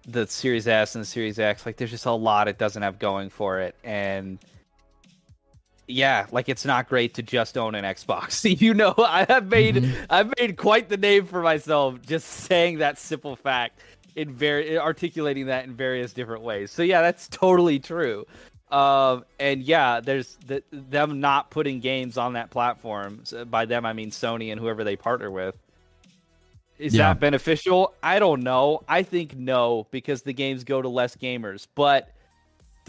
the 0.07 0.27
series 0.27 0.67
s 0.67 0.95
and 0.95 1.03
the 1.03 1.07
series 1.07 1.39
x. 1.39 1.65
Like 1.65 1.77
there's 1.77 1.91
just 1.91 2.05
a 2.05 2.11
lot 2.11 2.47
it 2.47 2.57
doesn't 2.57 2.81
have 2.81 2.99
going 2.99 3.29
for 3.29 3.59
it 3.59 3.75
and 3.83 4.39
yeah 5.87 6.27
like 6.31 6.49
it's 6.49 6.65
not 6.65 6.87
great 6.87 7.15
to 7.15 7.23
just 7.23 7.57
own 7.57 7.75
an 7.75 7.83
xbox. 7.83 8.39
You 8.59 8.73
know 8.73 8.93
i 8.97 9.25
have 9.27 9.47
made 9.47 9.75
mm-hmm. 9.75 10.03
i've 10.09 10.31
made 10.37 10.57
quite 10.57 10.89
the 10.89 10.97
name 10.97 11.25
for 11.25 11.41
myself 11.41 12.01
just 12.05 12.27
saying 12.27 12.79
that 12.79 12.97
simple 12.97 13.35
fact 13.35 13.79
in 14.15 14.33
very 14.33 14.77
articulating 14.77 15.45
that 15.45 15.65
in 15.65 15.73
various 15.75 16.13
different 16.13 16.43
ways. 16.43 16.71
So 16.71 16.83
yeah 16.83 17.01
that's 17.01 17.27
totally 17.27 17.79
true 17.79 18.25
um, 18.71 19.25
and 19.39 19.63
yeah, 19.63 19.99
there's 19.99 20.37
the, 20.45 20.63
them 20.71 21.19
not 21.19 21.49
putting 21.49 21.79
games 21.79 22.17
on 22.17 22.33
that 22.33 22.51
platform. 22.51 23.21
So 23.23 23.45
by 23.45 23.65
them, 23.65 23.85
I 23.85 23.93
mean 23.93 24.11
Sony 24.11 24.51
and 24.51 24.59
whoever 24.59 24.83
they 24.83 24.95
partner 24.95 25.31
with. 25.31 25.55
Is 26.77 26.95
yeah. 26.95 27.09
that 27.09 27.19
beneficial? 27.19 27.93
I 28.01 28.19
don't 28.19 28.41
know. 28.41 28.83
I 28.87 29.03
think 29.03 29.35
no, 29.35 29.87
because 29.91 30.21
the 30.21 30.33
games 30.33 30.63
go 30.63 30.81
to 30.81 30.87
less 30.87 31.15
gamers. 31.15 31.67
But 31.75 32.13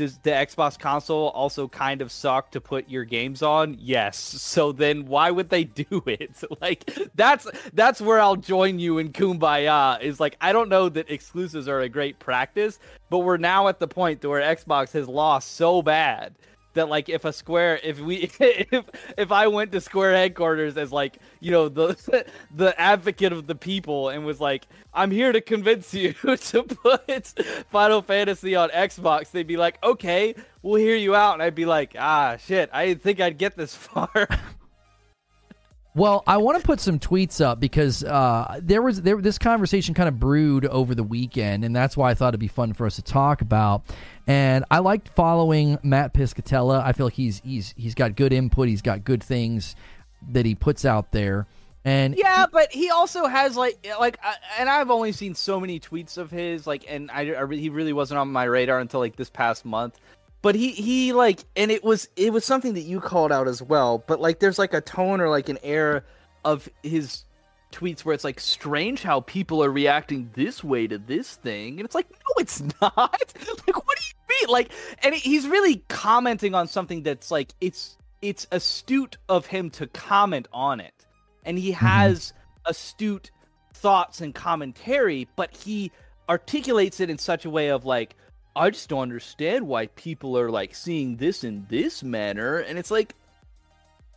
does 0.00 0.16
the 0.16 0.30
Xbox 0.30 0.78
console 0.78 1.28
also 1.28 1.68
kind 1.68 2.00
of 2.00 2.10
suck 2.10 2.52
to 2.52 2.60
put 2.60 2.88
your 2.88 3.04
games 3.04 3.42
on? 3.42 3.76
Yes. 3.78 4.16
So 4.16 4.72
then 4.72 5.04
why 5.04 5.30
would 5.30 5.50
they 5.50 5.64
do 5.64 6.02
it? 6.06 6.42
Like 6.62 6.90
that's 7.14 7.46
that's 7.74 8.00
where 8.00 8.18
I'll 8.18 8.36
join 8.36 8.78
you 8.78 8.96
in 8.96 9.12
Kumbaya 9.12 10.00
is 10.00 10.18
like 10.18 10.38
I 10.40 10.54
don't 10.54 10.70
know 10.70 10.88
that 10.88 11.10
exclusives 11.10 11.68
are 11.68 11.80
a 11.80 11.88
great 11.88 12.18
practice, 12.18 12.78
but 13.10 13.18
we're 13.18 13.36
now 13.36 13.68
at 13.68 13.78
the 13.78 13.88
point 13.88 14.24
where 14.24 14.40
Xbox 14.40 14.92
has 14.92 15.06
lost 15.06 15.52
so 15.52 15.82
bad 15.82 16.34
that 16.74 16.88
like 16.88 17.08
if 17.08 17.24
a 17.24 17.32
square 17.32 17.80
if 17.82 18.00
we 18.00 18.30
if 18.40 18.88
if 19.16 19.32
I 19.32 19.46
went 19.46 19.72
to 19.72 19.80
Square 19.80 20.14
headquarters 20.14 20.76
as 20.76 20.92
like 20.92 21.18
you 21.40 21.50
know 21.50 21.68
the 21.68 22.24
the 22.54 22.78
advocate 22.80 23.32
of 23.32 23.46
the 23.46 23.54
people 23.54 24.08
and 24.08 24.24
was 24.24 24.40
like 24.40 24.66
I'm 24.94 25.10
here 25.10 25.32
to 25.32 25.40
convince 25.40 25.92
you 25.94 26.12
to 26.22 26.62
put 26.62 27.34
Final 27.68 28.02
Fantasy 28.02 28.54
on 28.56 28.70
Xbox 28.70 29.30
they'd 29.30 29.46
be 29.46 29.56
like 29.56 29.82
okay 29.82 30.34
we'll 30.62 30.80
hear 30.80 30.96
you 30.96 31.14
out 31.14 31.34
and 31.34 31.42
I'd 31.42 31.54
be 31.54 31.66
like 31.66 31.94
ah 31.98 32.36
shit 32.36 32.70
I 32.72 32.86
didn't 32.86 33.02
think 33.02 33.20
I'd 33.20 33.38
get 33.38 33.56
this 33.56 33.74
far 33.74 34.28
Well, 36.00 36.22
I 36.26 36.38
want 36.38 36.58
to 36.58 36.64
put 36.64 36.80
some 36.80 36.98
tweets 36.98 37.42
up 37.44 37.60
because 37.60 38.02
uh, 38.02 38.58
there 38.62 38.80
was 38.80 39.02
there 39.02 39.20
this 39.20 39.36
conversation 39.36 39.92
kind 39.92 40.08
of 40.08 40.18
brewed 40.18 40.64
over 40.64 40.94
the 40.94 41.02
weekend, 41.02 41.62
and 41.62 41.76
that's 41.76 41.94
why 41.94 42.10
I 42.10 42.14
thought 42.14 42.28
it'd 42.28 42.40
be 42.40 42.48
fun 42.48 42.72
for 42.72 42.86
us 42.86 42.96
to 42.96 43.02
talk 43.02 43.42
about. 43.42 43.82
And 44.26 44.64
I 44.70 44.78
liked 44.78 45.08
following 45.08 45.78
Matt 45.82 46.14
Piscatella. 46.14 46.82
I 46.82 46.92
feel 46.92 47.04
like 47.04 47.12
he's 47.12 47.42
he's 47.44 47.74
he's 47.76 47.94
got 47.94 48.16
good 48.16 48.32
input. 48.32 48.68
He's 48.68 48.80
got 48.80 49.04
good 49.04 49.22
things 49.22 49.76
that 50.30 50.46
he 50.46 50.54
puts 50.54 50.86
out 50.86 51.12
there. 51.12 51.46
And 51.84 52.16
yeah, 52.16 52.46
but 52.50 52.72
he 52.72 52.88
also 52.88 53.26
has 53.26 53.54
like 53.54 53.86
like, 54.00 54.18
uh, 54.24 54.32
and 54.58 54.70
I've 54.70 54.90
only 54.90 55.12
seen 55.12 55.34
so 55.34 55.60
many 55.60 55.80
tweets 55.80 56.16
of 56.16 56.30
his 56.30 56.66
like, 56.66 56.86
and 56.88 57.10
I, 57.10 57.34
I 57.34 57.54
he 57.54 57.68
really 57.68 57.92
wasn't 57.92 58.20
on 58.20 58.32
my 58.32 58.44
radar 58.44 58.78
until 58.78 59.00
like 59.00 59.16
this 59.16 59.28
past 59.28 59.66
month 59.66 60.00
but 60.42 60.54
he 60.54 60.70
he 60.72 61.12
like 61.12 61.44
and 61.56 61.70
it 61.70 61.84
was 61.84 62.08
it 62.16 62.32
was 62.32 62.44
something 62.44 62.74
that 62.74 62.82
you 62.82 63.00
called 63.00 63.32
out 63.32 63.48
as 63.48 63.62
well 63.62 64.02
but 64.06 64.20
like 64.20 64.38
there's 64.40 64.58
like 64.58 64.74
a 64.74 64.80
tone 64.80 65.20
or 65.20 65.28
like 65.28 65.48
an 65.48 65.58
air 65.62 66.04
of 66.44 66.68
his 66.82 67.24
tweets 67.72 68.00
where 68.00 68.14
it's 68.14 68.24
like 68.24 68.40
strange 68.40 69.02
how 69.02 69.20
people 69.20 69.62
are 69.62 69.70
reacting 69.70 70.30
this 70.34 70.64
way 70.64 70.86
to 70.86 70.98
this 70.98 71.36
thing 71.36 71.78
and 71.78 71.84
it's 71.84 71.94
like 71.94 72.10
no 72.10 72.34
it's 72.38 72.60
not 72.80 72.96
like 72.96 73.86
what 73.86 73.98
do 73.98 74.04
you 74.04 74.40
mean 74.40 74.52
like 74.52 74.72
and 75.02 75.14
he's 75.14 75.46
really 75.46 75.76
commenting 75.88 76.54
on 76.54 76.66
something 76.66 77.02
that's 77.02 77.30
like 77.30 77.54
it's 77.60 77.96
it's 78.22 78.46
astute 78.50 79.16
of 79.28 79.46
him 79.46 79.70
to 79.70 79.86
comment 79.88 80.48
on 80.52 80.80
it 80.80 81.06
and 81.44 81.58
he 81.58 81.70
mm-hmm. 81.70 81.86
has 81.86 82.32
mm-hmm. 82.32 82.70
astute 82.70 83.30
thoughts 83.72 84.20
and 84.20 84.34
commentary 84.34 85.28
but 85.36 85.56
he 85.56 85.92
articulates 86.28 87.00
it 87.00 87.08
in 87.08 87.18
such 87.18 87.44
a 87.44 87.50
way 87.50 87.68
of 87.68 87.84
like 87.84 88.16
I 88.54 88.70
just 88.70 88.88
don't 88.88 89.02
understand 89.02 89.66
why 89.66 89.86
people 89.88 90.36
are 90.36 90.50
like 90.50 90.74
seeing 90.74 91.16
this 91.16 91.44
in 91.44 91.66
this 91.68 92.02
manner. 92.02 92.58
And 92.58 92.78
it's 92.78 92.90
like, 92.90 93.14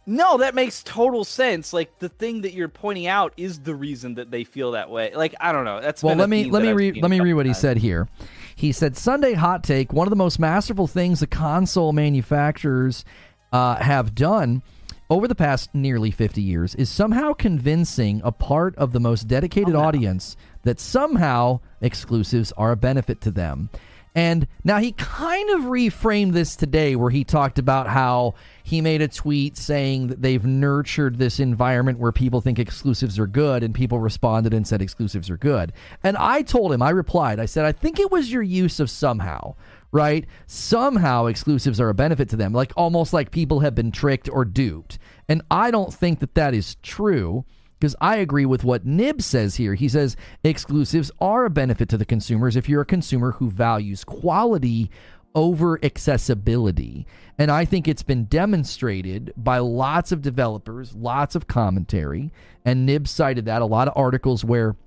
no, 0.05 0.37
that 0.37 0.55
makes 0.55 0.83
total 0.83 1.23
sense. 1.23 1.71
Like 1.71 1.99
the 1.99 2.09
thing 2.09 2.41
that 2.41 2.53
you're 2.53 2.67
pointing 2.67 3.07
out 3.07 3.33
is 3.37 3.59
the 3.59 3.75
reason 3.75 4.15
that 4.15 4.31
they 4.31 4.43
feel 4.43 4.71
that 4.71 4.89
way. 4.89 5.13
Like 5.15 5.35
I 5.39 5.51
don't 5.51 5.65
know. 5.65 5.79
That's 5.79 6.03
well. 6.03 6.15
Let 6.15 6.29
me 6.29 6.45
let 6.45 6.63
me 6.63 6.73
read 6.73 6.97
let 6.97 7.09
me 7.09 7.19
read 7.19 7.33
what 7.33 7.45
he 7.45 7.53
said 7.53 7.77
here. 7.77 8.09
He 8.55 8.71
said 8.71 8.97
Sunday 8.97 9.33
hot 9.33 9.63
take. 9.63 9.93
One 9.93 10.07
of 10.07 10.09
the 10.09 10.17
most 10.17 10.39
masterful 10.39 10.87
things 10.87 11.21
the 11.21 11.27
console 11.27 11.93
manufacturers 11.93 13.05
uh, 13.53 13.75
have 13.75 14.13
done 14.13 14.61
over 15.09 15.27
the 15.27 15.35
past 15.35 15.73
nearly 15.73 16.11
50 16.11 16.41
years 16.41 16.75
is 16.75 16.89
somehow 16.89 17.33
convincing 17.33 18.21
a 18.23 18.31
part 18.31 18.75
of 18.77 18.93
the 18.93 18.99
most 18.99 19.27
dedicated 19.27 19.75
oh, 19.75 19.81
audience 19.81 20.35
that 20.63 20.79
somehow 20.79 21.59
exclusives 21.81 22.51
are 22.53 22.71
a 22.71 22.75
benefit 22.75 23.21
to 23.21 23.31
them. 23.31 23.69
And 24.15 24.47
now 24.63 24.77
he 24.77 24.91
kind 24.91 25.49
of 25.51 25.61
reframed 25.61 26.33
this 26.33 26.55
today 26.55 26.95
where 26.95 27.09
he 27.09 27.23
talked 27.23 27.57
about 27.57 27.87
how 27.87 28.35
he 28.63 28.79
made 28.79 29.01
a 29.01 29.07
tweet 29.07 29.57
saying 29.57 30.07
that 30.07 30.21
they've 30.21 30.45
nurtured 30.45 31.17
this 31.17 31.39
environment 31.39 31.97
where 31.97 32.11
people 32.11 32.39
think 32.39 32.59
exclusives 32.59 33.17
are 33.17 33.27
good 33.27 33.63
and 33.63 33.73
people 33.73 33.99
responded 33.99 34.53
and 34.53 34.67
said 34.67 34.81
exclusives 34.81 35.29
are 35.29 35.37
good. 35.37 35.73
And 36.03 36.15
I 36.17 36.43
told 36.43 36.73
him, 36.73 36.81
I 36.81 36.91
replied, 36.91 37.39
I 37.39 37.45
said, 37.45 37.65
I 37.65 37.71
think 37.71 37.99
it 37.99 38.11
was 38.11 38.31
your 38.31 38.43
use 38.43 38.79
of 38.79 38.89
somehow, 38.89 39.55
right? 39.91 40.25
Somehow 40.45 41.25
exclusives 41.25 41.81
are 41.81 41.89
a 41.89 41.95
benefit 41.95 42.29
to 42.29 42.35
them, 42.35 42.53
like 42.53 42.71
almost 42.77 43.13
like 43.13 43.31
people 43.31 43.61
have 43.61 43.73
been 43.73 43.91
tricked 43.91 44.29
or 44.29 44.45
duped. 44.45 44.99
And 45.27 45.41
I 45.49 45.71
don't 45.71 45.93
think 45.93 46.19
that 46.19 46.35
that 46.35 46.53
is 46.53 46.75
true 46.83 47.45
because 47.83 47.97
I 47.99 48.15
agree 48.15 48.45
with 48.45 48.63
what 48.63 48.85
Nib 48.85 49.21
says 49.21 49.57
here. 49.57 49.73
He 49.73 49.89
says 49.89 50.15
exclusives 50.41 51.11
are 51.19 51.43
a 51.43 51.49
benefit 51.49 51.89
to 51.89 51.97
the 51.97 52.05
consumers 52.05 52.55
if 52.55 52.69
you're 52.69 52.83
a 52.83 52.85
consumer 52.85 53.33
who 53.33 53.49
values 53.49 54.05
quality 54.05 54.89
over 55.35 55.83
accessibility. 55.83 57.05
And 57.37 57.51
I 57.51 57.65
think 57.65 57.89
it's 57.89 58.01
been 58.01 58.23
demonstrated 58.23 59.33
by 59.35 59.57
lots 59.57 60.13
of 60.13 60.21
developers, 60.21 60.95
lots 60.95 61.35
of 61.35 61.47
commentary, 61.47 62.31
and 62.63 62.85
Nib 62.85 63.05
cited 63.05 63.43
that 63.47 63.61
a 63.61 63.65
lot 63.65 63.89
of 63.89 63.97
articles 63.97 64.45
where 64.45 64.77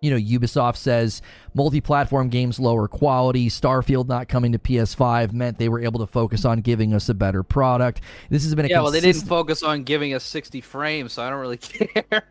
you 0.00 0.10
know, 0.10 0.16
Ubisoft 0.16 0.76
says 0.76 1.22
multi-platform 1.54 2.28
games 2.28 2.60
lower 2.60 2.86
quality. 2.86 3.48
Starfield 3.48 4.06
not 4.08 4.28
coming 4.28 4.52
to 4.52 4.58
PS5 4.58 5.32
meant 5.32 5.58
they 5.58 5.68
were 5.68 5.80
able 5.80 5.98
to 6.00 6.06
focus 6.06 6.44
on 6.44 6.60
giving 6.60 6.94
us 6.94 7.08
a 7.08 7.14
better 7.14 7.42
product. 7.42 8.00
This 8.30 8.44
has 8.44 8.54
been 8.54 8.66
a 8.66 8.68
yeah. 8.68 8.76
Consistent... 8.76 8.84
Well, 8.84 8.92
they 8.92 9.12
didn't 9.12 9.28
focus 9.28 9.62
on 9.62 9.82
giving 9.82 10.14
us 10.14 10.24
60 10.24 10.60
frames, 10.60 11.14
so 11.14 11.22
I 11.22 11.30
don't 11.30 11.40
really 11.40 11.56
care. 11.58 12.22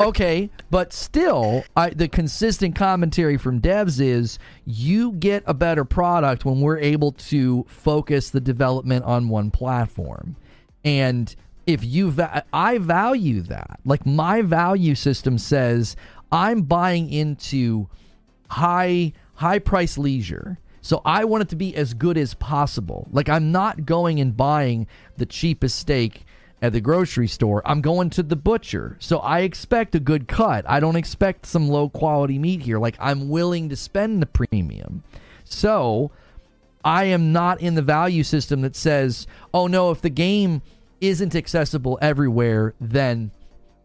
okay, 0.00 0.50
but 0.70 0.92
still, 0.92 1.64
I, 1.76 1.90
the 1.90 2.08
consistent 2.08 2.74
commentary 2.74 3.36
from 3.36 3.60
devs 3.60 4.00
is 4.00 4.38
you 4.64 5.12
get 5.12 5.42
a 5.46 5.54
better 5.54 5.84
product 5.84 6.44
when 6.44 6.60
we're 6.60 6.78
able 6.78 7.12
to 7.12 7.64
focus 7.68 8.30
the 8.30 8.40
development 8.40 9.04
on 9.04 9.28
one 9.28 9.50
platform, 9.50 10.36
and 10.84 11.34
if 11.66 11.84
you 11.84 12.10
va- 12.10 12.44
I 12.52 12.78
value 12.78 13.40
that. 13.42 13.80
Like 13.84 14.04
my 14.04 14.42
value 14.42 14.94
system 14.94 15.38
says 15.38 15.96
I'm 16.34 16.62
buying 16.62 17.12
into 17.12 17.88
high 18.50 19.12
high 19.34 19.60
price 19.60 19.96
leisure. 19.96 20.58
So 20.80 21.00
I 21.04 21.24
want 21.24 21.42
it 21.42 21.48
to 21.50 21.56
be 21.56 21.74
as 21.76 21.94
good 21.94 22.18
as 22.18 22.34
possible. 22.34 23.06
Like 23.12 23.28
I'm 23.28 23.52
not 23.52 23.86
going 23.86 24.20
and 24.20 24.36
buying 24.36 24.88
the 25.16 25.26
cheapest 25.26 25.76
steak 25.78 26.26
at 26.60 26.72
the 26.72 26.80
grocery 26.80 27.28
store. 27.28 27.62
I'm 27.64 27.80
going 27.80 28.10
to 28.10 28.22
the 28.24 28.36
butcher. 28.36 28.96
So 28.98 29.18
I 29.18 29.40
expect 29.40 29.94
a 29.94 30.00
good 30.00 30.26
cut. 30.26 30.68
I 30.68 30.80
don't 30.80 30.96
expect 30.96 31.46
some 31.46 31.68
low 31.68 31.88
quality 31.88 32.38
meat 32.38 32.62
here. 32.62 32.80
Like 32.80 32.96
I'm 32.98 33.28
willing 33.28 33.68
to 33.68 33.76
spend 33.76 34.20
the 34.20 34.26
premium. 34.26 35.04
So 35.44 36.10
I 36.84 37.04
am 37.04 37.32
not 37.32 37.60
in 37.60 37.76
the 37.76 37.82
value 37.82 38.24
system 38.24 38.60
that 38.62 38.74
says, 38.74 39.28
"Oh 39.54 39.68
no, 39.68 39.92
if 39.92 40.02
the 40.02 40.10
game 40.10 40.62
isn't 41.00 41.36
accessible 41.36 41.96
everywhere, 42.02 42.74
then 42.80 43.30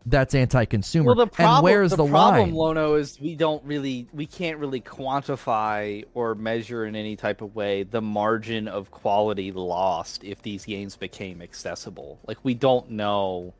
that's 0.09 0.35
anti-consumer. 0.35 1.07
Well, 1.07 1.25
the 1.25 1.27
problem, 1.27 1.55
and 1.55 1.63
where's 1.63 1.91
the, 1.91 1.97
the 1.97 2.07
problem, 2.07 2.49
line? 2.49 2.53
Lono, 2.53 2.95
is 2.95 3.19
we 3.19 3.35
don't 3.35 3.63
really, 3.63 4.07
we 4.13 4.25
can't 4.25 4.57
really 4.57 4.81
quantify 4.81 6.05
or 6.13 6.35
measure 6.35 6.85
in 6.85 6.95
any 6.95 7.15
type 7.15 7.41
of 7.41 7.55
way 7.55 7.83
the 7.83 8.01
margin 8.01 8.67
of 8.67 8.91
quality 8.91 9.51
lost 9.51 10.23
if 10.23 10.41
these 10.41 10.65
games 10.65 10.95
became 10.95 11.41
accessible. 11.41 12.19
Like 12.27 12.37
we 12.43 12.53
don't 12.53 12.91
know 12.91 13.53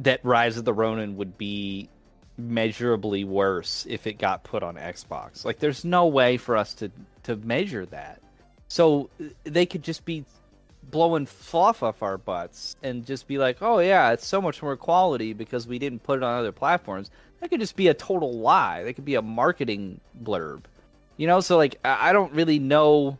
that 0.00 0.20
Rise 0.24 0.56
of 0.56 0.64
the 0.64 0.74
Ronin 0.74 1.16
would 1.16 1.38
be 1.38 1.88
measurably 2.38 3.24
worse 3.24 3.86
if 3.88 4.06
it 4.06 4.18
got 4.18 4.44
put 4.44 4.62
on 4.62 4.76
Xbox. 4.76 5.44
Like 5.44 5.58
there's 5.58 5.84
no 5.84 6.06
way 6.06 6.36
for 6.36 6.56
us 6.56 6.74
to 6.74 6.90
to 7.22 7.36
measure 7.36 7.86
that. 7.86 8.20
So 8.68 9.10
they 9.44 9.66
could 9.66 9.82
just 9.82 10.04
be 10.04 10.24
blowing 10.90 11.26
fluff 11.26 11.82
off 11.82 12.02
our 12.02 12.18
butts 12.18 12.76
and 12.82 13.04
just 13.04 13.26
be 13.26 13.38
like, 13.38 13.58
oh 13.60 13.78
yeah, 13.78 14.12
it's 14.12 14.26
so 14.26 14.40
much 14.40 14.62
more 14.62 14.76
quality 14.76 15.32
because 15.32 15.66
we 15.66 15.78
didn't 15.78 16.02
put 16.02 16.18
it 16.18 16.22
on 16.22 16.38
other 16.38 16.52
platforms. 16.52 17.10
That 17.40 17.50
could 17.50 17.60
just 17.60 17.76
be 17.76 17.88
a 17.88 17.94
total 17.94 18.38
lie. 18.38 18.82
That 18.84 18.94
could 18.94 19.04
be 19.04 19.16
a 19.16 19.22
marketing 19.22 20.00
blurb. 20.22 20.62
You 21.16 21.26
know, 21.26 21.40
so 21.40 21.56
like 21.56 21.78
I 21.84 22.12
don't 22.12 22.32
really 22.32 22.58
know. 22.58 23.18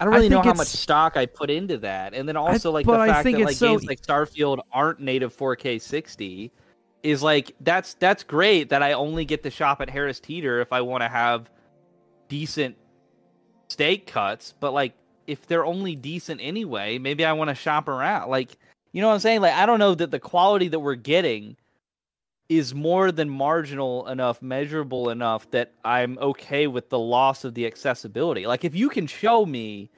I 0.00 0.04
don't 0.04 0.14
really 0.14 0.26
I 0.26 0.30
know 0.30 0.42
how 0.42 0.54
much 0.54 0.68
stock 0.68 1.16
I 1.16 1.26
put 1.26 1.48
into 1.50 1.78
that, 1.78 2.14
and 2.14 2.28
then 2.28 2.36
also 2.36 2.70
I, 2.70 2.74
like 2.74 2.86
the 2.86 2.92
fact 2.92 3.24
that 3.24 3.38
like 3.38 3.56
so... 3.56 3.68
games 3.68 3.84
like 3.84 4.00
Starfield 4.00 4.60
aren't 4.72 5.00
native 5.00 5.36
4K 5.36 5.80
60 5.80 6.50
is 7.02 7.22
like 7.22 7.52
that's 7.60 7.94
that's 7.94 8.22
great 8.22 8.68
that 8.70 8.82
I 8.82 8.92
only 8.92 9.24
get 9.24 9.42
to 9.42 9.50
shop 9.50 9.80
at 9.80 9.90
Harris 9.90 10.20
Teeter 10.20 10.60
if 10.60 10.72
I 10.72 10.80
want 10.80 11.02
to 11.02 11.08
have 11.08 11.50
decent 12.28 12.76
steak 13.68 14.06
cuts, 14.06 14.54
but 14.60 14.72
like 14.72 14.94
if 15.26 15.46
they're 15.46 15.64
only 15.64 15.94
decent 15.96 16.40
anyway, 16.42 16.98
maybe 16.98 17.24
I 17.24 17.32
want 17.32 17.48
to 17.48 17.54
shop 17.54 17.88
around. 17.88 18.30
Like, 18.30 18.56
you 18.92 19.00
know 19.00 19.08
what 19.08 19.14
I'm 19.14 19.20
saying? 19.20 19.40
Like, 19.40 19.54
I 19.54 19.66
don't 19.66 19.78
know 19.78 19.94
that 19.94 20.10
the 20.10 20.20
quality 20.20 20.68
that 20.68 20.80
we're 20.80 20.94
getting 20.94 21.56
is 22.48 22.74
more 22.74 23.10
than 23.10 23.30
marginal 23.30 24.06
enough, 24.08 24.42
measurable 24.42 25.08
enough 25.08 25.50
that 25.52 25.72
I'm 25.84 26.18
okay 26.18 26.66
with 26.66 26.90
the 26.90 26.98
loss 26.98 27.44
of 27.44 27.54
the 27.54 27.66
accessibility. 27.66 28.46
Like, 28.46 28.64
if 28.64 28.74
you 28.74 28.88
can 28.88 29.06
show 29.06 29.46
me 29.46 29.90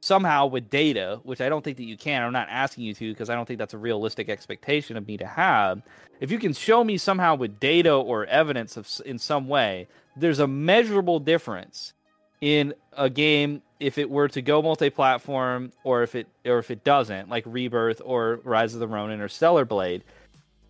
somehow 0.00 0.46
with 0.46 0.70
data, 0.70 1.20
which 1.22 1.40
I 1.40 1.48
don't 1.48 1.62
think 1.62 1.76
that 1.76 1.84
you 1.84 1.96
can, 1.96 2.22
I'm 2.22 2.32
not 2.32 2.48
asking 2.50 2.84
you 2.84 2.94
to 2.94 3.12
because 3.12 3.30
I 3.30 3.34
don't 3.34 3.46
think 3.46 3.58
that's 3.58 3.74
a 3.74 3.78
realistic 3.78 4.28
expectation 4.28 4.96
of 4.96 5.06
me 5.06 5.16
to 5.18 5.26
have. 5.26 5.82
If 6.20 6.30
you 6.30 6.38
can 6.38 6.52
show 6.52 6.82
me 6.82 6.98
somehow 6.98 7.36
with 7.36 7.60
data 7.60 7.92
or 7.92 8.26
evidence 8.26 8.76
of 8.76 8.88
in 9.04 9.18
some 9.18 9.48
way, 9.48 9.86
there's 10.16 10.38
a 10.40 10.48
measurable 10.48 11.20
difference 11.20 11.92
in 12.40 12.74
a 12.96 13.10
game 13.10 13.62
if 13.80 13.98
it 13.98 14.10
were 14.10 14.28
to 14.28 14.42
go 14.42 14.60
multi-platform 14.62 15.72
or 15.84 16.02
if 16.02 16.14
it 16.14 16.26
or 16.44 16.58
if 16.58 16.70
it 16.70 16.84
doesn't, 16.84 17.28
like 17.28 17.44
Rebirth 17.46 18.00
or 18.04 18.40
Rise 18.44 18.74
of 18.74 18.80
the 18.80 18.88
Ronin 18.88 19.20
or 19.20 19.28
Stellar 19.28 19.64
Blade, 19.64 20.04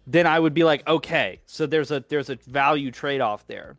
then 0.06 0.26
I 0.26 0.38
would 0.38 0.54
be 0.54 0.64
like, 0.64 0.86
okay, 0.88 1.40
so 1.46 1.66
there's 1.66 1.90
a 1.90 2.04
there's 2.09 2.30
a 2.30 2.36
value 2.46 2.90
trade-off 2.90 3.46
there. 3.46 3.76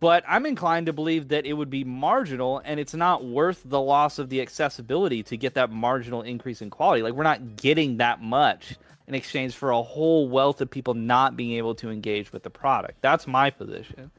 But 0.00 0.24
I'm 0.26 0.46
inclined 0.46 0.86
to 0.86 0.92
believe 0.92 1.28
that 1.28 1.46
it 1.46 1.52
would 1.52 1.70
be 1.70 1.84
marginal 1.84 2.60
and 2.64 2.80
it's 2.80 2.94
not 2.94 3.24
worth 3.24 3.62
the 3.64 3.80
loss 3.80 4.18
of 4.18 4.30
the 4.30 4.40
accessibility 4.40 5.22
to 5.22 5.36
get 5.36 5.54
that 5.54 5.70
marginal 5.70 6.22
increase 6.22 6.60
in 6.60 6.70
quality. 6.70 7.02
Like 7.02 7.14
we're 7.14 7.22
not 7.22 7.54
getting 7.54 7.98
that 7.98 8.20
much 8.20 8.74
in 9.06 9.14
exchange 9.14 9.54
for 9.54 9.70
a 9.70 9.80
whole 9.80 10.28
wealth 10.28 10.60
of 10.60 10.68
people 10.68 10.94
not 10.94 11.36
being 11.36 11.52
able 11.52 11.76
to 11.76 11.90
engage 11.90 12.32
with 12.32 12.42
the 12.42 12.50
product. 12.50 13.00
That's 13.00 13.28
my 13.28 13.50
position. 13.50 14.10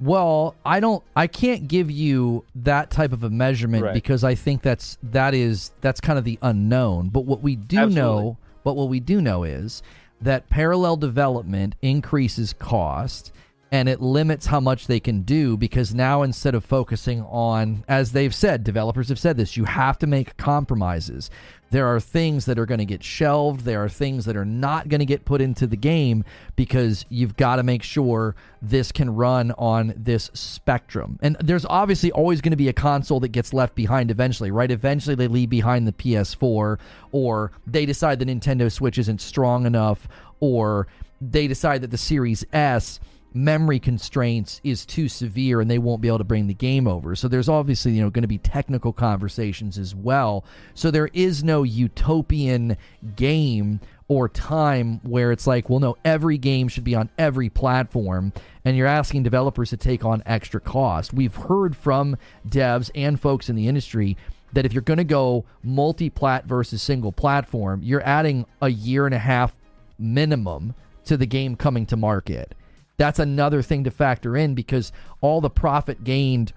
Well, 0.00 0.56
I 0.64 0.80
don't 0.80 1.02
I 1.14 1.26
can't 1.26 1.68
give 1.68 1.90
you 1.90 2.44
that 2.56 2.90
type 2.90 3.12
of 3.12 3.22
a 3.24 3.30
measurement 3.30 3.84
Right. 3.84 3.94
because 3.94 4.24
I 4.24 4.34
think 4.34 4.62
that's 4.62 4.98
that 5.02 5.34
is 5.34 5.70
that's 5.80 6.00
kind 6.00 6.18
of 6.18 6.24
the 6.24 6.38
unknown. 6.42 7.08
But 7.10 7.24
what 7.26 7.42
we 7.42 7.56
do 7.56 7.78
Absolutely. 7.78 7.94
know, 8.02 8.36
but 8.64 8.74
what 8.74 8.88
we 8.88 9.00
do 9.00 9.20
know 9.20 9.44
is 9.44 9.82
that 10.20 10.48
parallel 10.50 10.96
development 10.96 11.74
increases 11.82 12.52
cost 12.54 13.32
and 13.74 13.88
it 13.88 14.00
limits 14.00 14.46
how 14.46 14.60
much 14.60 14.86
they 14.86 15.00
can 15.00 15.22
do 15.22 15.56
because 15.56 15.92
now 15.92 16.22
instead 16.22 16.54
of 16.54 16.64
focusing 16.64 17.22
on 17.22 17.82
as 17.88 18.12
they've 18.12 18.32
said, 18.32 18.62
developers 18.62 19.08
have 19.08 19.18
said 19.18 19.36
this, 19.36 19.56
you 19.56 19.64
have 19.64 19.98
to 19.98 20.06
make 20.06 20.36
compromises. 20.36 21.28
There 21.72 21.88
are 21.88 21.98
things 21.98 22.44
that 22.44 22.56
are 22.56 22.66
going 22.66 22.78
to 22.78 22.84
get 22.84 23.02
shelved. 23.02 23.62
There 23.62 23.82
are 23.82 23.88
things 23.88 24.26
that 24.26 24.36
are 24.36 24.44
not 24.44 24.88
going 24.88 25.00
to 25.00 25.04
get 25.04 25.24
put 25.24 25.40
into 25.40 25.66
the 25.66 25.76
game 25.76 26.24
because 26.54 27.04
you've 27.08 27.36
got 27.36 27.56
to 27.56 27.64
make 27.64 27.82
sure 27.82 28.36
this 28.62 28.92
can 28.92 29.12
run 29.12 29.50
on 29.58 29.92
this 29.96 30.30
spectrum. 30.34 31.18
And 31.20 31.36
there's 31.40 31.66
obviously 31.66 32.12
always 32.12 32.40
going 32.40 32.52
to 32.52 32.56
be 32.56 32.68
a 32.68 32.72
console 32.72 33.18
that 33.18 33.30
gets 33.30 33.52
left 33.52 33.74
behind 33.74 34.12
eventually, 34.12 34.52
right? 34.52 34.70
Eventually 34.70 35.16
they 35.16 35.26
leave 35.26 35.50
behind 35.50 35.88
the 35.88 35.92
PS4 35.92 36.78
or 37.10 37.50
they 37.66 37.86
decide 37.86 38.20
the 38.20 38.24
Nintendo 38.24 38.70
Switch 38.70 38.98
isn't 38.98 39.20
strong 39.20 39.66
enough 39.66 40.06
or 40.38 40.86
they 41.20 41.48
decide 41.48 41.80
that 41.80 41.90
the 41.90 41.98
Series 41.98 42.44
S 42.52 43.00
memory 43.34 43.80
constraints 43.80 44.60
is 44.62 44.86
too 44.86 45.08
severe 45.08 45.60
and 45.60 45.68
they 45.68 45.78
won't 45.78 46.00
be 46.00 46.06
able 46.06 46.18
to 46.18 46.24
bring 46.24 46.46
the 46.46 46.54
game 46.54 46.86
over. 46.86 47.16
So 47.16 47.26
there's 47.26 47.48
obviously, 47.48 47.92
you 47.92 48.00
know, 48.00 48.08
going 48.08 48.22
to 48.22 48.28
be 48.28 48.38
technical 48.38 48.92
conversations 48.92 49.76
as 49.76 49.94
well. 49.94 50.44
So 50.74 50.90
there 50.90 51.10
is 51.12 51.42
no 51.42 51.64
utopian 51.64 52.76
game 53.16 53.80
or 54.06 54.28
time 54.28 55.00
where 55.02 55.32
it's 55.32 55.48
like, 55.48 55.68
well, 55.68 55.80
no, 55.80 55.96
every 56.04 56.38
game 56.38 56.68
should 56.68 56.84
be 56.84 56.94
on 56.94 57.10
every 57.18 57.48
platform 57.48 58.32
and 58.64 58.76
you're 58.76 58.86
asking 58.86 59.24
developers 59.24 59.70
to 59.70 59.76
take 59.76 60.04
on 60.04 60.22
extra 60.26 60.60
cost. 60.60 61.12
We've 61.12 61.34
heard 61.34 61.76
from 61.76 62.16
devs 62.48 62.90
and 62.94 63.20
folks 63.20 63.48
in 63.48 63.56
the 63.56 63.66
industry 63.66 64.16
that 64.52 64.64
if 64.64 64.72
you're 64.72 64.82
going 64.82 64.98
to 64.98 65.04
go 65.04 65.44
multi-plat 65.64 66.44
versus 66.44 66.80
single 66.80 67.10
platform, 67.10 67.80
you're 67.82 68.06
adding 68.06 68.46
a 68.62 68.68
year 68.68 69.06
and 69.06 69.14
a 69.14 69.18
half 69.18 69.56
minimum 69.98 70.74
to 71.06 71.16
the 71.16 71.26
game 71.26 71.56
coming 71.56 71.84
to 71.86 71.96
market. 71.96 72.54
That's 72.96 73.18
another 73.18 73.62
thing 73.62 73.84
to 73.84 73.90
factor 73.90 74.36
in 74.36 74.54
because 74.54 74.92
all 75.20 75.40
the 75.40 75.50
profit 75.50 76.04
gained 76.04 76.52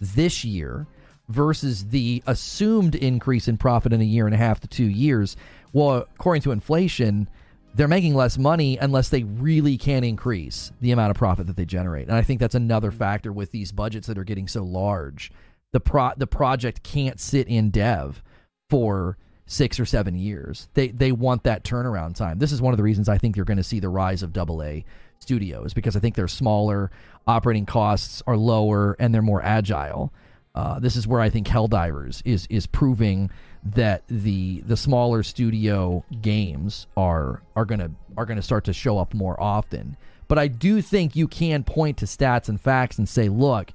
this 0.00 0.44
year 0.44 0.86
versus 1.28 1.86
the 1.88 2.22
assumed 2.26 2.94
increase 2.94 3.48
in 3.48 3.56
profit 3.56 3.92
in 3.92 4.00
a 4.00 4.04
year 4.04 4.26
and 4.26 4.34
a 4.34 4.38
half 4.38 4.60
to 4.60 4.68
two 4.68 4.84
years. 4.84 5.36
Well, 5.72 6.06
according 6.14 6.42
to 6.42 6.52
inflation, 6.52 7.28
they're 7.74 7.88
making 7.88 8.14
less 8.14 8.38
money 8.38 8.78
unless 8.78 9.08
they 9.08 9.24
really 9.24 9.76
can 9.76 10.04
increase 10.04 10.72
the 10.80 10.92
amount 10.92 11.10
of 11.10 11.16
profit 11.16 11.46
that 11.46 11.56
they 11.56 11.64
generate. 11.64 12.08
And 12.08 12.16
I 12.16 12.22
think 12.22 12.40
that's 12.40 12.54
another 12.54 12.88
mm-hmm. 12.88 12.98
factor 12.98 13.32
with 13.32 13.50
these 13.50 13.72
budgets 13.72 14.06
that 14.06 14.18
are 14.18 14.24
getting 14.24 14.48
so 14.48 14.62
large. 14.62 15.30
The 15.72 15.80
pro 15.80 16.12
the 16.16 16.26
project 16.26 16.82
can't 16.82 17.20
sit 17.20 17.48
in 17.48 17.70
dev 17.70 18.22
for 18.70 19.18
six 19.46 19.78
or 19.78 19.84
seven 19.84 20.14
years. 20.14 20.68
They 20.74 20.88
they 20.88 21.12
want 21.12 21.42
that 21.42 21.64
turnaround 21.64 22.14
time. 22.14 22.38
This 22.38 22.52
is 22.52 22.62
one 22.62 22.72
of 22.72 22.78
the 22.78 22.82
reasons 22.82 23.08
I 23.08 23.18
think 23.18 23.36
you're 23.36 23.44
going 23.44 23.56
to 23.58 23.62
see 23.62 23.80
the 23.80 23.88
rise 23.90 24.22
of 24.22 24.32
double 24.32 24.62
A 24.62 24.84
studios 25.20 25.74
because 25.74 25.96
I 25.96 26.00
think 26.00 26.14
they're 26.14 26.28
smaller, 26.28 26.90
operating 27.26 27.66
costs 27.66 28.22
are 28.26 28.36
lower, 28.36 28.96
and 28.98 29.14
they're 29.14 29.22
more 29.22 29.42
agile. 29.42 30.12
Uh, 30.54 30.78
this 30.78 30.96
is 30.96 31.06
where 31.06 31.20
I 31.20 31.28
think 31.28 31.46
Helldivers 31.46 32.22
is 32.24 32.46
is 32.48 32.66
proving 32.66 33.30
that 33.62 34.02
the 34.08 34.60
the 34.60 34.76
smaller 34.76 35.22
studio 35.22 36.04
games 36.22 36.86
are 36.96 37.42
are 37.54 37.64
gonna 37.64 37.90
are 38.16 38.24
gonna 38.24 38.42
start 38.42 38.64
to 38.64 38.72
show 38.72 38.98
up 38.98 39.12
more 39.12 39.40
often. 39.40 39.96
But 40.28 40.38
I 40.38 40.48
do 40.48 40.82
think 40.82 41.14
you 41.14 41.28
can 41.28 41.62
point 41.62 41.98
to 41.98 42.06
stats 42.06 42.48
and 42.48 42.60
facts 42.60 42.98
and 42.98 43.08
say, 43.08 43.28
look, 43.28 43.70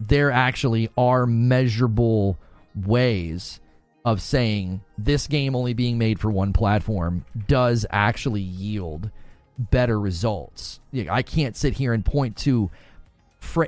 there 0.00 0.30
actually 0.30 0.88
are 0.96 1.26
measurable 1.26 2.38
ways 2.74 3.60
of 4.04 4.20
saying 4.20 4.80
this 4.98 5.26
game 5.26 5.54
only 5.54 5.74
being 5.74 5.98
made 5.98 6.18
for 6.18 6.30
one 6.30 6.52
platform 6.52 7.24
does 7.46 7.86
actually 7.90 8.40
yield 8.40 9.10
better 9.58 9.98
results. 9.98 10.80
I 11.10 11.22
can't 11.22 11.56
sit 11.56 11.74
here 11.74 11.92
and 11.92 12.04
point 12.04 12.36
to 12.38 12.70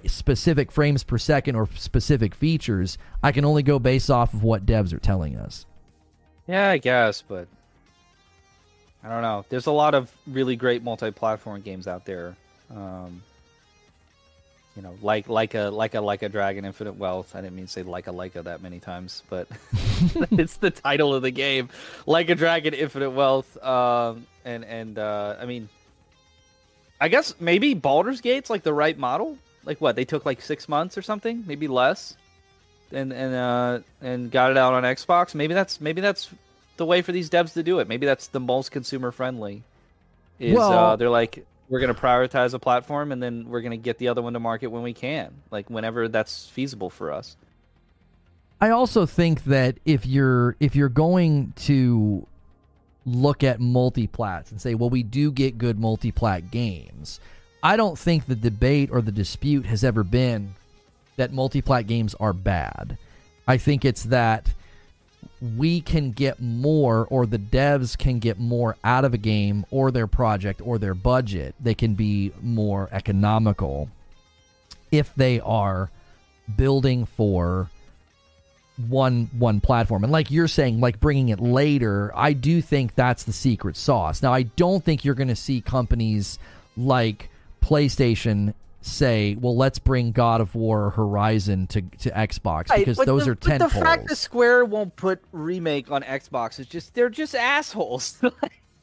specific 0.07 0.71
frames 0.71 1.03
per 1.03 1.19
second 1.19 1.57
or 1.57 1.69
specific 1.75 2.35
features. 2.35 2.97
I 3.23 3.33
can 3.33 3.45
only 3.45 3.63
go 3.63 3.79
based 3.79 4.11
off 4.11 4.33
of 4.33 4.43
what 4.43 4.65
devs 4.65 4.93
are 4.93 4.99
telling 4.99 5.37
us. 5.37 5.67
Yeah, 6.47 6.71
I 6.71 6.79
guess, 6.79 7.23
but 7.27 7.49
I 9.03 9.09
don't 9.09 9.23
know. 9.23 9.45
There's 9.49 9.67
a 9.67 9.73
lot 9.73 9.95
of 9.95 10.11
really 10.27 10.57
great 10.57 10.83
multi-platform 10.83 11.63
games 11.63 11.89
out 11.89 12.05
there. 12.05 12.37
Um, 12.75 13.23
you 14.77 14.83
know, 14.83 14.95
like 15.03 15.29
like 15.29 15.55
a 15.55 15.71
like 15.71 15.95
a 15.95 16.01
like 16.01 16.23
a 16.23 16.29
Dragon 16.29 16.65
Infinite 16.65 16.97
Wealth. 16.97 17.35
I 17.37 17.41
didn't 17.41 17.55
mean 17.57 17.67
to 17.67 17.71
say 17.71 17.83
like 17.83 18.07
a 18.09 18.13
like 18.13 18.35
a 18.35 18.43
that 18.43 18.61
many 18.63 18.81
times, 18.81 19.23
but 19.31 19.47
it's 20.33 20.57
the 20.57 20.71
title 20.71 21.15
of 21.15 21.23
the 21.23 21.31
game. 21.31 21.69
Like 22.07 22.29
a 22.29 22.35
Dragon 22.35 22.75
Infinite 22.75 23.11
Wealth. 23.11 23.63
Um, 23.63 24.27
and 24.45 24.65
and 24.65 24.99
uh, 24.99 25.37
I 25.41 25.47
mean, 25.47 25.69
I 27.01 27.09
guess 27.09 27.35
maybe 27.39 27.75
Baldur's 27.75 28.21
Gate's 28.21 28.51
like 28.51 28.63
the 28.63 28.73
right 28.75 28.99
model. 28.99 29.39
Like 29.65 29.81
what? 29.81 29.97
They 29.97 30.05
took 30.05 30.27
like 30.27 30.43
six 30.43 30.69
months 30.69 30.99
or 30.99 31.03
something, 31.03 31.45
maybe 31.47 31.69
less, 31.69 32.17
and 32.93 33.13
and 33.13 33.35
uh 33.35 33.79
and 34.03 34.31
got 34.31 34.51
it 34.51 34.57
out 34.57 34.75
on 34.75 34.83
Xbox. 34.83 35.35
Maybe 35.35 35.55
that's 35.55 35.81
maybe 35.81 36.01
that's 36.01 36.31
the 36.77 36.85
way 36.85 37.01
for 37.03 37.13
these 37.13 37.31
devs 37.31 37.53
to 37.55 37.63
do 37.63 37.79
it. 37.79 37.89
Maybe 37.89 38.07
that's 38.07 38.27
the 38.27 38.41
most 38.41 38.73
consumer 38.73 39.13
friendly. 39.13 39.63
Is 40.41 40.57
Well- 40.57 40.73
uh, 40.73 40.97
they're 40.97 41.09
like 41.11 41.47
we're 41.69 41.81
gonna 41.81 41.95
prioritize 41.95 42.55
a 42.55 42.59
platform 42.59 43.13
and 43.13 43.23
then 43.23 43.49
we're 43.49 43.61
gonna 43.63 43.77
get 43.77 43.99
the 43.99 44.09
other 44.09 44.23
one 44.23 44.33
to 44.33 44.41
market 44.41 44.69
when 44.69 44.83
we 44.83 44.93
can, 44.93 45.33
like 45.51 45.71
whenever 45.71 46.09
that's 46.09 46.49
feasible 46.49 46.91
for 46.91 47.13
us. 47.13 47.37
I 48.61 48.71
also 48.71 49.07
think 49.07 49.45
that 49.45 49.79
if 49.85 50.07
you're 50.07 50.57
if 50.61 50.77
you're 50.77 50.89
going 50.89 51.53
to 51.57 52.27
look 53.07 53.45
at 53.45 53.61
multiplats 53.61 54.51
and 54.51 54.61
say, 54.61 54.75
well, 54.75 54.89
we 54.89 55.03
do 55.03 55.31
get 55.31 55.59
good 55.59 55.79
multiplat 55.79 56.51
games, 56.51 57.21
I 57.63 57.77
don't 57.77 57.99
think 57.99 58.27
the 58.27 58.35
debate 58.35 58.91
or 58.91 59.03
the 59.03 59.13
dispute 59.13 59.67
has 59.67 59.85
ever 59.85 60.03
been 60.03 60.55
that 61.17 61.33
multiplat 61.33 61.87
games 61.87 62.15
are 62.19 62.33
bad. 62.33 62.99
I 63.47 63.59
think 63.59 63.85
it's 63.85 64.05
that 64.05 64.53
we 65.57 65.81
can 65.81 66.13
get 66.13 66.41
more 66.41 67.07
or 67.11 67.27
the 67.27 67.39
devs 67.39 67.97
can 67.97 68.19
get 68.19 68.39
more 68.39 68.77
out 68.85 69.05
of 69.05 69.15
a 69.15 69.19
game 69.19 69.65
or 69.71 69.91
their 69.91 70.07
project 70.07 70.61
or 70.65 70.79
their 70.79 70.95
budget. 70.95 71.55
They 71.61 71.75
can 71.75 71.95
be 71.95 72.33
more 72.43 72.89
economical 72.93 73.89
if 74.91 75.15
they 75.15 75.41
are 75.41 75.91
building 76.57 77.07
for 77.07 77.69
one 78.89 79.31
one 79.39 79.61
platform 79.61 80.03
and 80.03 80.13
like 80.13 80.33
you're 80.33 80.49
saying 80.49 80.81
like 80.81 80.99
bringing 80.99 81.29
it 81.29 81.39
later 81.39 82.11
i 82.13 82.33
do 82.33 82.61
think 82.61 82.93
that's 82.97 83.23
the 83.23 83.33
secret 83.33 83.77
sauce 83.77 84.21
now 84.21 84.33
i 84.33 84.43
don't 84.43 84.85
think 84.85 85.05
you're 85.05 85.15
going 85.15 85.29
to 85.29 85.37
see 85.37 85.61
companies 85.61 86.41
like 86.77 87.31
playstation 87.63 88.53
say 88.87 89.35
well 89.41 89.57
let's 89.57 89.79
bring 89.79 90.13
god 90.13 90.41
of 90.41 90.55
war 90.55 90.91
horizon 90.91 91.67
to, 91.67 91.81
to 91.81 92.11
xbox 92.11 92.75
because 92.77 92.99
those 92.99 93.27
are 93.27 93.35
tent 93.35 93.63
the 93.63 93.69
fact 93.69 94.09
that. 94.09 94.17
Square 94.17 94.65
won't 94.67 94.97
put 94.97 95.23
remake 95.33 95.91
on 95.91 96.03
Xbox 96.03 96.59
is 96.59 96.67
just 96.67 96.95
they're 96.95 97.11
just 97.11 97.35
assholes. 97.35 98.19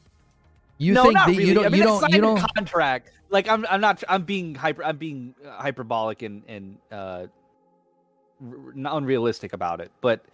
you 0.78 0.94
no, 0.94 1.02
think 1.02 1.14
not 1.14 1.26
that 1.26 1.36
really. 1.36 1.48
you 1.48 1.54
don't 1.54 1.66
I 1.66 1.68
mean, 1.68 1.78
you 1.78 1.84
don't 1.84 2.12
you 2.12 2.18
a 2.18 2.20
don't 2.20 2.54
contract. 2.54 3.10
Like 3.30 3.48
I'm, 3.48 3.66
I'm 3.68 3.80
not. 3.80 4.02
I'm 4.08 4.24
being 4.24 4.54
hyper. 4.54 4.84
I'm 4.84 4.98
being 4.98 5.34
uh, 5.44 5.50
hyperbolic 5.52 6.22
and 6.22 6.42
and 6.48 6.78
uh, 6.90 7.26
unrealistic 8.40 9.52
about 9.52 9.80
it. 9.80 9.90
But 10.00 10.24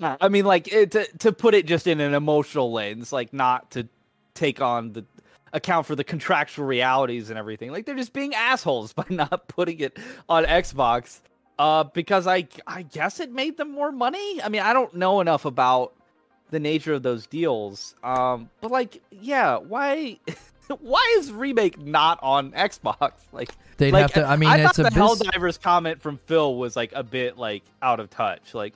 I 0.00 0.28
mean, 0.28 0.44
like 0.44 0.72
it, 0.72 0.90
to 0.92 1.06
to 1.18 1.32
put 1.32 1.54
it 1.54 1.66
just 1.66 1.86
in 1.86 2.00
an 2.00 2.14
emotional 2.14 2.72
lens, 2.72 3.12
like 3.12 3.32
not 3.32 3.70
to 3.72 3.88
take 4.34 4.60
on 4.60 4.92
the 4.92 5.04
account 5.54 5.86
for 5.86 5.94
the 5.94 6.04
contractual 6.04 6.66
realities 6.66 7.30
and 7.30 7.38
everything. 7.38 7.70
Like 7.72 7.86
they're 7.86 7.94
just 7.96 8.12
being 8.12 8.34
assholes 8.34 8.92
by 8.92 9.04
not 9.08 9.48
putting 9.48 9.80
it 9.80 9.96
on 10.28 10.44
Xbox. 10.44 11.20
Uh, 11.58 11.84
because 11.84 12.26
I 12.26 12.48
I 12.66 12.82
guess 12.82 13.20
it 13.20 13.30
made 13.32 13.56
them 13.56 13.70
more 13.70 13.92
money. 13.92 14.42
I 14.42 14.48
mean, 14.48 14.60
I 14.60 14.72
don't 14.72 14.92
know 14.94 15.20
enough 15.20 15.44
about 15.44 15.94
the 16.50 16.58
nature 16.60 16.92
of 16.92 17.02
those 17.04 17.26
deals. 17.28 17.94
Um, 18.02 18.50
but 18.60 18.70
like, 18.72 19.00
yeah, 19.10 19.56
why? 19.58 20.18
why 20.80 21.14
is 21.18 21.30
remake 21.30 21.78
not 21.78 22.18
on 22.22 22.50
Xbox? 22.52 23.12
Like 23.32 23.50
They'd 23.76 23.92
like, 23.92 24.02
have 24.02 24.12
to. 24.14 24.24
I 24.24 24.36
mean, 24.36 24.48
I 24.48 24.58
it's 24.64 24.76
thought 24.76 24.78
a 24.78 24.82
the 24.84 24.90
bus- 25.00 25.22
Helldivers 25.22 25.60
comment 25.60 26.00
from 26.02 26.16
Phil 26.18 26.56
was 26.56 26.74
like 26.76 26.92
a 26.92 27.02
bit 27.04 27.38
like 27.38 27.62
out 27.82 27.98
of 28.00 28.10
touch. 28.10 28.52
Like, 28.54 28.74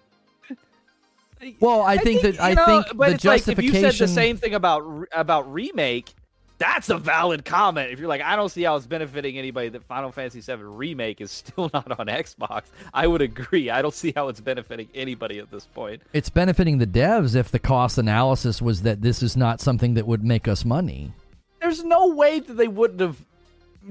Well, 1.60 1.82
I 1.82 1.96
think 1.98 2.22
that- 2.22 2.40
I 2.40 2.54
know, 2.54 2.64
think 2.82 2.96
but 2.96 3.08
the 3.08 3.14
it's 3.14 3.24
like 3.24 3.48
if 3.48 3.62
you 3.62 3.72
said 3.72 3.94
the 3.94 4.08
same 4.08 4.36
thing 4.36 4.54
about 4.54 5.06
about 5.12 5.52
remake, 5.52 6.12
that's 6.58 6.90
a 6.90 6.98
valid 6.98 7.44
comment. 7.44 7.92
If 7.92 7.98
you're 7.98 8.08
like, 8.08 8.20
I 8.20 8.36
don't 8.36 8.48
see 8.48 8.62
how 8.64 8.76
it's 8.76 8.86
benefiting 8.86 9.38
anybody 9.38 9.68
that 9.70 9.84
Final 9.84 10.10
Fantasy 10.12 10.40
VII 10.40 10.62
remake 10.62 11.20
is 11.20 11.30
still 11.48 11.70
not 11.72 11.98
on 11.98 12.06
Xbox. 12.06 12.64
I 12.92 13.06
would 13.06 13.22
agree. 13.22 13.70
I 13.70 13.80
don't 13.80 13.94
see 13.94 14.12
how 14.14 14.28
it's 14.28 14.40
benefiting 14.40 14.88
anybody 14.94 15.38
at 15.38 15.50
this 15.50 15.66
point. 15.66 16.02
it's 16.12 16.30
benefiting 16.30 16.78
the 16.78 16.86
devs 16.86 17.34
if 17.36 17.50
the 17.50 17.58
cost 17.58 17.98
analysis 17.98 18.60
was 18.60 18.82
that 18.82 19.02
this 19.02 19.22
is 19.22 19.36
not 19.36 19.60
something 19.60 19.94
that 19.94 20.06
would 20.06 20.24
make 20.24 20.48
us 20.48 20.64
money. 20.64 21.12
There's 21.60 21.84
no 21.84 22.08
way 22.08 22.40
that 22.40 22.54
they 22.54 22.68
wouldn't 22.68 23.00
have 23.00 23.16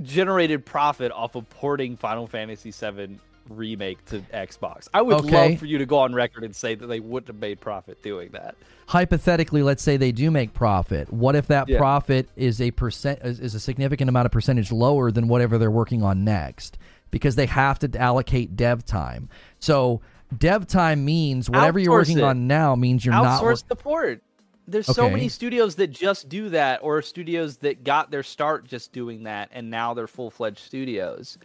generated 0.03 0.65
profit 0.65 1.11
off 1.11 1.35
of 1.35 1.49
porting 1.49 1.97
Final 1.97 2.27
Fantasy 2.27 2.71
VII 2.71 3.19
remake 3.49 4.03
to 4.05 4.19
Xbox. 4.33 4.87
I 4.93 5.01
would 5.01 5.17
Okay. 5.17 5.49
love 5.51 5.59
for 5.59 5.65
you 5.65 5.77
to 5.77 5.85
go 5.85 5.99
on 5.99 6.13
record 6.13 6.43
and 6.43 6.55
say 6.55 6.75
that 6.75 6.87
they 6.87 6.99
wouldn't 6.99 7.27
have 7.27 7.39
made 7.39 7.59
profit 7.59 8.01
doing 8.03 8.29
that. 8.31 8.55
Hypothetically, 8.87 9.63
let's 9.63 9.83
say 9.83 9.97
they 9.97 10.11
do 10.11 10.31
make 10.31 10.53
profit. 10.53 11.11
What 11.11 11.35
if 11.35 11.47
that 11.47 11.67
Yeah. 11.67 11.77
profit 11.77 12.29
is 12.35 12.61
a 12.61 12.71
percent 12.71 13.19
is, 13.23 13.39
is 13.39 13.55
a 13.55 13.59
significant 13.59 14.09
amount 14.09 14.25
of 14.25 14.31
percentage 14.31 14.71
lower 14.71 15.11
than 15.11 15.27
whatever 15.27 15.57
they're 15.57 15.71
working 15.71 16.03
on 16.03 16.23
next 16.23 16.77
because 17.11 17.35
they 17.35 17.45
have 17.45 17.79
to 17.79 17.97
allocate 17.99 18.55
dev 18.55 18.85
time. 18.85 19.29
So 19.59 20.01
dev 20.37 20.67
time 20.67 21.05
means 21.05 21.49
whatever 21.49 21.79
you're 21.79 21.91
working 21.93 22.19
it. 22.19 22.23
on 22.23 22.47
now 22.47 22.75
means 22.75 23.05
you're 23.05 23.13
not 23.13 23.41
Outsource 23.41 23.67
the 23.67 23.75
port. 23.75 24.21
There's 24.69 24.85
so 24.93 25.09
many 25.09 25.29
studios 25.29 25.75
that 25.75 25.87
just 25.87 26.27
do 26.27 26.49
that, 26.49 26.81
or 26.83 27.01
studios 27.01 27.55
that 27.57 27.85
got 27.85 28.11
their 28.11 28.23
start 28.23 28.67
just 28.67 28.91
doing 28.91 29.23
that, 29.23 29.47
and 29.53 29.69
now 29.69 29.93
they're 29.93 30.07
full 30.07 30.29
fledged 30.29 30.59
studios. 30.59 31.37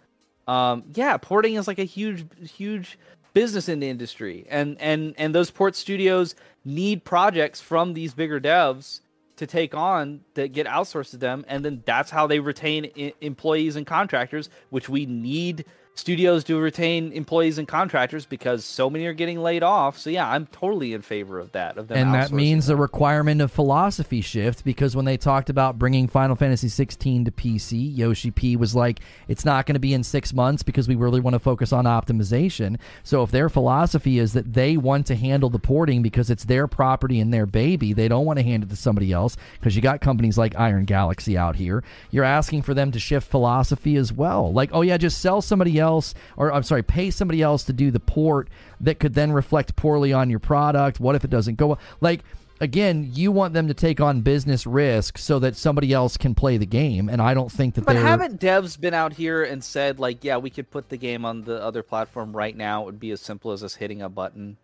Um, 0.49 0.84
yeah, 0.95 1.16
porting 1.16 1.55
is 1.55 1.68
like 1.68 1.78
a 1.78 1.84
huge, 1.84 2.24
huge 2.43 2.99
business 3.34 3.68
in 3.68 3.80
the 3.80 3.88
industry, 3.88 4.47
and 4.51 4.76
and 4.80 5.14
and 5.16 5.34
those 5.34 5.51
port 5.51 5.76
studios 5.76 6.34
need 6.64 7.05
projects 7.05 7.61
from 7.61 7.95
these 7.95 8.14
bigger 8.14 8.40
devs 8.40 9.01
to 9.36 9.47
take 9.47 9.74
on 9.74 10.20
that 10.34 10.53
get 10.53 10.66
outsourced 10.66 11.11
to 11.11 11.16
them, 11.16 11.45
and 11.49 11.64
then 11.64 11.82
that's 11.86 12.11
how 12.11 12.26
they 12.26 12.38
retain 12.38 12.90
I- 12.97 13.14
employees 13.20 13.76
and 13.76 13.86
contractors, 13.86 14.51
which 14.70 14.88
we 14.88 15.07
need 15.07 15.64
studios 15.95 16.43
to 16.45 16.59
retain 16.59 17.12
employees 17.12 17.59
and 17.59 17.68
contractors 17.68 18.24
because 18.24 18.64
so 18.64 18.88
many 18.88 19.05
are 19.07 19.12
getting 19.12 19.40
laid 19.43 19.62
off. 19.62 19.99
So 19.99 20.11
yeah, 20.11 20.28
I'm 20.28 20.47
totally 20.47 20.95
in 20.95 21.03
favor 21.03 21.38
of 21.38 21.53
that. 21.53 21.76
Of 21.76 21.88
them 21.88 21.99
and 21.99 22.14
that 22.14 22.32
means 22.32 22.68
a 22.68 22.76
requirement 22.76 23.40
of 23.40 23.53
philosophy 23.53 24.20
shift 24.20 24.64
because 24.64 24.97
when 24.97 25.05
they 25.05 25.16
talked 25.16 25.51
about 25.51 25.78
bringing 25.78 26.09
Final 26.09 26.34
Fantasy 26.34 26.68
16 26.68 27.26
to 27.26 27.30
PC, 27.30 27.97
Yoshi 27.97 28.30
P 28.30 28.57
was 28.57 28.74
like, 28.74 29.01
"It's 29.28 29.45
not 29.45 29.66
going 29.66 29.74
to 29.74 29.80
be 29.80 29.93
in 29.93 30.03
six 30.03 30.32
months 30.32 30.62
because 30.62 30.88
we 30.88 30.95
really 30.95 31.20
want 31.20 31.34
to 31.34 31.40
focus 31.40 31.72
on 31.72 31.84
optimization." 31.84 32.78
So 33.03 33.22
if 33.22 33.30
their 33.30 33.49
philosophy 33.49 34.18
is 34.18 34.32
that 34.32 34.55
they 34.55 34.76
want 34.76 35.07
to 35.07 35.14
handle 35.14 35.51
the 35.51 35.59
porting 35.59 36.03
because 36.03 36.30
it's 36.30 36.45
their 36.45 36.66
property 36.66 37.20
and 37.20 37.32
their 37.32 37.47
baby, 37.47 37.93
they 37.93 38.09
don't 38.09 38.24
want 38.24 38.38
to 38.38 38.45
hand 38.45 38.62
it 38.62 38.70
to 38.70 38.76
somebody 38.76 39.12
else 39.12 39.36
because 39.61 39.76
you 39.76 39.82
got 39.82 40.01
companies 40.01 40.38
like 40.38 40.59
Iron 40.59 40.84
Galaxy 40.84 41.36
out 41.36 41.57
here. 41.57 41.84
You're 42.11 42.24
asking 42.24 42.62
for 42.62 42.72
them 42.72 42.93
to 42.93 42.99
shift 42.99 43.28
philosophy 43.30 43.97
as 43.97 44.11
well, 44.11 44.53
like, 44.53 44.70
"Oh 44.72 44.80
yeah, 44.80 44.97
just 44.97 45.20
sell 45.20 45.43
somebody 45.43 45.82
else," 45.83 46.14
or 46.39 46.51
I'm 46.51 46.62
sorry, 46.62 46.83
pay 46.83 47.11
somebody 47.11 47.43
else 47.43 47.64
to 47.64 47.74
do 47.74 47.91
the 47.91 48.01
port 48.01 48.49
that 48.80 48.99
could 48.99 49.12
then 49.12 49.33
reflect 49.33 49.76
poorly 49.76 50.14
on 50.14 50.30
your 50.30 50.39
product. 50.39 50.99
What 51.01 51.14
if 51.14 51.24
it 51.24 51.30
doesn't 51.30 51.57
go 51.57 51.66
well? 51.66 51.80
Like 52.01 52.24
again, 52.62 53.11
you 53.12 53.33
want 53.33 53.53
them 53.55 53.66
to 53.66 53.74
take 53.74 54.01
on 54.01 54.20
business 54.20 54.66
risk 54.66 55.18
so 55.18 55.41
that 55.41 55.57
somebody 55.57 55.93
else 55.93 56.16
can 56.16 56.35
play 56.35 56.57
the 56.57 56.66
game, 56.66 57.09
and 57.09 57.20
I 57.20 57.35
don't 57.35 57.51
think 57.51 57.74
that 57.74 57.85
But 57.85 57.95
they're. 57.95 58.03
haven't 58.03 58.41
devs 58.41 58.80
been 58.80 58.95
out 58.95 59.12
here 59.12 59.43
and 59.43 59.62
said 59.62 59.99
like, 59.99 60.22
yeah, 60.24 60.37
we 60.37 60.49
could 60.49 60.70
put 60.70 60.89
the 60.89 60.97
game 60.97 61.24
on 61.24 61.43
the 61.43 61.62
other 61.62 61.83
platform 61.83 62.35
right 62.35 62.57
now? 62.57 62.83
It 62.83 62.87
would 62.87 63.01
be 63.01 63.11
as 63.11 63.20
simple 63.20 63.51
as 63.51 63.62
us 63.64 63.74
hitting 63.74 64.01
a 64.01 64.09
button. 64.09 64.57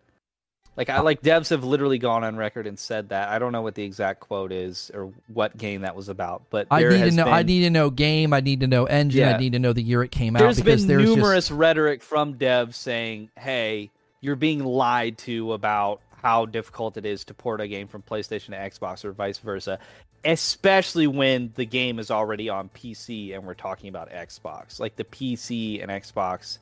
Like 0.79 0.89
I 0.89 1.01
like 1.01 1.21
devs 1.21 1.49
have 1.49 1.65
literally 1.65 1.97
gone 1.97 2.23
on 2.23 2.37
record 2.37 2.65
and 2.65 2.79
said 2.79 3.09
that. 3.09 3.27
I 3.27 3.37
don't 3.37 3.51
know 3.51 3.61
what 3.61 3.75
the 3.75 3.83
exact 3.83 4.21
quote 4.21 4.53
is 4.53 4.89
or 4.93 5.11
what 5.27 5.57
game 5.57 5.81
that 5.81 5.93
was 5.93 6.07
about, 6.07 6.43
but 6.49 6.67
I 6.71 6.83
need 6.83 7.03
to 7.03 7.11
know. 7.11 7.25
I 7.25 7.43
need 7.43 7.63
to 7.63 7.69
know 7.69 7.89
game. 7.89 8.31
I 8.31 8.39
need 8.39 8.61
to 8.61 8.67
know 8.67 8.85
engine. 8.85 9.27
I 9.27 9.37
need 9.37 9.51
to 9.51 9.59
know 9.59 9.73
the 9.73 9.83
year 9.83 10.03
it 10.03 10.11
came 10.11 10.37
out 10.37 10.39
There's 10.39 10.55
because 10.55 10.85
been 10.85 10.87
there's 10.87 11.03
numerous 11.03 11.49
just 11.49 11.51
rhetoric 11.51 12.01
from 12.01 12.35
devs 12.35 12.75
saying, 12.75 13.29
"Hey, 13.37 13.91
you're 14.21 14.37
being 14.37 14.63
lied 14.63 15.17
to 15.17 15.51
about 15.51 15.99
how 16.11 16.45
difficult 16.45 16.95
it 16.95 17.05
is 17.05 17.25
to 17.25 17.33
port 17.33 17.59
a 17.59 17.67
game 17.67 17.89
from 17.89 18.01
PlayStation 18.01 18.47
to 18.47 18.55
Xbox 18.55 19.03
or 19.03 19.11
vice 19.11 19.39
versa, 19.39 19.79
especially 20.23 21.07
when 21.07 21.51
the 21.55 21.65
game 21.65 21.99
is 21.99 22.09
already 22.09 22.47
on 22.47 22.69
PC 22.69 23.35
and 23.35 23.45
we're 23.45 23.53
talking 23.53 23.89
about 23.89 24.11
Xbox. 24.11 24.79
Like 24.79 24.95
the 24.95 25.03
PC 25.03 25.83
and 25.83 25.91
Xbox 25.91 26.57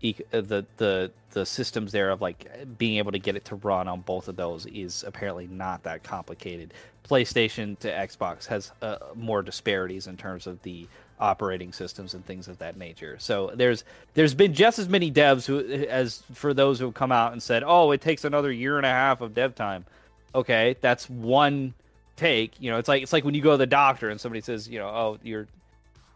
the 0.00 0.66
the 0.76 1.10
the 1.30 1.46
systems 1.46 1.92
there 1.92 2.10
of 2.10 2.20
like 2.20 2.78
being 2.78 2.98
able 2.98 3.12
to 3.12 3.18
get 3.18 3.36
it 3.36 3.44
to 3.46 3.56
run 3.56 3.88
on 3.88 4.00
both 4.00 4.28
of 4.28 4.36
those 4.36 4.66
is 4.66 5.04
apparently 5.06 5.46
not 5.46 5.82
that 5.84 6.02
complicated. 6.02 6.72
PlayStation 7.08 7.78
to 7.80 7.90
Xbox 7.90 8.46
has 8.46 8.72
uh, 8.82 8.98
more 9.14 9.42
disparities 9.42 10.06
in 10.06 10.16
terms 10.16 10.46
of 10.46 10.62
the 10.62 10.86
operating 11.20 11.72
systems 11.72 12.14
and 12.14 12.24
things 12.24 12.48
of 12.48 12.58
that 12.58 12.76
nature. 12.76 13.16
So 13.18 13.50
there's 13.54 13.84
there's 14.14 14.34
been 14.34 14.54
just 14.54 14.78
as 14.78 14.88
many 14.88 15.10
devs 15.10 15.46
who 15.46 15.60
as 15.60 16.22
for 16.34 16.54
those 16.54 16.78
who 16.78 16.86
have 16.86 16.94
come 16.94 17.12
out 17.12 17.32
and 17.32 17.42
said, 17.42 17.62
"Oh, 17.66 17.90
it 17.92 18.00
takes 18.00 18.24
another 18.24 18.52
year 18.52 18.76
and 18.76 18.86
a 18.86 18.90
half 18.90 19.20
of 19.20 19.34
dev 19.34 19.54
time." 19.54 19.84
Okay, 20.34 20.76
that's 20.80 21.08
one 21.08 21.74
take. 22.16 22.52
You 22.60 22.70
know, 22.70 22.78
it's 22.78 22.88
like 22.88 23.02
it's 23.02 23.12
like 23.12 23.24
when 23.24 23.34
you 23.34 23.42
go 23.42 23.52
to 23.52 23.56
the 23.56 23.66
doctor 23.66 24.10
and 24.10 24.20
somebody 24.20 24.42
says, 24.42 24.68
you 24.68 24.78
know, 24.78 24.88
"Oh, 24.88 25.18
you're 25.22 25.48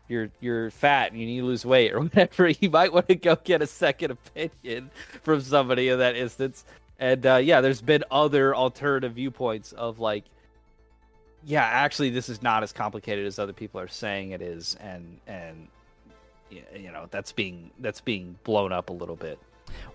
you're 0.08 0.30
you're 0.40 0.70
fat 0.70 1.12
and 1.12 1.20
you 1.20 1.26
need 1.26 1.40
to 1.40 1.46
lose 1.46 1.64
weight 1.64 1.92
or 1.92 2.00
whatever, 2.02 2.48
you 2.48 2.70
might 2.70 2.92
want 2.92 3.08
to 3.08 3.14
go 3.14 3.36
get 3.36 3.62
a 3.62 3.66
second 3.66 4.12
opinion 4.12 4.90
from 5.22 5.40
somebody 5.40 5.88
in 5.88 5.98
that 5.98 6.16
instance. 6.16 6.64
And 6.98 7.24
uh, 7.26 7.36
yeah, 7.36 7.60
there's 7.60 7.82
been 7.82 8.04
other 8.10 8.54
alternative 8.54 9.14
viewpoints 9.14 9.72
of 9.72 9.98
like, 9.98 10.24
yeah, 11.44 11.64
actually, 11.64 12.10
this 12.10 12.28
is 12.28 12.42
not 12.42 12.62
as 12.62 12.72
complicated 12.72 13.26
as 13.26 13.38
other 13.38 13.52
people 13.52 13.80
are 13.80 13.88
saying 13.88 14.30
it 14.30 14.42
is, 14.42 14.76
and 14.80 15.18
and 15.26 15.68
you 16.50 16.92
know 16.92 17.08
that's 17.10 17.32
being 17.32 17.70
that's 17.80 18.00
being 18.00 18.36
blown 18.44 18.72
up 18.72 18.90
a 18.90 18.92
little 18.92 19.16
bit. 19.16 19.38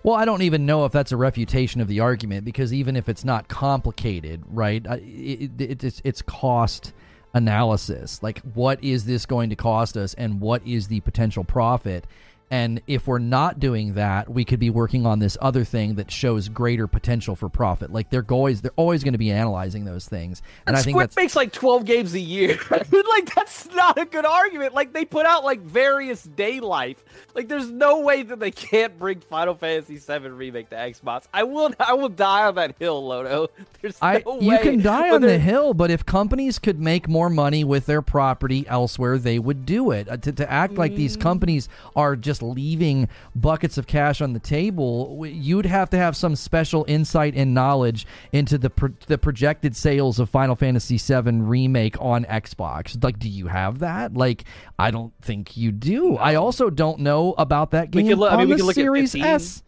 Well, 0.02 0.16
I 0.16 0.24
don't 0.24 0.42
even 0.42 0.66
know 0.66 0.84
if 0.84 0.92
that's 0.92 1.12
a 1.12 1.16
refutation 1.16 1.80
of 1.80 1.88
the 1.88 2.00
argument 2.00 2.44
because 2.44 2.72
even 2.72 2.96
if 2.96 3.08
it's 3.08 3.24
not 3.24 3.48
complicated, 3.48 4.42
right? 4.50 4.84
It, 4.86 5.60
it, 5.60 5.84
it's 5.84 6.02
it's 6.04 6.22
cost 6.22 6.92
analysis. 7.34 8.22
Like, 8.22 8.40
what 8.54 8.82
is 8.82 9.04
this 9.04 9.26
going 9.26 9.50
to 9.50 9.56
cost 9.56 9.96
us, 9.96 10.14
and 10.14 10.40
what 10.40 10.66
is 10.66 10.88
the 10.88 11.00
potential 11.00 11.44
profit? 11.44 12.06
And 12.50 12.80
if 12.86 13.06
we're 13.06 13.18
not 13.18 13.60
doing 13.60 13.94
that, 13.94 14.28
we 14.30 14.44
could 14.44 14.58
be 14.58 14.70
working 14.70 15.04
on 15.04 15.18
this 15.18 15.36
other 15.40 15.64
thing 15.64 15.96
that 15.96 16.10
shows 16.10 16.48
greater 16.48 16.86
potential 16.86 17.36
for 17.36 17.48
profit. 17.48 17.92
Like 17.92 18.08
they're 18.10 18.24
always 18.30 18.62
they're 18.62 18.70
always 18.76 19.04
going 19.04 19.12
to 19.12 19.18
be 19.18 19.30
analyzing 19.30 19.84
those 19.84 20.06
things, 20.08 20.42
and, 20.66 20.74
I 20.76 20.80
think 20.82 20.94
Squid 20.94 21.04
that's 21.04 21.16
makes 21.16 21.36
like 21.36 21.52
12 21.52 21.84
games 21.84 22.14
a 22.14 22.20
year. 22.20 22.58
like 22.70 23.34
that's 23.34 23.66
not 23.74 23.98
a 23.98 24.04
good 24.06 24.24
argument. 24.24 24.74
Like 24.74 24.92
they 24.92 25.04
put 25.04 25.26
out 25.26 25.44
like 25.44 25.60
various 25.60 26.22
day 26.22 26.60
life. 26.60 27.04
Like 27.34 27.48
there's 27.48 27.70
no 27.70 28.00
way 28.00 28.22
that 28.22 28.40
they 28.40 28.50
can't 28.50 28.98
bring 28.98 29.20
Final 29.20 29.54
Fantasy 29.54 29.96
VII 29.96 30.28
remake 30.30 30.70
to 30.70 30.76
Xbox. 30.76 31.26
I 31.34 31.42
will 31.42 31.72
I 31.78 31.92
will 31.94 32.08
die 32.08 32.46
on 32.46 32.54
that 32.54 32.76
hill, 32.78 33.06
Lono. 33.06 33.48
There's 33.82 33.98
I 34.00 34.22
no 34.24 34.40
you 34.40 34.58
can 34.58 34.82
die 34.82 35.10
on 35.10 35.20
the 35.20 35.38
hill, 35.38 35.74
but 35.74 35.90
if 35.90 36.04
companies 36.06 36.58
could 36.58 36.80
make 36.80 37.08
more 37.08 37.30
money 37.30 37.62
with 37.62 37.86
their 37.86 38.02
property 38.02 38.64
elsewhere, 38.66 39.18
they 39.18 39.38
would 39.38 39.66
do 39.66 39.90
it. 39.90 40.08
Uh, 40.08 40.16
to, 40.16 40.32
to 40.32 40.50
act 40.50 40.74
like 40.74 40.94
these 40.94 41.16
Mm. 41.16 41.20
companies 41.20 41.68
are 41.94 42.16
just 42.16 42.37
leaving 42.42 43.08
buckets 43.34 43.78
of 43.78 43.86
cash 43.86 44.20
on 44.20 44.32
the 44.32 44.38
table, 44.40 45.24
you'd 45.26 45.66
have 45.66 45.90
to 45.90 45.96
have 45.96 46.16
some 46.16 46.36
special 46.36 46.84
insight 46.88 47.34
and 47.34 47.54
knowledge 47.54 48.06
into 48.32 48.58
the 48.58 48.70
pro- 48.70 48.94
the 49.06 49.18
projected 49.18 49.74
sales 49.76 50.18
of 50.18 50.28
Final 50.30 50.56
Fantasy 50.56 50.98
VII 50.98 51.40
remake 51.40 51.96
on 52.00 52.24
Xbox. 52.24 53.02
Like, 53.02 53.18
do 53.18 53.28
you 53.28 53.46
have 53.48 53.80
that? 53.80 54.14
Like, 54.14 54.44
I 54.78 54.90
don't 54.90 55.12
think 55.22 55.56
you 55.56 55.72
do. 55.72 56.16
I 56.16 56.34
also 56.34 56.70
don't 56.70 57.00
know 57.00 57.34
about 57.38 57.70
that 57.72 57.94
We 57.94 58.02
game 58.02 58.10
could 58.12 58.18
look- 58.18 58.32
I 58.32 58.36
mean, 58.36 58.48
we 58.48 58.52
the 58.54 58.58
could 58.58 58.66
look 58.66 58.78
at 58.78 58.82
Series 58.82 59.12
15. 59.12 59.24
S. 59.24 59.62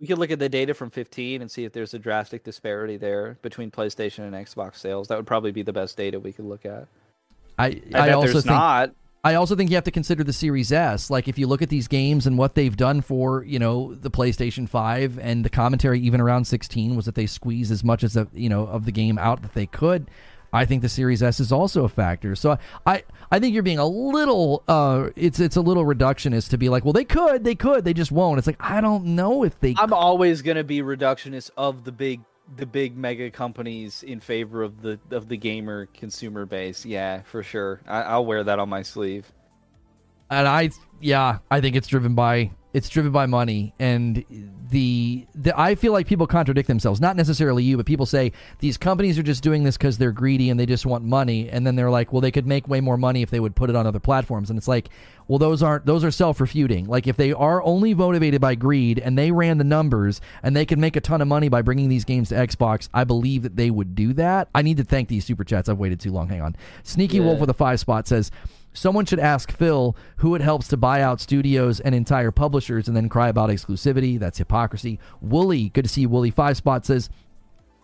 We 0.00 0.08
could 0.08 0.18
look 0.18 0.30
at 0.32 0.38
the 0.40 0.48
data 0.48 0.74
from 0.74 0.90
15 0.90 1.40
and 1.40 1.50
see 1.50 1.64
if 1.64 1.72
there's 1.72 1.94
a 1.94 1.98
drastic 1.98 2.42
disparity 2.44 2.96
there 2.96 3.38
between 3.42 3.70
PlayStation 3.70 4.20
and 4.24 4.34
Xbox 4.34 4.76
sales. 4.76 5.08
That 5.08 5.16
would 5.16 5.26
probably 5.26 5.52
be 5.52 5.62
the 5.62 5.72
best 5.72 5.96
data 5.96 6.18
we 6.18 6.32
could 6.32 6.44
look 6.44 6.66
at. 6.66 6.88
I, 7.58 7.80
I, 7.94 8.08
I 8.08 8.10
also 8.10 8.32
there's 8.32 8.44
think 8.44 8.46
not. 8.46 8.90
I 9.24 9.36
also 9.36 9.56
think 9.56 9.70
you 9.70 9.76
have 9.76 9.84
to 9.84 9.90
consider 9.90 10.22
the 10.22 10.34
Series 10.34 10.70
S. 10.70 11.08
Like 11.08 11.28
if 11.28 11.38
you 11.38 11.46
look 11.46 11.62
at 11.62 11.70
these 11.70 11.88
games 11.88 12.26
and 12.26 12.36
what 12.36 12.54
they've 12.54 12.76
done 12.76 13.00
for, 13.00 13.42
you 13.44 13.58
know, 13.58 13.94
the 13.94 14.10
PlayStation 14.10 14.68
5 14.68 15.18
and 15.18 15.42
the 15.42 15.48
commentary 15.48 15.98
even 16.00 16.20
around 16.20 16.44
16 16.44 16.94
was 16.94 17.06
that 17.06 17.14
they 17.14 17.24
squeezed 17.24 17.72
as 17.72 17.82
much 17.82 18.04
as, 18.04 18.18
you 18.34 18.50
know, 18.50 18.66
of 18.66 18.84
the 18.84 18.92
game 18.92 19.16
out 19.16 19.40
that 19.40 19.54
they 19.54 19.64
could. 19.64 20.10
I 20.52 20.66
think 20.66 20.82
the 20.82 20.88
Series 20.90 21.22
S 21.22 21.40
is 21.40 21.50
also 21.50 21.84
a 21.84 21.88
factor. 21.88 22.36
So 22.36 22.58
I 22.86 23.02
I 23.32 23.40
think 23.40 23.54
you're 23.54 23.64
being 23.64 23.78
a 23.78 23.86
little 23.86 24.62
uh 24.68 25.08
it's 25.16 25.40
it's 25.40 25.56
a 25.56 25.60
little 25.60 25.84
reductionist 25.84 26.50
to 26.50 26.58
be 26.58 26.68
like, 26.68 26.84
well 26.84 26.92
they 26.92 27.04
could, 27.04 27.44
they 27.44 27.54
could, 27.56 27.84
they 27.84 27.94
just 27.94 28.12
won't. 28.12 28.38
It's 28.38 28.46
like 28.46 28.60
I 28.60 28.82
don't 28.82 29.04
know 29.16 29.42
if 29.42 29.58
they 29.58 29.74
I'm 29.78 29.94
always 29.94 30.42
going 30.42 30.58
to 30.58 30.64
be 30.64 30.80
reductionist 30.80 31.50
of 31.56 31.84
the 31.84 31.92
big 31.92 32.20
the 32.56 32.66
big 32.66 32.96
mega 32.96 33.30
companies 33.30 34.02
in 34.02 34.20
favor 34.20 34.62
of 34.62 34.82
the 34.82 34.98
of 35.10 35.28
the 35.28 35.36
gamer 35.36 35.86
consumer 35.86 36.46
base. 36.46 36.84
Yeah, 36.84 37.22
for 37.22 37.42
sure. 37.42 37.80
I, 37.86 38.02
I'll 38.02 38.26
wear 38.26 38.44
that 38.44 38.58
on 38.58 38.68
my 38.68 38.82
sleeve. 38.82 39.32
And 40.30 40.48
I, 40.48 40.70
yeah, 41.00 41.38
I 41.50 41.60
think 41.60 41.76
it's 41.76 41.88
driven 41.88 42.14
by 42.14 42.50
it's 42.72 42.88
driven 42.88 43.12
by 43.12 43.26
money 43.26 43.74
and 43.78 44.24
the, 44.70 45.26
the 45.34 45.58
I 45.58 45.74
feel 45.74 45.92
like 45.92 46.06
people 46.06 46.26
contradict 46.26 46.68
themselves. 46.68 47.00
Not 47.00 47.16
necessarily 47.16 47.62
you, 47.64 47.76
but 47.76 47.86
people 47.86 48.06
say 48.06 48.32
these 48.60 48.76
companies 48.76 49.18
are 49.18 49.22
just 49.22 49.42
doing 49.42 49.64
this 49.64 49.76
because 49.76 49.98
they're 49.98 50.12
greedy 50.12 50.50
and 50.50 50.58
they 50.58 50.66
just 50.66 50.86
want 50.86 51.04
money. 51.04 51.50
And 51.50 51.66
then 51.66 51.76
they're 51.76 51.90
like, 51.90 52.12
well, 52.12 52.20
they 52.20 52.30
could 52.30 52.46
make 52.46 52.66
way 52.68 52.80
more 52.80 52.96
money 52.96 53.22
if 53.22 53.30
they 53.30 53.40
would 53.40 53.54
put 53.54 53.70
it 53.70 53.76
on 53.76 53.86
other 53.86 53.98
platforms. 53.98 54.50
And 54.50 54.58
it's 54.58 54.68
like, 54.68 54.88
well, 55.28 55.38
those 55.38 55.62
aren't 55.62 55.86
those 55.86 56.04
are 56.04 56.10
self 56.10 56.40
refuting. 56.40 56.86
Like 56.86 57.06
if 57.06 57.16
they 57.16 57.32
are 57.32 57.62
only 57.62 57.94
motivated 57.94 58.40
by 58.40 58.54
greed 58.54 58.98
and 58.98 59.16
they 59.16 59.30
ran 59.30 59.58
the 59.58 59.64
numbers 59.64 60.20
and 60.42 60.54
they 60.54 60.66
could 60.66 60.78
make 60.78 60.96
a 60.96 61.00
ton 61.00 61.20
of 61.20 61.28
money 61.28 61.48
by 61.48 61.62
bringing 61.62 61.88
these 61.88 62.04
games 62.04 62.28
to 62.30 62.34
Xbox, 62.34 62.88
I 62.92 63.04
believe 63.04 63.42
that 63.42 63.56
they 63.56 63.70
would 63.70 63.94
do 63.94 64.12
that. 64.14 64.48
I 64.54 64.62
need 64.62 64.76
to 64.78 64.84
thank 64.84 65.08
these 65.08 65.24
super 65.24 65.44
chats. 65.44 65.68
I've 65.68 65.78
waited 65.78 66.00
too 66.00 66.12
long. 66.12 66.28
Hang 66.28 66.42
on. 66.42 66.56
Sneaky 66.82 67.18
yeah. 67.18 67.24
Wolf 67.24 67.40
with 67.40 67.50
a 67.50 67.54
five 67.54 67.80
spot 67.80 68.06
says. 68.08 68.30
Someone 68.74 69.06
should 69.06 69.20
ask 69.20 69.52
Phil 69.52 69.96
who 70.16 70.34
it 70.34 70.42
helps 70.42 70.68
to 70.68 70.76
buy 70.76 71.00
out 71.00 71.20
studios 71.20 71.80
and 71.80 71.94
entire 71.94 72.32
publishers 72.32 72.88
and 72.88 72.96
then 72.96 73.08
cry 73.08 73.28
about 73.28 73.48
exclusivity. 73.48 74.18
That's 74.18 74.38
hypocrisy. 74.38 74.98
Wooly, 75.20 75.70
good 75.70 75.84
to 75.84 75.88
see 75.88 76.06
Wooly. 76.06 76.30
Five 76.30 76.56
Spot 76.56 76.84
says, 76.84 77.08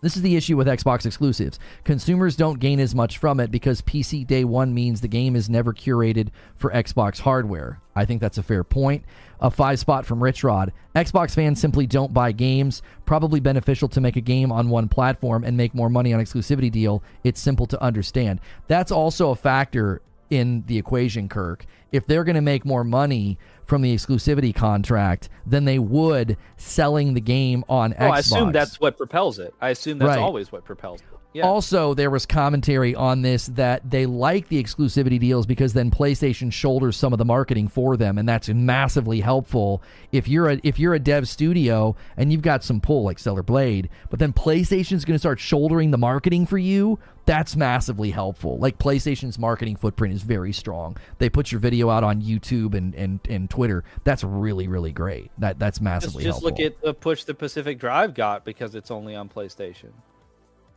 this 0.01 0.15
is 0.15 0.23
the 0.23 0.35
issue 0.35 0.57
with 0.57 0.67
Xbox 0.67 1.05
exclusives. 1.05 1.59
Consumers 1.83 2.35
don't 2.35 2.59
gain 2.59 2.79
as 2.79 2.95
much 2.95 3.19
from 3.19 3.39
it 3.39 3.51
because 3.51 3.83
PC 3.83 4.25
Day 4.25 4.43
1 4.43 4.73
means 4.73 4.99
the 4.99 5.07
game 5.07 5.35
is 5.35 5.49
never 5.49 5.73
curated 5.73 6.29
for 6.55 6.71
Xbox 6.71 7.19
hardware. 7.19 7.79
I 7.95 8.05
think 8.05 8.19
that's 8.19 8.39
a 8.39 8.43
fair 8.43 8.63
point. 8.63 9.05
A 9.41 9.51
five 9.51 9.79
spot 9.79 10.05
from 10.05 10.21
Rich 10.21 10.43
Rod. 10.43 10.73
Xbox 10.95 11.35
fans 11.35 11.61
simply 11.61 11.85
don't 11.85 12.13
buy 12.13 12.31
games. 12.31 12.81
Probably 13.05 13.39
beneficial 13.39 13.87
to 13.89 14.01
make 14.01 14.15
a 14.15 14.21
game 14.21 14.51
on 14.51 14.69
one 14.69 14.89
platform 14.89 15.43
and 15.43 15.55
make 15.55 15.75
more 15.75 15.89
money 15.89 16.13
on 16.13 16.19
exclusivity 16.19 16.71
deal. 16.71 17.03
It's 17.23 17.39
simple 17.39 17.67
to 17.67 17.81
understand. 17.81 18.39
That's 18.67 18.91
also 18.91 19.29
a 19.29 19.35
factor 19.35 20.01
in 20.31 20.63
the 20.65 20.79
equation, 20.79 21.29
Kirk. 21.29 21.65
If 21.91 22.07
they're 22.07 22.23
going 22.23 22.35
to 22.35 22.41
make 22.41 22.65
more 22.65 22.83
money 22.83 23.37
from 23.65 23.83
the 23.83 23.93
exclusivity 23.93 24.55
contract 24.55 25.29
than 25.45 25.65
they 25.65 25.77
would 25.77 26.37
selling 26.57 27.13
the 27.13 27.21
game 27.21 27.63
on 27.69 27.93
oh, 27.93 28.03
Xbox. 28.03 28.11
I 28.11 28.19
assume 28.19 28.51
that's 28.51 28.79
what 28.79 28.97
propels 28.97 29.37
it. 29.37 29.53
I 29.61 29.69
assume 29.69 29.99
that's 29.99 30.09
right. 30.09 30.19
always 30.19 30.51
what 30.51 30.65
propels 30.65 31.01
it. 31.01 31.07
Yeah. 31.33 31.45
Also, 31.45 31.93
there 31.93 32.09
was 32.09 32.25
commentary 32.25 32.93
on 32.93 33.21
this 33.21 33.45
that 33.47 33.89
they 33.89 34.05
like 34.05 34.49
the 34.49 34.61
exclusivity 34.61 35.17
deals 35.17 35.45
because 35.45 35.71
then 35.71 35.89
PlayStation 35.89 36.51
shoulders 36.51 36.97
some 36.97 37.13
of 37.13 37.19
the 37.19 37.25
marketing 37.25 37.69
for 37.69 37.95
them, 37.95 38.17
and 38.17 38.27
that's 38.27 38.49
massively 38.49 39.21
helpful. 39.21 39.81
If 40.11 40.27
you're 40.27 40.49
a 40.49 40.59
if 40.63 40.77
you're 40.77 40.93
a 40.93 40.99
dev 40.99 41.29
studio 41.29 41.95
and 42.17 42.33
you've 42.33 42.41
got 42.41 42.65
some 42.65 42.81
pull 42.81 43.03
like 43.03 43.17
Stellar 43.17 43.43
Blade, 43.43 43.89
but 44.09 44.19
then 44.19 44.33
PlayStation's 44.33 45.05
going 45.05 45.15
to 45.15 45.19
start 45.19 45.39
shouldering 45.39 45.91
the 45.91 45.97
marketing 45.97 46.45
for 46.45 46.57
you, 46.57 46.99
that's 47.25 47.55
massively 47.55 48.11
helpful. 48.11 48.57
Like 48.57 48.77
PlayStation's 48.77 49.39
marketing 49.39 49.77
footprint 49.77 50.13
is 50.13 50.23
very 50.23 50.51
strong. 50.51 50.97
They 51.19 51.29
put 51.29 51.49
your 51.49 51.59
video 51.59 51.89
out 51.89 52.03
on 52.03 52.21
YouTube 52.21 52.75
and 52.75 52.93
and, 52.93 53.21
and 53.29 53.49
Twitter. 53.49 53.85
That's 54.03 54.25
really 54.25 54.67
really 54.67 54.91
great. 54.91 55.31
That 55.37 55.59
that's 55.59 55.79
massively 55.79 56.25
just, 56.25 56.41
just 56.41 56.43
helpful. 56.43 56.65
look 56.65 56.73
at 56.73 56.81
the 56.81 56.93
push 56.93 57.23
the 57.23 57.33
Pacific 57.33 57.79
Drive 57.79 58.15
got 58.15 58.43
because 58.43 58.75
it's 58.75 58.91
only 58.91 59.15
on 59.15 59.29
PlayStation. 59.29 59.91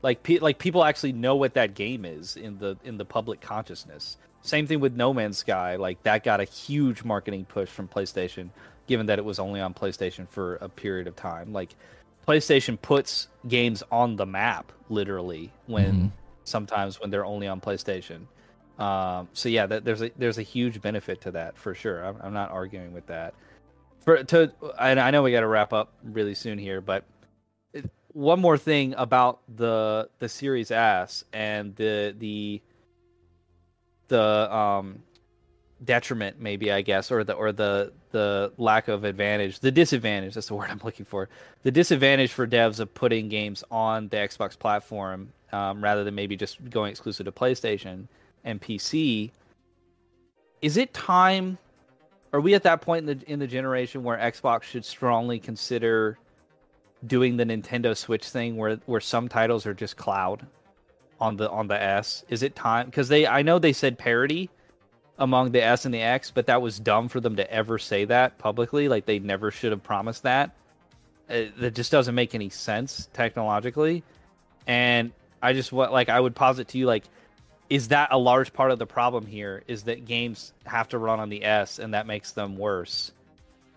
Like 0.05 0.23
pe- 0.23 0.39
like 0.39 0.59
people 0.59 0.85
actually 0.85 1.15
know 1.15 1.35
what 1.35 1.55
that 1.55 1.73
game 1.73 2.05
is 2.05 2.37
in 2.37 2.59
the 2.59 2.77
in 2.85 2.99
the 2.99 3.07
public 3.07 3.41
consciousness. 3.41 4.19
Same 4.43 4.67
thing 4.67 4.79
with 4.81 4.95
No 4.95 5.15
Man's 5.15 5.39
Sky. 5.39 5.77
Like 5.77 6.03
that 6.03 6.23
got 6.23 6.41
a 6.41 6.45
huge 6.45 7.05
marketing 7.05 7.47
push 7.47 7.71
from 7.71 7.89
PlayStation, 7.89 8.51
given 8.87 9.07
that 9.07 9.19
it 9.19 9.25
was 9.25 9.39
only 9.39 9.63
on 9.63 9.73
PlayStation 9.73 10.29
for 10.29 10.57
a 10.57 10.69
period 10.69 11.07
of 11.07 11.17
time. 11.17 11.55
Like 11.55 11.75
PlayStation 12.29 12.79
puts 12.81 13.29
games 13.49 13.83
on 13.91 14.17
the 14.17 14.27
map 14.27 14.73
literally 14.91 15.51
when 15.69 15.93
mm-hmm. 15.93 16.07
sometimes 16.45 17.01
when 17.01 17.09
they're 17.09 17.25
only 17.25 17.49
on 17.49 17.63
PlayStation. 17.63 18.27
Um, 18.79 19.29
so 19.33 19.49
yeah, 19.49 19.65
that, 19.65 19.87
there's 19.87 20.03
a 20.03 20.11
there's 20.19 20.37
a 20.37 20.43
huge 20.43 20.83
benefit 20.83 21.23
to 21.23 21.31
that 21.31 21.57
for 21.57 21.75
sure. 21.75 22.05
I'm, 22.05 22.19
I'm 22.23 22.35
not 22.35 22.51
arguing 22.51 22.93
with 22.93 23.07
that. 23.07 23.33
For 24.05 24.23
to 24.23 24.53
and 24.79 25.01
I 25.01 25.11
know 25.13 25.23
we 25.23 25.33
got 25.33 25.41
to 25.41 25.47
wrap 25.47 25.73
up 25.73 25.95
really 26.03 26.35
soon 26.35 26.59
here, 26.59 26.83
but 26.83 27.05
one 28.15 28.41
more 28.41 28.57
thing 28.57 28.95
about 28.97 29.41
the 29.55 30.09
the 30.21 30.29
Series 30.29 30.71
S 30.71 31.25
and 31.33 31.77
the 31.77 32.15
the 32.19 32.63
the 34.09 34.55
um 34.55 35.03
detriment 35.85 36.41
maybe 36.41 36.73
I 36.73 36.81
guess 36.81 37.11
or 37.11 37.25
the 37.25 37.35
or 37.35 37.53
the 37.53 37.93
the 38.13 38.53
lack 38.57 38.87
of 38.89 39.05
advantage 39.05 39.59
the 39.59 39.73
disadvantage 39.73 40.35
that's 40.35 40.47
the 40.47 40.55
word 40.55 40.71
I'm 40.71 40.81
looking 40.83 41.05
for 41.05 41.29
the 41.65 41.73
disadvantage 41.73 42.33
for 42.33 42.47
devs 42.47 42.79
of 42.79 42.95
putting 42.95 43.29
games 43.29 43.65
on 43.71 44.09
the 44.09 44.17
Xbox 44.17 44.57
platform 44.57 45.33
um, 45.53 45.83
rather 45.83 46.05
than 46.05 46.15
maybe 46.15 46.37
just 46.37 46.71
going 46.71 46.91
exclusive 46.91 47.27
to 47.27 47.33
PlayStation 47.33 48.07
and 48.45 48.63
PC 48.63 49.33
is 50.63 50.77
it 50.77 50.95
time 50.95 51.59
are 52.33 52.41
we 52.41 52.55
at 52.55 52.63
that 52.63 52.81
point 52.81 53.09
in 53.09 53.19
the 53.19 53.33
in 53.33 53.39
the 53.41 53.47
generation 53.49 54.05
where 54.05 54.17
Xbox 54.17 54.63
should 54.63 54.85
strongly 54.85 55.41
consider 55.41 56.17
doing 57.07 57.37
the 57.37 57.45
Nintendo 57.45 57.97
Switch 57.97 58.29
thing 58.29 58.57
where 58.57 58.77
where 58.87 59.01
some 59.01 59.29
titles 59.29 59.67
are 59.67 59.75
just 59.75 59.97
cloud 59.97 60.47
on 61.21 61.37
the 61.37 61.51
on 61.51 61.69
the 61.69 61.81
S? 61.81 62.25
Is 62.29 62.43
it 62.43 62.55
time 62.55 62.87
because 62.87 63.09
they 63.09 63.27
I 63.27 63.43
know 63.43 63.59
they 63.59 63.73
said 63.73 63.99
parity 63.99 64.51
among 65.19 65.53
the 65.53 65.63
S 65.63 65.85
and 65.85 65.95
the 65.95 66.01
X, 66.01 66.31
but 66.31 66.47
that 66.47 66.61
was 66.61 66.79
dumb 66.79 67.09
for 67.09 67.21
them 67.21 67.37
to 67.37 67.51
ever 67.51 67.79
say 67.79 68.05
that 68.07 68.39
publicly. 68.39 68.89
Like 68.89 69.07
they 69.07 69.19
never 69.19 69.51
should 69.51 69.73
have 69.73 69.83
promised 69.83 70.25
that. 70.25 70.55
It, 71.29 71.49
uh, 71.57 71.61
that 71.61 71.75
just 71.75 71.91
doesn't 71.91 72.15
make 72.15 72.35
any 72.35 72.51
sense 72.51 73.09
technologically. 73.13 74.03
And 74.67 75.13
I 75.43 75.53
just 75.53 75.73
what 75.73 75.93
like 75.93 76.09
I 76.09 76.19
would 76.19 76.35
posit 76.35 76.69
to 76.69 76.79
you 76.79 76.87
like 76.87 77.05
is 77.71 77.89
that 77.89 78.11
a 78.13 78.19
large 78.19 78.53
part 78.53 78.71
of 78.71 78.79
the 78.79 78.87
problem 78.87 79.27
here 79.27 79.63
is 79.67 79.85
that 79.85 80.05
games 80.05 80.53
have 80.67 80.89
to 80.89 80.99
run 80.99 81.19
on 81.19 81.31
the 81.31 81.45
S 81.45 81.79
and 81.79 81.95
that 81.95 82.07
makes 82.07 82.33
them 82.33 82.57
worse. 82.57 83.13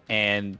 And 0.09 0.59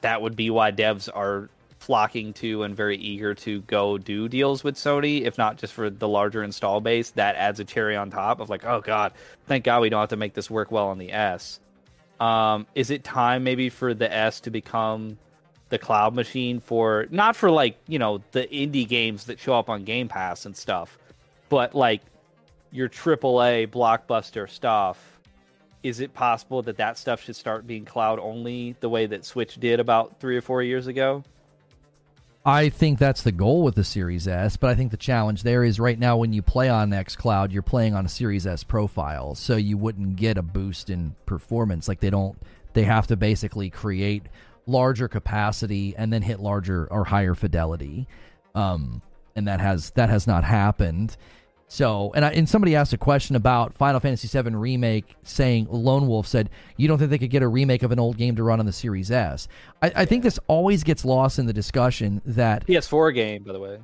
that 0.00 0.22
would 0.22 0.36
be 0.36 0.50
why 0.50 0.72
devs 0.72 1.08
are 1.12 1.48
flocking 1.84 2.32
to 2.32 2.62
and 2.62 2.74
very 2.74 2.96
eager 2.96 3.34
to 3.34 3.60
go 3.62 3.98
do 3.98 4.26
deals 4.26 4.64
with 4.64 4.74
Sony, 4.74 5.22
if 5.22 5.36
not 5.36 5.58
just 5.58 5.74
for 5.74 5.90
the 5.90 6.08
larger 6.08 6.42
install 6.42 6.80
base, 6.80 7.10
that 7.10 7.36
adds 7.36 7.60
a 7.60 7.64
cherry 7.64 7.94
on 7.94 8.10
top 8.10 8.40
of 8.40 8.48
like, 8.48 8.64
oh 8.64 8.80
god, 8.80 9.12
thank 9.46 9.64
God 9.64 9.82
we 9.82 9.90
don't 9.90 10.00
have 10.00 10.08
to 10.08 10.16
make 10.16 10.32
this 10.32 10.50
work 10.50 10.72
well 10.72 10.88
on 10.88 10.98
the 10.98 11.12
S. 11.12 11.60
Um, 12.20 12.66
is 12.74 12.90
it 12.90 13.04
time 13.04 13.44
maybe 13.44 13.68
for 13.68 13.92
the 13.92 14.10
S 14.12 14.40
to 14.40 14.50
become 14.50 15.18
the 15.68 15.78
cloud 15.78 16.14
machine 16.14 16.60
for 16.60 17.06
not 17.10 17.36
for 17.36 17.50
like 17.50 17.76
you 17.86 17.98
know 17.98 18.22
the 18.32 18.44
indie 18.44 18.88
games 18.88 19.24
that 19.24 19.38
show 19.38 19.54
up 19.54 19.68
on 19.68 19.84
Game 19.84 20.08
Pass 20.08 20.46
and 20.46 20.56
stuff, 20.56 20.98
but 21.50 21.74
like 21.74 22.00
your 22.74 22.88
AAA 22.88 23.68
blockbuster 23.68 24.50
stuff? 24.50 25.20
Is 25.82 26.00
it 26.00 26.14
possible 26.14 26.62
that 26.62 26.78
that 26.78 26.96
stuff 26.96 27.22
should 27.22 27.36
start 27.36 27.66
being 27.66 27.84
cloud 27.84 28.18
only 28.18 28.74
the 28.80 28.88
way 28.88 29.04
that 29.04 29.24
Switch 29.24 29.56
did 29.56 29.80
about 29.80 30.18
three 30.18 30.36
or 30.36 30.40
four 30.40 30.62
years 30.62 30.86
ago? 30.86 31.22
I 32.46 32.68
think 32.68 32.98
that's 32.98 33.22
the 33.22 33.32
goal 33.32 33.62
with 33.62 33.74
the 33.74 33.84
Series 33.84 34.28
S, 34.28 34.58
but 34.58 34.68
I 34.68 34.74
think 34.74 34.90
the 34.90 34.98
challenge 34.98 35.44
there 35.44 35.64
is 35.64 35.80
right 35.80 35.98
now 35.98 36.18
when 36.18 36.34
you 36.34 36.42
play 36.42 36.68
on 36.68 36.90
xCloud, 36.90 37.52
you're 37.52 37.62
playing 37.62 37.94
on 37.94 38.04
a 38.04 38.08
Series 38.08 38.46
S 38.46 38.62
profile, 38.62 39.34
so 39.34 39.56
you 39.56 39.78
wouldn't 39.78 40.16
get 40.16 40.36
a 40.36 40.42
boost 40.42 40.90
in 40.90 41.14
performance. 41.24 41.88
Like 41.88 42.00
they 42.00 42.10
don't, 42.10 42.36
they 42.74 42.82
have 42.82 43.06
to 43.06 43.16
basically 43.16 43.70
create 43.70 44.24
larger 44.66 45.08
capacity 45.08 45.94
and 45.96 46.12
then 46.12 46.20
hit 46.20 46.38
larger 46.38 46.86
or 46.90 47.04
higher 47.04 47.34
fidelity, 47.34 48.06
um, 48.54 49.00
and 49.34 49.48
that 49.48 49.60
has 49.60 49.90
that 49.92 50.10
has 50.10 50.26
not 50.26 50.44
happened. 50.44 51.16
So, 51.66 52.12
and 52.14 52.24
I, 52.24 52.30
and 52.30 52.48
somebody 52.48 52.76
asked 52.76 52.92
a 52.92 52.98
question 52.98 53.36
about 53.36 53.74
Final 53.74 53.98
Fantasy 53.98 54.28
VII 54.28 54.54
remake, 54.54 55.16
saying 55.22 55.66
Lone 55.70 56.06
Wolf 56.06 56.26
said 56.26 56.50
you 56.76 56.86
don't 56.86 56.98
think 56.98 57.10
they 57.10 57.18
could 57.18 57.30
get 57.30 57.42
a 57.42 57.48
remake 57.48 57.82
of 57.82 57.90
an 57.90 57.98
old 57.98 58.16
game 58.16 58.36
to 58.36 58.42
run 58.42 58.60
on 58.60 58.66
the 58.66 58.72
Series 58.72 59.10
S. 59.10 59.48
I, 59.82 59.92
I 59.96 60.04
think 60.04 60.22
this 60.22 60.38
always 60.46 60.84
gets 60.84 61.04
lost 61.04 61.38
in 61.38 61.46
the 61.46 61.52
discussion 61.52 62.20
that 62.26 62.66
PS4 62.66 63.14
game, 63.14 63.42
by 63.42 63.52
the 63.52 63.60
way, 63.60 63.78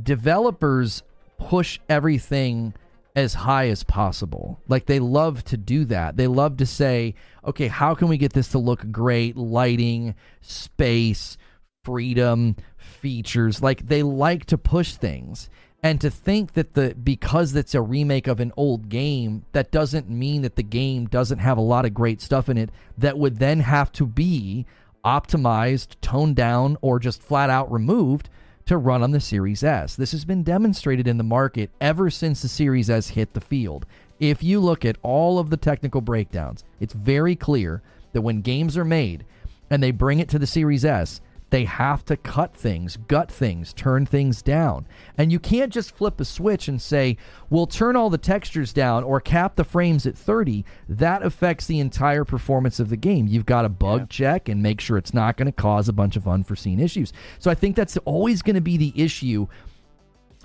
developers 0.00 1.02
push 1.38 1.78
everything 1.88 2.74
as 3.14 3.34
high 3.34 3.68
as 3.68 3.82
possible. 3.82 4.60
Like 4.68 4.86
they 4.86 4.98
love 4.98 5.44
to 5.44 5.56
do 5.56 5.84
that. 5.86 6.16
They 6.16 6.26
love 6.26 6.58
to 6.58 6.66
say, 6.66 7.14
okay, 7.44 7.68
how 7.68 7.94
can 7.94 8.08
we 8.08 8.16
get 8.16 8.32
this 8.32 8.48
to 8.48 8.58
look 8.58 8.90
great? 8.90 9.36
Lighting, 9.36 10.14
space, 10.40 11.36
freedom, 11.84 12.56
features. 12.76 13.62
Like 13.62 13.86
they 13.88 14.02
like 14.02 14.46
to 14.46 14.58
push 14.58 14.94
things. 14.94 15.50
And 15.82 16.00
to 16.00 16.10
think 16.10 16.52
that 16.52 16.74
the 16.74 16.94
because 16.94 17.54
it's 17.56 17.74
a 17.74 17.82
remake 17.82 18.28
of 18.28 18.38
an 18.38 18.52
old 18.56 18.88
game, 18.88 19.44
that 19.52 19.72
doesn't 19.72 20.08
mean 20.08 20.42
that 20.42 20.54
the 20.54 20.62
game 20.62 21.06
doesn't 21.06 21.38
have 21.38 21.58
a 21.58 21.62
lot 21.62 21.84
of 21.84 21.92
great 21.92 22.20
stuff 22.20 22.48
in 22.48 22.56
it 22.56 22.70
that 22.98 23.18
would 23.18 23.38
then 23.38 23.60
have 23.60 23.90
to 23.92 24.06
be 24.06 24.64
optimized, 25.04 25.96
toned 26.00 26.36
down, 26.36 26.76
or 26.80 27.00
just 27.00 27.20
flat 27.20 27.50
out 27.50 27.70
removed 27.72 28.28
to 28.66 28.76
run 28.76 29.02
on 29.02 29.10
the 29.10 29.18
Series 29.18 29.64
S. 29.64 29.96
This 29.96 30.12
has 30.12 30.24
been 30.24 30.44
demonstrated 30.44 31.08
in 31.08 31.18
the 31.18 31.24
market 31.24 31.70
ever 31.80 32.10
since 32.10 32.42
the 32.42 32.48
Series 32.48 32.88
S 32.88 33.08
hit 33.08 33.32
the 33.32 33.40
field. 33.40 33.84
If 34.20 34.40
you 34.44 34.60
look 34.60 34.84
at 34.84 34.98
all 35.02 35.40
of 35.40 35.50
the 35.50 35.56
technical 35.56 36.00
breakdowns, 36.00 36.62
it's 36.78 36.94
very 36.94 37.34
clear 37.34 37.82
that 38.12 38.22
when 38.22 38.40
games 38.40 38.76
are 38.76 38.84
made 38.84 39.24
and 39.68 39.82
they 39.82 39.90
bring 39.90 40.20
it 40.20 40.28
to 40.28 40.38
the 40.38 40.46
Series 40.46 40.84
S, 40.84 41.20
They 41.52 41.66
have 41.66 42.02
to 42.06 42.16
cut 42.16 42.56
things, 42.56 42.96
gut 42.96 43.30
things, 43.30 43.74
turn 43.74 44.06
things 44.06 44.40
down. 44.40 44.86
And 45.18 45.30
you 45.30 45.38
can't 45.38 45.70
just 45.70 45.94
flip 45.94 46.18
a 46.18 46.24
switch 46.24 46.66
and 46.66 46.80
say, 46.80 47.18
we'll 47.50 47.66
turn 47.66 47.94
all 47.94 48.08
the 48.08 48.16
textures 48.16 48.72
down 48.72 49.04
or 49.04 49.20
cap 49.20 49.56
the 49.56 49.64
frames 49.64 50.06
at 50.06 50.16
30. 50.16 50.64
That 50.88 51.22
affects 51.22 51.66
the 51.66 51.78
entire 51.78 52.24
performance 52.24 52.80
of 52.80 52.88
the 52.88 52.96
game. 52.96 53.26
You've 53.26 53.44
got 53.44 53.62
to 53.62 53.68
bug 53.68 54.00
yeah. 54.00 54.06
check 54.06 54.48
and 54.48 54.62
make 54.62 54.80
sure 54.80 54.96
it's 54.96 55.12
not 55.12 55.36
going 55.36 55.44
to 55.44 55.52
cause 55.52 55.90
a 55.90 55.92
bunch 55.92 56.16
of 56.16 56.26
unforeseen 56.26 56.80
issues. 56.80 57.12
So 57.38 57.50
I 57.50 57.54
think 57.54 57.76
that's 57.76 57.98
always 57.98 58.40
going 58.40 58.56
to 58.56 58.62
be 58.62 58.78
the 58.78 58.94
issue 58.96 59.46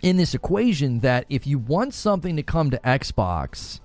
in 0.01 0.17
this 0.17 0.33
equation 0.33 0.99
that 0.99 1.25
if 1.29 1.47
you 1.47 1.57
want 1.57 1.93
something 1.93 2.35
to 2.35 2.43
come 2.43 2.69
to 2.71 2.79
Xbox, 2.79 3.79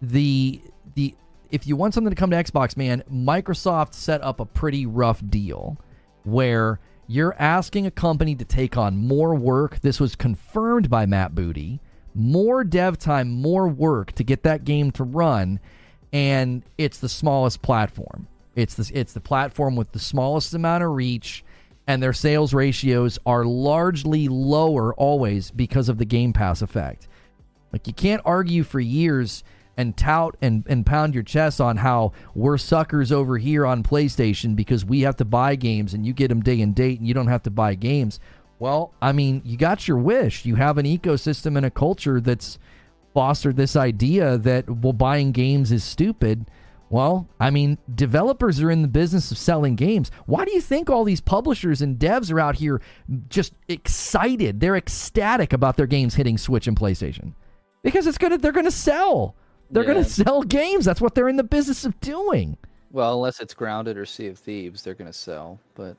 the 0.00 0.62
the 0.94 1.14
if 1.50 1.66
you 1.66 1.76
want 1.76 1.92
something 1.92 2.10
to 2.10 2.16
come 2.16 2.30
to 2.30 2.42
Xbox, 2.42 2.78
man, 2.78 3.02
Microsoft 3.12 3.92
set 3.92 4.22
up 4.22 4.40
a 4.40 4.46
pretty 4.46 4.86
rough 4.86 5.20
deal 5.28 5.76
where 6.24 6.80
you're 7.06 7.34
asking 7.38 7.86
a 7.86 7.90
company 7.90 8.36
to 8.36 8.44
take 8.44 8.76
on 8.76 8.96
more 8.96 9.34
work. 9.34 9.80
This 9.80 9.98
was 9.98 10.14
confirmed 10.14 10.88
by 10.88 11.06
Matt 11.06 11.34
Booty. 11.34 11.80
More 12.14 12.62
dev 12.64 12.98
time, 12.98 13.30
more 13.30 13.68
work 13.68 14.12
to 14.12 14.24
get 14.24 14.42
that 14.44 14.64
game 14.64 14.90
to 14.92 15.04
run, 15.04 15.60
and 16.12 16.62
it's 16.78 16.98
the 16.98 17.08
smallest 17.08 17.62
platform. 17.62 18.26
It's 18.56 18.74
the 18.74 18.90
it's 18.98 19.12
the 19.12 19.20
platform 19.20 19.76
with 19.76 19.92
the 19.92 19.98
smallest 19.98 20.54
amount 20.54 20.82
of 20.82 20.90
reach, 20.90 21.44
and 21.86 22.02
their 22.02 22.12
sales 22.12 22.52
ratios 22.52 23.18
are 23.26 23.44
largely 23.44 24.28
lower 24.28 24.94
always 24.94 25.50
because 25.50 25.88
of 25.88 25.98
the 25.98 26.04
Game 26.04 26.32
Pass 26.32 26.62
effect. 26.62 27.08
Like 27.72 27.86
you 27.86 27.92
can't 27.92 28.22
argue 28.24 28.64
for 28.64 28.80
years 28.80 29.44
and 29.80 29.96
tout 29.96 30.36
and, 30.42 30.64
and 30.68 30.84
pound 30.84 31.14
your 31.14 31.22
chest 31.22 31.60
on 31.60 31.78
how 31.78 32.12
we're 32.34 32.58
suckers 32.58 33.10
over 33.10 33.38
here 33.38 33.64
on 33.64 33.82
PlayStation 33.82 34.54
because 34.54 34.84
we 34.84 35.00
have 35.00 35.16
to 35.16 35.24
buy 35.24 35.56
games 35.56 35.94
and 35.94 36.04
you 36.04 36.12
get 36.12 36.28
them 36.28 36.42
day 36.42 36.60
and 36.60 36.74
date 36.74 36.98
and 36.98 37.08
you 37.08 37.14
don't 37.14 37.28
have 37.28 37.42
to 37.44 37.50
buy 37.50 37.74
games. 37.74 38.20
Well, 38.58 38.92
I 39.00 39.12
mean, 39.12 39.40
you 39.44 39.56
got 39.56 39.88
your 39.88 39.96
wish. 39.96 40.44
You 40.44 40.56
have 40.56 40.76
an 40.76 40.84
ecosystem 40.84 41.56
and 41.56 41.64
a 41.64 41.70
culture 41.70 42.20
that's 42.20 42.58
fostered 43.14 43.56
this 43.56 43.74
idea 43.74 44.36
that 44.38 44.68
well 44.68 44.92
buying 44.92 45.32
games 45.32 45.72
is 45.72 45.82
stupid. 45.82 46.46
Well, 46.90 47.28
I 47.38 47.50
mean, 47.50 47.78
developers 47.94 48.60
are 48.60 48.70
in 48.70 48.82
the 48.82 48.88
business 48.88 49.30
of 49.30 49.38
selling 49.38 49.76
games. 49.76 50.10
Why 50.26 50.44
do 50.44 50.52
you 50.52 50.60
think 50.60 50.90
all 50.90 51.04
these 51.04 51.20
publishers 51.20 51.80
and 51.80 51.98
devs 51.98 52.30
are 52.32 52.40
out 52.40 52.56
here 52.56 52.82
just 53.28 53.54
excited? 53.68 54.60
They're 54.60 54.76
ecstatic 54.76 55.52
about 55.52 55.76
their 55.76 55.86
games 55.86 56.16
hitting 56.16 56.36
Switch 56.36 56.66
and 56.66 56.76
PlayStation. 56.76 57.32
Because 57.82 58.06
it's 58.06 58.18
gonna 58.18 58.36
they're 58.36 58.52
gonna 58.52 58.70
sell. 58.70 59.36
They're 59.70 59.84
yeah. 59.84 59.92
going 59.92 60.04
to 60.04 60.10
sell 60.10 60.42
games. 60.42 60.84
That's 60.84 61.00
what 61.00 61.14
they're 61.14 61.28
in 61.28 61.36
the 61.36 61.44
business 61.44 61.84
of 61.84 61.98
doing. 62.00 62.56
Well, 62.90 63.14
unless 63.14 63.40
it's 63.40 63.54
Grounded 63.54 63.96
or 63.96 64.04
Sea 64.04 64.26
of 64.28 64.38
Thieves, 64.38 64.82
they're 64.82 64.94
going 64.94 65.10
to 65.10 65.16
sell. 65.16 65.60
But 65.74 65.96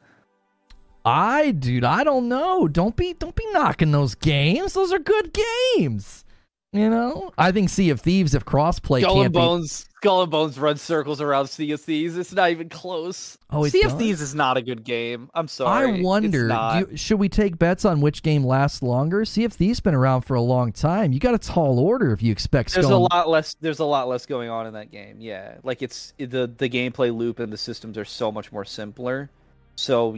I, 1.05 1.51
dude, 1.51 1.86
I 1.86 2.03
don't 2.03 2.28
know. 2.28 2.67
Don't 2.67 2.95
be, 2.95 3.13
don't 3.13 3.36
be 3.36 3.45
knocking 3.51 3.91
those 3.91 4.13
games. 4.13 4.74
Those 4.74 4.91
are 4.91 4.99
good 4.99 5.38
games. 5.76 6.26
You 6.74 6.89
know, 6.89 7.32
I 7.38 7.51
think 7.51 7.69
Sea 7.69 7.89
of 7.89 7.99
Thieves 7.99 8.34
if 8.34 8.45
crossplay 8.45 9.01
Skull 9.01 9.24
and 9.24 9.34
Bones, 9.34 9.84
be... 9.84 9.89
Skull 9.97 10.22
and 10.22 10.32
Bones 10.32 10.57
run 10.57 10.78
circles 10.78 11.19
around 11.19 11.47
Sea 11.47 11.74
of 11.74 11.82
Thieves. 11.82 12.15
It's 12.15 12.32
not 12.32 12.49
even 12.49 12.69
close. 12.69 13.38
Oh, 13.49 13.67
Sea 13.67 13.82
does? 13.82 13.91
of 13.91 13.99
Thieves 13.99 14.22
is 14.22 14.34
not 14.34 14.55
a 14.55 14.61
good 14.61 14.86
game. 14.86 15.30
I'm 15.34 15.49
sorry. 15.49 15.99
I 15.99 16.01
wonder, 16.01 16.47
you, 16.78 16.95
should 16.95 17.19
we 17.19 17.28
take 17.28 17.59
bets 17.59 17.84
on 17.84 17.99
which 17.99 18.24
game 18.24 18.45
lasts 18.45 18.82
longer? 18.82 19.26
Sea 19.26 19.43
of 19.43 19.51
Thieves 19.51 19.82
been 19.82 19.93
around 19.93 20.22
for 20.22 20.36
a 20.36 20.41
long 20.41 20.72
time. 20.72 21.11
You 21.11 21.19
got 21.19 21.36
a 21.36 21.39
tall 21.39 21.78
order 21.78 22.13
if 22.13 22.24
you 22.24 22.32
expect. 22.32 22.74
There's 22.74 22.86
Skull 22.86 22.99
a 22.99 23.07
lot 23.13 23.28
less. 23.28 23.53
There's 23.59 23.80
a 23.80 23.86
lot 23.86 24.07
less 24.07 24.26
going 24.26 24.49
on 24.49 24.65
in 24.65 24.72
that 24.74 24.91
game. 24.91 25.19
Yeah, 25.19 25.57
like 25.63 25.82
it's 25.82 26.13
the 26.17 26.49
the 26.57 26.69
gameplay 26.69 27.13
loop 27.13 27.39
and 27.39 27.51
the 27.51 27.57
systems 27.57 27.97
are 27.97 28.05
so 28.05 28.32
much 28.32 28.49
more 28.53 28.63
simpler. 28.63 29.30
So 29.76 30.15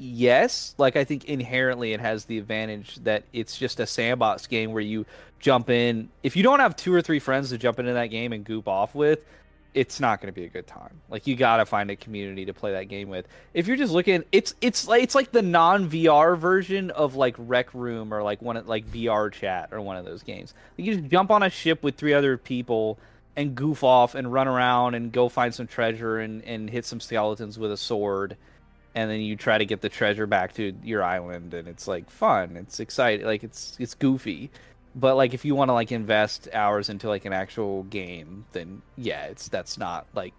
yes 0.00 0.74
like 0.78 0.96
i 0.96 1.04
think 1.04 1.26
inherently 1.26 1.92
it 1.92 2.00
has 2.00 2.24
the 2.24 2.38
advantage 2.38 2.96
that 3.04 3.22
it's 3.32 3.58
just 3.58 3.78
a 3.80 3.86
sandbox 3.86 4.46
game 4.46 4.72
where 4.72 4.82
you 4.82 5.04
jump 5.40 5.70
in. 5.70 6.10
If 6.22 6.36
you 6.36 6.42
don't 6.42 6.60
have 6.60 6.76
two 6.76 6.92
or 6.92 7.02
three 7.02 7.18
friends 7.18 7.48
to 7.48 7.58
jump 7.58 7.78
into 7.78 7.94
that 7.94 8.06
game 8.06 8.32
and 8.32 8.44
goop 8.44 8.68
off 8.68 8.94
with 8.94 9.24
it's 9.72 10.00
not 10.00 10.20
going 10.20 10.26
to 10.26 10.32
be 10.32 10.44
a 10.44 10.48
good 10.48 10.66
time. 10.66 11.00
Like 11.08 11.28
you 11.28 11.36
got 11.36 11.58
to 11.58 11.66
find 11.66 11.92
a 11.92 11.96
community 11.96 12.46
to 12.46 12.52
play 12.52 12.72
that 12.72 12.88
game 12.88 13.08
with. 13.08 13.28
If 13.54 13.68
you're 13.68 13.76
just 13.76 13.92
looking 13.92 14.24
it's 14.32 14.54
it's 14.60 14.88
like 14.88 15.02
it's 15.02 15.14
like 15.14 15.30
the 15.30 15.42
non 15.42 15.88
vr 15.88 16.36
version 16.36 16.90
of 16.90 17.14
like 17.14 17.36
rec 17.38 17.72
room 17.72 18.12
or 18.12 18.22
like 18.22 18.42
one 18.42 18.56
of 18.56 18.68
like 18.68 18.84
vr 18.86 19.30
chat 19.32 19.68
or 19.72 19.80
one 19.80 19.96
of 19.96 20.04
those 20.04 20.22
games. 20.22 20.54
You 20.76 20.94
just 20.94 21.08
jump 21.08 21.30
on 21.30 21.42
a 21.42 21.50
ship 21.50 21.82
with 21.82 21.96
three 21.96 22.14
other 22.14 22.36
people 22.36 22.98
and 23.36 23.54
goof 23.54 23.84
off 23.84 24.16
and 24.16 24.32
run 24.32 24.48
around 24.48 24.94
and 24.94 25.12
go 25.12 25.28
find 25.28 25.54
some 25.54 25.68
treasure 25.68 26.18
and 26.18 26.44
and 26.44 26.68
hit 26.68 26.84
some 26.84 26.98
skeletons 26.98 27.56
with 27.56 27.70
a 27.70 27.76
sword 27.76 28.36
and 28.94 29.10
then 29.10 29.20
you 29.20 29.36
try 29.36 29.58
to 29.58 29.64
get 29.64 29.80
the 29.80 29.88
treasure 29.88 30.26
back 30.26 30.54
to 30.54 30.74
your 30.82 31.02
island 31.02 31.54
and 31.54 31.68
it's 31.68 31.86
like 31.86 32.10
fun. 32.10 32.56
It's 32.56 32.80
exciting 32.80 33.26
like 33.26 33.44
it's 33.44 33.76
it's 33.78 33.94
goofy. 33.94 34.50
But 34.94 35.16
like 35.16 35.34
if 35.34 35.44
you 35.44 35.54
want 35.54 35.68
to 35.68 35.72
like 35.72 35.92
invest 35.92 36.48
hours 36.52 36.88
into 36.88 37.08
like 37.08 37.24
an 37.24 37.32
actual 37.32 37.84
game 37.84 38.44
then 38.52 38.82
yeah 38.96 39.26
it's 39.26 39.48
that's 39.48 39.78
not 39.78 40.06
like 40.14 40.34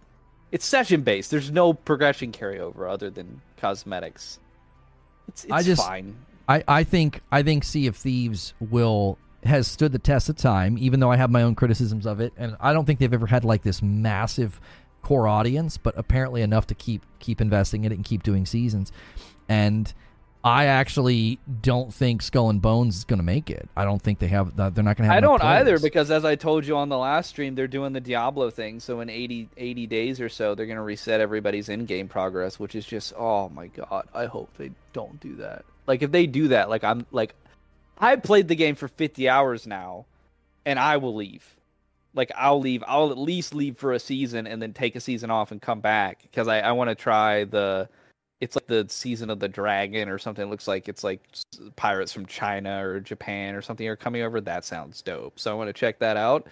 it's 0.51 0.65
session 0.65 1.03
based 1.03 1.31
there's 1.31 1.51
no 1.51 1.71
progression 1.73 2.33
carryover 2.33 2.91
other 2.91 3.09
than 3.09 3.41
cosmetics. 3.57 4.39
It's, 5.29 5.45
it's 5.45 5.53
I 5.53 5.63
just, 5.63 5.85
fine. 5.85 6.17
I, 6.49 6.63
I 6.67 6.83
think 6.83 7.21
I 7.31 7.43
think 7.43 7.63
Sea 7.63 7.87
of 7.87 7.95
Thieves 7.95 8.53
will 8.59 9.17
has 9.43 9.67
stood 9.67 9.91
the 9.91 9.99
test 9.99 10.29
of 10.29 10.35
time, 10.35 10.77
even 10.77 10.99
though 10.99 11.11
I 11.11 11.15
have 11.15 11.31
my 11.31 11.41
own 11.41 11.55
criticisms 11.55 12.05
of 12.05 12.19
it, 12.19 12.33
and 12.37 12.55
I 12.59 12.73
don't 12.73 12.85
think 12.85 12.99
they've 12.99 13.13
ever 13.13 13.27
had 13.27 13.43
like 13.43 13.63
this 13.63 13.81
massive 13.81 14.59
core 15.01 15.27
audience, 15.27 15.77
but 15.77 15.93
apparently 15.97 16.41
enough 16.41 16.67
to 16.67 16.75
keep 16.75 17.03
keep 17.19 17.41
investing 17.41 17.83
in 17.85 17.91
it 17.91 17.95
and 17.95 18.05
keep 18.05 18.23
doing 18.23 18.45
seasons. 18.45 18.91
And 19.49 19.93
I 20.43 20.65
actually 20.65 21.39
don't 21.61 21.93
think 21.93 22.23
Skull 22.23 22.49
and 22.49 22.61
Bones 22.61 22.97
is 22.97 23.03
going 23.03 23.19
to 23.19 23.23
make 23.23 23.51
it. 23.51 23.69
I 23.75 23.85
don't 23.85 24.01
think 24.01 24.17
they 24.19 24.27
have. 24.27 24.55
They're 24.55 24.65
not 24.69 24.75
going 24.75 24.95
to 24.95 25.03
have. 25.03 25.11
I 25.11 25.19
don't 25.19 25.43
either 25.43 25.77
because, 25.77 26.09
as 26.09 26.25
I 26.25 26.35
told 26.35 26.65
you 26.65 26.77
on 26.77 26.89
the 26.89 26.97
last 26.97 27.29
stream, 27.29 27.53
they're 27.53 27.67
doing 27.67 27.93
the 27.93 27.99
Diablo 27.99 28.49
thing. 28.49 28.79
So 28.79 29.01
in 29.01 29.09
80, 29.09 29.49
80 29.55 29.87
days 29.87 30.19
or 30.19 30.29
so, 30.29 30.55
they're 30.55 30.65
going 30.65 30.77
to 30.77 30.83
reset 30.83 31.21
everybody's 31.21 31.69
in-game 31.69 32.07
progress, 32.07 32.59
which 32.59 32.73
is 32.75 32.85
just 32.85 33.13
oh 33.15 33.49
my 33.49 33.67
god. 33.67 34.07
I 34.13 34.25
hope 34.25 34.49
they 34.57 34.71
don't 34.93 35.19
do 35.19 35.35
that. 35.35 35.63
Like 35.85 36.01
if 36.01 36.11
they 36.11 36.25
do 36.25 36.47
that, 36.49 36.69
like 36.69 36.83
I'm 36.83 37.05
like, 37.11 37.35
I 37.99 38.15
played 38.15 38.47
the 38.47 38.55
game 38.55 38.73
for 38.73 38.87
fifty 38.87 39.29
hours 39.29 39.67
now, 39.67 40.05
and 40.65 40.79
I 40.79 40.97
will 40.97 41.13
leave 41.13 41.55
like 42.13 42.31
I'll 42.35 42.59
leave. 42.59 42.83
I'll 42.87 43.11
at 43.11 43.17
least 43.17 43.53
leave 43.53 43.77
for 43.77 43.93
a 43.93 43.99
season 43.99 44.47
and 44.47 44.61
then 44.61 44.73
take 44.73 44.95
a 44.95 44.99
season 44.99 45.31
off 45.31 45.51
and 45.51 45.61
come 45.61 45.79
back 45.79 46.21
because 46.23 46.47
I, 46.47 46.59
I 46.59 46.71
want 46.71 46.89
to 46.89 46.95
try 46.95 47.45
the. 47.45 47.89
It's 48.39 48.55
like 48.55 48.65
the 48.65 48.87
season 48.89 49.29
of 49.29 49.39
the 49.39 49.47
dragon 49.47 50.09
or 50.09 50.17
something. 50.17 50.47
It 50.47 50.49
looks 50.49 50.67
like 50.67 50.89
it's 50.89 51.03
like 51.03 51.21
pirates 51.75 52.11
from 52.11 52.25
China 52.25 52.83
or 52.83 52.99
Japan 52.99 53.53
or 53.53 53.61
something 53.61 53.87
are 53.87 53.95
coming 53.95 54.23
over. 54.23 54.41
That 54.41 54.65
sounds 54.65 54.99
dope. 55.03 55.39
So 55.39 55.51
I 55.51 55.53
want 55.53 55.67
to 55.67 55.73
check 55.73 55.99
that 55.99 56.17
out. 56.17 56.47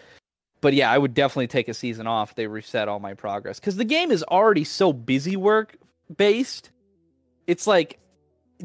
But 0.61 0.75
yeah, 0.75 0.91
I 0.91 0.99
would 0.99 1.15
definitely 1.15 1.47
take 1.47 1.67
a 1.67 1.73
season 1.73 2.05
off. 2.05 2.35
They 2.35 2.45
reset 2.45 2.87
all 2.87 2.99
my 2.99 3.15
progress 3.15 3.59
because 3.59 3.75
the 3.75 3.85
game 3.85 4.11
is 4.11 4.23
already 4.23 4.65
so 4.65 4.93
busy 4.93 5.35
work 5.35 5.77
based. 6.15 6.69
It's 7.47 7.65
like, 7.65 7.99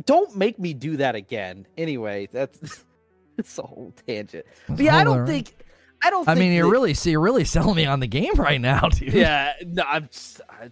don't 0.05 0.37
make 0.37 0.59
me 0.59 0.75
do 0.75 0.99
that 0.99 1.15
again. 1.15 1.67
Anyway, 1.79 2.29
that's 2.31 2.85
it's 3.39 3.57
a 3.59 3.63
whole 3.63 3.95
tangent. 4.07 4.45
But 4.69 4.81
yeah, 4.81 4.99
I 4.99 5.05
don't 5.05 5.27
think 5.27 5.64
I 6.05 6.11
don't. 6.11 6.29
I 6.29 6.35
mean, 6.35 6.53
you're 6.53 6.67
that... 6.67 6.71
really 6.71 6.95
see, 6.95 7.13
you're 7.13 7.21
really 7.21 7.45
selling 7.45 7.77
me 7.77 7.87
on 7.87 8.01
the 8.01 8.07
game 8.07 8.35
right 8.35 8.61
now, 8.61 8.89
dude. 8.91 9.15
Yeah, 9.15 9.55
no, 9.67 9.83
I'm. 9.87 10.09
Just, 10.09 10.43
I, 10.51 10.71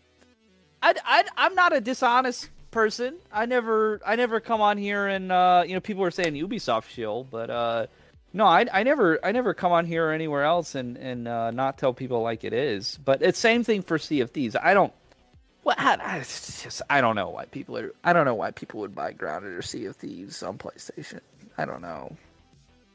I, 0.82 0.94
I, 1.04 1.24
I'm 1.36 1.54
not 1.54 1.74
a 1.74 1.80
dishonest 1.80 2.50
person. 2.70 3.16
I 3.32 3.46
never, 3.46 4.00
I 4.04 4.16
never 4.16 4.40
come 4.40 4.60
on 4.60 4.76
here 4.76 5.06
and 5.06 5.30
uh, 5.30 5.62
you 5.66 5.74
know, 5.74 5.80
people 5.80 6.04
are 6.04 6.10
saying 6.10 6.34
Ubisoft 6.34 6.88
shill, 6.88 7.24
but 7.24 7.50
uh, 7.50 7.86
no, 8.32 8.46
I, 8.46 8.66
I 8.72 8.82
never, 8.82 9.24
I 9.24 9.30
never 9.32 9.54
come 9.54 9.72
on 9.72 9.86
here 9.86 10.08
or 10.08 10.12
anywhere 10.12 10.42
else 10.42 10.74
and 10.74 10.96
and 10.96 11.28
uh, 11.28 11.50
not 11.52 11.78
tell 11.78 11.94
people 11.94 12.22
like 12.22 12.44
it 12.44 12.52
is. 12.52 12.98
But 13.04 13.22
it's 13.22 13.38
same 13.38 13.62
thing 13.62 13.82
for 13.82 13.98
Sea 13.98 14.20
of 14.20 14.32
Thieves. 14.32 14.56
I 14.60 14.74
don't. 14.74 14.92
Well, 15.64 15.76
I, 15.78 15.96
I 16.02 16.18
just 16.18 16.82
I 16.90 17.00
don't 17.00 17.14
know 17.14 17.30
why 17.30 17.44
people 17.44 17.78
are. 17.78 17.92
I 18.02 18.12
don't 18.12 18.24
know 18.24 18.34
why 18.34 18.50
people 18.50 18.80
would 18.80 18.94
buy 18.94 19.12
Grounded 19.12 19.52
or 19.52 19.62
Sea 19.62 19.84
of 19.84 19.96
Thieves 19.96 20.42
on 20.42 20.58
PlayStation. 20.58 21.20
I 21.56 21.64
don't 21.64 21.82
know. 21.82 22.16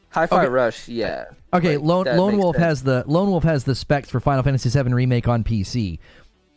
Hi-Fi 0.09 0.43
okay. 0.43 0.47
Rush, 0.49 0.87
yeah. 0.87 1.25
Okay, 1.53 1.77
like, 1.77 1.85
Lone, 1.85 2.05
Lone 2.17 2.37
Wolf 2.37 2.55
sense. 2.55 2.65
has 2.65 2.83
the 2.83 3.03
Lone 3.07 3.29
Wolf 3.29 3.43
has 3.43 3.63
the 3.63 3.75
specs 3.75 4.09
for 4.09 4.19
Final 4.19 4.43
Fantasy 4.43 4.69
VII 4.69 4.93
remake 4.93 5.27
on 5.27 5.43
PC, 5.43 5.99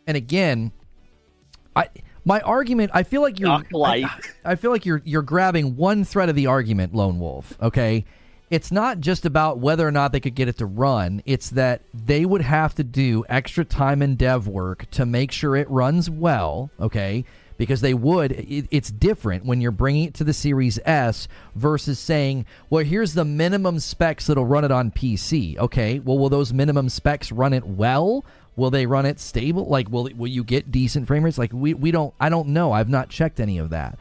and 0.07 0.17
again, 0.17 0.71
I 1.75 1.89
my 2.25 2.39
argument 2.41 2.91
I 2.93 3.03
feel 3.03 3.21
like 3.21 3.39
you're 3.39 3.61
I, 3.75 4.05
I 4.45 4.55
feel 4.55 4.71
like 4.71 4.85
you're 4.85 5.01
you're 5.05 5.21
grabbing 5.21 5.75
one 5.75 6.03
thread 6.03 6.29
of 6.29 6.35
the 6.35 6.47
argument, 6.47 6.93
Lone 6.93 7.19
Wolf. 7.19 7.57
Okay, 7.61 8.05
it's 8.49 8.71
not 8.71 8.99
just 8.99 9.25
about 9.25 9.59
whether 9.59 9.87
or 9.87 9.91
not 9.91 10.11
they 10.11 10.19
could 10.19 10.35
get 10.35 10.47
it 10.47 10.57
to 10.57 10.65
run. 10.65 11.21
It's 11.25 11.49
that 11.51 11.81
they 11.93 12.25
would 12.25 12.41
have 12.41 12.75
to 12.75 12.83
do 12.83 13.23
extra 13.29 13.63
time 13.63 14.01
and 14.01 14.17
dev 14.17 14.47
work 14.47 14.89
to 14.91 15.05
make 15.05 15.31
sure 15.31 15.55
it 15.55 15.69
runs 15.69 16.09
well. 16.09 16.69
Okay, 16.79 17.25
because 17.61 17.81
they 17.81 17.93
would. 17.93 18.31
It, 18.31 18.65
it's 18.71 18.89
different 18.89 19.45
when 19.45 19.61
you're 19.61 19.69
bringing 19.69 20.05
it 20.05 20.15
to 20.15 20.23
the 20.23 20.33
Series 20.33 20.79
S 20.83 21.27
versus 21.53 21.99
saying, 21.99 22.47
well, 22.71 22.83
here's 22.83 23.13
the 23.13 23.23
minimum 23.23 23.77
specs 23.77 24.25
that'll 24.25 24.47
run 24.47 24.65
it 24.65 24.71
on 24.71 24.89
PC. 24.89 25.59
Okay, 25.59 25.99
well, 25.99 26.17
will 26.17 26.29
those 26.29 26.51
minimum 26.51 26.89
specs 26.89 27.31
run 27.31 27.53
it 27.53 27.63
well? 27.63 28.25
Will 28.55 28.71
they 28.71 28.87
run 28.87 29.05
it 29.05 29.19
stable? 29.19 29.67
Like, 29.67 29.91
will 29.91 30.09
will 30.17 30.27
you 30.27 30.43
get 30.43 30.71
decent 30.71 31.05
frame 31.05 31.21
rates? 31.23 31.37
Like, 31.37 31.53
we 31.53 31.75
we 31.75 31.91
don't. 31.91 32.15
I 32.19 32.29
don't 32.29 32.47
know. 32.47 32.71
I've 32.71 32.89
not 32.89 33.09
checked 33.09 33.39
any 33.39 33.59
of 33.59 33.69
that. 33.69 33.95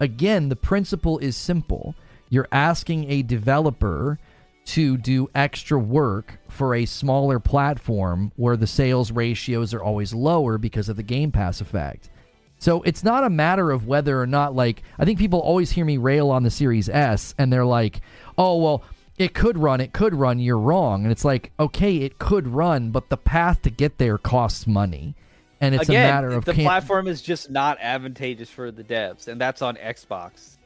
Again, 0.00 0.48
the 0.48 0.56
principle 0.56 1.20
is 1.20 1.36
simple. 1.36 1.94
You're 2.28 2.48
asking 2.50 3.08
a 3.08 3.22
developer 3.22 4.18
to 4.64 4.96
do 4.96 5.30
extra 5.32 5.78
work 5.78 6.40
for 6.48 6.74
a 6.74 6.84
smaller 6.86 7.38
platform 7.38 8.32
where 8.34 8.56
the 8.56 8.66
sales 8.66 9.12
ratios 9.12 9.72
are 9.72 9.82
always 9.82 10.12
lower 10.12 10.58
because 10.58 10.88
of 10.88 10.96
the 10.96 11.04
Game 11.04 11.30
Pass 11.30 11.60
effect. 11.60 12.10
So 12.58 12.82
it's 12.82 13.04
not 13.04 13.24
a 13.24 13.30
matter 13.30 13.70
of 13.70 13.86
whether 13.86 14.20
or 14.20 14.26
not, 14.26 14.54
like, 14.54 14.82
I 14.98 15.04
think 15.04 15.18
people 15.18 15.40
always 15.40 15.70
hear 15.70 15.84
me 15.84 15.98
rail 15.98 16.30
on 16.30 16.42
the 16.42 16.50
Series 16.50 16.88
S 16.88 17.34
and 17.38 17.52
they're 17.52 17.66
like, 17.66 18.00
oh, 18.38 18.56
well, 18.56 18.82
it 19.18 19.34
could 19.34 19.58
run, 19.58 19.80
it 19.80 19.92
could 19.92 20.14
run, 20.14 20.38
you're 20.38 20.58
wrong. 20.58 21.02
And 21.02 21.12
it's 21.12 21.24
like, 21.24 21.52
okay, 21.58 21.96
it 21.96 22.18
could 22.18 22.48
run, 22.48 22.90
but 22.90 23.08
the 23.08 23.16
path 23.16 23.62
to 23.62 23.70
get 23.70 23.98
there 23.98 24.18
costs 24.18 24.66
money. 24.66 25.14
And 25.60 25.74
it's 25.74 25.88
Again, 25.88 26.04
a 26.04 26.12
matter 26.12 26.30
of 26.32 26.44
the 26.44 26.52
can- 26.52 26.64
platform 26.64 27.08
is 27.08 27.22
just 27.22 27.50
not 27.50 27.78
advantageous 27.80 28.50
for 28.50 28.70
the 28.70 28.84
devs, 28.84 29.26
and 29.26 29.40
that's 29.40 29.62
on 29.62 29.76
Xbox. 29.76 30.58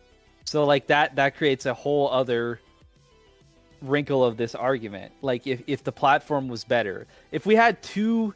So 0.45 0.65
like 0.65 0.89
that 0.89 1.15
that 1.15 1.37
creates 1.37 1.67
a 1.67 1.75
whole 1.75 2.11
other 2.11 2.61
wrinkle 3.83 4.25
of 4.25 4.37
this 4.37 4.57
argument. 4.57 5.13
Like 5.23 5.47
if 5.47 5.63
if 5.69 5.85
the 5.85 5.93
platform 5.93 6.49
was 6.49 6.65
better, 6.65 7.07
if 7.31 7.47
we 7.47 7.55
had 7.55 7.81
two 7.85 8.35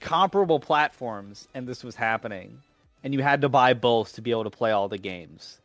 comparable 0.00 0.60
platforms 0.60 1.48
and 1.54 1.66
this 1.66 1.84
was 1.84 1.94
happening, 1.94 2.62
and 3.04 3.14
you 3.14 3.22
had 3.22 3.42
to 3.42 3.48
buy 3.48 3.74
both 3.74 4.14
to 4.14 4.22
be 4.22 4.30
able 4.30 4.44
to 4.44 4.50
play 4.50 4.70
all 4.70 4.88
the 4.88 4.98
games, 4.98 5.60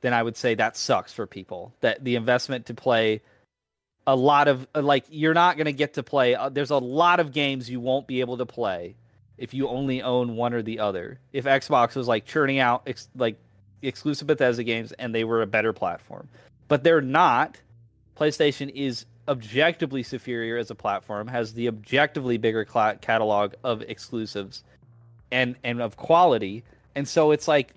then 0.00 0.14
I 0.14 0.22
would 0.22 0.36
say 0.36 0.54
that 0.54 0.76
sucks 0.76 1.12
for 1.12 1.26
people. 1.26 1.72
That 1.80 2.02
the 2.02 2.16
investment 2.16 2.66
to 2.66 2.74
play 2.74 3.22
a 4.06 4.16
lot 4.16 4.48
of 4.48 4.66
like 4.74 5.04
you're 5.10 5.34
not 5.34 5.56
going 5.56 5.66
to 5.66 5.72
get 5.72 5.94
to 5.94 6.02
play 6.02 6.34
uh, 6.34 6.48
there's 6.48 6.70
a 6.70 6.78
lot 6.78 7.20
of 7.20 7.32
games 7.32 7.68
you 7.68 7.80
won't 7.80 8.06
be 8.06 8.20
able 8.20 8.38
to 8.38 8.46
play 8.46 8.96
if 9.40 9.54
you 9.54 9.68
only 9.68 10.02
own 10.02 10.36
one 10.36 10.52
or 10.52 10.62
the 10.62 10.80
other. 10.80 11.18
If 11.32 11.46
Xbox 11.46 11.96
was 11.96 12.06
like 12.06 12.26
churning 12.26 12.58
out 12.58 12.82
ex- 12.86 13.08
like 13.16 13.36
exclusive 13.82 14.26
Bethesda 14.26 14.62
games 14.62 14.92
and 14.92 15.14
they 15.14 15.24
were 15.24 15.42
a 15.42 15.46
better 15.46 15.72
platform, 15.72 16.28
but 16.68 16.84
they're 16.84 17.00
not. 17.00 17.60
PlayStation 18.18 18.70
is 18.74 19.06
objectively 19.30 20.02
superior 20.02 20.58
as 20.58 20.70
a 20.70 20.74
platform, 20.74 21.28
has 21.28 21.54
the 21.54 21.68
objectively 21.68 22.36
bigger 22.36 22.64
cla 22.64 22.96
catalog 23.00 23.54
of 23.64 23.80
exclusives 23.82 24.64
and 25.30 25.56
and 25.64 25.80
of 25.80 25.96
quality, 25.96 26.64
and 26.94 27.08
so 27.08 27.30
it's 27.30 27.48
like 27.48 27.72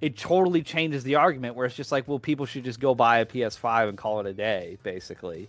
it 0.00 0.16
totally 0.16 0.62
changes 0.62 1.04
the 1.04 1.14
argument 1.14 1.54
where 1.54 1.66
it's 1.66 1.76
just 1.76 1.92
like, 1.92 2.08
well, 2.08 2.18
people 2.18 2.46
should 2.46 2.64
just 2.64 2.80
go 2.80 2.94
buy 2.94 3.18
a 3.18 3.26
PS5 3.26 3.88
and 3.88 3.98
call 3.98 4.20
it 4.20 4.26
a 4.26 4.32
day, 4.32 4.76
basically. 4.82 5.48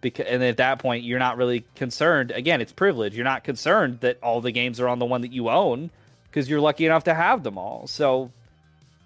Because 0.00 0.26
and 0.26 0.42
at 0.42 0.58
that 0.58 0.78
point, 0.78 1.04
you're 1.04 1.18
not 1.18 1.36
really 1.36 1.64
concerned. 1.74 2.30
Again, 2.30 2.60
it's 2.60 2.72
privilege. 2.72 3.14
You're 3.14 3.24
not 3.24 3.44
concerned 3.44 4.00
that 4.00 4.18
all 4.22 4.40
the 4.40 4.52
games 4.52 4.80
are 4.80 4.88
on 4.88 4.98
the 4.98 5.06
one 5.06 5.22
that 5.22 5.32
you 5.32 5.50
own 5.50 5.90
because 6.24 6.48
you're 6.48 6.60
lucky 6.60 6.86
enough 6.86 7.04
to 7.04 7.14
have 7.14 7.42
them 7.42 7.58
all. 7.58 7.86
So, 7.86 8.30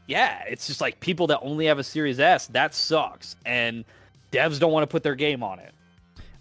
yeah, 0.07 0.45
it's 0.49 0.67
just 0.67 0.81
like 0.81 1.01
people 1.01 1.29
that 1.29 1.41
only 1.41 1.67
have 1.67 1.79
a 1.79 1.85
Series 1.85 2.21
S. 2.21 2.47
That 2.49 2.75
sucks, 2.75 3.35
and 3.45 3.85
devs 4.31 4.61
don't 4.61 4.73
want 4.73 4.85
to 4.85 4.89
put 4.89 5.03
their 5.03 5.17
game 5.17 5.43
on 5.43 5.59
it. 5.59 5.74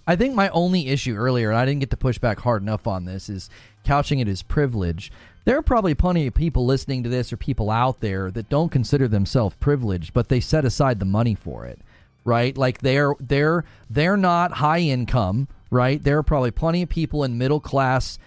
I 0.06 0.16
think 0.16 0.36
my 0.36 0.50
only 0.50 0.90
issue 0.90 1.16
earlier, 1.16 1.50
and 1.50 1.58
I 1.58 1.66
didn't 1.66 1.80
get 1.80 1.90
to 1.92 1.98
push 1.98 2.18
back 2.18 2.40
hard 2.40 2.62
enough 2.62 2.88
on 2.88 3.06
this, 3.06 3.30
is 3.30 3.50
couching 3.84 4.20
it 4.20 4.28
as 4.28 4.44
privilege. 4.44 5.12
There 5.46 5.58
are 5.58 5.62
probably 5.62 5.94
plenty 5.94 6.28
of 6.28 6.34
people 6.34 6.66
listening 6.66 7.04
to 7.04 7.10
this 7.10 7.32
or 7.32 7.38
people 7.38 7.70
out 7.70 8.00
there 8.00 8.32
that 8.32 8.50
don't 8.50 8.72
consider 8.72 9.08
themselves 9.08 9.56
privileged, 9.60 10.14
but 10.14 10.30
they 10.30 10.40
set 10.40 10.66
aside 10.66 11.00
the 11.00 11.06
money 11.06 11.36
for 11.36 11.66
it, 11.66 11.80
right? 12.24 12.58
Like 12.58 12.80
they're 12.80 13.16
they're 13.20 13.66
they're 13.90 14.18
not 14.18 14.54
high 14.54 14.80
income, 14.80 15.48
right? 15.70 16.02
There 16.02 16.18
are 16.18 16.24
probably 16.24 16.52
plenty 16.52 16.82
of 16.82 16.90
people 16.90 17.24
in 17.24 17.38
middle 17.38 17.60
class, 17.60 18.18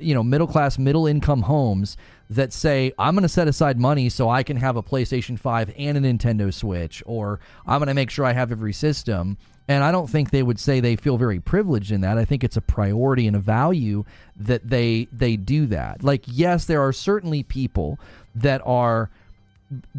you 0.00 0.14
know, 0.14 0.22
middle 0.22 0.46
class, 0.46 0.78
middle 0.78 1.06
income 1.06 1.42
homes 1.42 1.96
that 2.30 2.52
say, 2.52 2.92
I'm 2.98 3.14
going 3.14 3.22
to 3.22 3.28
set 3.28 3.48
aside 3.48 3.78
money 3.78 4.08
so 4.08 4.28
I 4.28 4.42
can 4.42 4.56
have 4.56 4.76
a 4.76 4.82
PlayStation 4.82 5.38
5 5.38 5.74
and 5.76 5.98
a 5.98 6.00
Nintendo 6.00 6.52
Switch, 6.52 7.02
or 7.06 7.40
I'm 7.66 7.78
going 7.78 7.88
to 7.88 7.94
make 7.94 8.10
sure 8.10 8.24
I 8.24 8.32
have 8.32 8.50
every 8.50 8.72
system. 8.72 9.36
And 9.66 9.82
I 9.82 9.92
don't 9.92 10.08
think 10.10 10.30
they 10.30 10.42
would 10.42 10.60
say 10.60 10.80
they 10.80 10.96
feel 10.96 11.16
very 11.16 11.40
privileged 11.40 11.90
in 11.90 12.02
that. 12.02 12.18
I 12.18 12.24
think 12.24 12.44
it's 12.44 12.56
a 12.56 12.60
priority 12.60 13.26
and 13.26 13.34
a 13.34 13.40
value 13.40 14.04
that 14.36 14.68
they 14.68 15.08
they 15.10 15.36
do 15.36 15.64
that. 15.66 16.04
Like 16.04 16.24
yes, 16.26 16.66
there 16.66 16.82
are 16.82 16.92
certainly 16.92 17.42
people 17.42 17.98
that 18.34 18.60
are 18.66 19.08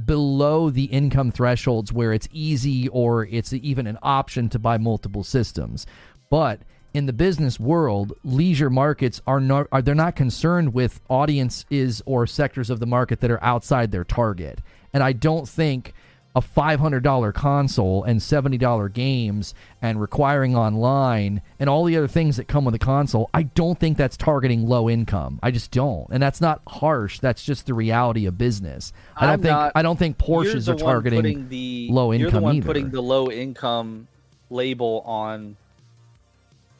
below 0.05 0.69
the 0.69 0.85
income 0.85 1.31
thresholds 1.31 1.91
where 1.91 2.13
it's 2.13 2.27
easy 2.31 2.87
or 2.89 3.25
it's 3.25 3.53
even 3.53 3.87
an 3.87 3.97
option 4.03 4.49
to 4.49 4.59
buy 4.59 4.77
multiple 4.77 5.23
systems. 5.23 5.87
But 6.29 6.61
in 6.95 7.07
the 7.07 7.13
business 7.13 7.59
world, 7.59 8.13
leisure 8.23 8.69
markets 8.69 9.21
are 9.27 9.41
not 9.41 9.67
are 9.73 9.81
they're 9.81 9.93
not 9.93 10.15
concerned 10.15 10.73
with 10.73 11.01
audiences 11.09 12.01
or 12.05 12.25
sectors 12.25 12.69
of 12.69 12.79
the 12.79 12.85
market 12.85 13.19
that 13.19 13.29
are 13.29 13.43
outside 13.43 13.91
their 13.91 14.05
target. 14.05 14.59
And 14.93 15.03
I 15.03 15.11
don't 15.11 15.47
think 15.47 15.93
a 16.37 16.41
$500 16.41 17.33
console 17.33 18.03
and 18.03 18.19
$70 18.19 18.91
games 18.93 19.53
and 19.81 19.99
requiring 19.99 20.55
online 20.55 21.41
and 21.59 21.69
all 21.69 21.83
the 21.85 21.97
other 21.97 22.07
things 22.07 22.37
that 22.37 22.47
come 22.47 22.63
with 22.65 22.75
a 22.75 22.79
console, 22.79 23.29
I 23.33 23.43
don't 23.43 23.77
think 23.79 23.97
that's 23.97 24.15
targeting 24.17 24.65
low 24.67 24.89
income. 24.89 25.39
I 25.43 25.51
just 25.51 25.71
don't. 25.71 26.07
And 26.11 26.21
that's 26.23 26.39
not 26.41 26.61
harsh. 26.67 27.19
That's 27.19 27.43
just 27.43 27.65
the 27.65 27.73
reality 27.73 28.25
of 28.25 28.37
business. 28.37 28.91
I 29.17 29.25
don't 29.25 29.33
I'm 29.33 29.41
think 29.41 29.51
not- 29.51 29.71
I 29.75 29.81
don't 29.81 29.99
think 29.99 30.17
Porsches 30.17 30.67
are 30.69 30.75
targeting 30.75 31.49
the, 31.49 31.89
low 31.91 32.13
income 32.13 32.21
You're 32.21 32.31
the 32.31 32.41
one 32.41 32.55
either. 32.55 32.65
putting 32.65 32.89
the 32.89 33.01
low 33.01 33.29
income 33.29 34.07
label 34.49 35.01
on. 35.05 35.57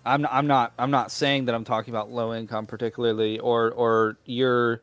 I'm 0.06 0.26
I'm 0.28 0.48
not 0.48 0.74
I'm 0.78 0.92
not 0.92 1.12
saying 1.12 1.46
that 1.46 1.56
I'm 1.56 1.64
talking 1.64 1.94
about 1.94 2.12
low 2.12 2.34
income 2.34 2.68
particularly, 2.68 3.40
or 3.40 3.72
or 3.72 4.18
you're 4.26 4.82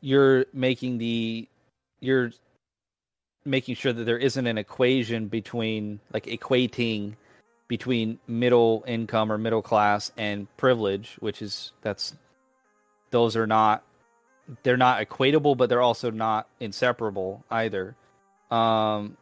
you're 0.00 0.46
making 0.52 0.98
the 0.98 1.48
you're 2.00 2.32
making 3.44 3.76
sure 3.76 3.92
that 3.92 4.04
there 4.04 4.18
isn't 4.18 4.46
an 4.46 4.58
equation 4.58 5.28
between 5.28 6.00
like 6.12 6.26
equating 6.26 7.14
between 7.68 8.18
middle 8.26 8.82
income 8.86 9.30
or 9.30 9.38
middle 9.38 9.62
class 9.62 10.10
and 10.16 10.48
privilege, 10.56 11.16
which 11.20 11.42
is 11.42 11.72
that's 11.82 12.14
those 13.10 13.36
are 13.36 13.46
not 13.46 13.84
they're 14.62 14.76
not 14.76 15.06
equatable, 15.06 15.56
but 15.56 15.68
they're 15.68 15.82
also 15.82 16.10
not 16.10 16.48
inseparable 16.58 17.44
either. 17.50 17.94
Um, 18.50 19.16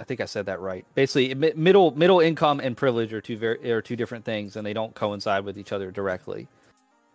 I 0.00 0.04
think 0.04 0.20
I 0.22 0.24
said 0.24 0.46
that 0.46 0.60
right. 0.60 0.86
Basically, 0.94 1.34
middle 1.34 1.90
middle 1.90 2.20
income 2.20 2.58
and 2.58 2.74
privilege 2.74 3.12
are 3.12 3.20
two 3.20 3.36
very 3.36 3.70
are 3.70 3.82
two 3.82 3.96
different 3.96 4.24
things, 4.24 4.56
and 4.56 4.66
they 4.66 4.72
don't 4.72 4.94
coincide 4.94 5.44
with 5.44 5.58
each 5.58 5.72
other 5.72 5.90
directly. 5.90 6.48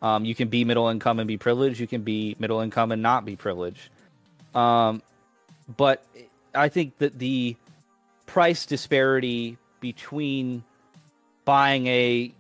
Um, 0.04 0.24
you 0.24 0.36
can 0.36 0.50
be 0.50 0.64
middle 0.64 0.88
income 0.90 1.20
and 1.20 1.28
be 1.28 1.38
privileged. 1.38 1.80
You 1.80 1.88
can 1.88 2.04
be 2.04 2.36
middle 2.38 2.60
income 2.60 2.92
and 2.92 3.02
not 3.02 3.26
be 3.26 3.36
privileged. 3.36 3.90
Um, 4.54 5.02
but 5.78 6.06
I 6.54 6.70
think 6.70 7.00
that 7.00 7.18
the 7.18 7.56
price 8.28 8.68
disparity 8.68 9.58
between 9.80 10.64
buying 11.44 11.88
a 11.88 12.32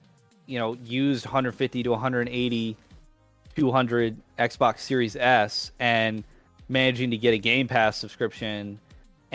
you 0.45 0.59
know 0.59 0.75
used 0.83 1.25
150 1.25 1.83
to 1.83 1.89
180 1.89 2.77
200 3.55 4.17
Xbox 4.37 4.79
Series 4.79 5.15
S 5.15 5.71
and 5.79 6.23
managing 6.69 7.11
to 7.11 7.17
get 7.17 7.33
a 7.33 7.37
Game 7.39 7.67
Pass 7.67 7.97
subscription 7.97 8.79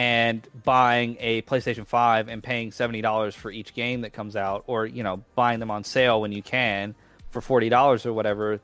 and 0.00 0.48
buying 0.64 1.18
a 1.20 1.42
PlayStation 1.42 1.86
5 1.86 2.28
and 2.28 2.42
paying 2.42 2.70
$70 2.70 3.34
for 3.34 3.50
each 3.50 3.74
game 3.74 4.00
that 4.00 4.14
comes 4.14 4.34
out 4.34 4.64
or 4.66 4.86
you 4.86 5.02
know 5.02 5.22
buying 5.34 5.60
them 5.60 5.70
on 5.70 5.84
sale 5.84 6.22
when 6.22 6.32
you 6.32 6.42
can 6.42 6.94
for 7.28 7.42
$40 7.42 8.06
or 8.06 8.14
whatever 8.14 8.60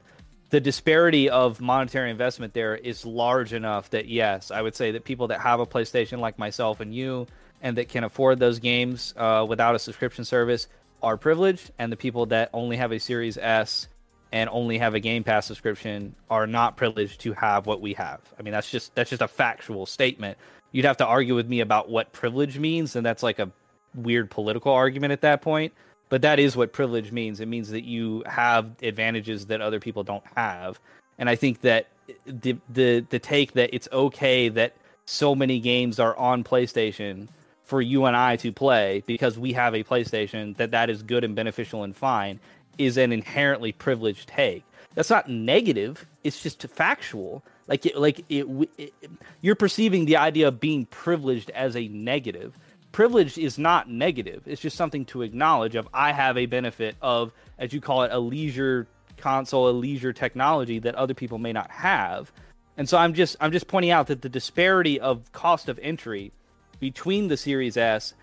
the 0.48 0.60
disparity 0.60 1.28
of 1.28 1.60
monetary 1.60 2.10
investment 2.10 2.54
there 2.54 2.74
is 2.74 3.04
large 3.04 3.52
enough 3.52 3.90
that 3.90 4.08
yes 4.08 4.50
I 4.50 4.62
would 4.62 4.74
say 4.74 4.92
that 4.92 5.04
people 5.04 5.28
that 5.28 5.40
have 5.42 5.60
a 5.60 5.66
PlayStation 5.66 6.20
like 6.20 6.38
myself 6.38 6.80
and 6.80 6.94
you 6.94 7.26
and 7.60 7.76
that 7.76 7.90
can 7.90 8.04
afford 8.04 8.38
those 8.38 8.58
games 8.58 9.12
uh, 9.18 9.44
without 9.46 9.74
a 9.74 9.78
subscription 9.78 10.24
service 10.24 10.68
are 11.02 11.18
privileged 11.18 11.70
and 11.78 11.92
the 11.92 11.96
people 11.96 12.24
that 12.26 12.48
only 12.54 12.78
have 12.78 12.92
a 12.92 12.98
Series 12.98 13.36
S 13.36 13.88
and 14.32 14.48
only 14.48 14.78
have 14.78 14.94
a 14.94 15.00
Game 15.00 15.22
Pass 15.22 15.44
subscription 15.44 16.14
are 16.30 16.46
not 16.46 16.78
privileged 16.78 17.20
to 17.20 17.32
have 17.34 17.66
what 17.66 17.80
we 17.80 17.92
have. 17.92 18.20
I 18.38 18.42
mean, 18.42 18.52
that's 18.52 18.70
just 18.70 18.94
that's 18.94 19.10
just 19.10 19.22
a 19.22 19.28
factual 19.28 19.84
statement. 19.84 20.38
You'd 20.72 20.84
have 20.84 20.96
to 20.98 21.06
argue 21.06 21.34
with 21.34 21.48
me 21.48 21.60
about 21.60 21.88
what 21.88 22.12
privilege 22.12 22.58
means, 22.58 22.96
and 22.96 23.06
that's 23.06 23.22
like 23.22 23.38
a 23.38 23.50
weird 23.94 24.30
political 24.30 24.72
argument 24.72 25.12
at 25.12 25.22
that 25.22 25.42
point. 25.42 25.72
But 26.08 26.22
that 26.22 26.38
is 26.38 26.56
what 26.56 26.72
privilege 26.72 27.10
means. 27.10 27.40
It 27.40 27.46
means 27.46 27.70
that 27.70 27.84
you 27.84 28.22
have 28.26 28.70
advantages 28.82 29.46
that 29.46 29.60
other 29.60 29.80
people 29.80 30.04
don't 30.04 30.24
have. 30.36 30.78
And 31.18 31.28
I 31.28 31.34
think 31.34 31.62
that 31.62 31.88
the 32.26 32.56
the 32.68 33.04
the 33.10 33.18
take 33.18 33.52
that 33.52 33.74
it's 33.74 33.88
okay 33.92 34.48
that 34.50 34.74
so 35.06 35.34
many 35.34 35.58
games 35.58 35.98
are 35.98 36.16
on 36.16 36.44
PlayStation 36.44 37.28
for 37.64 37.80
you 37.80 38.04
and 38.04 38.16
I 38.16 38.36
to 38.36 38.52
play 38.52 39.02
because 39.06 39.38
we 39.38 39.52
have 39.52 39.74
a 39.74 39.82
PlayStation 39.82 40.56
that 40.56 40.70
that 40.70 40.90
is 40.90 41.02
good 41.02 41.24
and 41.24 41.34
beneficial 41.34 41.82
and 41.82 41.96
fine 41.96 42.38
is 42.78 42.96
an 42.96 43.12
inherently 43.12 43.72
privileged 43.72 44.28
take. 44.28 44.62
That's 44.94 45.10
not 45.10 45.28
negative. 45.28 46.06
It's 46.22 46.42
just 46.42 46.62
factual. 46.62 47.42
Like 47.68 47.86
it, 47.86 47.96
like 47.96 48.24
it, 48.28 48.46
it, 48.78 48.94
you're 49.40 49.56
perceiving 49.56 50.04
the 50.04 50.16
idea 50.16 50.48
of 50.48 50.60
being 50.60 50.86
privileged 50.86 51.50
as 51.50 51.76
a 51.76 51.88
negative. 51.88 52.56
Privilege 52.92 53.36
is 53.36 53.58
not 53.58 53.90
negative. 53.90 54.42
It's 54.46 54.62
just 54.62 54.76
something 54.76 55.04
to 55.06 55.22
acknowledge. 55.22 55.74
Of 55.74 55.88
I 55.92 56.12
have 56.12 56.38
a 56.38 56.46
benefit 56.46 56.96
of, 57.02 57.32
as 57.58 57.72
you 57.72 57.80
call 57.80 58.04
it, 58.04 58.12
a 58.12 58.18
leisure 58.18 58.86
console, 59.16 59.68
a 59.68 59.72
leisure 59.72 60.12
technology 60.12 60.78
that 60.80 60.94
other 60.94 61.14
people 61.14 61.38
may 61.38 61.52
not 61.52 61.70
have. 61.70 62.32
And 62.76 62.88
so 62.88 62.98
I'm 62.98 63.14
just 63.14 63.36
I'm 63.40 63.52
just 63.52 63.68
pointing 63.68 63.90
out 63.90 64.06
that 64.08 64.22
the 64.22 64.28
disparity 64.28 65.00
of 65.00 65.32
cost 65.32 65.68
of 65.68 65.78
entry 65.82 66.32
between 66.78 67.28
the 67.28 67.36
Series 67.36 67.76
S 67.76 68.14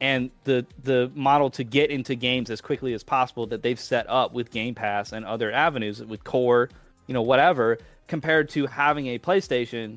and 0.00 0.30
the 0.44 0.66
the 0.82 1.10
model 1.14 1.50
to 1.50 1.64
get 1.64 1.90
into 1.90 2.14
games 2.14 2.50
as 2.50 2.60
quickly 2.60 2.94
as 2.94 3.04
possible 3.04 3.46
that 3.48 3.62
they've 3.62 3.78
set 3.78 4.08
up 4.08 4.32
with 4.32 4.50
Game 4.50 4.74
Pass 4.74 5.12
and 5.12 5.24
other 5.24 5.52
avenues 5.52 6.02
with 6.02 6.24
Core, 6.24 6.70
you 7.06 7.14
know, 7.14 7.22
whatever, 7.22 7.78
compared 8.10 8.48
to 8.50 8.66
having 8.66 9.06
a 9.06 9.18
PlayStation 9.18 9.96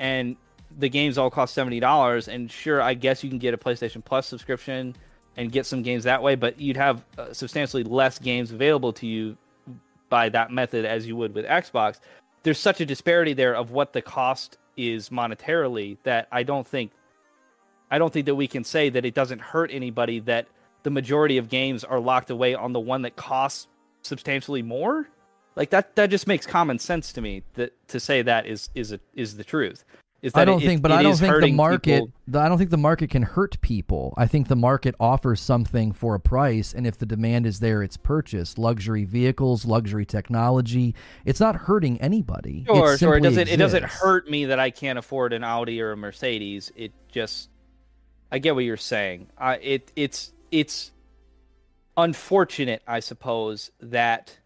and 0.00 0.36
the 0.78 0.88
games 0.88 1.16
all 1.16 1.30
cost 1.30 1.54
seventy 1.54 1.80
dollars. 1.80 2.28
And 2.28 2.50
sure, 2.50 2.82
I 2.82 2.94
guess 2.94 3.22
you 3.22 3.30
can 3.30 3.38
get 3.38 3.54
a 3.54 3.56
PlayStation 3.56 4.04
Plus 4.04 4.26
subscription 4.26 4.96
and 5.36 5.50
get 5.50 5.64
some 5.64 5.82
games 5.82 6.04
that 6.04 6.22
way, 6.22 6.34
but 6.34 6.60
you'd 6.60 6.76
have 6.76 7.04
uh, 7.16 7.32
substantially 7.32 7.84
less 7.84 8.18
games 8.18 8.50
available 8.50 8.92
to 8.94 9.06
you 9.06 9.38
by 10.10 10.28
that 10.28 10.50
method 10.50 10.84
as 10.84 11.06
you 11.06 11.16
would 11.16 11.34
with 11.34 11.46
Xbox. 11.46 12.00
There's 12.42 12.58
such 12.58 12.80
a 12.80 12.84
disparity 12.84 13.32
there 13.32 13.54
of 13.54 13.70
what 13.70 13.92
the 13.94 14.02
cost 14.02 14.58
is 14.76 15.08
monetarily 15.08 15.96
that 16.02 16.26
I 16.32 16.42
don't 16.42 16.66
think 16.66 16.90
I 17.90 17.98
don't 17.98 18.12
think 18.12 18.26
that 18.26 18.34
we 18.34 18.48
can 18.48 18.64
say 18.64 18.90
that 18.90 19.04
it 19.04 19.14
doesn't 19.14 19.40
hurt 19.40 19.70
anybody 19.72 20.18
that 20.20 20.48
the 20.82 20.90
majority 20.90 21.38
of 21.38 21.48
games 21.48 21.84
are 21.84 22.00
locked 22.00 22.30
away 22.30 22.54
on 22.54 22.72
the 22.72 22.80
one 22.80 23.02
that 23.02 23.14
costs 23.14 23.68
substantially 24.02 24.62
more. 24.62 25.06
Like 25.56 25.70
that 25.70 25.96
that 25.96 26.08
just 26.08 26.26
makes 26.26 26.46
common 26.46 26.78
sense 26.78 27.12
to 27.12 27.20
me 27.20 27.42
that 27.54 27.72
to 27.88 28.00
say 28.00 28.22
that 28.22 28.46
is 28.46 28.70
is 28.74 28.92
a, 28.92 29.00
is 29.14 29.36
the 29.36 29.44
truth. 29.44 29.84
Is 30.22 30.32
that 30.34 30.42
I 30.42 30.44
don't 30.44 30.62
it, 30.62 30.66
think, 30.66 30.82
but 30.82 30.92
it 30.92 30.94
I 30.94 31.02
don't 31.02 31.16
think 31.16 31.40
the 31.40 31.52
market. 31.52 32.04
The, 32.28 32.38
I 32.38 32.48
don't 32.48 32.56
think 32.56 32.70
the 32.70 32.76
market 32.76 33.10
can 33.10 33.22
hurt 33.22 33.60
people. 33.60 34.14
I 34.16 34.28
think 34.28 34.46
the 34.46 34.56
market 34.56 34.94
offers 35.00 35.40
something 35.40 35.90
for 35.90 36.14
a 36.14 36.20
price, 36.20 36.72
and 36.72 36.86
if 36.86 36.96
the 36.96 37.06
demand 37.06 37.44
is 37.44 37.58
there, 37.58 37.82
it's 37.82 37.96
purchased. 37.96 38.56
Luxury 38.56 39.04
vehicles, 39.04 39.64
luxury 39.64 40.06
technology. 40.06 40.94
It's 41.24 41.40
not 41.40 41.56
hurting 41.56 42.00
anybody. 42.00 42.64
Sure, 42.66 42.96
sure. 42.96 43.16
It 43.16 43.22
doesn't 43.22 43.48
it 43.48 43.56
doesn't 43.56 43.82
hurt 43.82 44.30
me 44.30 44.44
that 44.44 44.60
I 44.60 44.70
can't 44.70 44.96
afford 44.96 45.32
an 45.32 45.42
Audi 45.42 45.82
or 45.82 45.90
a 45.90 45.96
Mercedes. 45.96 46.70
It 46.76 46.92
just 47.10 47.50
I 48.30 48.38
get 48.38 48.54
what 48.54 48.62
you're 48.62 48.76
saying. 48.76 49.26
Uh, 49.36 49.56
it 49.60 49.90
it's 49.96 50.32
it's 50.52 50.92
unfortunate, 51.96 52.82
I 52.86 53.00
suppose, 53.00 53.72
that 53.80 54.38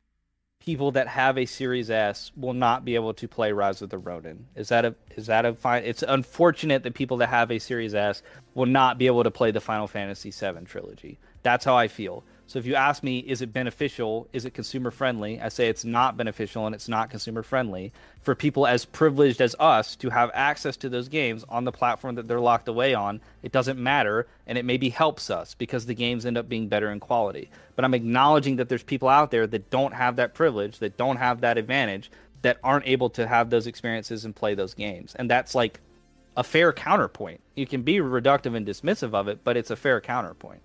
people 0.67 0.91
that 0.91 1.07
have 1.07 1.39
a 1.39 1.47
Series 1.47 1.91
S 1.91 2.33
will 2.37 2.53
not 2.53 2.85
be 2.85 2.97
able 2.97 3.14
to 3.14 3.29
play 3.29 3.53
Rise 3.53 3.81
of 3.83 3.89
the 3.89 3.99
Ronin. 3.99 4.47
Is 4.57 4.69
that 4.69 4.85
a 4.85 4.95
is 5.17 5.27
that 5.27 5.47
a 5.47 5.55
fine? 5.55 5.85
It's 5.85 6.03
unfortunate 6.03 6.83
that 6.83 6.95
people 6.95 7.17
that 7.19 7.29
have 7.29 7.51
a 7.51 7.61
Series 7.61 7.95
S 7.95 8.23
will 8.55 8.67
not 8.67 8.99
be 8.99 9.07
able 9.07 9.23
to 9.23 9.31
play 9.31 9.53
the 9.53 9.61
Final 9.61 9.87
Fantasy 9.87 10.31
VII 10.31 10.64
trilogy. 10.64 11.19
That's 11.43 11.64
how 11.64 11.77
I 11.77 11.87
feel. 11.87 12.25
So 12.49 12.61
if 12.61 12.67
you 12.67 12.77
ask 12.77 13.03
me, 13.03 13.19
is 13.19 13.43
it 13.43 13.53
beneficial? 13.53 14.29
Is 14.33 14.45
it 14.45 14.55
consumer 14.55 14.93
friendly? 14.93 15.41
I 15.41 15.49
say 15.49 15.69
it's 15.69 15.85
not 15.85 16.17
beneficial 16.17 16.65
and 16.65 16.77
it's 16.77 16.89
not 16.89 17.11
consumer 17.11 17.43
friendly 17.43 17.93
for 18.23 18.37
people 18.37 18.69
as 18.69 18.85
privileged 18.85 19.41
as 19.41 19.57
us 19.59 19.97
to 19.97 20.11
have 20.11 20.31
access 20.33 20.77
to 20.79 20.89
those 20.89 21.09
games 21.09 21.45
on 21.49 21.65
the 21.65 21.73
platform 21.73 22.15
that 22.15 22.29
they're 22.29 22.41
locked 22.41 22.69
away 22.69 22.95
on. 22.95 23.21
It 23.43 23.51
doesn't 23.51 23.81
matter, 23.81 24.29
and 24.47 24.57
it 24.57 24.65
maybe 24.65 24.91
helps 24.91 25.29
us 25.29 25.55
because 25.55 25.87
the 25.87 25.95
games 25.95 26.25
end 26.25 26.39
up 26.39 26.49
being 26.49 26.69
better 26.69 26.91
in 26.93 27.01
quality. 27.01 27.51
But 27.75 27.85
I'm 27.85 27.95
acknowledging 27.95 28.57
that 28.57 28.69
there's 28.69 28.85
people 28.85 29.09
out 29.09 29.33
there 29.33 29.49
that 29.49 29.71
don't 29.71 29.95
have 29.95 30.15
that 30.17 30.35
privilege, 30.35 30.79
that 30.79 30.97
don't 30.97 31.17
have 31.17 31.41
that 31.41 31.59
advantage, 31.59 32.13
that 32.43 32.59
aren't 32.63 32.87
able 32.87 33.11
to 33.11 33.27
have 33.27 33.51
those 33.51 33.67
experiences 33.67 34.25
and 34.25 34.37
play 34.37 34.55
those 34.55 34.75
games. 34.75 35.17
And 35.17 35.29
that's 35.29 35.57
like 35.57 35.81
a 36.37 36.45
fair 36.45 36.73
counterpoint. 36.73 37.41
You 37.57 37.67
can 37.67 37.83
be 37.83 37.97
reductive 37.97 38.55
and 38.55 38.65
dismissive 38.65 39.15
of 39.15 39.27
it, 39.27 39.43
but 39.43 39.57
it's 39.57 39.71
a 39.71 39.77
fair 39.77 40.01
counterpoint. 40.01 40.61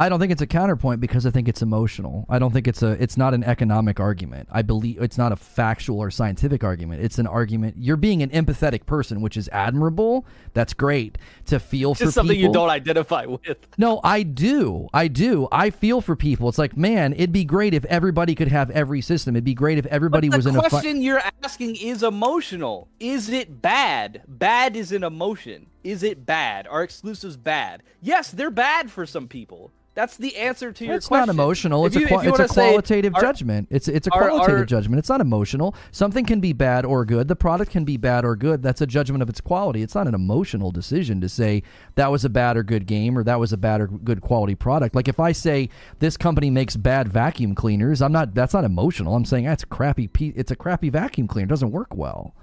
I 0.00 0.08
don't 0.08 0.20
think 0.20 0.30
it's 0.30 0.42
a 0.42 0.46
counterpoint 0.46 1.00
because 1.00 1.26
I 1.26 1.30
think 1.30 1.48
it's 1.48 1.60
emotional. 1.60 2.24
I 2.28 2.38
don't 2.38 2.52
think 2.52 2.68
it's 2.68 2.82
a 2.84 2.90
it's 3.02 3.16
not 3.16 3.34
an 3.34 3.42
economic 3.42 3.98
argument. 3.98 4.48
I 4.52 4.62
believe 4.62 5.02
it's 5.02 5.18
not 5.18 5.32
a 5.32 5.36
factual 5.36 5.98
or 5.98 6.08
scientific 6.10 6.62
argument. 6.62 7.02
It's 7.02 7.18
an 7.18 7.26
argument. 7.26 7.74
You're 7.78 7.96
being 7.96 8.22
an 8.22 8.30
empathetic 8.30 8.86
person, 8.86 9.20
which 9.20 9.36
is 9.36 9.48
admirable. 9.48 10.24
That's 10.54 10.72
great 10.72 11.18
to 11.46 11.58
feel 11.58 11.96
for 11.96 12.04
Just 12.04 12.14
something 12.14 12.36
people. 12.36 12.48
you 12.48 12.54
don't 12.54 12.70
identify 12.70 13.26
with. 13.26 13.40
No, 13.76 14.00
I 14.04 14.22
do. 14.22 14.86
I 14.94 15.08
do. 15.08 15.48
I 15.50 15.70
feel 15.70 16.00
for 16.00 16.14
people. 16.14 16.48
It's 16.48 16.58
like, 16.58 16.76
man, 16.76 17.12
it'd 17.14 17.32
be 17.32 17.44
great 17.44 17.74
if 17.74 17.84
everybody 17.86 18.36
could 18.36 18.48
have 18.48 18.70
every 18.70 19.00
system. 19.00 19.34
It'd 19.34 19.44
be 19.44 19.54
great 19.54 19.78
if 19.78 19.86
everybody 19.86 20.28
was 20.28 20.44
the 20.44 20.50
in 20.50 20.56
a 20.56 20.62
fi- 20.62 20.68
question 20.68 21.02
you're 21.02 21.22
asking 21.42 21.74
is 21.74 22.04
emotional. 22.04 22.86
Is 23.00 23.30
it 23.30 23.60
bad? 23.60 24.22
Bad 24.28 24.76
is 24.76 24.92
an 24.92 25.02
emotion. 25.02 25.66
Is 25.84 26.02
it 26.02 26.26
bad? 26.26 26.66
Are 26.66 26.82
exclusives 26.82 27.36
bad? 27.36 27.82
Yes, 28.02 28.30
they're 28.30 28.50
bad 28.50 28.90
for 28.90 29.06
some 29.06 29.28
people. 29.28 29.70
That's 29.94 30.16
the 30.16 30.36
answer 30.36 30.70
to 30.70 30.84
your 30.86 30.94
It's 30.94 31.08
question. 31.08 31.26
not 31.26 31.28
emotional. 31.34 31.84
If 31.84 31.88
It's 31.96 32.00
you- 32.00 32.06
a 32.06 32.08
qua- 32.08 32.18
it's 32.20 32.28
a 32.28 32.30
wanna 32.30 32.48
say, 32.48 32.68
qualitative 32.68 33.14
are- 33.16 33.20
judgment. 33.20 33.66
It's 33.68 33.88
it's 33.88 34.06
a 34.06 34.12
are- 34.12 34.28
qualitative 34.28 34.60
are- 34.60 34.64
judgment. 34.64 35.00
It's 35.00 35.08
not 35.08 35.20
emotional. 35.20 35.74
Something 35.90 36.24
can 36.24 36.38
be 36.38 36.52
bad 36.52 36.84
or 36.84 37.04
good. 37.04 37.26
The 37.26 37.34
product 37.34 37.72
can 37.72 37.84
be 37.84 37.96
bad 37.96 38.24
or 38.24 38.36
good. 38.36 38.62
That's 38.62 38.80
a 38.80 38.86
judgment 38.86 39.22
of 39.24 39.28
its 39.28 39.40
quality. 39.40 39.82
It's 39.82 39.96
not 39.96 40.06
an 40.06 40.14
emotional 40.14 40.70
decision 40.70 41.20
to 41.20 41.28
say 41.28 41.64
that 41.96 42.12
was 42.12 42.24
a 42.24 42.28
bad 42.28 42.56
or 42.56 42.62
good 42.62 42.86
game 42.86 43.18
or 43.18 43.24
that 43.24 43.40
was 43.40 43.52
a 43.52 43.56
bad 43.56 43.80
or 43.80 43.88
good 43.88 44.20
quality 44.20 44.54
product. 44.54 44.94
Like 44.94 45.08
if 45.08 45.18
I 45.18 45.32
say 45.32 45.68
this 45.98 46.16
company 46.16 46.48
makes 46.48 46.76
bad 46.76 47.08
vacuum 47.08 47.56
cleaners, 47.56 48.00
I'm 48.00 48.12
not. 48.12 48.34
That's 48.36 48.54
not 48.54 48.62
emotional. 48.62 49.16
I'm 49.16 49.24
saying 49.24 49.46
that's 49.46 49.64
crappy. 49.64 50.06
pe- 50.06 50.32
It's 50.36 50.52
a 50.52 50.56
crappy 50.56 50.90
vacuum 50.90 51.26
cleaner. 51.26 51.46
It 51.46 51.48
doesn't 51.50 51.72
work 51.72 51.96
well. 51.96 52.34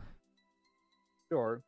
Sure. 1.31 1.61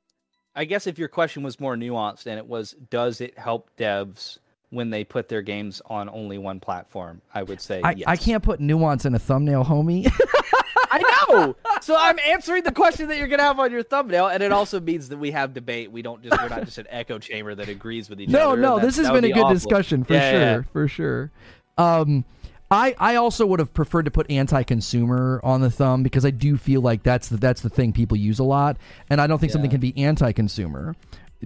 I 0.58 0.66
guess 0.66 0.88
if 0.88 0.98
your 0.98 1.08
question 1.08 1.44
was 1.44 1.60
more 1.60 1.76
nuanced 1.76 2.26
and 2.26 2.38
it 2.38 2.48
was, 2.48 2.76
does 2.90 3.22
it 3.22 3.38
help 3.38 3.70
devs 3.78 4.40
when 4.72 4.90
they 4.90 5.04
put 5.04 5.30
their 5.30 5.42
games 5.44 5.82
on 5.86 6.10
only 6.10 6.38
one 6.40 6.60
platform? 6.60 7.22
I 7.34 7.44
would 7.44 7.62
say 7.62 7.82
I, 7.84 7.92
yes. 7.92 8.06
I 8.08 8.18
can't 8.18 8.44
put 8.44 8.60
nuance 8.60 9.06
in 9.06 9.14
a 9.16 9.20
thumbnail, 9.20 9.64
homie. 9.64 10.12
I 10.92 11.26
know. 11.30 11.56
So 11.82 11.96
I'm 11.98 12.18
answering 12.26 12.64
the 12.64 12.72
question 12.72 13.08
that 13.10 13.18
you're 13.18 13.28
gonna 13.28 13.44
have 13.44 13.60
on 13.60 13.72
your 13.72 13.84
thumbnail, 13.84 14.28
and 14.28 14.42
it 14.42 14.52
also 14.52 14.80
means 14.80 15.10
that 15.10 15.18
we 15.18 15.32
have 15.32 15.54
debate. 15.54 15.92
We 15.92 16.02
don't 16.02 16.24
just 16.24 16.42
we're 16.42 16.50
not 16.50 16.64
just 16.66 16.78
an 16.78 16.88
echo 16.90 17.20
chamber 17.20 17.54
that 17.56 17.68
agrees 17.70 18.10
with 18.10 18.20
each 18.22 18.30
no, 18.30 18.54
other. 18.54 18.62
no, 18.62 18.78
no, 18.78 18.82
this 18.86 18.98
has 18.98 19.10
been 19.12 19.26
a 19.26 19.30
good 19.32 19.44
awful. 19.44 19.54
discussion 19.54 20.04
for 20.06 20.14
Yeah, 20.14 20.32
sure, 20.32 20.40
yeah. 20.40 20.62
for 20.72 20.88
sure. 20.88 21.32
Um, 21.78 22.26
I 22.70 22.96
I 23.00 23.16
also 23.16 23.46
would 23.46 23.60
have 23.60 23.74
preferred 23.74 24.04
to 24.06 24.12
put 24.12 24.30
anti-consumer 24.30 25.40
on 25.44 25.62
the 25.62 25.70
thumb 25.72 26.04
because 26.04 26.26
I 26.26 26.32
do 26.32 26.58
feel 26.58 26.82
like 26.82 27.04
that's 27.04 27.30
the 27.30 27.38
that's 27.38 27.62
the 27.62 27.70
thing 27.70 27.94
people 27.94 28.18
use 28.18 28.40
a 28.40 28.44
lot, 28.44 28.78
and 29.10 29.22
I 29.22 29.28
don't 29.28 29.40
think 29.40 29.52
something 29.52 29.72
can 29.72 29.80
be 29.80 29.98
anti-consumer 29.98 30.96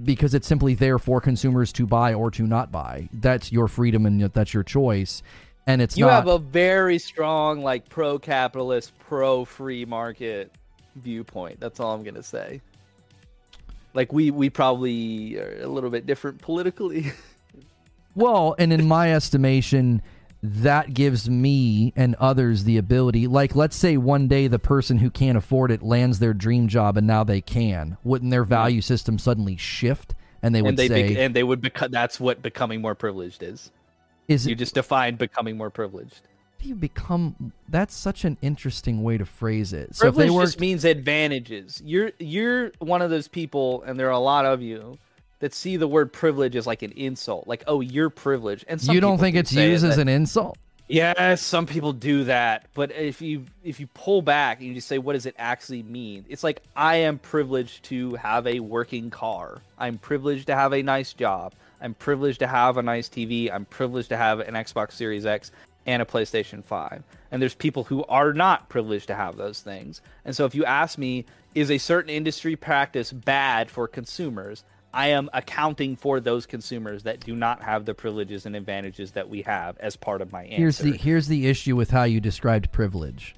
because 0.03 0.33
it's 0.33 0.47
simply 0.47 0.73
there 0.73 0.97
for 0.97 1.19
consumers 1.21 1.71
to 1.73 1.85
buy 1.85 2.13
or 2.13 2.31
to 2.31 2.43
not 2.47 2.71
buy. 2.71 3.09
That's 3.13 3.51
your 3.51 3.67
freedom 3.67 4.05
and 4.05 4.21
that's 4.33 4.53
your 4.53 4.63
choice, 4.63 5.21
and 5.67 5.81
it's 5.81 5.95
You 5.97 6.05
not. 6.05 6.13
have 6.13 6.27
a 6.27 6.39
very 6.39 6.97
strong, 6.97 7.61
like 7.61 7.87
pro-capitalist, 7.89 8.97
pro-free 8.99 9.85
market 9.85 10.51
viewpoint. 10.95 11.59
That's 11.59 11.79
all 11.79 11.93
I'm 11.93 12.03
gonna 12.03 12.23
say. 12.23 12.61
Like 13.93 14.11
we 14.11 14.31
we 14.31 14.49
probably 14.49 15.37
are 15.37 15.61
a 15.61 15.67
little 15.67 15.89
bit 15.91 16.07
different 16.07 16.41
politically. 16.41 17.11
Well, 18.13 18.55
and 18.59 18.73
in 18.73 18.89
my 18.89 19.13
estimation, 19.13 20.01
that 20.43 20.93
gives 20.93 21.29
me 21.29 21.93
and 21.95 22.15
others 22.15 22.63
the 22.63 22.77
ability. 22.77 23.27
Like, 23.27 23.55
let's 23.55 23.75
say 23.75 23.97
one 23.97 24.27
day 24.27 24.47
the 24.47 24.59
person 24.59 24.97
who 24.97 25.09
can't 25.09 25.37
afford 25.37 25.71
it 25.71 25.83
lands 25.83 26.19
their 26.19 26.33
dream 26.33 26.67
job 26.67 26.97
and 26.97 27.05
now 27.05 27.23
they 27.23 27.41
can. 27.41 27.97
Wouldn't 28.03 28.31
their 28.31 28.43
value 28.43 28.81
system 28.81 29.19
suddenly 29.19 29.55
shift? 29.57 30.15
And 30.41 30.55
they 30.55 30.61
would 30.61 30.69
and 30.69 30.77
they 30.79 30.87
say, 30.87 31.09
bec- 31.09 31.17
and 31.17 31.35
they 31.35 31.43
would 31.43 31.61
become. 31.61 31.91
That's 31.91 32.19
what 32.19 32.41
becoming 32.41 32.81
more 32.81 32.95
privileged 32.95 33.43
is. 33.43 33.71
"Is 34.27 34.47
You 34.47 34.53
it, 34.53 34.57
just 34.57 34.73
defined 34.73 35.19
becoming 35.19 35.55
more 35.55 35.69
privileged. 35.69 36.21
you 36.63 36.73
become?" 36.73 37.53
That's 37.69 37.93
such 37.95 38.25
an 38.25 38.37
interesting 38.41 39.03
way 39.03 39.19
to 39.19 39.25
phrase 39.25 39.71
it. 39.73 39.95
So 39.95 40.07
if 40.07 40.15
Privilege 40.15 40.27
they 40.27 40.35
were, 40.35 40.45
just 40.45 40.59
means 40.59 40.83
advantages. 40.83 41.79
You're 41.85 42.11
you're 42.17 42.71
one 42.79 43.03
of 43.03 43.11
those 43.11 43.27
people, 43.27 43.83
and 43.83 43.99
there 43.99 44.07
are 44.07 44.11
a 44.11 44.19
lot 44.19 44.45
of 44.47 44.63
you 44.63 44.97
that 45.41 45.53
see 45.53 45.75
the 45.75 45.87
word 45.87 46.13
privilege 46.13 46.55
as 46.55 46.65
like 46.65 46.81
an 46.81 46.91
insult. 46.93 47.47
Like, 47.47 47.63
oh, 47.67 47.81
you're 47.81 48.09
privileged, 48.09 48.63
and 48.67 48.79
some 48.79 48.95
you 48.95 49.01
don't 49.01 49.17
think 49.17 49.33
do 49.33 49.41
it's 49.41 49.51
used 49.51 49.83
as 49.83 49.97
that- 49.97 50.01
an 50.01 50.07
insult? 50.07 50.57
Yes, 50.87 51.41
some 51.41 51.67
people 51.67 51.93
do 51.93 52.25
that, 52.25 52.65
but 52.73 52.91
if 52.91 53.21
you 53.21 53.45
if 53.63 53.79
you 53.79 53.87
pull 53.93 54.21
back 54.21 54.59
and 54.59 54.67
you 54.67 54.73
just 54.73 54.89
say 54.89 54.97
what 54.97 55.13
does 55.13 55.25
it 55.25 55.35
actually 55.37 55.83
mean? 55.83 56.25
It's 56.27 56.43
like 56.43 56.61
I 56.75 56.97
am 56.97 57.17
privileged 57.17 57.83
to 57.85 58.15
have 58.15 58.45
a 58.45 58.59
working 58.59 59.09
car. 59.09 59.61
I'm 59.77 59.97
privileged 59.97 60.47
to 60.47 60.55
have 60.55 60.73
a 60.73 60.83
nice 60.83 61.13
job. 61.13 61.53
I'm 61.79 61.93
privileged 61.93 62.39
to 62.39 62.47
have 62.47 62.75
a 62.75 62.83
nice 62.83 63.07
TV. 63.07 63.49
I'm 63.49 63.63
privileged 63.65 64.09
to 64.09 64.17
have 64.17 64.41
an 64.41 64.53
Xbox 64.53 64.91
Series 64.91 65.25
X 65.25 65.51
and 65.85 66.01
a 66.01 66.05
PlayStation 66.05 66.61
5. 66.61 67.03
And 67.31 67.41
there's 67.41 67.55
people 67.55 67.85
who 67.85 68.03
are 68.05 68.33
not 68.33 68.67
privileged 68.67 69.07
to 69.07 69.15
have 69.15 69.37
those 69.37 69.61
things. 69.61 70.01
And 70.25 70.35
so 70.35 70.45
if 70.45 70.53
you 70.53 70.65
ask 70.65 70.97
me 70.97 71.25
is 71.55 71.71
a 71.71 71.77
certain 71.77 72.09
industry 72.09 72.55
practice 72.55 73.11
bad 73.11 73.71
for 73.71 73.87
consumers? 73.87 74.63
I 74.93 75.07
am 75.07 75.29
accounting 75.33 75.95
for 75.95 76.19
those 76.19 76.45
consumers 76.45 77.03
that 77.03 77.21
do 77.21 77.35
not 77.35 77.61
have 77.61 77.85
the 77.85 77.93
privileges 77.93 78.45
and 78.45 78.55
advantages 78.55 79.11
that 79.11 79.29
we 79.29 79.41
have 79.43 79.77
as 79.79 79.95
part 79.95 80.21
of 80.21 80.31
my 80.31 80.43
answer. 80.43 80.57
Here's 80.57 80.77
the 80.77 80.91
here's 80.91 81.27
the 81.27 81.47
issue 81.47 81.75
with 81.75 81.91
how 81.91 82.03
you 82.03 82.19
described 82.19 82.71
privilege. 82.71 83.35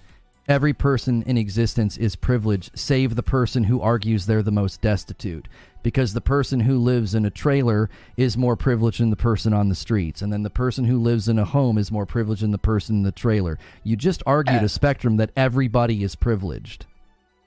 Every 0.47 0.73
person 0.73 1.23
in 1.23 1.37
existence 1.37 1.95
is 1.95 2.17
privileged, 2.17 2.77
save 2.77 3.15
the 3.15 3.23
person 3.23 3.63
who 3.63 3.79
argues 3.79 4.25
they're 4.25 4.43
the 4.43 4.51
most 4.51 4.81
destitute. 4.81 5.47
Because 5.83 6.13
the 6.13 6.21
person 6.21 6.61
who 6.61 6.77
lives 6.79 7.15
in 7.15 7.25
a 7.25 7.29
trailer 7.29 7.89
is 8.17 8.37
more 8.37 8.55
privileged 8.55 8.99
than 8.99 9.09
the 9.09 9.15
person 9.15 9.53
on 9.53 9.69
the 9.69 9.75
streets. 9.75 10.21
And 10.21 10.33
then 10.33 10.43
the 10.43 10.49
person 10.49 10.85
who 10.85 10.97
lives 10.97 11.29
in 11.29 11.39
a 11.39 11.45
home 11.45 11.77
is 11.77 11.91
more 11.91 12.05
privileged 12.05 12.41
than 12.41 12.51
the 12.51 12.57
person 12.57 12.97
in 12.97 13.03
the 13.03 13.11
trailer. 13.11 13.57
You 13.83 13.95
just 13.95 14.23
argued 14.25 14.61
a 14.61 14.65
uh. 14.65 14.69
spectrum 14.69 15.17
that 15.17 15.31
everybody 15.35 16.03
is 16.03 16.15
privileged. 16.15 16.85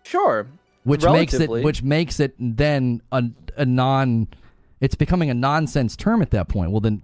Sure. 0.03 0.47
Which 0.87 1.05
makes 1.05 1.35
it 1.35 1.51
which 1.51 1.83
makes 1.83 2.21
it 2.21 2.35
then 2.39 3.03
a, 3.11 3.25
a 3.57 3.67
non 3.67 4.29
it's 4.81 4.95
becoming 4.95 5.31
a 5.31 5.35
nonsense 5.35 5.97
term 5.97 6.23
at 6.23 6.31
that 6.31 6.49
point. 6.49 6.71
Well 6.71 6.81
then 6.81 7.03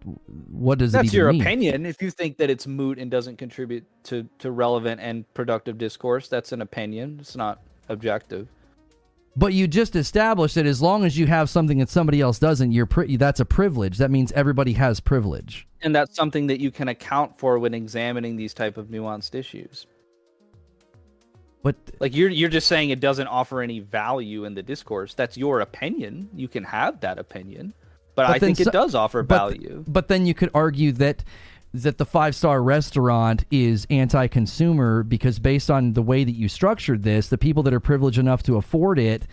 what 0.50 0.78
does 0.78 0.94
it 0.94 0.98
mean? 0.98 1.04
That's 1.04 1.14
your 1.14 1.32
mean? 1.32 1.40
opinion. 1.40 1.86
If 1.86 2.00
you 2.00 2.10
think 2.10 2.36
that 2.36 2.48
it's 2.48 2.66
moot 2.66 2.98
and 2.98 3.10
doesn't 3.10 3.38
contribute 3.38 3.84
to, 4.04 4.28
to 4.38 4.50
relevant 4.50 5.00
and 5.00 5.32
productive 5.34 5.78
discourse, 5.78 6.28
that's 6.28 6.52
an 6.52 6.62
opinion. 6.62 7.18
It's 7.20 7.34
not 7.34 7.60
objective. 7.88 8.48
But 9.34 9.54
you 9.54 9.66
just 9.66 9.96
established 9.96 10.56
that 10.56 10.66
as 10.66 10.82
long 10.82 11.04
as 11.04 11.18
you 11.18 11.26
have 11.26 11.48
something 11.48 11.78
that 11.78 11.88
somebody 11.88 12.20
else 12.20 12.38
doesn't, 12.38 12.72
you're 12.72 12.84
pri- 12.84 13.16
that's 13.16 13.40
a 13.40 13.46
privilege. 13.46 13.96
That 13.96 14.10
means 14.10 14.30
everybody 14.32 14.74
has 14.74 15.00
privilege. 15.00 15.66
And 15.80 15.96
that's 15.96 16.14
something 16.14 16.48
that 16.48 16.60
you 16.60 16.70
can 16.70 16.88
account 16.88 17.38
for 17.38 17.58
when 17.58 17.72
examining 17.72 18.36
these 18.36 18.52
type 18.52 18.76
of 18.76 18.88
nuanced 18.88 19.34
issues. 19.34 19.86
But 21.62 21.76
Like 22.00 22.14
you're 22.14 22.28
you're 22.28 22.48
just 22.48 22.66
saying 22.66 22.90
it 22.90 23.00
doesn't 23.00 23.28
offer 23.28 23.60
any 23.60 23.80
value 23.80 24.44
in 24.44 24.54
the 24.54 24.62
discourse. 24.62 25.14
That's 25.14 25.36
your 25.36 25.60
opinion. 25.60 26.28
You 26.34 26.48
can 26.48 26.64
have 26.64 27.00
that 27.00 27.18
opinion. 27.18 27.74
But, 28.14 28.26
But 28.26 28.36
I 28.36 28.38
think 28.38 28.58
so- 28.58 28.64
it 28.64 28.72
does 28.72 28.94
offer 28.94 29.22
but, 29.22 29.36
value. 29.36 29.84
But 29.86 30.08
then 30.08 30.26
you 30.26 30.34
could 30.34 30.50
argue 30.54 30.92
that 30.92 31.24
that 31.74 31.96
the 31.98 32.04
five 32.04 32.34
star 32.34 32.62
restaurant 32.62 33.44
is 33.50 33.86
anti 33.90 34.26
consumer 34.26 35.02
because 35.02 35.38
based 35.38 35.70
on 35.70 35.94
the 35.94 36.02
way 36.02 36.24
that 36.24 36.32
you 36.32 36.48
structured 36.48 37.02
this, 37.02 37.28
the 37.28 37.38
people 37.38 37.62
that 37.62 37.72
are 37.72 37.80
privileged 37.80 38.18
enough 38.18 38.42
to 38.44 38.56
afford 38.56 38.98
it 38.98 39.26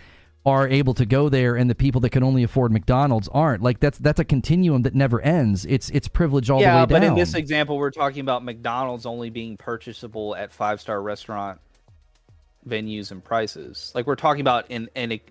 are 0.45 0.67
able 0.67 0.93
to 0.93 1.05
go 1.05 1.27
there 1.27 1.57
and 1.57 1.69
the 1.69 1.75
people 1.75 1.99
that 1.99 2.11
can 2.11 2.23
only 2.23 2.43
afford 2.43 2.71
McDonald's 2.71 3.27
aren't. 3.29 3.61
Like 3.61 3.79
that's 3.79 3.97
that's 3.97 4.19
a 4.19 4.25
continuum 4.25 4.83
that 4.83 4.95
never 4.95 5.19
ends. 5.21 5.65
It's 5.65 5.89
it's 5.89 6.07
privilege 6.07 6.49
all 6.49 6.59
the 6.59 6.65
way 6.65 6.71
yeah, 6.71 6.85
down. 6.85 6.87
but 6.87 7.03
in 7.03 7.15
this 7.15 7.33
example, 7.33 7.77
we're 7.77 7.91
talking 7.91 8.21
about 8.21 8.45
McDonald's 8.45 9.05
only 9.05 9.29
being 9.29 9.57
purchasable 9.57 10.35
at 10.35 10.53
five 10.53 10.79
star 10.79 11.01
restaurant 11.01 11.59
venues 12.69 13.11
and 13.11 13.23
prices. 13.23 13.91
Like 13.95 14.07
we're 14.07 14.15
talking 14.15 14.41
about 14.41 14.69
in 14.69 14.89
in 14.95 15.13
a, 15.13 15.21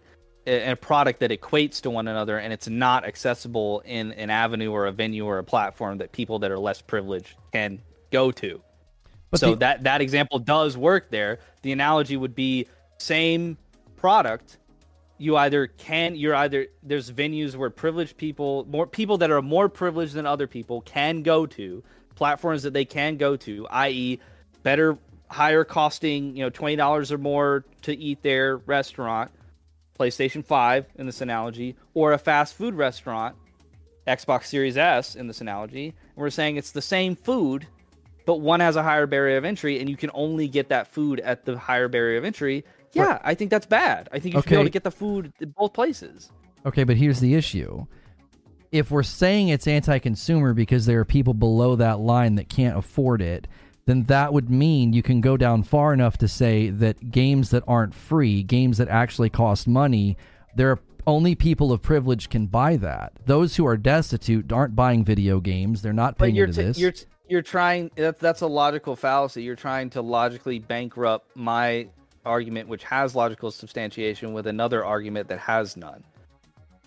a 0.47 0.77
product 0.77 1.21
that 1.21 1.31
equates 1.31 1.81
to 1.83 1.91
one 1.91 2.09
another, 2.09 2.39
and 2.39 2.53
it's 2.53 2.69
not 2.69 3.05
accessible 3.05 3.81
in 3.85 4.13
an 4.13 4.31
avenue 4.31 4.73
or 4.73 4.87
a 4.87 4.93
venue 4.93 5.25
or 5.27 5.39
a 5.39 5.45
platform 5.45 5.99
that 5.99 6.13
people 6.13 6.39
that 6.41 6.51
are 6.51 6.59
less 6.59 6.81
privileged 6.81 7.37
can 7.53 7.81
go 8.11 8.31
to. 8.33 8.61
But 9.31 9.41
so 9.41 9.51
the- 9.51 9.57
that 9.57 9.85
that 9.85 10.01
example 10.01 10.39
does 10.39 10.77
work 10.77 11.11
there. 11.11 11.39
The 11.63 11.73
analogy 11.73 12.17
would 12.17 12.35
be 12.35 12.67
same 12.99 13.57
product. 13.97 14.59
You 15.19 15.37
either 15.37 15.67
can 15.67 16.15
you're 16.15 16.35
either 16.35 16.69
there's 16.83 17.11
venues 17.11 17.57
where 17.57 17.71
privileged 17.71 18.17
people 18.17 18.67
more 18.71 18.87
people 18.87 19.19
that 19.19 19.31
are 19.31 19.43
more 19.43 19.69
privileged 19.69 20.15
than 20.15 20.27
other 20.27 20.47
people 20.47 20.81
can 20.83 21.23
go 21.23 21.45
to 21.47 21.83
platforms 22.15 22.65
that 22.65 22.73
they 22.73 22.85
can 22.85 23.17
go 23.17 23.37
to, 23.37 23.67
i.e., 23.69 24.19
better 24.65 24.99
higher 25.31 25.65
costing, 25.65 26.37
you 26.37 26.43
know, 26.43 26.51
twenty 26.51 26.77
dollars 26.77 27.13
or 27.13 27.19
more 27.19 27.65
to 27.83 27.97
eat 27.97 28.23
their 28.23 28.57
restaurant, 28.59 29.31
PlayStation 29.99 30.45
Five 30.45 30.87
in 30.97 31.07
this 31.07 31.21
analogy, 31.21 31.77
or 31.95 32.13
a 32.13 32.19
fast 32.19 32.55
food 32.55 32.75
restaurant, 32.75 33.37
Xbox 34.07 34.45
Series 34.45 34.77
S 34.77 35.15
in 35.15 35.27
this 35.27 35.41
analogy. 35.41 35.89
And 35.89 36.17
we're 36.17 36.31
saying 36.31 36.57
it's 36.57 36.73
the 36.73 36.83
same 36.83 37.15
food, 37.17 37.67
but 38.27 38.41
one 38.41 38.61
has 38.61 38.77
a 38.77 38.83
higher 38.83 39.07
barrier 39.07 39.37
of 39.37 39.45
entry, 39.45 39.81
and 39.81 39.89
you 39.89 39.97
can 39.97 40.11
only 40.15 40.49
get 40.49 40.71
that 40.71 40.89
food 40.89 41.21
at 41.21 41.45
the 41.45 41.59
higher 41.59 41.89
barrier 41.89 42.19
of 42.19 42.25
entry. 42.25 42.65
Yeah, 42.93 43.19
I 43.23 43.35
think 43.35 43.51
that's 43.51 43.67
bad. 43.67 44.09
I 44.13 44.19
think 44.19 44.35
you 44.35 44.41
should 44.41 44.51
be 44.51 44.55
able 44.57 44.65
to 44.65 44.71
get 44.71 44.85
the 44.85 44.91
food 44.91 45.33
in 45.41 45.51
both 45.51 45.75
places. 45.75 46.31
Okay, 46.65 46.85
but 46.85 46.97
here's 46.97 47.21
the 47.21 47.35
issue. 47.35 47.87
If 48.73 48.91
we're 48.91 49.03
saying 49.03 49.49
it's 49.49 49.67
anti 49.67 49.99
consumer 49.99 50.55
because 50.55 50.87
there 50.87 51.01
are 51.01 51.05
people 51.05 51.35
below 51.35 51.77
that 51.77 52.01
line 52.01 52.35
that 52.37 52.49
can't 52.49 52.77
afford 52.77 53.23
it, 53.23 53.47
then 53.89 54.03
that 54.05 54.35
would 54.35 54.51
mean 54.51 54.93
you 54.93 55.03
can 55.03 55.23
go 55.23 55.39
down 55.39 55.63
far 55.63 55.95
enough 55.95 56.19
to 56.19 56.29
say 56.29 56.69
that 56.69 57.11
games 57.11 57.49
that 57.49 57.65
aren't 57.67 57.95
free, 57.95 58.43
games 58.43 58.77
that 58.77 58.89
actually 58.89 59.31
cost 59.31 59.67
money, 59.67 60.15
there 60.55 60.71
are 60.71 60.79
only 61.07 61.35
people 61.35 61.73
of 61.73 61.81
privilege 61.81 62.29
can 62.29 62.47
buy 62.49 62.77
that. 62.77 63.15
Those 63.25 63.57
who 63.57 63.67
are 63.67 63.79
destitute 63.79 64.53
aren't 64.53 64.77
buying 64.77 65.07
video 65.07 65.41
games. 65.41 65.81
They're 65.81 65.95
not 65.95 66.19
But 66.19 66.27
paying 66.27 66.35
you're 66.35 66.49
into 66.49 66.61
t- 66.61 66.67
this. 66.67 66.79
you're 66.79 66.93
t- 66.93 67.07
you're 67.31 67.41
trying 67.41 67.91
that, 67.97 68.19
that's 68.19 68.43
a 68.43 68.47
logical 68.47 68.95
fallacy. 68.95 69.43
You're 69.43 69.57
trying 69.57 69.89
to 69.91 70.03
logically 70.03 70.59
bankrupt 70.59 71.35
my 71.35 71.89
argument, 72.27 72.69
which 72.69 72.85
has 72.85 73.15
logical 73.15 73.51
substantiation, 73.51 74.35
with 74.35 74.47
another 74.47 74.85
argument 74.85 75.29
that 75.29 75.39
has 75.39 75.79
none. 75.79 76.05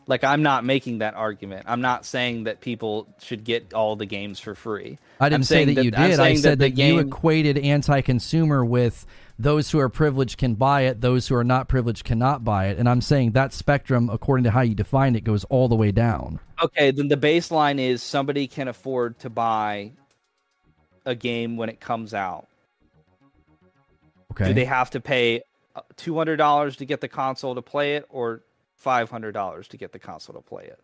Like 0.07 0.23
I'm 0.23 0.41
not 0.41 0.65
making 0.65 0.97
that 0.97 1.13
argument. 1.13 1.65
I'm 1.67 1.81
not 1.81 2.05
saying 2.05 2.45
that 2.45 2.59
people 2.59 3.07
should 3.21 3.43
get 3.43 3.73
all 3.73 3.95
the 3.95 4.05
games 4.05 4.39
for 4.39 4.55
free. 4.55 4.97
I 5.19 5.29
didn't 5.29 5.45
say 5.45 5.63
saying 5.63 5.75
that 5.75 5.83
you 5.85 5.91
did. 5.91 6.19
I 6.19 6.35
said 6.35 6.59
the 6.59 6.69
that, 6.69 6.77
you 6.77 6.99
equated 6.99 7.57
anti-consumer 7.57 8.65
with 8.65 9.05
those 9.37 9.71
who 9.71 9.79
are 9.79 9.89
privileged 9.89 10.37
can 10.37 10.55
buy 10.55 10.81
it, 10.81 11.01
those 11.01 11.27
who 11.27 11.35
are 11.35 11.43
not 11.43 11.67
privileged 11.67 12.03
cannot 12.03 12.43
buy 12.43 12.67
it. 12.67 12.77
And 12.77 12.89
I'm 12.89 13.01
saying 13.01 13.31
that 13.31 13.53
spectrum, 13.53 14.09
according 14.09 14.43
to 14.43 14.51
how 14.51 14.61
you 14.61 14.75
defined 14.75 15.15
it, 15.15 15.23
goes 15.23 15.43
all 15.45 15.67
the 15.67 15.75
way 15.75 15.91
down. 15.91 16.39
Okay, 16.61 16.91
then 16.91 17.07
the 17.07 17.17
baseline 17.17 17.79
is 17.79 18.03
somebody 18.03 18.47
can 18.47 18.67
afford 18.67 19.17
to 19.19 19.29
buy 19.29 19.93
a 21.05 21.15
game 21.15 21.57
when 21.57 21.69
it 21.69 21.79
comes 21.79 22.13
out. 22.13 22.47
Okay. 24.31 24.47
Do 24.47 24.53
they 24.53 24.65
have 24.65 24.91
to 24.91 24.99
pay 24.99 25.41
uh, 25.75 25.81
two 25.95 26.15
hundred 26.15 26.37
dollars 26.37 26.77
to 26.77 26.85
get 26.85 27.01
the 27.01 27.07
console 27.07 27.55
to 27.55 27.61
play 27.61 27.95
it, 27.95 28.05
or 28.09 28.41
five 28.81 29.09
hundred 29.11 29.33
dollars 29.33 29.67
to 29.69 29.77
get 29.77 29.91
the 29.91 29.99
console 29.99 30.35
to 30.35 30.41
play 30.41 30.63
it? 30.65 30.79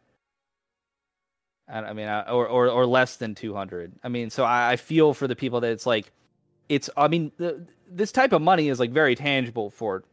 And 1.67 1.85
I 1.85 1.93
mean, 1.93 2.07
or 2.07 2.47
or 2.47 2.69
or 2.69 2.85
less 2.85 3.17
than 3.17 3.35
two 3.35 3.53
hundred. 3.53 3.91
I 4.03 4.07
mean, 4.09 4.29
so 4.29 4.43
I, 4.43 4.71
I 4.71 4.75
feel 4.77 5.13
for 5.13 5.27
the 5.27 5.35
people 5.35 5.59
that 5.61 5.71
it's 5.71 5.85
like, 5.85 6.11
it's. 6.69 6.89
I 6.95 7.07
mean, 7.09 7.31
the, 7.37 7.65
this 7.89 8.11
type 8.11 8.31
of 8.31 8.41
money 8.41 8.69
is 8.69 8.79
like 8.79 8.91
very 8.91 9.15
tangible 9.15 9.69
for 9.69 10.03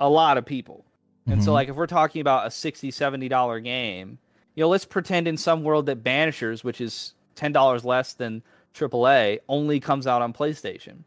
a 0.00 0.08
lot 0.08 0.38
of 0.38 0.46
people. 0.46 0.84
And 1.26 1.42
so, 1.42 1.50
Mhm. 1.50 1.54
like, 1.54 1.68
if 1.68 1.76
we're 1.76 1.86
talking 1.86 2.20
about 2.22 2.46
a 2.46 2.50
60 2.50 2.90
70 2.90 3.28
dollar 3.28 3.60
game, 3.60 4.18
you 4.54 4.62
know, 4.62 4.68
let's 4.70 4.86
pretend 4.86 5.28
in 5.28 5.36
some 5.36 5.62
world 5.62 5.84
that 5.86 6.02
Banishers, 6.02 6.64
which 6.64 6.80
is 6.80 7.12
ten 7.34 7.52
dollars 7.52 7.84
less 7.84 8.14
than 8.14 8.42
AAA, 8.72 9.40
only 9.48 9.80
comes 9.80 10.06
out 10.06 10.22
on 10.22 10.32
PlayStation, 10.32 11.00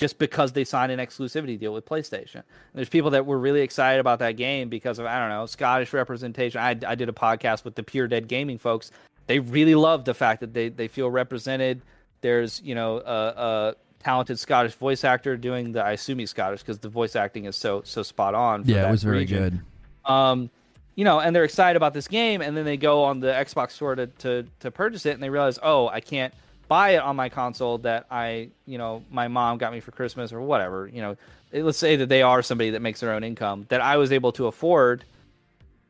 just 0.00 0.18
because 0.18 0.52
they 0.52 0.64
signed 0.64 0.90
an 0.90 0.98
exclusivity 0.98 1.60
deal 1.60 1.74
with 1.74 1.84
PlayStation. 1.84 2.36
And 2.36 2.44
there's 2.74 2.88
people 2.88 3.10
that 3.10 3.26
were 3.26 3.38
really 3.38 3.60
excited 3.60 4.00
about 4.00 4.18
that 4.20 4.32
game 4.32 4.70
because 4.70 4.98
of 4.98 5.04
I 5.04 5.20
don't 5.20 5.28
know 5.28 5.44
Scottish 5.44 5.92
representation. 5.92 6.60
I, 6.60 6.70
I 6.70 6.94
did 6.94 7.10
a 7.10 7.12
podcast 7.12 7.64
with 7.64 7.74
the 7.74 7.82
Pure 7.82 8.08
Dead 8.08 8.26
Gaming 8.26 8.56
folks. 8.56 8.90
They 9.26 9.38
really 9.38 9.74
love 9.74 10.06
the 10.06 10.14
fact 10.14 10.40
that 10.40 10.54
they 10.54 10.70
they 10.70 10.88
feel 10.88 11.10
represented. 11.10 11.82
There's 12.22 12.62
you 12.64 12.74
know 12.74 12.96
a, 12.96 13.12
a 13.36 13.74
talented 14.02 14.38
Scottish 14.38 14.72
voice 14.72 15.04
actor 15.04 15.36
doing 15.36 15.72
the 15.72 15.84
I 15.84 15.92
assume 15.92 16.18
he's 16.18 16.30
Scottish 16.30 16.62
because 16.62 16.78
the 16.78 16.88
voice 16.88 17.14
acting 17.14 17.44
is 17.44 17.54
so 17.54 17.82
so 17.84 18.02
spot 18.02 18.34
on. 18.34 18.64
For 18.64 18.70
yeah, 18.70 18.88
it 18.88 18.90
was 18.90 19.02
very 19.02 19.18
region 19.18 19.62
good. 20.06 20.10
um, 20.10 20.50
you 20.94 21.04
know, 21.04 21.20
and 21.20 21.36
they're 21.36 21.44
excited 21.44 21.76
about 21.76 21.92
this 21.92 22.08
game, 22.08 22.40
and 22.40 22.56
then 22.56 22.64
they 22.64 22.76
go 22.76 23.04
on 23.04 23.20
the 23.20 23.28
Xbox 23.28 23.72
store 23.72 23.94
to, 23.94 24.06
to, 24.06 24.44
to 24.60 24.70
purchase 24.70 25.06
it, 25.06 25.14
and 25.14 25.22
they 25.22 25.30
realize, 25.30 25.58
oh, 25.62 25.88
I 25.88 26.00
can't 26.00 26.34
buy 26.70 26.90
it 26.90 27.02
on 27.02 27.16
my 27.16 27.28
console 27.28 27.78
that 27.78 28.06
I, 28.12 28.50
you 28.64 28.78
know, 28.78 29.02
my 29.10 29.26
mom 29.26 29.58
got 29.58 29.72
me 29.72 29.80
for 29.80 29.90
Christmas 29.90 30.32
or 30.32 30.40
whatever. 30.40 30.86
You 30.86 31.02
know, 31.02 31.16
let's 31.52 31.78
say 31.78 31.96
that 31.96 32.08
they 32.08 32.22
are 32.22 32.42
somebody 32.42 32.70
that 32.70 32.80
makes 32.80 33.00
their 33.00 33.12
own 33.12 33.24
income 33.24 33.66
that 33.70 33.80
I 33.80 33.96
was 33.96 34.12
able 34.12 34.30
to 34.34 34.46
afford 34.46 35.04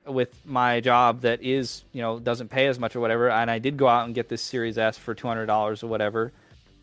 with 0.07 0.35
my 0.47 0.81
job 0.81 1.20
that 1.20 1.43
is, 1.43 1.85
you 1.93 2.01
know, 2.01 2.19
doesn't 2.19 2.48
pay 2.48 2.66
as 2.66 2.78
much 2.78 2.97
or 2.97 3.01
whatever, 3.01 3.31
and 3.31 3.51
I 3.51 3.59
did 3.59 3.77
go 3.77 3.89
out 3.89 4.07
and 4.07 4.15
get 4.15 4.31
this 4.31 4.40
Series 4.40 4.78
S 4.78 4.97
for 4.97 5.15
two 5.15 5.28
hundred 5.28 5.44
dollars 5.47 5.82
or 5.82 5.89
whatever. 5.89 6.32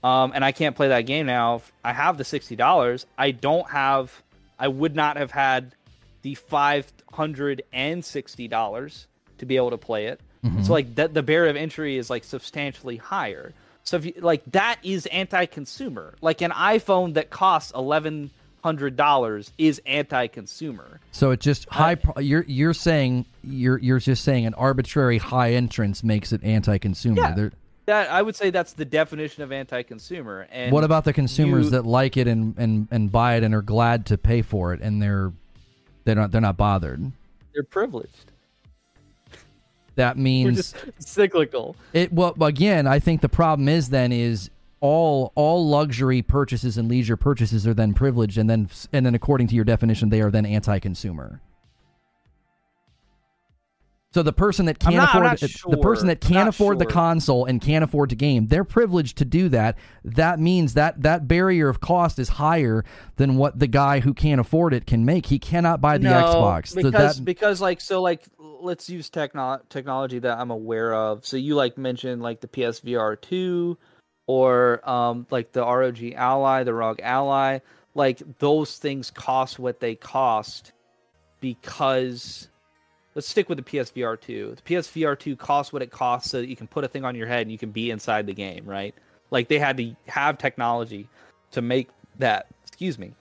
Um, 0.04 0.32
and 0.36 0.46
I 0.46 0.52
can't 0.52 0.76
play 0.76 0.90
that 0.90 1.08
game 1.08 1.26
now. 1.26 1.64
I 1.84 1.92
have 1.92 2.20
the 2.20 2.24
sixty 2.24 2.56
dollars. 2.56 3.08
I 3.18 3.32
don't 3.32 3.68
have. 3.68 4.14
I 4.60 4.68
would 4.68 4.96
not 4.96 5.18
have 5.18 5.32
had 5.32 5.74
the 6.22 6.36
five 6.36 6.86
hundred 7.12 7.64
and 7.74 8.06
sixty 8.06 8.48
dollars 8.48 9.08
to 9.40 9.48
be 9.48 9.56
able 9.56 9.72
to 9.72 9.78
play 9.80 10.06
it. 10.06 10.22
So 10.64 10.72
like 10.72 10.96
that, 10.96 11.14
the 11.14 11.24
barrier 11.24 11.50
of 11.50 11.58
entry 11.58 11.98
is 11.98 12.12
like 12.12 12.24
substantially 12.24 12.98
higher. 12.98 13.54
So 13.88 13.96
if 13.96 14.06
you 14.06 14.14
like 14.20 14.44
that 14.52 14.80
is 14.84 15.06
anti-consumer. 15.06 16.16
Like 16.20 16.42
an 16.42 16.52
iPhone 16.52 17.14
that 17.14 17.30
costs 17.30 17.72
eleven 17.74 18.30
hundred 18.62 18.98
dollars 18.98 19.54
is 19.58 19.82
anti-consumer. 19.86 21.00
So 21.14 21.32
it 21.32 21.40
just 21.40 21.70
high. 21.70 21.96
pro- 21.96 22.22
you're 22.22 22.44
you're 22.50 22.74
saying 22.74 23.24
you're 23.46 23.78
you're 23.78 24.00
just 24.00 24.26
saying 24.26 24.46
an 24.46 24.54
arbitrary 24.56 25.20
high 25.20 25.54
entrance 25.54 26.04
makes 26.04 26.34
it 26.34 26.44
anti-consumer. 26.44 27.22
Yeah. 27.22 27.34
There- 27.34 27.52
That 27.86 28.12
I 28.12 28.22
would 28.22 28.36
say 28.36 28.50
that's 28.50 28.74
the 28.74 28.84
definition 28.84 29.44
of 29.44 29.54
anti-consumer. 29.54 30.50
And 30.52 30.74
what 30.74 30.84
about 30.84 31.06
the 31.06 31.14
consumers 31.14 31.66
you- 31.68 31.72
that 31.72 31.86
like 31.86 32.18
it 32.18 32.28
and, 32.28 32.56
and, 32.58 32.90
and 32.92 33.10
buy 33.10 33.36
it 33.36 33.44
and 33.44 33.56
are 33.56 33.62
glad 33.62 34.06
to 34.08 34.18
pay 34.18 34.42
for 34.42 34.74
it 34.74 34.82
and 34.82 35.02
they're 35.02 35.32
they're 36.04 36.16
not 36.16 36.32
they're 36.32 36.42
not 36.42 36.58
bothered? 36.58 37.10
they're 37.54 37.64
privileged? 37.64 38.32
That 39.98 40.18
means 40.18 40.74
cyclical. 41.00 41.76
It 41.92 42.14
well 42.14 42.34
again, 42.42 42.88
I 42.88 43.00
think 43.00 43.22
the 43.22 43.30
problem 43.30 43.68
is 43.68 43.90
then 43.90 44.12
is 44.12 44.50
all 44.80 45.34
all 45.36 45.68
luxury 45.68 46.22
purchases 46.22 46.78
and 46.78 46.88
leisure 46.88 47.18
purchases 47.18 47.68
are 47.68 47.74
then 47.74 47.94
privileged, 47.94 48.38
and 48.38 48.50
then 48.50 48.70
and 48.94 49.06
then 49.06 49.14
according 49.14 49.48
to 49.48 49.56
your 49.56 49.66
definition, 49.66 50.10
they 50.10 50.22
are 50.22 50.32
then 50.32 50.46
anti-consumer. 50.46 51.42
So 54.14 54.24
the 54.24 54.34
person 54.34 54.66
that 54.66 54.80
can't 54.80 54.96
not- 54.96 55.10
afford 55.10 55.24
not 55.26 55.40
the 55.40 55.78
person 55.78 56.08
that 56.08 56.22
can't 56.22 56.50
afford 56.50 56.80
the 56.80 56.86
console 56.88 57.46
and 57.46 57.62
can't 57.62 57.84
afford 57.84 58.10
to 58.10 58.16
game, 58.16 58.48
they're 58.48 58.64
privileged 58.64 59.18
to 59.18 59.26
do 59.26 59.48
that. 59.50 59.78
That 60.04 60.40
means 60.40 60.74
that 60.76 61.04
that 61.04 61.28
barrier 61.28 61.70
of 61.70 61.82
cost 61.82 62.18
is 62.18 62.30
higher 62.30 62.84
than 63.18 63.36
what 63.36 63.60
the 63.60 63.68
guy 63.68 64.00
who 64.00 64.14
can't 64.14 64.40
afford 64.42 64.74
it 64.74 64.88
can 64.88 65.06
make. 65.06 65.28
He 65.28 65.38
cannot 65.38 65.82
buy 65.82 65.98
the 65.98 66.06
no, 66.06 66.14
Xbox. 66.14 66.70
So 66.70 66.82
because 66.82 67.18
that- 67.18 67.26
because 67.26 67.62
like 67.62 67.80
so 67.80 68.02
like 68.02 68.24
let's 68.62 68.90
use 68.90 69.10
techno- 69.10 69.62
technology 69.70 70.20
that 70.20 70.38
I'm 70.38 70.52
aware 70.52 70.94
of. 70.94 71.26
So 71.26 71.38
you 71.38 71.56
like 71.56 71.78
mentioned 71.78 72.22
like 72.22 72.42
the 72.42 72.48
PSVR 72.48 73.20
two 73.20 73.78
or 74.28 74.88
um 74.90 75.26
like 75.32 75.52
the 75.52 75.62
ROG 75.62 76.00
Ally, 76.16 76.64
the 76.64 76.74
ROG 76.74 77.00
Ally, 77.02 77.60
like 77.96 78.22
those 78.40 78.78
things 78.78 79.12
cost 79.12 79.60
what 79.60 79.80
they 79.80 79.96
cost 79.96 80.72
because 81.40 82.50
let's 83.16 83.28
stick 83.28 83.50
with 83.50 83.58
the 83.58 83.64
PSVR 83.64 84.20
2. 84.20 84.56
The 84.56 84.62
PSVR 84.62 85.18
2 85.18 85.36
costs 85.36 85.74
what 85.74 85.82
it 85.82 85.92
costs 85.92 86.32
so 86.32 86.40
that 86.40 86.48
you 86.48 86.56
can 86.56 86.68
put 86.68 86.84
a 86.84 86.88
thing 86.88 87.06
on 87.06 87.16
your 87.16 87.28
head 87.28 87.42
and 87.42 87.52
you 87.52 87.58
can 87.58 87.72
be 87.72 87.90
inside 87.90 88.28
the 88.28 88.34
game, 88.34 88.66
right? 88.66 88.94
Like 89.32 89.48
they 89.48 89.60
had 89.60 89.78
to 89.78 89.96
have 90.08 90.38
technology 90.38 91.10
to 91.52 91.62
make 91.62 91.90
that, 92.20 92.48
excuse 92.68 92.98
me, 93.00 93.14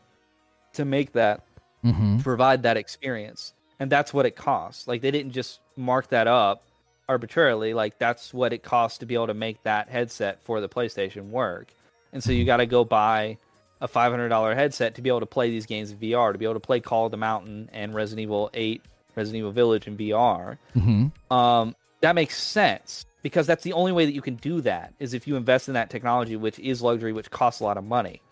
to 0.74 0.84
make 0.84 1.12
that 1.12 1.42
Mhm. 1.84 2.18
to 2.18 2.24
provide 2.24 2.62
that 2.64 2.76
experience. 2.76 3.54
And 3.78 3.90
that's 3.90 4.12
what 4.14 4.26
it 4.26 4.36
costs. 4.36 4.88
Like 4.88 5.02
they 5.02 5.10
didn't 5.10 5.32
just 5.32 5.60
mark 5.76 6.08
that 6.08 6.26
up 6.26 6.62
arbitrarily. 7.08 7.74
Like 7.74 7.98
that's 7.98 8.32
what 8.32 8.52
it 8.52 8.62
costs 8.62 8.98
to 8.98 9.06
be 9.06 9.14
able 9.14 9.28
to 9.28 9.34
make 9.34 9.62
that 9.62 9.88
headset 9.88 10.42
for 10.42 10.60
the 10.60 10.68
PlayStation 10.68 11.30
work. 11.30 11.72
And 12.12 12.22
so 12.22 12.32
you 12.32 12.44
got 12.44 12.58
to 12.58 12.66
go 12.66 12.84
buy 12.84 13.38
a 13.80 13.88
$500 13.88 14.54
headset 14.54 14.94
to 14.94 15.02
be 15.02 15.10
able 15.10 15.20
to 15.20 15.26
play 15.26 15.50
these 15.50 15.66
games 15.66 15.90
in 15.90 15.98
VR, 15.98 16.32
to 16.32 16.38
be 16.38 16.46
able 16.46 16.54
to 16.54 16.60
play 16.60 16.80
Call 16.80 17.06
of 17.06 17.10
the 17.10 17.18
Mountain 17.18 17.68
and 17.72 17.94
Resident 17.94 18.22
Evil 18.22 18.50
8, 18.54 18.82
Resident 19.14 19.38
Evil 19.38 19.52
Village 19.52 19.86
in 19.86 19.96
VR. 19.96 20.58
Mhm. 20.74 21.12
Um, 21.30 21.76
that 22.00 22.14
makes 22.14 22.40
sense 22.40 23.04
because 23.22 23.46
that's 23.46 23.64
the 23.64 23.74
only 23.74 23.92
way 23.92 24.06
that 24.06 24.12
you 24.12 24.22
can 24.22 24.36
do 24.36 24.60
that 24.62 24.94
is 24.98 25.12
if 25.12 25.26
you 25.26 25.36
invest 25.36 25.68
in 25.68 25.74
that 25.74 25.90
technology, 25.90 26.36
which 26.36 26.58
is 26.58 26.80
luxury, 26.80 27.12
which 27.12 27.30
costs 27.30 27.60
a 27.60 27.64
lot 27.64 27.76
of 27.76 27.84
money. 27.84 28.22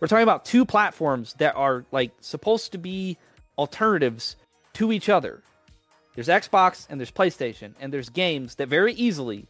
We're 0.00 0.08
talking 0.08 0.22
about 0.22 0.44
two 0.44 0.64
platforms 0.64 1.34
that 1.38 1.54
are 1.56 1.84
like 1.92 2.12
supposed 2.20 2.72
to 2.72 2.78
be 2.78 3.18
alternatives 3.58 4.36
to 4.80 4.92
each 4.92 5.10
other. 5.10 5.42
There's 6.14 6.28
Xbox 6.28 6.86
and 6.88 6.98
there's 6.98 7.10
PlayStation, 7.10 7.74
and 7.80 7.92
there's 7.92 8.08
games 8.08 8.54
that 8.54 8.68
very 8.68 8.94
easily, 8.94 9.46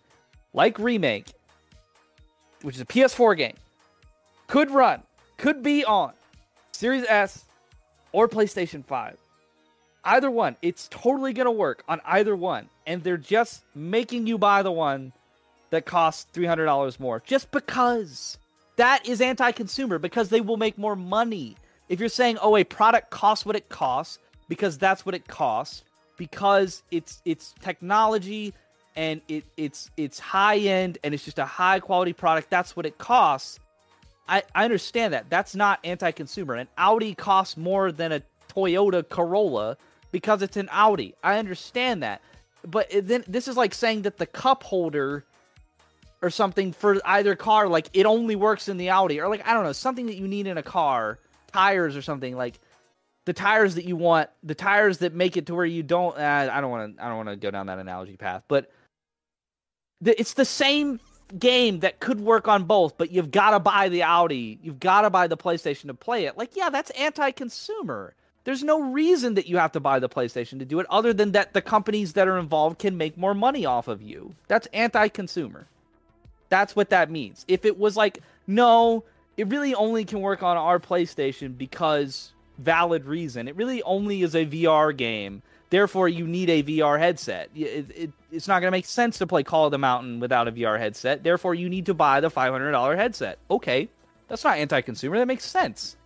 like 0.53 0.77
Remake, 0.81 1.29
which 2.63 2.75
is 2.75 2.81
a 2.81 2.85
PS4 2.85 3.37
game, 3.37 3.55
could 4.49 4.73
run, 4.73 5.05
could 5.37 5.63
be 5.63 5.85
on 5.85 6.15
Series 6.73 7.05
S 7.09 7.45
or 8.11 8.29
PlayStation 8.29 8.85
5 8.85 9.17
either 10.03 10.31
one 10.31 10.57
it's 10.63 10.89
totally 10.89 11.35
gonna 11.35 11.53
work 11.53 11.85
on 11.87 12.01
either 12.07 12.35
one 12.35 12.67
and 12.87 13.05
they're 13.05 13.19
just 13.19 13.63
making 13.75 14.27
you 14.27 14.39
buy 14.39 14.63
the 14.63 14.73
one 14.73 15.13
that 15.69 15.85
costs 15.85 16.27
$300 16.35 16.99
more 16.99 17.23
just 17.25 17.51
because. 17.53 18.37
That 18.77 19.07
is 19.07 19.21
anti-consumer 19.21 19.99
because 19.99 20.31
they 20.31 20.41
will 20.41 20.57
make 20.57 20.79
more 20.79 20.97
money. 20.97 21.57
If 21.91 22.01
you're 22.01 22.09
saying 22.09 22.39
oh 22.41 22.57
a 22.57 22.65
product 22.65 23.11
costs 23.11 23.45
what 23.45 23.55
it 23.55 23.69
costs 23.69 24.19
because 24.51 24.77
that's 24.77 25.07
what 25.07 25.15
it 25.15 25.27
costs 25.27 25.83
because 26.19 26.83
it's 26.91 27.23
it's 27.25 27.55
technology 27.61 28.53
and 28.97 29.23
it 29.29 29.45
it's 29.57 29.91
it's 29.97 30.19
high 30.19 30.59
end 30.59 30.99
and 31.03 31.15
it's 31.15 31.25
just 31.25 31.39
a 31.39 31.47
high 31.47 31.81
quality 31.81 32.13
product 32.13 32.51
that's 32.51 32.77
what 32.77 32.85
it 32.85 32.99
costs 32.99 33.59
I, 34.31 34.45
I 34.55 34.65
understand 34.65 35.13
that. 35.13 35.29
That's 35.29 35.57
not 35.57 35.81
anti 35.83 36.13
consumer. 36.13 36.55
An 36.55 36.69
Audi 36.79 37.15
costs 37.15 37.57
more 37.57 37.91
than 37.91 38.13
a 38.13 38.23
Toyota 38.49 39.07
Corolla 39.07 39.77
because 40.13 40.41
it's 40.41 40.57
an 40.57 40.69
Audi. 40.71 41.15
I 41.23 41.39
understand 41.39 42.05
that. 42.05 42.23
But 42.65 42.89
then 42.93 43.25
this 43.27 43.49
is 43.49 43.57
like 43.57 43.75
saying 43.75 44.03
that 44.03 44.19
the 44.19 44.27
cup 44.27 44.63
holder 44.63 45.25
or 46.23 46.31
something 46.31 46.73
for 46.73 47.01
either 47.05 47.35
car, 47.35 47.67
like 47.67 47.89
it 47.93 48.07
only 48.07 48.37
works 48.37 48.69
in 48.69 48.77
the 48.77 48.91
Audi, 48.91 49.21
or 49.21 49.29
like, 49.29 49.47
I 49.47 49.53
don't 49.53 49.65
know, 49.65 49.73
something 49.73 50.07
that 50.07 50.17
you 50.17 50.29
need 50.29 50.47
in 50.47 50.59
a 50.59 50.63
car, 50.63 51.19
tires 51.53 51.97
or 51.97 52.03
something 52.03 52.37
like 52.37 52.55
the 53.27 53.33
tires 53.33 53.75
that 53.75 53.85
you 53.85 53.97
want, 53.97 54.31
the 54.43 54.55
tires 54.55 54.99
that 54.99 55.15
make 55.15 55.37
it 55.37 55.47
to 55.47 55.55
where 55.55 55.65
you 55.67 55.83
don't. 55.83 56.17
Uh, 56.17 56.51
I 56.53 56.61
don't 56.61 56.71
want 56.71 56.97
to. 56.97 57.05
I 57.05 57.09
don't 57.09 57.17
want 57.17 57.29
to 57.29 57.37
go 57.37 57.51
down 57.51 57.67
that 57.67 57.79
analogy 57.79 58.17
path, 58.17 58.43
but 58.49 58.73
the, 60.01 60.19
it's 60.19 60.35
the 60.35 60.45
same 60.45 61.01
game 61.39 61.81
that 61.81 62.01
could 62.01 62.21
work 62.21 62.49
on 62.49 62.65
both, 62.65 62.99
but 62.99 63.11
you've 63.11 63.31
got 63.31 63.51
to 63.51 63.61
buy 63.61 63.89
the 63.89 64.03
Audi, 64.03 64.59
you've 64.63 64.81
got 64.81 65.03
to 65.03 65.11
buy 65.11 65.27
the 65.27 65.37
PlayStation 65.37 65.87
to 65.87 65.95
play 65.95 66.25
it. 66.25 66.37
Like, 66.37 66.57
yeah, 66.57 66.71
that's 66.71 66.91
anti-consumer. 66.91 68.15
There's 68.43 68.65
no 68.65 68.81
reason 68.81 69.35
that 69.35 69.47
you 69.47 69.59
have 69.59 69.71
to 69.73 69.81
buy 69.81 70.01
the 70.01 70.09
PlayStation 70.09 70.59
to 70.59 70.65
do 70.65 70.81
it, 70.81 70.87
other 70.91 71.13
than 71.13 71.33
that 71.33 71.53
the 71.53 71.63
companies 71.63 72.15
that 72.15 72.27
are 72.27 72.39
involved 72.39 72.79
can 72.79 72.97
make 72.97 73.17
more 73.17 73.35
money 73.35 73.65
off 73.65 73.87
of 73.87 74.03
you. 74.03 74.35
That's 74.49 74.67
anti-consumer. 74.73 75.67
That's 76.49 76.75
what 76.75 76.91
that 76.91 77.11
means. 77.11 77.45
If 77.47 77.65
it 77.65 77.79
was 77.79 77.97
like, 77.97 78.19
no, 78.47 79.05
it 79.37 79.47
really 79.49 79.75
only 79.75 80.05
can 80.05 80.21
work 80.21 80.43
on 80.43 80.57
our 80.57 80.81
PlayStation 80.81 81.57
because 81.57 82.33
valid 82.61 83.05
reason. 83.07 83.49
It 83.49 83.57
really 83.57 83.83
only 83.83 84.23
is 84.23 84.35
a 84.35 84.47
VR 84.47 84.97
game. 84.97 85.43
Therefore, 85.71 86.09
you 86.09 86.27
need 86.27 86.51
a 86.51 86.63
VR 86.63 86.99
headset. 86.99 87.49
It, 87.55 87.91
it, 87.95 88.13
it's 88.33 88.49
not 88.49 88.61
going 88.61 88.69
to 88.69 88.77
make 88.77 88.87
sense 88.87 89.19
to 89.19 89.27
play 89.27 89.43
Call 89.43 89.67
of 89.67 89.71
the 89.71 89.79
Mountain 89.79 90.19
without 90.21 90.49
a 90.49 90.53
VR 90.53 90.79
headset. 90.79 91.23
Therefore, 91.23 91.55
you 91.55 91.69
need 91.69 91.87
to 91.87 91.95
buy 91.95 92.21
the 92.21 92.31
$500 92.31 92.97
headset. 92.97 93.39
Okay, 93.51 93.89
that's 94.29 94.43
not 94.45 94.59
anti-consumer. 94.59 95.19
That 95.19 95.27
makes 95.29 95.45
sense. 95.45 95.97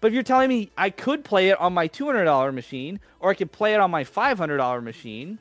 But 0.00 0.08
if 0.08 0.14
you're 0.14 0.22
telling 0.22 0.48
me 0.48 0.70
I 0.78 0.90
could 0.90 1.24
play 1.24 1.48
it 1.48 1.60
on 1.60 1.72
my 1.74 1.88
$200 1.88 2.54
machine 2.54 3.00
or 3.18 3.30
I 3.30 3.34
could 3.34 3.50
play 3.50 3.74
it 3.74 3.80
on 3.80 3.90
my 3.90 4.04
$500 4.04 4.82
machine, 4.84 5.40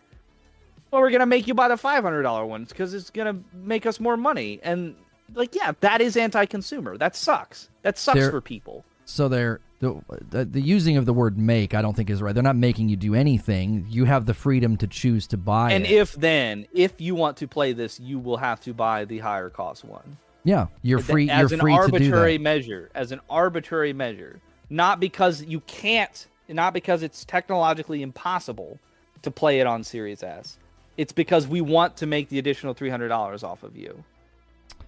well, 0.91 1.01
we're 1.01 1.11
gonna 1.11 1.25
make 1.25 1.47
you 1.47 1.53
buy 1.53 1.67
the 1.67 1.77
five 1.77 2.03
hundred 2.03 2.23
dollar 2.23 2.45
ones 2.45 2.69
because 2.69 2.93
it's 2.93 3.09
gonna 3.09 3.37
make 3.53 3.85
us 3.85 3.99
more 3.99 4.15
money. 4.15 4.59
And 4.63 4.95
like, 5.33 5.53
yeah, 5.53 5.73
that 5.81 5.99
is 6.01 6.15
anti-consumer. 6.15 6.97
That 6.97 7.15
sucks. 7.15 7.69
That 7.81 7.97
sucks 7.97 8.19
There- 8.19 8.31
for 8.31 8.41
people. 8.41 8.85
So 9.05 9.27
they're 9.27 9.59
the, 9.79 10.01
the 10.29 10.45
the 10.45 10.61
using 10.61 10.97
of 10.97 11.05
the 11.05 11.13
word 11.13 11.37
"make" 11.37 11.73
I 11.73 11.81
don't 11.81 11.95
think 11.95 12.09
is 12.09 12.21
right. 12.21 12.33
They're 12.33 12.43
not 12.43 12.55
making 12.55 12.89
you 12.89 12.95
do 12.95 13.13
anything. 13.15 13.85
You 13.89 14.05
have 14.05 14.25
the 14.25 14.33
freedom 14.33 14.77
to 14.77 14.87
choose 14.87 15.27
to 15.27 15.37
buy 15.37 15.71
And 15.71 15.85
it. 15.85 15.91
if 15.91 16.13
then, 16.13 16.65
if 16.73 16.99
you 16.99 17.13
want 17.15 17.37
to 17.37 17.47
play 17.47 17.73
this, 17.73 17.99
you 17.99 18.17
will 18.19 18.37
have 18.37 18.59
to 18.61 18.73
buy 18.73 19.05
the 19.05 19.19
higher 19.19 19.49
cost 19.49 19.85
one. 19.85 20.17
yeah, 20.43 20.67
you're 20.81 20.99
free. 20.99 21.29
as 21.29 21.51
You're 21.51 21.55
an 21.55 21.59
free 21.61 21.73
to 21.73 21.77
do 21.77 21.93
arbitrary 21.93 22.37
measure, 22.37 22.89
as 22.95 23.11
an 23.11 23.21
arbitrary 23.29 23.93
measure, 23.93 24.39
not 24.69 24.99
because 24.99 25.43
you 25.43 25.59
can't, 25.61 26.27
not 26.49 26.73
because 26.73 27.03
it's 27.03 27.23
technologically 27.25 28.01
impossible 28.01 28.79
to 29.21 29.29
play 29.31 29.59
it 29.59 29.67
on 29.67 29.83
Series 29.83 30.23
S. 30.23 30.57
It's 30.97 31.11
because 31.13 31.47
we 31.47 31.61
want 31.61 31.97
to 31.97 32.07
make 32.07 32.29
the 32.29 32.39
additional 32.39 32.73
three 32.73 32.89
hundred 32.89 33.09
dollars 33.09 33.43
off 33.43 33.61
of 33.61 33.75
you. 33.77 34.03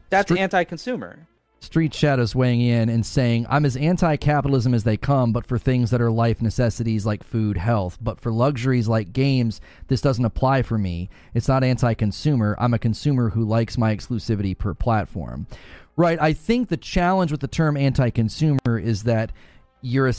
That's 0.10 0.32
Stri- 0.32 0.40
anti-consumer. 0.40 1.28
Street 1.62 1.94
Shadows 1.94 2.36
weighing 2.36 2.62
in 2.62 2.90
and 2.90 3.06
saying, 3.06 3.46
I'm 3.50 3.66
as 3.66 3.76
anti 3.76 4.16
capitalism 4.16 4.74
as 4.74 4.84
they 4.84 4.98
come, 4.98 5.34
but 5.34 5.46
for 5.46 5.58
things 5.58 5.92
that 5.92 6.02
are 6.02 6.12
life 6.12 6.42
necessities 6.42 7.06
like 7.06 7.24
food, 7.24 7.58
health. 7.58 7.98
But 8.02 8.20
for 8.20 8.32
luxuries 8.32 8.88
like 8.88 9.14
games, 9.14 9.60
this 9.88 10.02
doesn't 10.02 10.24
apply 10.24 10.64
for 10.64 10.78
me. 10.78 11.10
It's 11.34 11.48
not 11.48 11.64
anti 11.64 11.94
consumer. 11.94 12.56
I'm 12.60 12.74
a 12.74 12.80
consumer 12.80 13.30
who 13.30 13.44
likes 13.44 13.78
my 13.78 13.96
exclusivity 13.96 14.58
per 14.58 14.74
platform. 14.74 15.48
Right. 15.96 16.20
I 16.22 16.32
think 16.32 16.70
the 16.70 16.78
challenge 16.78 17.32
with 17.32 17.42
the 17.42 17.48
term 17.48 17.76
anti 17.76 18.10
consumer 18.10 18.80
is 18.80 19.04
that 19.04 19.34
you're, 19.82 20.12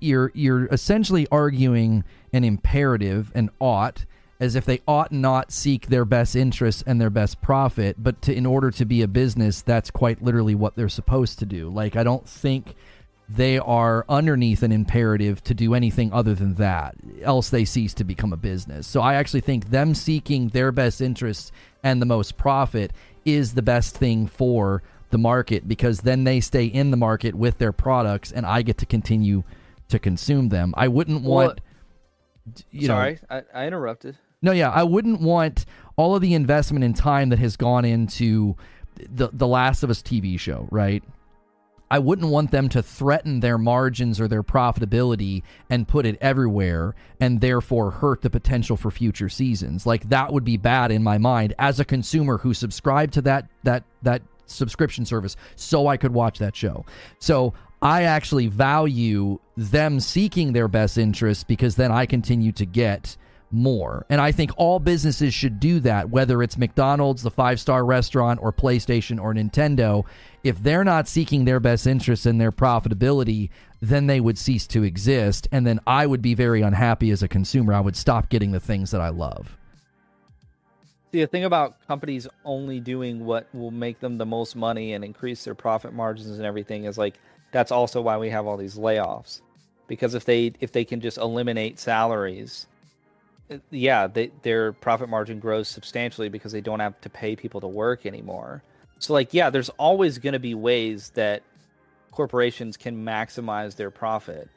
you're, 0.00 0.32
you're 0.34 0.66
essentially 0.66 1.26
arguing 1.30 2.04
an 2.32 2.44
imperative, 2.44 3.32
an 3.34 3.50
ought, 3.60 4.06
as 4.38 4.54
if 4.54 4.64
they 4.64 4.80
ought 4.86 5.12
not 5.12 5.50
seek 5.50 5.86
their 5.86 6.04
best 6.04 6.36
interests 6.36 6.82
and 6.86 7.00
their 7.00 7.10
best 7.10 7.40
profit 7.40 7.96
but 7.98 8.20
to, 8.22 8.34
in 8.34 8.46
order 8.46 8.70
to 8.70 8.84
be 8.84 9.02
a 9.02 9.08
business 9.08 9.62
that's 9.62 9.90
quite 9.90 10.22
literally 10.22 10.54
what 10.54 10.74
they're 10.76 10.88
supposed 10.88 11.38
to 11.38 11.46
do. 11.46 11.68
Like 11.68 11.96
i 11.96 12.02
don't 12.02 12.28
think 12.28 12.74
they 13.28 13.58
are 13.58 14.04
underneath 14.08 14.62
an 14.62 14.70
imperative 14.70 15.42
to 15.42 15.52
do 15.52 15.74
anything 15.74 16.12
other 16.12 16.34
than 16.34 16.54
that 16.54 16.94
else 17.22 17.50
they 17.50 17.64
cease 17.64 17.92
to 17.94 18.04
become 18.04 18.32
a 18.32 18.36
business. 18.36 18.86
So 18.86 19.00
i 19.00 19.14
actually 19.14 19.40
think 19.40 19.70
them 19.70 19.94
seeking 19.94 20.48
their 20.48 20.72
best 20.72 21.00
interests 21.00 21.52
and 21.82 22.00
the 22.00 22.06
most 22.06 22.36
profit 22.36 22.92
is 23.24 23.54
the 23.54 23.62
best 23.62 23.96
thing 23.96 24.26
for 24.26 24.82
the 25.10 25.18
market 25.18 25.66
because 25.68 26.00
then 26.00 26.24
they 26.24 26.40
stay 26.40 26.64
in 26.66 26.90
the 26.90 26.96
market 26.96 27.34
with 27.34 27.58
their 27.58 27.72
products 27.72 28.32
and 28.32 28.44
i 28.44 28.62
get 28.62 28.78
to 28.78 28.86
continue 28.86 29.44
to 29.88 29.98
consume 29.98 30.48
them. 30.48 30.74
I 30.76 30.88
wouldn't 30.88 31.22
Well, 31.22 31.46
want 31.46 31.60
you 32.70 32.88
know 32.88 32.94
Sorry, 32.94 33.18
I, 33.28 33.42
I 33.52 33.66
interrupted. 33.66 34.16
No, 34.42 34.52
yeah, 34.52 34.70
I 34.70 34.82
wouldn't 34.82 35.20
want 35.20 35.64
all 35.96 36.14
of 36.14 36.22
the 36.22 36.34
investment 36.34 36.84
and 36.84 36.94
time 36.94 37.30
that 37.30 37.38
has 37.38 37.56
gone 37.56 37.84
into 37.84 38.56
the 38.94 39.30
the 39.32 39.46
Last 39.46 39.82
of 39.82 39.90
Us 39.90 40.02
TV 40.02 40.38
show, 40.38 40.68
right? 40.70 41.02
I 41.90 42.00
wouldn't 42.00 42.28
want 42.28 42.50
them 42.50 42.68
to 42.70 42.82
threaten 42.82 43.40
their 43.40 43.58
margins 43.58 44.20
or 44.20 44.26
their 44.26 44.42
profitability 44.42 45.42
and 45.70 45.86
put 45.86 46.04
it 46.04 46.18
everywhere 46.20 46.96
and 47.20 47.40
therefore 47.40 47.92
hurt 47.92 48.22
the 48.22 48.30
potential 48.30 48.76
for 48.76 48.90
future 48.90 49.28
seasons. 49.28 49.86
Like 49.86 50.08
that 50.08 50.32
would 50.32 50.44
be 50.44 50.56
bad 50.56 50.90
in 50.90 51.04
my 51.04 51.18
mind 51.18 51.54
as 51.60 51.78
a 51.78 51.84
consumer 51.84 52.38
who 52.38 52.54
subscribed 52.54 53.12
to 53.14 53.22
that 53.22 53.48
that 53.62 53.84
that 54.02 54.22
subscription 54.46 55.04
service 55.04 55.36
so 55.54 55.86
I 55.86 55.96
could 55.96 56.12
watch 56.12 56.38
that 56.38 56.56
show. 56.56 56.84
So 57.20 57.54
I 57.82 58.04
actually 58.04 58.48
value 58.48 59.38
them 59.56 60.00
seeking 60.00 60.52
their 60.52 60.68
best 60.68 60.98
interests 60.98 61.44
because 61.44 61.76
then 61.76 61.92
I 61.92 62.06
continue 62.06 62.52
to 62.52 62.66
get 62.66 63.16
more. 63.56 64.06
And 64.08 64.20
I 64.20 64.32
think 64.32 64.52
all 64.56 64.78
businesses 64.78 65.34
should 65.34 65.58
do 65.58 65.80
that, 65.80 66.10
whether 66.10 66.42
it's 66.42 66.56
McDonald's, 66.58 67.22
the 67.22 67.30
five 67.30 67.58
star 67.58 67.84
restaurant, 67.84 68.40
or 68.42 68.52
PlayStation 68.52 69.20
or 69.20 69.34
Nintendo. 69.34 70.04
If 70.44 70.62
they're 70.62 70.84
not 70.84 71.08
seeking 71.08 71.44
their 71.44 71.58
best 71.58 71.86
interests 71.86 72.26
and 72.26 72.40
their 72.40 72.52
profitability, 72.52 73.50
then 73.80 74.06
they 74.06 74.20
would 74.20 74.38
cease 74.38 74.66
to 74.68 74.84
exist. 74.84 75.48
And 75.50 75.66
then 75.66 75.80
I 75.86 76.06
would 76.06 76.22
be 76.22 76.34
very 76.34 76.62
unhappy 76.62 77.10
as 77.10 77.22
a 77.22 77.28
consumer. 77.28 77.72
I 77.72 77.80
would 77.80 77.96
stop 77.96 78.28
getting 78.28 78.52
the 78.52 78.60
things 78.60 78.90
that 78.92 79.00
I 79.00 79.08
love. 79.08 79.56
See, 81.12 81.20
the 81.20 81.26
thing 81.26 81.44
about 81.44 81.76
companies 81.86 82.28
only 82.44 82.78
doing 82.78 83.24
what 83.24 83.46
will 83.54 83.70
make 83.70 84.00
them 84.00 84.18
the 84.18 84.26
most 84.26 84.54
money 84.54 84.92
and 84.92 85.04
increase 85.04 85.44
their 85.44 85.54
profit 85.54 85.92
margins 85.94 86.36
and 86.36 86.44
everything 86.44 86.84
is 86.84 86.98
like 86.98 87.14
that's 87.52 87.72
also 87.72 88.02
why 88.02 88.18
we 88.18 88.28
have 88.28 88.46
all 88.46 88.56
these 88.56 88.76
layoffs. 88.76 89.40
Because 89.86 90.14
if 90.14 90.24
they 90.24 90.52
if 90.60 90.72
they 90.72 90.84
can 90.84 91.00
just 91.00 91.16
eliminate 91.16 91.78
salaries, 91.78 92.66
yeah, 93.70 94.06
they, 94.06 94.30
their 94.42 94.72
profit 94.72 95.08
margin 95.08 95.40
grows 95.40 95.68
substantially 95.68 96.28
because 96.28 96.52
they 96.52 96.60
don't 96.60 96.80
have 96.80 97.00
to 97.02 97.10
pay 97.10 97.36
people 97.36 97.60
to 97.60 97.68
work 97.68 98.06
anymore. 98.06 98.62
So 98.98 99.12
like, 99.12 99.34
yeah, 99.34 99.50
there's 99.50 99.68
always 99.70 100.18
going 100.18 100.32
to 100.32 100.38
be 100.38 100.54
ways 100.54 101.10
that 101.10 101.42
corporations 102.10 102.76
can 102.76 103.04
maximize 103.04 103.76
their 103.76 103.90
profit. 103.90 104.48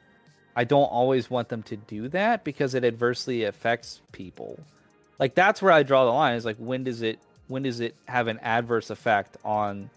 I 0.56 0.64
don't 0.64 0.84
always 0.84 1.30
want 1.30 1.48
them 1.48 1.62
to 1.64 1.76
do 1.76 2.08
that 2.08 2.42
because 2.42 2.74
it 2.74 2.84
adversely 2.84 3.44
affects 3.44 4.00
people. 4.12 4.58
Like 5.18 5.34
that's 5.34 5.62
where 5.62 5.72
I 5.72 5.82
draw 5.82 6.04
the 6.06 6.10
line 6.10 6.34
is 6.34 6.44
like 6.44 6.56
when 6.56 6.84
does 6.84 7.02
it 7.02 7.18
when 7.48 7.62
does 7.62 7.80
it 7.80 7.94
have 8.06 8.28
an 8.28 8.38
adverse 8.38 8.90
effect 8.90 9.36
on 9.44 9.90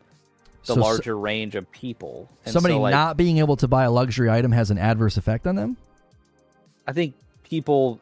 the 0.65 0.73
so, 0.73 0.81
larger 0.81 1.17
range 1.17 1.55
of 1.55 1.71
people? 1.71 2.29
And 2.45 2.53
somebody 2.53 2.75
so, 2.75 2.81
like, 2.81 2.91
not 2.91 3.15
being 3.15 3.37
able 3.37 3.55
to 3.57 3.67
buy 3.67 3.83
a 3.83 3.91
luxury 3.91 4.29
item 4.29 4.51
has 4.51 4.69
an 4.69 4.77
adverse 4.77 5.17
effect 5.17 5.47
on 5.47 5.55
them? 5.55 5.77
I 6.87 6.93
think 6.93 7.15
people 7.43 7.99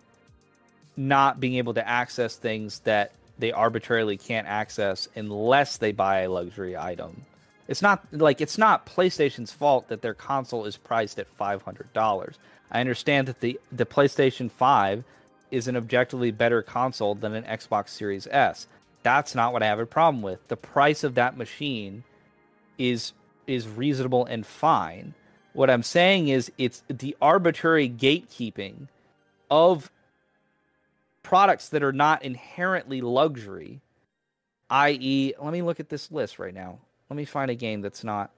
not 1.07 1.39
being 1.39 1.55
able 1.55 1.73
to 1.73 1.87
access 1.87 2.35
things 2.35 2.79
that 2.79 3.11
they 3.39 3.51
arbitrarily 3.51 4.17
can't 4.17 4.47
access 4.47 5.07
unless 5.15 5.77
they 5.77 5.91
buy 5.91 6.21
a 6.21 6.29
luxury 6.29 6.77
item. 6.77 7.23
It's 7.67 7.81
not 7.81 8.05
like 8.11 8.41
it's 8.41 8.57
not 8.57 8.85
PlayStation's 8.85 9.51
fault 9.51 9.87
that 9.87 10.01
their 10.01 10.13
console 10.13 10.65
is 10.65 10.77
priced 10.77 11.19
at 11.19 11.27
five 11.27 11.61
hundred 11.61 11.91
dollars. 11.93 12.37
I 12.71 12.81
understand 12.81 13.27
that 13.27 13.39
the 13.39 13.59
the 13.71 13.85
PlayStation 13.85 14.51
Five 14.51 15.03
is 15.49 15.67
an 15.67 15.75
objectively 15.75 16.31
better 16.31 16.61
console 16.61 17.15
than 17.15 17.33
an 17.33 17.43
Xbox 17.43 17.89
Series 17.89 18.27
S. 18.27 18.67
That's 19.03 19.35
not 19.35 19.53
what 19.53 19.63
I 19.63 19.67
have 19.67 19.79
a 19.79 19.85
problem 19.85 20.21
with. 20.21 20.47
The 20.47 20.57
price 20.57 21.03
of 21.03 21.15
that 21.15 21.37
machine 21.37 22.03
is 22.77 23.13
is 23.47 23.67
reasonable 23.67 24.25
and 24.25 24.45
fine. 24.45 25.13
What 25.53 25.69
I'm 25.69 25.83
saying 25.83 26.27
is 26.27 26.51
it's 26.57 26.83
the 26.87 27.15
arbitrary 27.21 27.89
gatekeeping 27.89 28.87
of 29.49 29.91
products 31.23 31.69
that 31.69 31.83
are 31.83 31.93
not 31.93 32.23
inherently 32.23 33.01
luxury, 33.01 33.81
i.e., 34.69 35.33
let 35.39 35.53
me 35.53 35.61
look 35.61 35.79
at 35.79 35.89
this 35.89 36.11
list 36.11 36.39
right 36.39 36.53
now. 36.53 36.79
Let 37.09 37.17
me 37.17 37.25
find 37.25 37.51
a 37.51 37.55
game 37.55 37.81
that's 37.81 38.03
not 38.03 38.31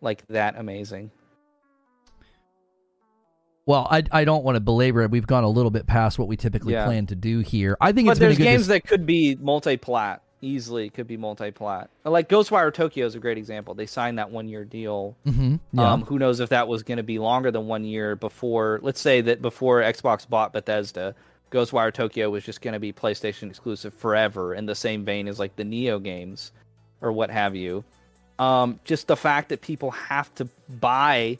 like 0.00 0.26
that 0.28 0.56
amazing. 0.58 1.10
Well, 3.66 3.86
I, 3.88 4.02
I 4.10 4.24
don't 4.24 4.42
want 4.42 4.56
to 4.56 4.60
belabor 4.60 5.02
it. 5.02 5.10
We've 5.10 5.26
gone 5.26 5.44
a 5.44 5.48
little 5.48 5.70
bit 5.70 5.86
past 5.86 6.18
what 6.18 6.26
we 6.26 6.36
typically 6.36 6.72
yeah. 6.72 6.86
plan 6.86 7.06
to 7.06 7.14
do 7.14 7.38
here. 7.38 7.76
I 7.80 7.92
think 7.92 8.08
but 8.08 8.18
there's 8.18 8.36
games 8.36 8.66
that 8.66 8.84
could 8.84 9.06
be 9.06 9.36
multi-plat 9.36 10.22
easily. 10.40 10.90
Could 10.90 11.06
be 11.06 11.16
multi-plat. 11.16 11.88
Like 12.04 12.28
Ghostwire 12.28 12.74
Tokyo 12.74 13.06
is 13.06 13.14
a 13.14 13.20
great 13.20 13.38
example. 13.38 13.74
They 13.74 13.86
signed 13.86 14.18
that 14.18 14.30
one-year 14.30 14.64
deal. 14.64 15.14
Mm-hmm. 15.24 15.56
Yeah. 15.72 15.92
Um, 15.92 16.02
who 16.02 16.18
knows 16.18 16.40
if 16.40 16.48
that 16.48 16.66
was 16.66 16.82
going 16.82 16.96
to 16.96 17.04
be 17.04 17.20
longer 17.20 17.52
than 17.52 17.68
one 17.68 17.84
year 17.84 18.16
before? 18.16 18.80
Let's 18.82 19.00
say 19.00 19.20
that 19.20 19.40
before 19.40 19.82
Xbox 19.82 20.28
bought 20.28 20.52
Bethesda, 20.52 21.14
Ghostwire 21.50 21.92
Tokyo 21.92 22.30
was 22.30 22.44
just 22.44 22.60
going 22.60 22.74
to 22.74 22.80
be 22.80 22.92
PlayStation 22.92 23.48
exclusive 23.48 23.92
forever, 23.92 24.54
in 24.54 24.66
the 24.66 24.74
same 24.74 25.04
vein 25.04 25.26
as 25.28 25.38
like 25.38 25.56
the 25.56 25.64
Nioh 25.64 26.02
games 26.02 26.52
or 27.00 27.12
what 27.12 27.30
have 27.30 27.56
you. 27.56 27.84
Um, 28.38 28.80
just 28.84 29.06
the 29.08 29.16
fact 29.16 29.48
that 29.50 29.60
people 29.60 29.90
have 29.90 30.34
to 30.36 30.46
buy 30.80 31.38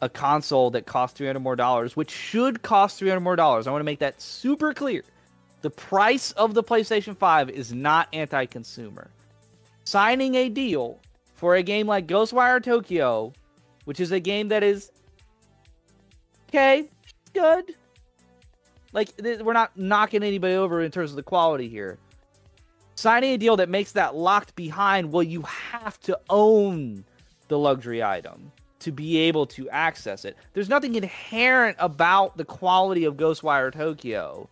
a 0.00 0.08
console 0.08 0.70
that 0.70 0.86
costs 0.86 1.16
300 1.18 1.40
more 1.40 1.56
dollars, 1.56 1.96
which 1.96 2.10
should 2.10 2.62
cost 2.62 2.98
300 2.98 3.20
more 3.20 3.36
dollars. 3.36 3.66
I 3.66 3.70
want 3.70 3.80
to 3.80 3.84
make 3.86 4.00
that 4.00 4.20
super 4.20 4.74
clear. 4.74 5.02
The 5.62 5.70
price 5.70 6.32
of 6.32 6.54
the 6.54 6.62
PlayStation 6.62 7.16
5 7.16 7.50
is 7.50 7.72
not 7.72 8.08
anti 8.12 8.46
consumer. 8.46 9.10
Signing 9.84 10.34
a 10.34 10.48
deal 10.48 10.98
for 11.34 11.56
a 11.56 11.62
game 11.62 11.86
like 11.86 12.06
Ghostwire 12.06 12.62
Tokyo, 12.62 13.32
which 13.84 14.00
is 14.00 14.12
a 14.12 14.20
game 14.20 14.48
that 14.48 14.62
is 14.62 14.90
okay, 16.48 16.88
good, 17.32 17.74
like 18.92 19.10
we're 19.18 19.52
not 19.52 19.76
knocking 19.76 20.22
anybody 20.22 20.54
over 20.54 20.80
in 20.80 20.90
terms 20.90 21.10
of 21.10 21.16
the 21.16 21.22
quality 21.22 21.68
here. 21.68 21.98
Signing 22.94 23.32
a 23.32 23.38
deal 23.38 23.56
that 23.56 23.68
makes 23.68 23.92
that 23.92 24.16
locked 24.16 24.56
behind, 24.56 25.12
well, 25.12 25.22
you 25.22 25.42
have 25.42 26.00
to 26.00 26.18
own 26.28 27.04
the 27.48 27.58
luxury 27.58 28.02
item 28.02 28.50
to 28.80 28.92
be 28.92 29.18
able 29.18 29.46
to 29.46 29.68
access 29.70 30.24
it. 30.24 30.36
There's 30.52 30.68
nothing 30.68 30.94
inherent 30.94 31.76
about 31.78 32.36
the 32.36 32.44
quality 32.44 33.04
of 33.04 33.16
Ghostwire 33.16 33.72
Tokyo 33.72 34.48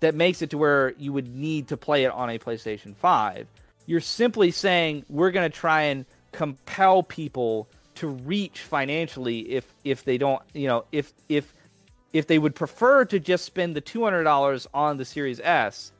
that 0.00 0.14
makes 0.14 0.42
it 0.42 0.50
to 0.50 0.58
where 0.58 0.94
you 0.98 1.12
would 1.12 1.34
need 1.34 1.68
to 1.68 1.76
play 1.76 2.04
it 2.04 2.12
on 2.12 2.28
a 2.30 2.38
PlayStation 2.38 2.94
5. 2.94 3.46
You're 3.86 4.00
simply 4.00 4.50
saying 4.50 5.04
we're 5.08 5.30
going 5.30 5.50
to 5.50 5.56
try 5.56 5.82
and 5.82 6.04
compel 6.32 7.02
people 7.02 7.68
to 7.96 8.08
reach 8.08 8.60
financially 8.60 9.40
if 9.52 9.72
if 9.84 10.04
they 10.04 10.18
don't, 10.18 10.42
you 10.54 10.66
know, 10.66 10.84
if 10.92 11.12
if 11.28 11.52
if 12.12 12.26
they 12.26 12.38
would 12.38 12.54
prefer 12.54 13.04
to 13.06 13.18
just 13.18 13.44
spend 13.44 13.74
the 13.74 13.82
$200 13.82 14.66
on 14.74 14.96
the 14.96 15.04
Series 15.04 15.40
S, 15.40 15.92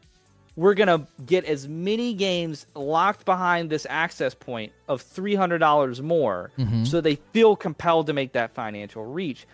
we're 0.56 0.74
going 0.74 0.88
to 0.88 1.06
get 1.24 1.44
as 1.46 1.66
many 1.66 2.12
games 2.12 2.66
locked 2.74 3.24
behind 3.24 3.70
this 3.70 3.86
access 3.88 4.34
point 4.34 4.72
of 4.88 5.02
$300 5.02 6.00
more 6.02 6.50
mm-hmm. 6.58 6.84
so 6.84 7.00
they 7.00 7.16
feel 7.32 7.56
compelled 7.56 8.06
to 8.08 8.12
make 8.12 8.32
that 8.32 8.52
financial 8.52 9.04
reach. 9.04 9.46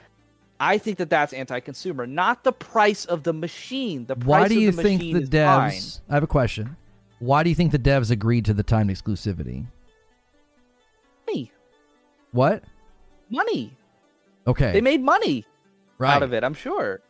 I 0.60 0.78
think 0.78 0.98
that 0.98 1.09
that's 1.09 1.32
anti-consumer, 1.32 2.06
not 2.06 2.43
the 2.43 2.52
price 2.52 3.05
of 3.05 3.22
the 3.22 3.32
machine. 3.32 4.06
The 4.06 4.16
price 4.16 4.26
Why 4.26 4.48
do 4.48 4.59
you 4.59 4.72
the 4.72 4.82
think 4.82 5.01
the 5.01 5.20
devs? 5.20 6.01
I 6.10 6.14
have 6.14 6.24
a 6.24 6.28
question. 6.28 6.76
Why 7.20 7.44
do 7.44 7.48
you 7.48 7.55
think 7.55 7.70
the 7.70 7.78
devs 7.78 8.10
agreed 8.10 8.44
to 8.47 8.55
the 8.55 8.64
timed 8.64 8.90
exclusivity? 8.90 9.66
Money. 11.28 11.52
What? 12.32 12.64
Money. 13.30 13.72
Okay. 14.48 14.72
They 14.72 14.80
made 14.80 15.01
money 15.01 15.44
right. 15.98 16.14
out 16.14 16.22
of 16.22 16.32
it. 16.32 16.44
I'm 16.44 16.54
sure. 16.54 17.00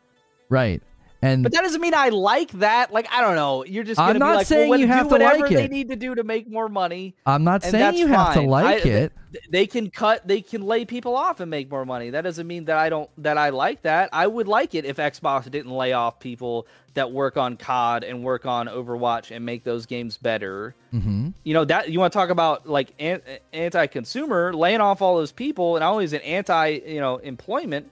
Right. 0.48 0.82
And 1.20 1.43
but 1.43 1.52
that 1.52 1.62
doesn't 1.62 1.81
mean 1.81 1.94
I 1.94 2.10
like 2.10 2.52
that. 2.52 2.93
Like 2.93 3.09
I 3.12 3.20
don't 3.20 3.35
know. 3.35 3.65
You're 3.65 3.82
just 3.82 3.98
gonna 3.98 4.12
I'm 4.12 4.19
not 4.19 4.31
be 4.31 4.36
like, 4.36 4.47
saying 4.47 4.70
well, 4.70 4.78
you 4.78 4.86
have 4.86 5.09
to 5.09 5.12
whatever 5.12 5.40
like 5.40 5.51
they 5.51 5.66
need 5.66 5.89
to 5.89 5.97
do 5.97 6.15
to 6.15 6.23
make 6.23 6.48
more 6.48 6.69
money. 6.69 7.16
I'm 7.27 7.43
not 7.43 7.65
saying 7.65 7.97
you 7.97 8.06
have 8.06 8.35
to 8.35 8.43
like 8.43 8.86
I, 8.86 8.89
it. 8.89 9.12
They 9.51 9.66
can 9.66 9.90
cut. 9.90 10.27
They 10.27 10.40
can 10.40 10.62
lay 10.62 10.85
people 10.85 11.16
off 11.16 11.40
and 11.40 11.51
make 11.51 11.70
more 11.70 11.85
money. 11.85 12.10
That 12.10 12.23
doesn't 12.23 12.47
mean 12.47 12.66
that 12.66 12.77
I 12.77 12.89
don't 12.89 13.10
that 13.19 13.36
I 13.36 13.48
like 13.48 13.82
that. 13.82 14.10
I 14.12 14.28
would 14.28 14.47
like 14.47 14.77
it 14.77 14.85
if 14.85 14.98
Xbox 14.98 15.51
didn't 15.51 15.73
lay 15.73 15.93
off 15.93 16.20
people 16.20 16.69
that 16.94 17.10
work 17.10 17.36
on 17.36 17.56
COD 17.56 18.05
and 18.05 18.23
work 18.23 18.47
on 18.47 18.69
Overwatch 18.69 19.35
and 19.35 19.44
make 19.44 19.65
those 19.65 19.86
games 19.86 20.16
better. 20.16 20.77
Mm-hmm. 20.94 21.31
You 21.43 21.55
know 21.55 21.65
that 21.65 21.90
you 21.90 21.98
want 21.98 22.12
to 22.12 22.16
talk 22.16 22.31
about 22.31 22.69
like 22.69 22.94
anti-consumer 23.01 24.55
laying 24.55 24.81
off 24.81 25.02
all 25.02 25.16
those 25.16 25.32
people, 25.32 25.74
and 25.74 25.82
always 25.82 26.12
an 26.12 26.20
anti 26.20 26.69
you 26.86 27.01
know 27.01 27.16
employment 27.16 27.90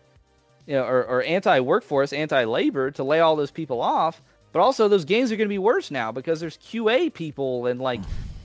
you 0.67 0.75
know, 0.75 0.85
or, 0.85 1.05
or 1.05 1.23
anti-workforce, 1.23 2.13
anti-labor 2.13 2.91
to 2.93 3.05
lay 3.05 3.21
all 3.21 3.37
those 3.37 3.51
people 3.51 3.81
off. 3.81 4.21
But 4.53 4.61
also, 4.61 4.89
those 4.89 5.05
games 5.05 5.33
are 5.33 5.37
going 5.37 5.49
to 5.49 5.53
be 5.53 5.59
worse 5.59 5.91
now 5.91 6.13
because 6.13 6.41
there's 6.41 6.57
QA 6.57 7.13
people 7.13 7.67
and 7.67 7.81
like 7.81 8.01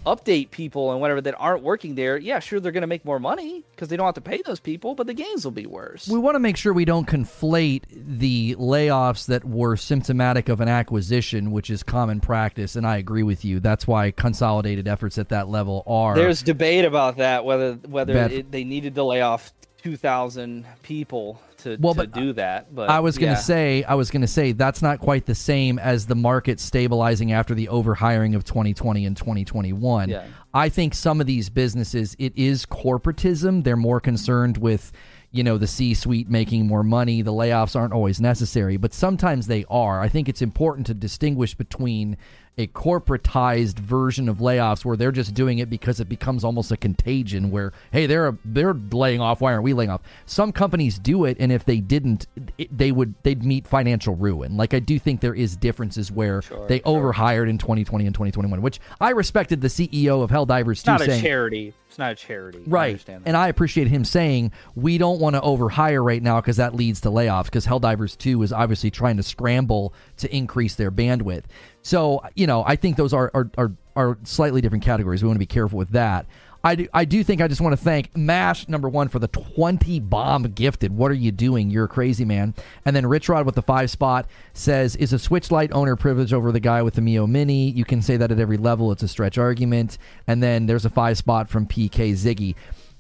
update 0.06 0.49
people 0.52 0.91
and 0.91 0.99
whatever 0.99 1.22
that 1.22 1.35
aren't 1.38 1.64
working 1.64 1.95
there. 1.95 2.18
Yeah, 2.18 2.39
sure, 2.39 2.60
they're 2.60 2.72
going 2.72 2.81
to 2.81 2.88
make 2.88 3.06
more 3.06 3.19
money 3.19 3.64
because 3.72 3.89
they 3.89 3.98
don't 3.98 4.06
have 4.06 4.15
to 4.15 4.22
pay 4.22 4.41
those 4.41 4.60
people, 4.60 4.95
but 4.95 5.07
the 5.07 5.14
games 5.14 5.45
will 5.45 5.52
be 5.52 5.65
worse. 5.65 6.07
We 6.07 6.19
want 6.19 6.35
to 6.35 6.39
make 6.39 6.57
sure 6.57 6.73
we 6.73 6.85
don't 6.85 7.07
conflate 7.07 7.84
the 7.89 8.56
layoffs 8.56 9.27
that 9.27 9.45
were 9.45 9.77
symptomatic 9.77 10.49
of 10.49 10.60
an 10.60 10.68
acquisition, 10.68 11.52
which 11.52 11.69
is 11.69 11.84
common 11.84 12.19
practice. 12.19 12.76
And 12.76 12.85
I 12.85 12.98
agree 12.98 13.23
with 13.23 13.45
you. 13.45 13.60
That's 13.60 13.88
why 13.88 14.11
consolidated 14.11 14.88
efforts 14.88 15.18
at 15.18 15.30
that 15.30 15.49
level 15.49 15.84
are. 15.85 16.15
There's 16.15 16.41
debate 16.41 16.85
about 16.85 17.18
that 17.18 17.45
whether 17.45 17.73
whether 17.73 18.18
it, 18.18 18.52
they 18.52 18.64
needed 18.64 18.95
to 18.95 19.03
lay 19.03 19.22
off 19.22 19.53
two 19.81 19.98
thousand 19.98 20.65
people 20.84 21.41
to, 21.64 21.78
well, 21.80 21.96
to 21.96 22.08
do 22.08 22.34
that. 22.34 22.74
But 22.74 22.90
I 22.90 23.00
was 23.00 23.18
going 23.18 23.34
to 23.34 23.40
yeah. 23.40 23.44
say, 23.44 23.84
I 23.84 23.96
was 23.96 24.12
going 24.12 24.22
to 24.22 24.28
say 24.28 24.52
that's 24.52 24.82
not 24.82 25.00
quite 25.00 25.26
the 25.26 25.36
same 25.36 25.80
as 25.80 26.06
the 26.06 26.16
market 26.16 26.60
stabilizing 26.60 27.32
after 27.32 27.54
the 27.54 27.68
overhiring 27.68 28.36
of 28.36 28.44
2020 28.44 29.06
and 29.06 29.16
2021. 29.16 30.10
Yeah. 30.10 30.26
I 30.54 30.70
think 30.70 30.94
some 30.94 31.22
of 31.22 31.28
these 31.28 31.50
businesses, 31.50 32.16
it 32.20 32.34
is 32.36 32.66
corporatism. 32.66 33.64
They're 33.64 33.78
more 33.78 34.00
concerned 34.00 34.58
with 34.58 34.92
you 35.32 35.44
know 35.44 35.58
the 35.58 35.68
C-suite 35.68 36.30
making 36.30 36.68
more 36.68 36.84
money. 36.84 37.22
The 37.22 37.32
layoffs 37.32 37.76
aren't 37.76 37.94
always 37.94 38.20
necessary, 38.20 38.78
but 38.78 38.94
sometimes 38.94 39.48
they 39.48 39.66
are. 39.70 40.02
I 40.02 40.10
think 40.10 40.28
it's 40.28 40.42
important 40.42 40.88
to 40.88 40.94
distinguish 40.94 41.56
between 41.56 42.18
a 42.57 42.68
corporatized 42.68 43.80
version 43.80 44.28
of 44.28 44.38
layoffs 44.40 44.84
where 44.84 44.98
they're 44.98 45.11
just 45.11 45.34
doing 45.34 45.60
it 45.60 45.69
because 45.69 45.99
it 45.99 46.10
becomes 46.10 46.44
almost 46.44 46.72
a 46.72 46.78
contagion 46.78 47.49
where 47.49 47.72
hey 47.91 48.06
they're 48.06 48.38
they're 48.44 48.73
laying 48.91 49.22
off 49.22 49.40
why 49.40 49.53
aren't 49.53 49.64
we 49.64 49.73
laying 49.73 49.90
off 49.90 50.02
some 50.26 50.52
companies 50.52 50.99
do 50.99 51.23
it 51.23 51.38
and 51.40 51.52
if 51.52 51.64
they 51.64 51.78
didn't 51.80 52.28
it, 52.57 52.76
they 52.78 52.91
would 52.91 53.15
they'd 53.23 53.44
meet 53.44 53.65
financial 53.65 54.15
ruin 54.15 54.57
like 54.57 54.73
i 54.73 54.80
do 54.80 54.99
think 54.99 55.22
there 55.22 55.34
is 55.34 55.56
differences 55.56 56.11
where 56.11 56.41
Sure, 56.41 56.68
they 56.68 56.80
sure. 56.80 56.88
overhired 56.88 57.48
in 57.48 57.57
2020 57.57 58.06
and 58.06 58.14
2021 58.14 58.61
which 58.61 58.80
i 58.99 59.11
respected 59.11 59.61
the 59.61 59.69
ceo 59.69 60.22
of 60.22 60.30
Helldivers 60.30 60.84
2 60.84 60.91
not 60.91 61.02
a 61.02 61.06
saying 61.06 61.23
charity. 61.23 61.73
It's 61.92 62.00
not 62.00 62.14
a 62.14 62.16
charity. 62.16 62.60
I 62.60 62.70
Right. 62.70 62.90
understand 62.92 63.26
that. 63.26 63.28
And 63.28 63.36
I 63.36 63.50
appreciate 63.50 63.90
him 63.90 64.06
saying 64.06 64.54
we 64.76 64.98
don't 64.98 65.20
want 65.20 65.36
to 65.36 65.42
overhire 65.42 66.02
right 66.02 66.24
now 66.24 66.40
because 66.40 66.56
that 66.56 66.74
leads 66.74 67.02
to 67.02 67.10
layoffs 67.10 67.46
because 67.46 67.68
Helldivers 67.68 68.18
2 68.18 68.42
is 68.44 68.54
obviously 68.54 68.90
trying 68.90 69.18
to 69.18 69.24
scramble 69.24 69.94
to 70.16 70.34
increase 70.34 70.76
their 70.76 70.90
bandwidth. 70.90 71.44
So, 71.82 72.22
you 72.34 72.48
know, 72.48 72.64
I 72.66 72.78
think 72.78 72.96
those 72.96 73.12
are 73.12 73.30
are, 73.34 73.52
are, 73.58 73.72
are 73.98 74.18
slightly 74.24 74.62
different 74.62 74.86
categories. 74.86 75.22
We 75.22 75.28
want 75.28 75.36
to 75.36 75.40
be 75.40 75.46
careful 75.46 75.78
with 75.78 75.90
that. 75.90 76.28
I 76.64 76.76
do, 76.76 76.88
I 76.94 77.06
do 77.06 77.24
think 77.24 77.42
I 77.42 77.48
just 77.48 77.62
want 77.62 77.74
to 77.74 77.84
thank 77.84 78.16
MASH, 78.16 78.68
number 78.68 78.88
one, 78.88 79.08
for 79.08 79.20
the 79.20 79.28
20 79.28 80.00
bomb 80.02 80.44
gifted. 80.44 80.96
What 80.96 81.10
are 81.12 81.16
you 81.16 81.32
doing? 81.32 81.72
You're 81.72 81.86
a 81.86 81.90
crazy 81.90 82.26
man. 82.26 82.54
And 82.86 82.96
then 82.96 83.08
Rich 83.08 83.30
Rod 83.30 83.46
with 83.46 83.56
the 83.56 83.62
five 83.64 83.90
spot 83.90 84.28
says, 84.54 84.96
Is 84.96 85.12
a 85.14 85.20
Switch 85.20 85.50
Lite 85.50 85.72
owner 85.72 85.96
privilege 85.96 86.34
over 86.34 86.52
the 86.52 86.60
guy 86.60 86.84
with 86.84 86.94
the 86.94 87.02
Miyoo 87.02 87.28
Mini? 87.28 87.72
You 87.72 87.86
can 87.86 88.02
say 88.02 88.18
that 88.18 88.32
at 88.32 88.40
every 88.40 88.58
level. 88.58 88.92
It's 88.92 89.04
a 89.04 89.08
stretch 89.08 89.38
argument. 89.38 89.98
And 90.28 90.44
then 90.44 90.68
there's 90.68 90.86
a 90.86 90.90
five 90.90 91.18
spot 91.18 91.50
from 91.50 91.66
PK 91.66 92.14
Ziggy. 92.14 92.56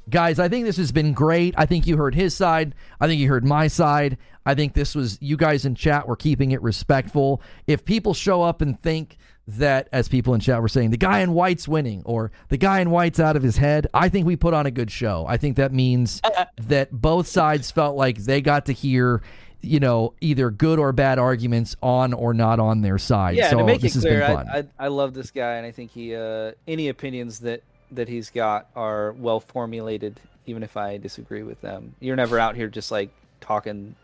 Guys, 0.09 0.39
I 0.39 0.49
think 0.49 0.65
this 0.65 0.77
has 0.77 0.91
been 0.91 1.13
great. 1.13 1.53
I 1.57 1.67
think 1.67 1.85
you 1.85 1.95
heard 1.97 2.15
his 2.15 2.35
side. 2.35 2.73
I 2.99 3.07
think 3.07 3.21
you 3.21 3.29
heard 3.29 3.45
my 3.45 3.67
side. 3.67 4.17
I 4.45 4.55
think 4.55 4.73
this 4.73 4.95
was, 4.95 5.19
you 5.21 5.37
guys 5.37 5.65
in 5.65 5.75
chat 5.75 6.07
were 6.07 6.15
keeping 6.15 6.51
it 6.51 6.61
respectful. 6.63 7.41
If 7.67 7.85
people 7.85 8.15
show 8.15 8.41
up 8.41 8.61
and 8.61 8.81
think, 8.81 9.17
that, 9.47 9.89
as 9.91 10.07
people 10.07 10.33
in 10.33 10.39
chat 10.39 10.61
were 10.61 10.67
saying, 10.67 10.91
the 10.91 10.97
guy 10.97 11.19
in 11.19 11.33
white's 11.33 11.67
winning 11.67 12.01
or 12.05 12.31
the 12.49 12.57
guy 12.57 12.79
in 12.79 12.89
white's 12.89 13.19
out 13.19 13.35
of 13.35 13.43
his 13.43 13.57
head. 13.57 13.87
I 13.93 14.09
think 14.09 14.25
we 14.25 14.35
put 14.35 14.53
on 14.53 14.65
a 14.65 14.71
good 14.71 14.91
show. 14.91 15.25
I 15.27 15.37
think 15.37 15.57
that 15.57 15.73
means 15.73 16.21
that 16.57 16.91
both 16.91 17.27
sides 17.27 17.71
felt 17.71 17.95
like 17.95 18.17
they 18.17 18.41
got 18.41 18.67
to 18.67 18.73
hear, 18.73 19.21
you 19.61 19.79
know, 19.79 20.13
either 20.21 20.51
good 20.51 20.79
or 20.79 20.91
bad 20.91 21.19
arguments 21.19 21.75
on 21.81 22.13
or 22.13 22.33
not 22.33 22.59
on 22.59 22.81
their 22.81 22.97
side. 22.97 23.35
Yeah, 23.35 23.49
so 23.49 23.57
to 23.57 23.63
make 23.63 23.81
this 23.81 23.95
it 23.95 23.97
has 23.97 24.03
clear, 24.03 24.19
been 24.19 24.35
fun. 24.35 24.47
I, 24.49 24.57
I 24.57 24.85
I 24.85 24.87
love 24.87 25.13
this 25.13 25.31
guy, 25.31 25.55
and 25.55 25.65
I 25.65 25.71
think 25.71 25.91
he 25.91 26.15
uh, 26.15 26.51
any 26.67 26.89
opinions 26.89 27.39
that 27.39 27.63
that 27.91 28.07
he's 28.07 28.29
got 28.29 28.67
are 28.75 29.11
well 29.13 29.39
formulated, 29.39 30.19
even 30.45 30.63
if 30.63 30.77
I 30.77 30.97
disagree 30.97 31.43
with 31.43 31.61
them. 31.61 31.95
You're 31.99 32.15
never 32.15 32.39
out 32.39 32.55
here 32.55 32.67
just 32.67 32.91
like 32.91 33.09
talking 33.41 33.95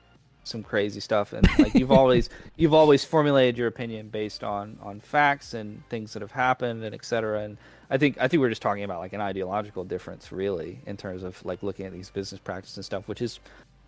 some 0.48 0.64
crazy 0.64 1.00
stuff, 1.00 1.34
and 1.34 1.48
like 1.60 1.74
you've 1.76 1.92
always 1.92 2.30
you've 2.56 2.74
always 2.74 3.04
formulated 3.06 3.58
your 3.58 3.68
opinion 3.68 4.10
based 4.10 4.44
on 4.44 4.78
on 4.82 5.00
facts 5.00 5.54
and 5.54 5.82
things 5.90 6.14
that 6.14 6.22
have 6.22 6.32
happened 6.32 6.84
and 6.84 6.96
etc. 6.96 7.42
And 7.44 7.58
I 7.90 7.98
think 7.98 8.18
I 8.20 8.28
think 8.28 8.42
we're 8.42 8.50
just 8.50 8.62
talking 8.62 8.84
about 8.84 9.00
like 9.00 9.14
an 9.14 9.22
ideological 9.22 9.84
difference, 9.84 10.32
really, 10.32 10.80
in 10.86 10.98
terms 10.98 11.24
of 11.24 11.44
like 11.46 11.64
looking 11.64 11.86
at 11.86 11.92
these 11.94 12.10
business 12.10 12.40
practices 12.44 12.78
and 12.78 12.86
stuff, 12.86 13.08
which 13.08 13.22
is 13.22 13.40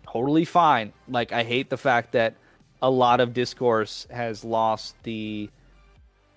totally 0.06 0.44
fine. 0.44 0.92
Like 1.08 1.32
I 1.32 1.42
hate 1.44 1.70
the 1.70 1.76
fact 1.76 2.12
that 2.12 2.34
a 2.82 2.90
lot 2.90 3.20
of 3.20 3.34
discourse 3.34 4.06
has 4.10 4.44
lost 4.44 4.94
the 5.02 5.50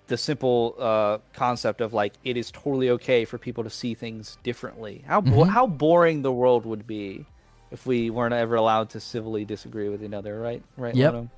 the 0.06 0.16
simple 0.18 0.74
uh, 0.78 1.16
concept 1.32 1.80
of 1.80 1.94
like 1.94 2.12
it 2.24 2.36
is 2.36 2.50
totally 2.50 2.90
okay 2.90 3.24
for 3.24 3.38
people 3.38 3.64
to 3.64 3.70
see 3.70 3.94
things 3.94 4.36
differently. 4.42 5.02
How 5.06 5.22
bo- 5.22 5.30
Mhm. 5.44 5.48
how 5.48 5.66
boring 5.66 6.20
the 6.20 6.30
world 6.32 6.66
would 6.66 6.86
be 6.86 7.24
if 7.70 7.86
we 7.86 8.10
weren't 8.10 8.34
ever 8.34 8.54
allowed 8.54 8.90
to 8.90 9.00
civilly 9.00 9.44
disagree 9.44 9.88
with 9.88 10.02
another, 10.02 10.38
right? 10.38 10.62
Right. 10.76 10.94
Yep. 10.94 11.12
Lono? 11.12 11.30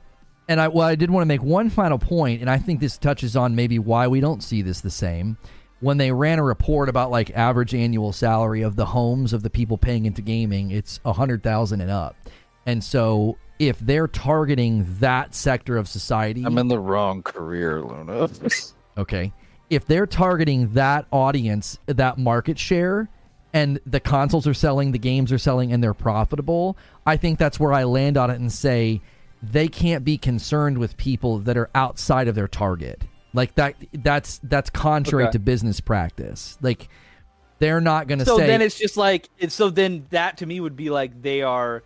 And 0.48 0.60
I, 0.60 0.68
well, 0.68 0.86
I 0.86 0.94
did 0.94 1.10
want 1.10 1.22
to 1.22 1.26
make 1.26 1.42
one 1.42 1.70
final 1.70 1.98
point, 1.98 2.40
and 2.40 2.48
I 2.48 2.58
think 2.58 2.80
this 2.80 2.98
touches 2.98 3.36
on 3.36 3.56
maybe 3.56 3.78
why 3.78 4.06
we 4.06 4.20
don't 4.20 4.42
see 4.42 4.62
this 4.62 4.80
the 4.80 4.90
same. 4.90 5.36
When 5.80 5.98
they 5.98 6.12
ran 6.12 6.38
a 6.38 6.42
report 6.42 6.88
about 6.88 7.10
like 7.10 7.30
average 7.30 7.74
annual 7.74 8.12
salary 8.12 8.62
of 8.62 8.76
the 8.76 8.86
homes 8.86 9.32
of 9.32 9.42
the 9.42 9.50
people 9.50 9.76
paying 9.76 10.06
into 10.06 10.22
gaming, 10.22 10.70
it's 10.70 11.00
a 11.04 11.12
hundred 11.12 11.42
thousand 11.42 11.80
and 11.80 11.90
up. 11.90 12.16
And 12.64 12.82
so, 12.82 13.38
if 13.58 13.78
they're 13.78 14.08
targeting 14.08 14.86
that 15.00 15.34
sector 15.34 15.76
of 15.76 15.88
society, 15.88 16.44
I'm 16.44 16.58
in 16.58 16.68
the 16.68 16.78
wrong 16.78 17.22
career, 17.22 17.80
Lono. 17.80 18.30
okay, 18.98 19.32
if 19.68 19.84
they're 19.86 20.06
targeting 20.06 20.72
that 20.74 21.06
audience, 21.10 21.78
that 21.86 22.18
market 22.18 22.58
share, 22.58 23.08
and 23.56 23.80
the 23.86 24.00
consoles 24.00 24.46
are 24.46 24.52
selling, 24.52 24.92
the 24.92 24.98
games 24.98 25.32
are 25.32 25.38
selling, 25.38 25.72
and 25.72 25.82
they're 25.82 25.94
profitable, 25.94 26.76
I 27.06 27.16
think 27.16 27.38
that's 27.38 27.58
where 27.58 27.72
I 27.72 27.84
land 27.84 28.18
on 28.18 28.30
it 28.30 28.38
and 28.38 28.52
say 28.52 29.00
they 29.42 29.66
can't 29.66 30.04
be 30.04 30.18
concerned 30.18 30.76
with 30.76 30.98
people 30.98 31.38
that 31.38 31.56
are 31.56 31.70
outside 31.74 32.28
of 32.28 32.34
their 32.34 32.48
target. 32.48 33.04
Like 33.32 33.54
that 33.54 33.76
that's 33.92 34.40
that's 34.42 34.68
contrary 34.68 35.24
Okay. 35.24 35.32
to 35.32 35.38
business 35.38 35.80
practice. 35.80 36.58
Like 36.60 36.88
they're 37.58 37.80
not 37.80 38.08
going 38.08 38.18
to 38.18 38.26
So 38.26 38.36
say 38.36 38.46
then 38.46 38.60
it's 38.60 38.78
just 38.78 38.98
like 38.98 39.30
it's 39.38 39.54
so 39.54 39.70
then 39.70 40.06
that 40.10 40.36
to 40.38 40.46
me 40.46 40.60
would 40.60 40.76
be 40.76 40.90
like 40.90 41.22
they 41.22 41.40
are 41.40 41.82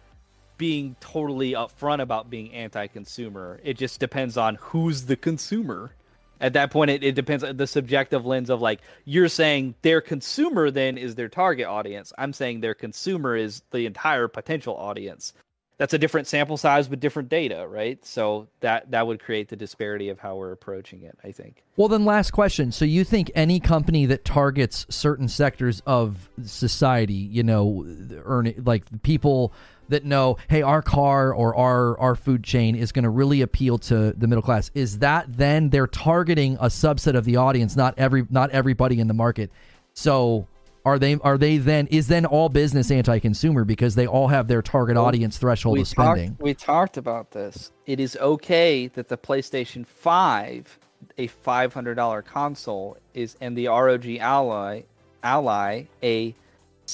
being 0.59 0.97
totally 1.01 1.53
upfront 1.53 2.03
about 2.03 2.31
being 2.31 2.53
anti-consumer. 2.53 3.61
It 3.63 3.79
just 3.79 4.01
depends 4.01 4.37
on 4.37 4.57
who's 4.57 5.07
the 5.07 5.17
consumer. 5.17 5.93
At 6.41 6.55
that 6.55 6.71
point, 6.71 6.91
it, 6.91 7.05
it 7.05 7.15
depends 7.15 7.45
on 7.45 7.57
the 7.57 7.67
subjective 7.67 8.25
lens 8.25 8.51
of 8.51 8.61
like 8.61 8.81
you're 9.05 9.29
saying 9.29 9.75
their 9.83 10.01
consumer 10.01 10.71
then 10.71 10.97
is 10.97 11.15
their 11.15 11.29
target 11.29 11.67
audience. 11.67 12.13
I'm 12.17 12.33
saying 12.33 12.61
their 12.61 12.75
consumer 12.75 13.37
is 13.37 13.63
the 13.71 13.87
entire 13.87 14.29
potential 14.29 14.77
audience. 14.77 15.33
That's 15.77 15.95
a 15.95 15.99
different 15.99 16.27
sample 16.27 16.59
size 16.59 16.91
with 16.91 17.01
different 17.01 17.31
data, 17.31 17.67
right? 17.67 18.05
So 18.05 18.49
that 18.61 18.91
that 18.91 19.07
would 19.07 19.19
create 19.19 19.49
the 19.49 19.57
disparity 19.57 20.11
of 20.11 20.19
how 20.19 20.37
we're 20.37 20.53
approaching 20.53 21.03
it. 21.03 21.17
I 21.25 21.33
think. 21.33 21.65
Well, 21.77 21.89
then, 21.89 22.05
last 22.05 22.33
question. 22.33 22.71
So, 22.71 22.85
you 22.85 23.03
think 23.03 23.31
any 23.35 23.61
company 23.61 24.05
that 24.05 24.27
targets 24.27 24.85
certain 24.91 25.27
sectors 25.27 25.81
of 25.87 26.29
society, 26.45 27.15
you 27.15 27.43
know, 27.43 27.87
earning 28.27 28.63
like 28.63 28.85
people 29.03 29.55
that 29.91 30.05
know, 30.05 30.37
hey, 30.49 30.63
our 30.63 30.83
car 30.83 31.33
or 31.33 31.55
our 31.55 31.99
our 31.99 32.17
food 32.17 32.43
chain 32.43 32.75
is 32.75 32.93
going 32.93 33.05
to 33.05 33.11
really 33.11 33.43
appeal 33.43 33.79
to 33.79 34.13
the 34.13 34.27
middle 34.27 34.43
class, 34.43 34.71
is 34.75 34.99
that 34.99 35.27
then 35.37 35.71
they're 35.71 35.87
targeting 35.87 36.57
a 36.57 36.67
subset 36.67 37.15
of 37.15 37.25
the 37.25 37.37
audience, 37.37 37.77
not 37.77 37.95
every 37.99 38.27
not 38.31 38.51
everybody 38.51 38.99
in 39.01 39.09
the 39.09 39.15
market? 39.15 39.51
So. 39.95 40.47
Are 40.83 40.99
they 40.99 41.17
are 41.17 41.37
they 41.37 41.59
then 41.59 41.89
is 41.89 42.09
then 42.09 42.25
all 42.25 42.49
business 42.49 42.91
anti-consumer 42.91 43.67
because 43.67 43.97
they 43.97 44.07
all 44.07 44.29
have 44.29 44.49
their 44.49 44.63
target 44.63 44.97
audience 44.97 45.37
threshold 45.37 45.75
we 45.75 45.83
of 45.83 45.89
spending? 45.89 46.31
Talked, 46.31 46.41
we 46.41 46.55
talked 46.55 46.97
about 46.97 47.33
this. 47.33 47.71
It 47.85 48.01
is 48.01 48.17
okay 48.17 48.87
that 48.87 49.09
the 49.09 49.19
PlayStation 49.19 49.87
5, 49.87 50.79
a 51.19 51.29
$500 51.29 52.25
console, 52.25 52.97
is 53.13 53.37
and 53.43 53.59
the 53.59 53.67
ROG 53.67 54.07
Ally, 54.21 54.83
Ally, 55.23 55.85
a 56.03 56.35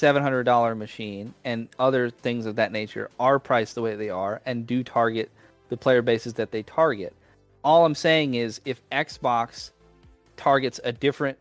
$700 0.01 0.77
machine, 0.77 1.35
and 1.45 1.69
other 1.79 2.11
things 2.11 2.47
of 2.47 2.57
that 2.57 2.73
nature 2.73 3.11
are 3.19 3.39
priced 3.39 3.75
the 3.75 3.83
way 3.83 3.97
they 3.97 4.11
are 4.11 4.41
and 4.47 4.67
do 4.67 4.83
target 4.83 5.31
the 5.69 5.77
player 5.77 6.03
bases 6.03 6.35
that 6.35 6.51
they 6.51 6.63
target. 6.63 7.15
All 7.65 7.85
I'm 7.85 7.95
saying 7.95 8.35
is 8.35 8.61
if 8.65 8.81
Xbox 8.91 9.71
targets 10.37 10.81
a 10.85 10.93
different 10.93 11.39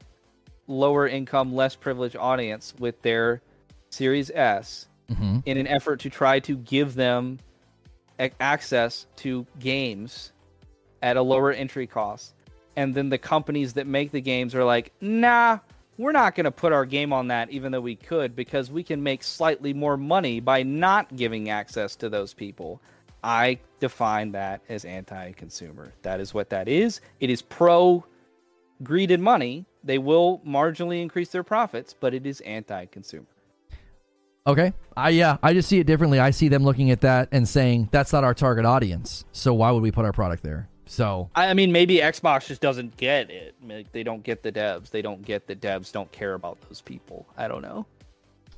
lower 0.67 1.07
income, 1.07 1.53
less 1.53 1.75
privileged 1.75 2.15
audience 2.15 2.73
with 2.79 3.01
their 3.01 3.41
Series 3.89 4.31
S, 4.31 4.87
hmm 5.13 5.37
in 5.45 5.57
an 5.57 5.67
effort 5.67 5.99
to 5.99 6.09
try 6.09 6.39
to 6.39 6.57
give 6.57 6.95
them 6.95 7.37
access 8.39 9.05
to 9.17 9.45
games 9.59 10.31
at 11.03 11.17
a 11.17 11.21
lower 11.21 11.51
entry 11.51 11.85
cost. 11.85 12.33
And 12.75 12.95
then 12.95 13.09
the 13.09 13.19
companies 13.19 13.73
that 13.73 13.85
make 13.85 14.11
the 14.11 14.21
games 14.21 14.55
are 14.55 14.63
like, 14.63 14.91
nah, 15.01 15.59
we're 15.97 16.11
not 16.11 16.35
going 16.35 16.45
to 16.45 16.51
put 16.51 16.73
our 16.73 16.85
game 16.85 17.13
on 17.13 17.27
that, 17.27 17.49
even 17.49 17.71
though 17.71 17.81
we 17.81 17.95
could, 17.95 18.35
because 18.35 18.71
we 18.71 18.83
can 18.83 19.01
make 19.01 19.23
slightly 19.23 19.73
more 19.73 19.97
money 19.97 20.39
by 20.39 20.63
not 20.63 21.15
giving 21.15 21.49
access 21.49 21.95
to 21.97 22.09
those 22.09 22.33
people. 22.33 22.81
I 23.23 23.59
define 23.79 24.33
that 24.33 24.61
as 24.69 24.85
anti 24.85 25.31
consumer. 25.31 25.93
That 26.03 26.19
is 26.19 26.33
what 26.33 26.49
that 26.49 26.67
is. 26.67 27.01
It 27.19 27.29
is 27.29 27.41
pro 27.41 28.05
greed 28.83 29.11
and 29.11 29.23
money. 29.23 29.65
They 29.83 29.97
will 29.97 30.41
marginally 30.45 31.01
increase 31.01 31.29
their 31.29 31.43
profits, 31.43 31.95
but 31.97 32.13
it 32.13 32.25
is 32.25 32.41
anti 32.41 32.85
consumer. 32.85 33.25
Okay. 34.47 34.73
I 34.95 35.09
yeah, 35.09 35.37
I 35.41 35.53
just 35.53 35.67
see 35.67 35.79
it 35.79 35.87
differently. 35.87 36.19
I 36.19 36.29
see 36.29 36.49
them 36.49 36.63
looking 36.63 36.91
at 36.91 37.01
that 37.01 37.29
and 37.31 37.47
saying 37.49 37.89
that's 37.91 38.13
not 38.13 38.23
our 38.23 38.33
target 38.33 38.65
audience. 38.65 39.25
So 39.31 39.53
why 39.53 39.71
would 39.71 39.81
we 39.81 39.91
put 39.91 40.05
our 40.05 40.13
product 40.13 40.43
there? 40.43 40.69
So 40.85 41.29
I 41.35 41.53
mean, 41.53 41.71
maybe 41.71 41.97
Xbox 41.97 42.47
just 42.47 42.61
doesn't 42.61 42.95
get 42.97 43.31
it. 43.31 43.55
Like, 43.67 43.91
they 43.91 44.03
don't 44.03 44.23
get 44.23 44.43
the 44.43 44.51
devs. 44.51 44.89
They 44.91 45.01
don't 45.01 45.23
get 45.23 45.47
that 45.47 45.59
devs 45.61 45.91
don't 45.91 46.11
care 46.11 46.33
about 46.35 46.59
those 46.69 46.81
people. 46.81 47.25
I 47.37 47.47
don't 47.47 47.61
know. 47.61 47.85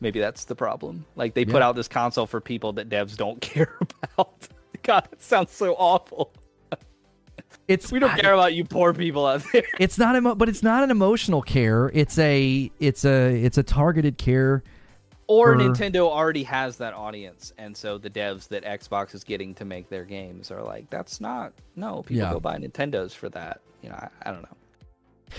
Maybe 0.02 0.20
that's 0.20 0.44
the 0.46 0.56
problem. 0.56 1.06
Like 1.16 1.34
they 1.34 1.46
put 1.46 1.62
out 1.62 1.76
this 1.76 1.88
console 1.88 2.28
for 2.28 2.40
people 2.42 2.74
that 2.74 2.90
devs 2.90 3.16
don't 3.18 3.40
care 3.42 3.78
about. 4.16 4.48
God, 4.84 5.08
that 5.10 5.22
sounds 5.22 5.52
so 5.52 5.74
awful. 5.76 6.34
it's 7.68 7.92
We 7.92 8.00
don't 8.00 8.12
I- 8.12 8.20
care 8.20 8.34
about 8.34 8.54
you 8.54 8.64
poor 8.66 8.94
people 8.94 9.26
out 9.26 9.42
there. 9.54 9.64
It's 9.80 9.98
not 9.98 10.16
emo- 10.16 10.36
but 10.36 10.50
it's 10.50 10.62
not 10.64 10.84
an 10.84 10.92
emotional 10.92 11.42
care. 11.42 11.90
It's 11.94 12.18
a 12.20 12.70
it's 12.80 13.06
a 13.06 13.44
it's 13.44 13.58
a 13.58 13.64
targeted 13.64 14.18
care. 14.18 14.64
Or 15.28 15.54
For- 15.54 15.60
Nintendo 15.60 16.10
already 16.10 16.44
has 16.44 16.78
that 16.78 16.94
audience, 16.94 17.52
and 17.58 17.76
so 17.76 17.98
the 17.98 18.10
devs 18.10 18.48
that 18.48 18.64
Xbox 18.64 19.14
is 19.14 19.24
getting 19.26 19.54
to 19.56 19.66
make 19.66 19.90
their 19.90 20.06
games 20.06 20.52
are 20.52 20.62
like, 20.64 20.90
that's 20.90 21.20
not 21.20 21.52
no. 21.76 22.04
People 22.04 22.24
Yeah. 22.24 22.32
go 22.34 22.40
buy 22.40 22.58
Nintendos 22.58 23.12
for 23.14 23.28
that. 23.30 23.60
You 23.84 23.90
know, 23.90 23.96
I, 23.96 24.08
I 24.26 24.32
don't 24.32 24.42
know. 24.44 24.58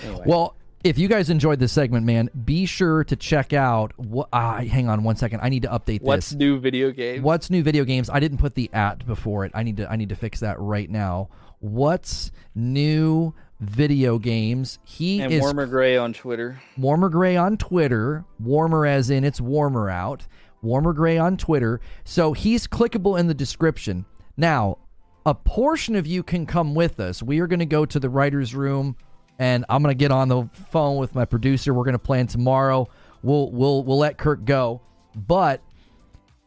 Anyway. 0.04 0.24
Well, 0.26 0.54
if 0.84 0.98
you 0.98 1.08
guys 1.08 1.30
enjoyed 1.30 1.58
this 1.58 1.72
segment, 1.72 2.04
man, 2.06 2.28
be 2.44 2.66
sure 2.66 3.02
to 3.04 3.16
check 3.16 3.52
out. 3.52 3.98
What? 3.98 4.28
Ah, 4.32 4.58
hang 4.58 4.88
on 4.88 5.02
one 5.02 5.16
second. 5.16 5.40
I 5.42 5.48
need 5.48 5.62
to 5.62 5.68
update 5.68 6.02
what's 6.02 6.26
this. 6.28 6.34
What's 6.34 6.34
new 6.34 6.60
video 6.60 6.90
games? 6.92 7.22
What's 7.22 7.50
new 7.50 7.62
video 7.62 7.84
games? 7.84 8.08
I 8.10 8.20
didn't 8.20 8.38
put 8.38 8.54
the 8.54 8.70
at 8.72 9.04
before 9.06 9.44
it. 9.44 9.52
I 9.54 9.62
need 9.62 9.78
to. 9.78 9.90
I 9.90 9.96
need 9.96 10.10
to 10.10 10.16
fix 10.16 10.40
that 10.40 10.60
right 10.60 10.88
now. 10.88 11.30
What's 11.60 12.30
new 12.54 13.34
video 13.60 14.18
games? 14.18 14.78
He 14.84 15.20
and 15.20 15.32
is 15.32 15.40
Warmer 15.40 15.66
Gray 15.66 15.96
on 15.96 16.12
Twitter. 16.12 16.60
Warmer 16.76 17.08
Gray 17.08 17.36
on 17.36 17.56
Twitter. 17.56 18.24
Warmer 18.40 18.86
as 18.86 19.10
in 19.10 19.24
it's 19.24 19.40
warmer 19.40 19.90
out. 19.90 20.26
Warmer 20.62 20.92
Gray 20.92 21.18
on 21.18 21.36
Twitter. 21.36 21.80
So 22.04 22.32
he's 22.32 22.66
clickable 22.66 23.18
in 23.18 23.26
the 23.26 23.34
description. 23.34 24.06
Now, 24.36 24.78
a 25.26 25.34
portion 25.34 25.94
of 25.94 26.06
you 26.06 26.22
can 26.22 26.46
come 26.46 26.74
with 26.74 27.00
us. 27.00 27.22
We 27.22 27.40
are 27.40 27.46
going 27.46 27.58
to 27.58 27.66
go 27.66 27.84
to 27.84 28.00
the 28.00 28.08
writer's 28.08 28.54
room 28.54 28.96
and 29.38 29.64
I'm 29.68 29.82
going 29.82 29.94
to 29.94 29.98
get 29.98 30.10
on 30.10 30.28
the 30.28 30.48
phone 30.70 30.96
with 30.96 31.14
my 31.14 31.24
producer. 31.24 31.72
We're 31.72 31.84
going 31.84 31.92
to 31.92 31.98
plan 31.98 32.26
tomorrow. 32.26 32.88
We'll 33.22 33.50
we'll 33.50 33.84
we'll 33.84 33.98
let 33.98 34.18
Kirk 34.18 34.44
go. 34.44 34.80
But 35.14 35.62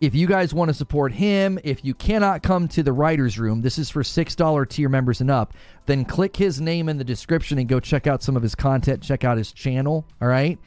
if 0.02 0.16
you 0.16 0.26
guys 0.26 0.52
want 0.52 0.68
to 0.68 0.74
support 0.74 1.14
him, 1.14 1.60
if 1.64 1.86
you 1.86 1.94
cannot 1.94 2.42
come 2.42 2.68
to 2.70 2.82
the 2.82 2.92
writer's 2.92 3.38
room, 3.38 3.62
this 3.62 3.78
is 3.78 3.92
for 3.92 4.02
$6 4.02 4.70
tier 4.70 4.90
members 4.90 5.22
and 5.22 5.30
up, 5.30 5.54
then 5.86 6.04
click 6.04 6.36
his 6.36 6.60
name 6.60 6.90
in 6.90 6.98
the 6.98 7.04
description 7.04 7.60
and 7.60 7.70
go 7.70 7.80
check 7.80 8.08
out 8.08 8.24
some 8.24 8.36
of 8.36 8.42
his 8.42 8.56
content, 8.56 9.04
check 9.04 9.24
out 9.24 9.38
his 9.38 9.52
channel, 9.52 10.04
all 10.20 10.28
right? 10.28 10.58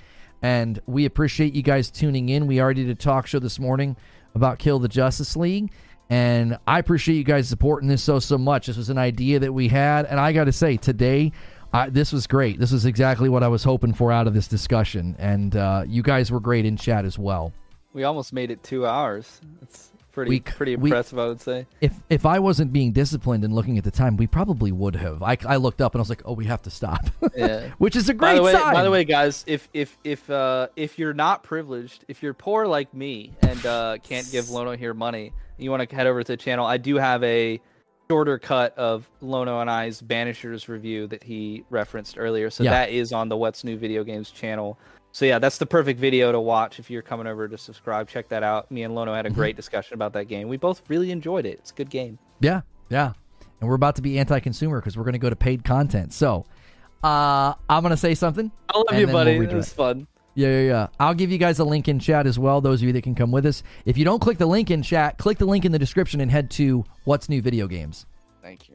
And 0.40 0.80
we 0.86 1.04
appreciate 1.04 1.52
you 1.52 1.62
guys 1.62 1.90
tuning 1.90 2.28
in. 2.28 2.46
We 2.46 2.60
already 2.60 2.84
did 2.84 2.92
a 2.92 2.94
talk 2.94 3.26
show 3.26 3.40
this 3.40 3.58
morning 3.58 3.96
about 4.36 4.60
Kill 4.60 4.78
the 4.78 4.88
Justice 4.88 5.36
League, 5.36 5.72
and 6.08 6.56
I 6.68 6.78
appreciate 6.78 7.16
you 7.16 7.24
guys 7.24 7.48
supporting 7.48 7.88
this 7.88 8.04
so, 8.04 8.20
so 8.20 8.38
much. 8.38 8.68
This 8.68 8.76
was 8.76 8.88
an 8.88 8.98
idea 8.98 9.40
that 9.40 9.52
we 9.52 9.66
had, 9.66 10.06
and 10.06 10.20
I 10.20 10.32
got 10.32 10.44
to 10.44 10.52
say, 10.52 10.76
today, 10.76 11.32
I, 11.72 11.88
this 11.88 12.12
was 12.12 12.28
great. 12.28 12.60
This 12.60 12.70
was 12.70 12.86
exactly 12.86 13.28
what 13.28 13.42
I 13.42 13.48
was 13.48 13.64
hoping 13.64 13.94
for 13.94 14.12
out 14.12 14.28
of 14.28 14.34
this 14.34 14.46
discussion, 14.46 15.16
and 15.18 15.56
uh, 15.56 15.82
you 15.88 16.04
guys 16.04 16.30
were 16.30 16.38
great 16.38 16.66
in 16.66 16.76
chat 16.76 17.04
as 17.04 17.18
well. 17.18 17.52
We 17.94 18.04
almost 18.04 18.32
made 18.34 18.50
it 18.50 18.62
two 18.62 18.86
hours. 18.86 19.40
It's 19.62 19.90
pretty 20.12 20.28
We- 20.28 20.40
pretty 20.40 20.76
we- 20.76 20.90
impressive, 20.90 21.18
I 21.18 21.26
would 21.28 21.40
say. 21.40 21.66
If 21.80 21.92
if 22.10 22.26
I 22.26 22.38
wasn't 22.40 22.72
being 22.72 22.92
disciplined 22.92 23.44
and 23.44 23.54
looking 23.54 23.78
at 23.78 23.84
the 23.84 23.90
time, 23.90 24.16
we 24.16 24.26
probably 24.26 24.72
would 24.72 24.96
have. 24.96 25.22
I, 25.22 25.38
I 25.46 25.56
looked 25.56 25.80
up 25.80 25.94
and 25.94 26.00
I 26.00 26.02
was 26.02 26.10
like, 26.10 26.22
oh, 26.26 26.32
we 26.34 26.44
have 26.46 26.60
to 26.62 26.70
stop, 26.70 27.06
Yeah. 27.36 27.68
which 27.78 27.96
is 27.96 28.08
a 28.08 28.14
great 28.14 28.30
by 28.32 28.34
the 28.34 28.42
way, 28.42 28.52
sign. 28.52 28.74
by 28.74 28.82
the 28.82 28.90
way, 28.90 29.04
guys, 29.04 29.44
if 29.46 29.68
if 29.72 29.96
if 30.04 30.28
uh 30.28 30.68
if 30.76 30.98
you're 30.98 31.14
not 31.14 31.42
privileged, 31.44 32.04
if 32.08 32.22
you're 32.22 32.34
poor 32.34 32.66
like 32.66 32.92
me 32.92 33.32
and 33.42 33.64
uh 33.64 33.96
can't 34.02 34.30
give 34.30 34.50
Lono 34.50 34.76
here 34.76 34.92
money, 34.92 35.32
you 35.56 35.70
want 35.70 35.88
to 35.88 35.96
head 35.96 36.06
over 36.06 36.22
to 36.22 36.32
the 36.32 36.36
channel. 36.36 36.66
I 36.66 36.76
do 36.78 36.96
have 36.96 37.22
a 37.22 37.60
shorter 38.10 38.38
cut 38.38 38.76
of 38.76 39.08
Lono 39.22 39.60
and 39.60 39.70
I's 39.70 40.02
Banishers 40.02 40.68
review 40.68 41.06
that 41.06 41.22
he 41.22 41.64
referenced 41.70 42.18
earlier. 42.18 42.50
So 42.50 42.62
Yeah. 42.64 42.70
that 42.72 42.90
is 42.90 43.12
on 43.14 43.28
the 43.30 43.36
What's 43.36 43.64
New 43.64 43.78
Video 43.78 44.04
Games 44.04 44.30
channel. 44.30 44.78
So 45.14 45.24
yeah, 45.24 45.38
that's 45.38 45.58
the 45.58 45.66
perfect 45.66 46.00
video 46.00 46.32
to 46.32 46.40
watch 46.40 46.80
if 46.80 46.90
you're 46.90 47.00
coming 47.00 47.28
over 47.28 47.46
to 47.46 47.56
subscribe. 47.56 48.08
Check 48.08 48.28
that 48.30 48.42
out. 48.42 48.68
Me 48.72 48.82
and 48.82 48.96
Lono 48.96 49.14
had 49.14 49.26
a 49.26 49.28
Mm-hmm. 49.28 49.38
great 49.38 49.54
discussion 49.54 49.94
about 49.94 50.12
that 50.14 50.24
game. 50.24 50.48
We 50.48 50.56
both 50.56 50.82
really 50.88 51.12
enjoyed 51.12 51.46
it. 51.46 51.60
It's 51.60 51.70
a 51.70 51.74
good 51.74 51.88
game. 51.88 52.18
Yeah, 52.40 52.62
yeah. 52.90 53.12
And 53.60 53.68
we're 53.68 53.76
about 53.76 53.94
to 53.94 54.02
be 54.02 54.18
anti-consumer 54.18 54.80
because 54.80 54.96
we're 54.96 55.04
going 55.04 55.12
to 55.12 55.20
go 55.20 55.30
to 55.30 55.36
paid 55.36 55.62
content. 55.62 56.12
So, 56.12 56.44
uh, 57.04 57.54
I'm 57.70 57.82
going 57.84 57.92
to 57.92 57.96
say 57.96 58.16
something. 58.16 58.50
I 58.68 58.76
love 58.76 58.86
you, 58.98 59.06
then 59.06 59.14
we'll 59.14 59.24
buddy. 59.24 59.36
it 59.36 59.52
was 59.54 59.72
fun. 59.72 60.08
Yeah, 60.34 60.48
yeah, 60.48 60.60
yeah. 60.66 60.86
I'll 60.98 61.14
give 61.14 61.30
you 61.30 61.38
guys 61.38 61.60
a 61.60 61.64
link 61.64 61.86
in 61.86 62.00
chat 62.00 62.26
as 62.26 62.36
well. 62.36 62.60
Those 62.60 62.80
of 62.82 62.88
you 62.88 62.92
that 62.94 63.02
can 63.02 63.14
come 63.14 63.30
with 63.30 63.46
us. 63.46 63.62
If 63.84 63.96
you 63.96 64.04
don't 64.04 64.18
click 64.18 64.38
the 64.38 64.46
link 64.46 64.72
in 64.72 64.82
chat, 64.82 65.16
click 65.18 65.38
the 65.38 65.46
link 65.46 65.64
in 65.64 65.70
the 65.70 65.78
description 65.78 66.20
and 66.22 66.28
head 66.28 66.50
to 66.52 66.84
What's 67.04 67.28
New 67.28 67.40
Video 67.40 67.68
Games. 67.68 68.04
Thank 68.42 68.68
you. 68.68 68.74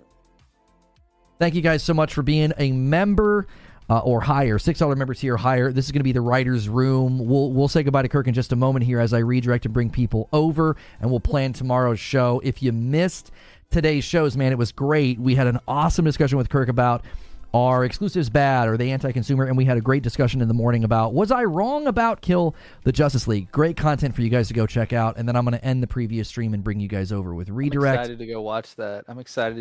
Thank 1.37 1.53
you 1.53 1.61
guys 1.61 1.83
so 1.83 1.93
much 1.93 2.13
for 2.13 2.21
being 2.21 2.53
a 2.57 2.71
member 2.71 3.45
uh, 3.89 3.99
or 3.99 4.21
higher, 4.21 4.59
six 4.59 4.79
dollar 4.79 4.95
members 4.95 5.19
here 5.19 5.37
higher. 5.37 5.71
This 5.71 5.85
is 5.85 5.91
going 5.91 6.01
to 6.01 6.03
be 6.03 6.11
the 6.11 6.21
writers' 6.21 6.69
room. 6.69 7.19
We'll 7.19 7.51
we'll 7.51 7.67
say 7.67 7.83
goodbye 7.83 8.03
to 8.03 8.09
Kirk 8.09 8.27
in 8.27 8.33
just 8.33 8.51
a 8.51 8.55
moment 8.55 8.85
here 8.85 8.99
as 8.99 9.13
I 9.13 9.19
redirect 9.19 9.65
and 9.65 9.73
bring 9.73 9.89
people 9.89 10.29
over, 10.31 10.75
and 11.01 11.09
we'll 11.09 11.19
plan 11.19 11.53
tomorrow's 11.53 11.99
show. 11.99 12.41
If 12.43 12.61
you 12.61 12.71
missed 12.71 13.31
today's 13.71 14.03
shows, 14.03 14.37
man, 14.37 14.51
it 14.51 14.57
was 14.57 14.71
great. 14.71 15.19
We 15.19 15.35
had 15.35 15.47
an 15.47 15.59
awesome 15.67 16.05
discussion 16.05 16.37
with 16.37 16.49
Kirk 16.49 16.69
about. 16.69 17.03
Are 17.51 17.83
exclusives 17.83 18.29
bad? 18.29 18.67
Are 18.67 18.77
they 18.77 18.91
anti-consumer? 18.91 19.45
And 19.45 19.57
we 19.57 19.65
had 19.65 19.75
a 19.75 19.81
great 19.81 20.03
discussion 20.03 20.39
in 20.39 20.47
the 20.47 20.53
morning 20.53 20.83
about 20.83 21.15
was 21.15 21.31
I 21.31 21.45
wrong 21.45 21.87
about 21.87 22.21
Kill 22.21 22.53
the 22.83 22.91
Justice 22.91 23.27
League? 23.27 23.51
Great 23.51 23.75
content 23.75 24.13
for 24.13 24.21
you 24.21 24.29
guys 24.29 24.49
to 24.49 24.53
go 24.53 24.67
check 24.67 24.93
out. 24.93 25.17
And 25.17 25.27
then 25.27 25.35
I'm 25.35 25.45
going 25.45 25.57
to 25.57 25.65
end 25.65 25.81
the 25.81 25.87
previous 25.87 26.27
stream 26.27 26.53
and 26.53 26.63
bring 26.63 26.79
you 26.79 26.87
guys 26.87 27.11
over 27.11 27.33
with 27.33 27.49
I'm 27.49 27.55
redirect. 27.55 28.01
excited 28.01 28.19
to 28.19 28.27
go 28.27 28.39
watch 28.43 28.75
that. 28.75 29.05
I'm 29.07 29.17
excited 29.17 29.57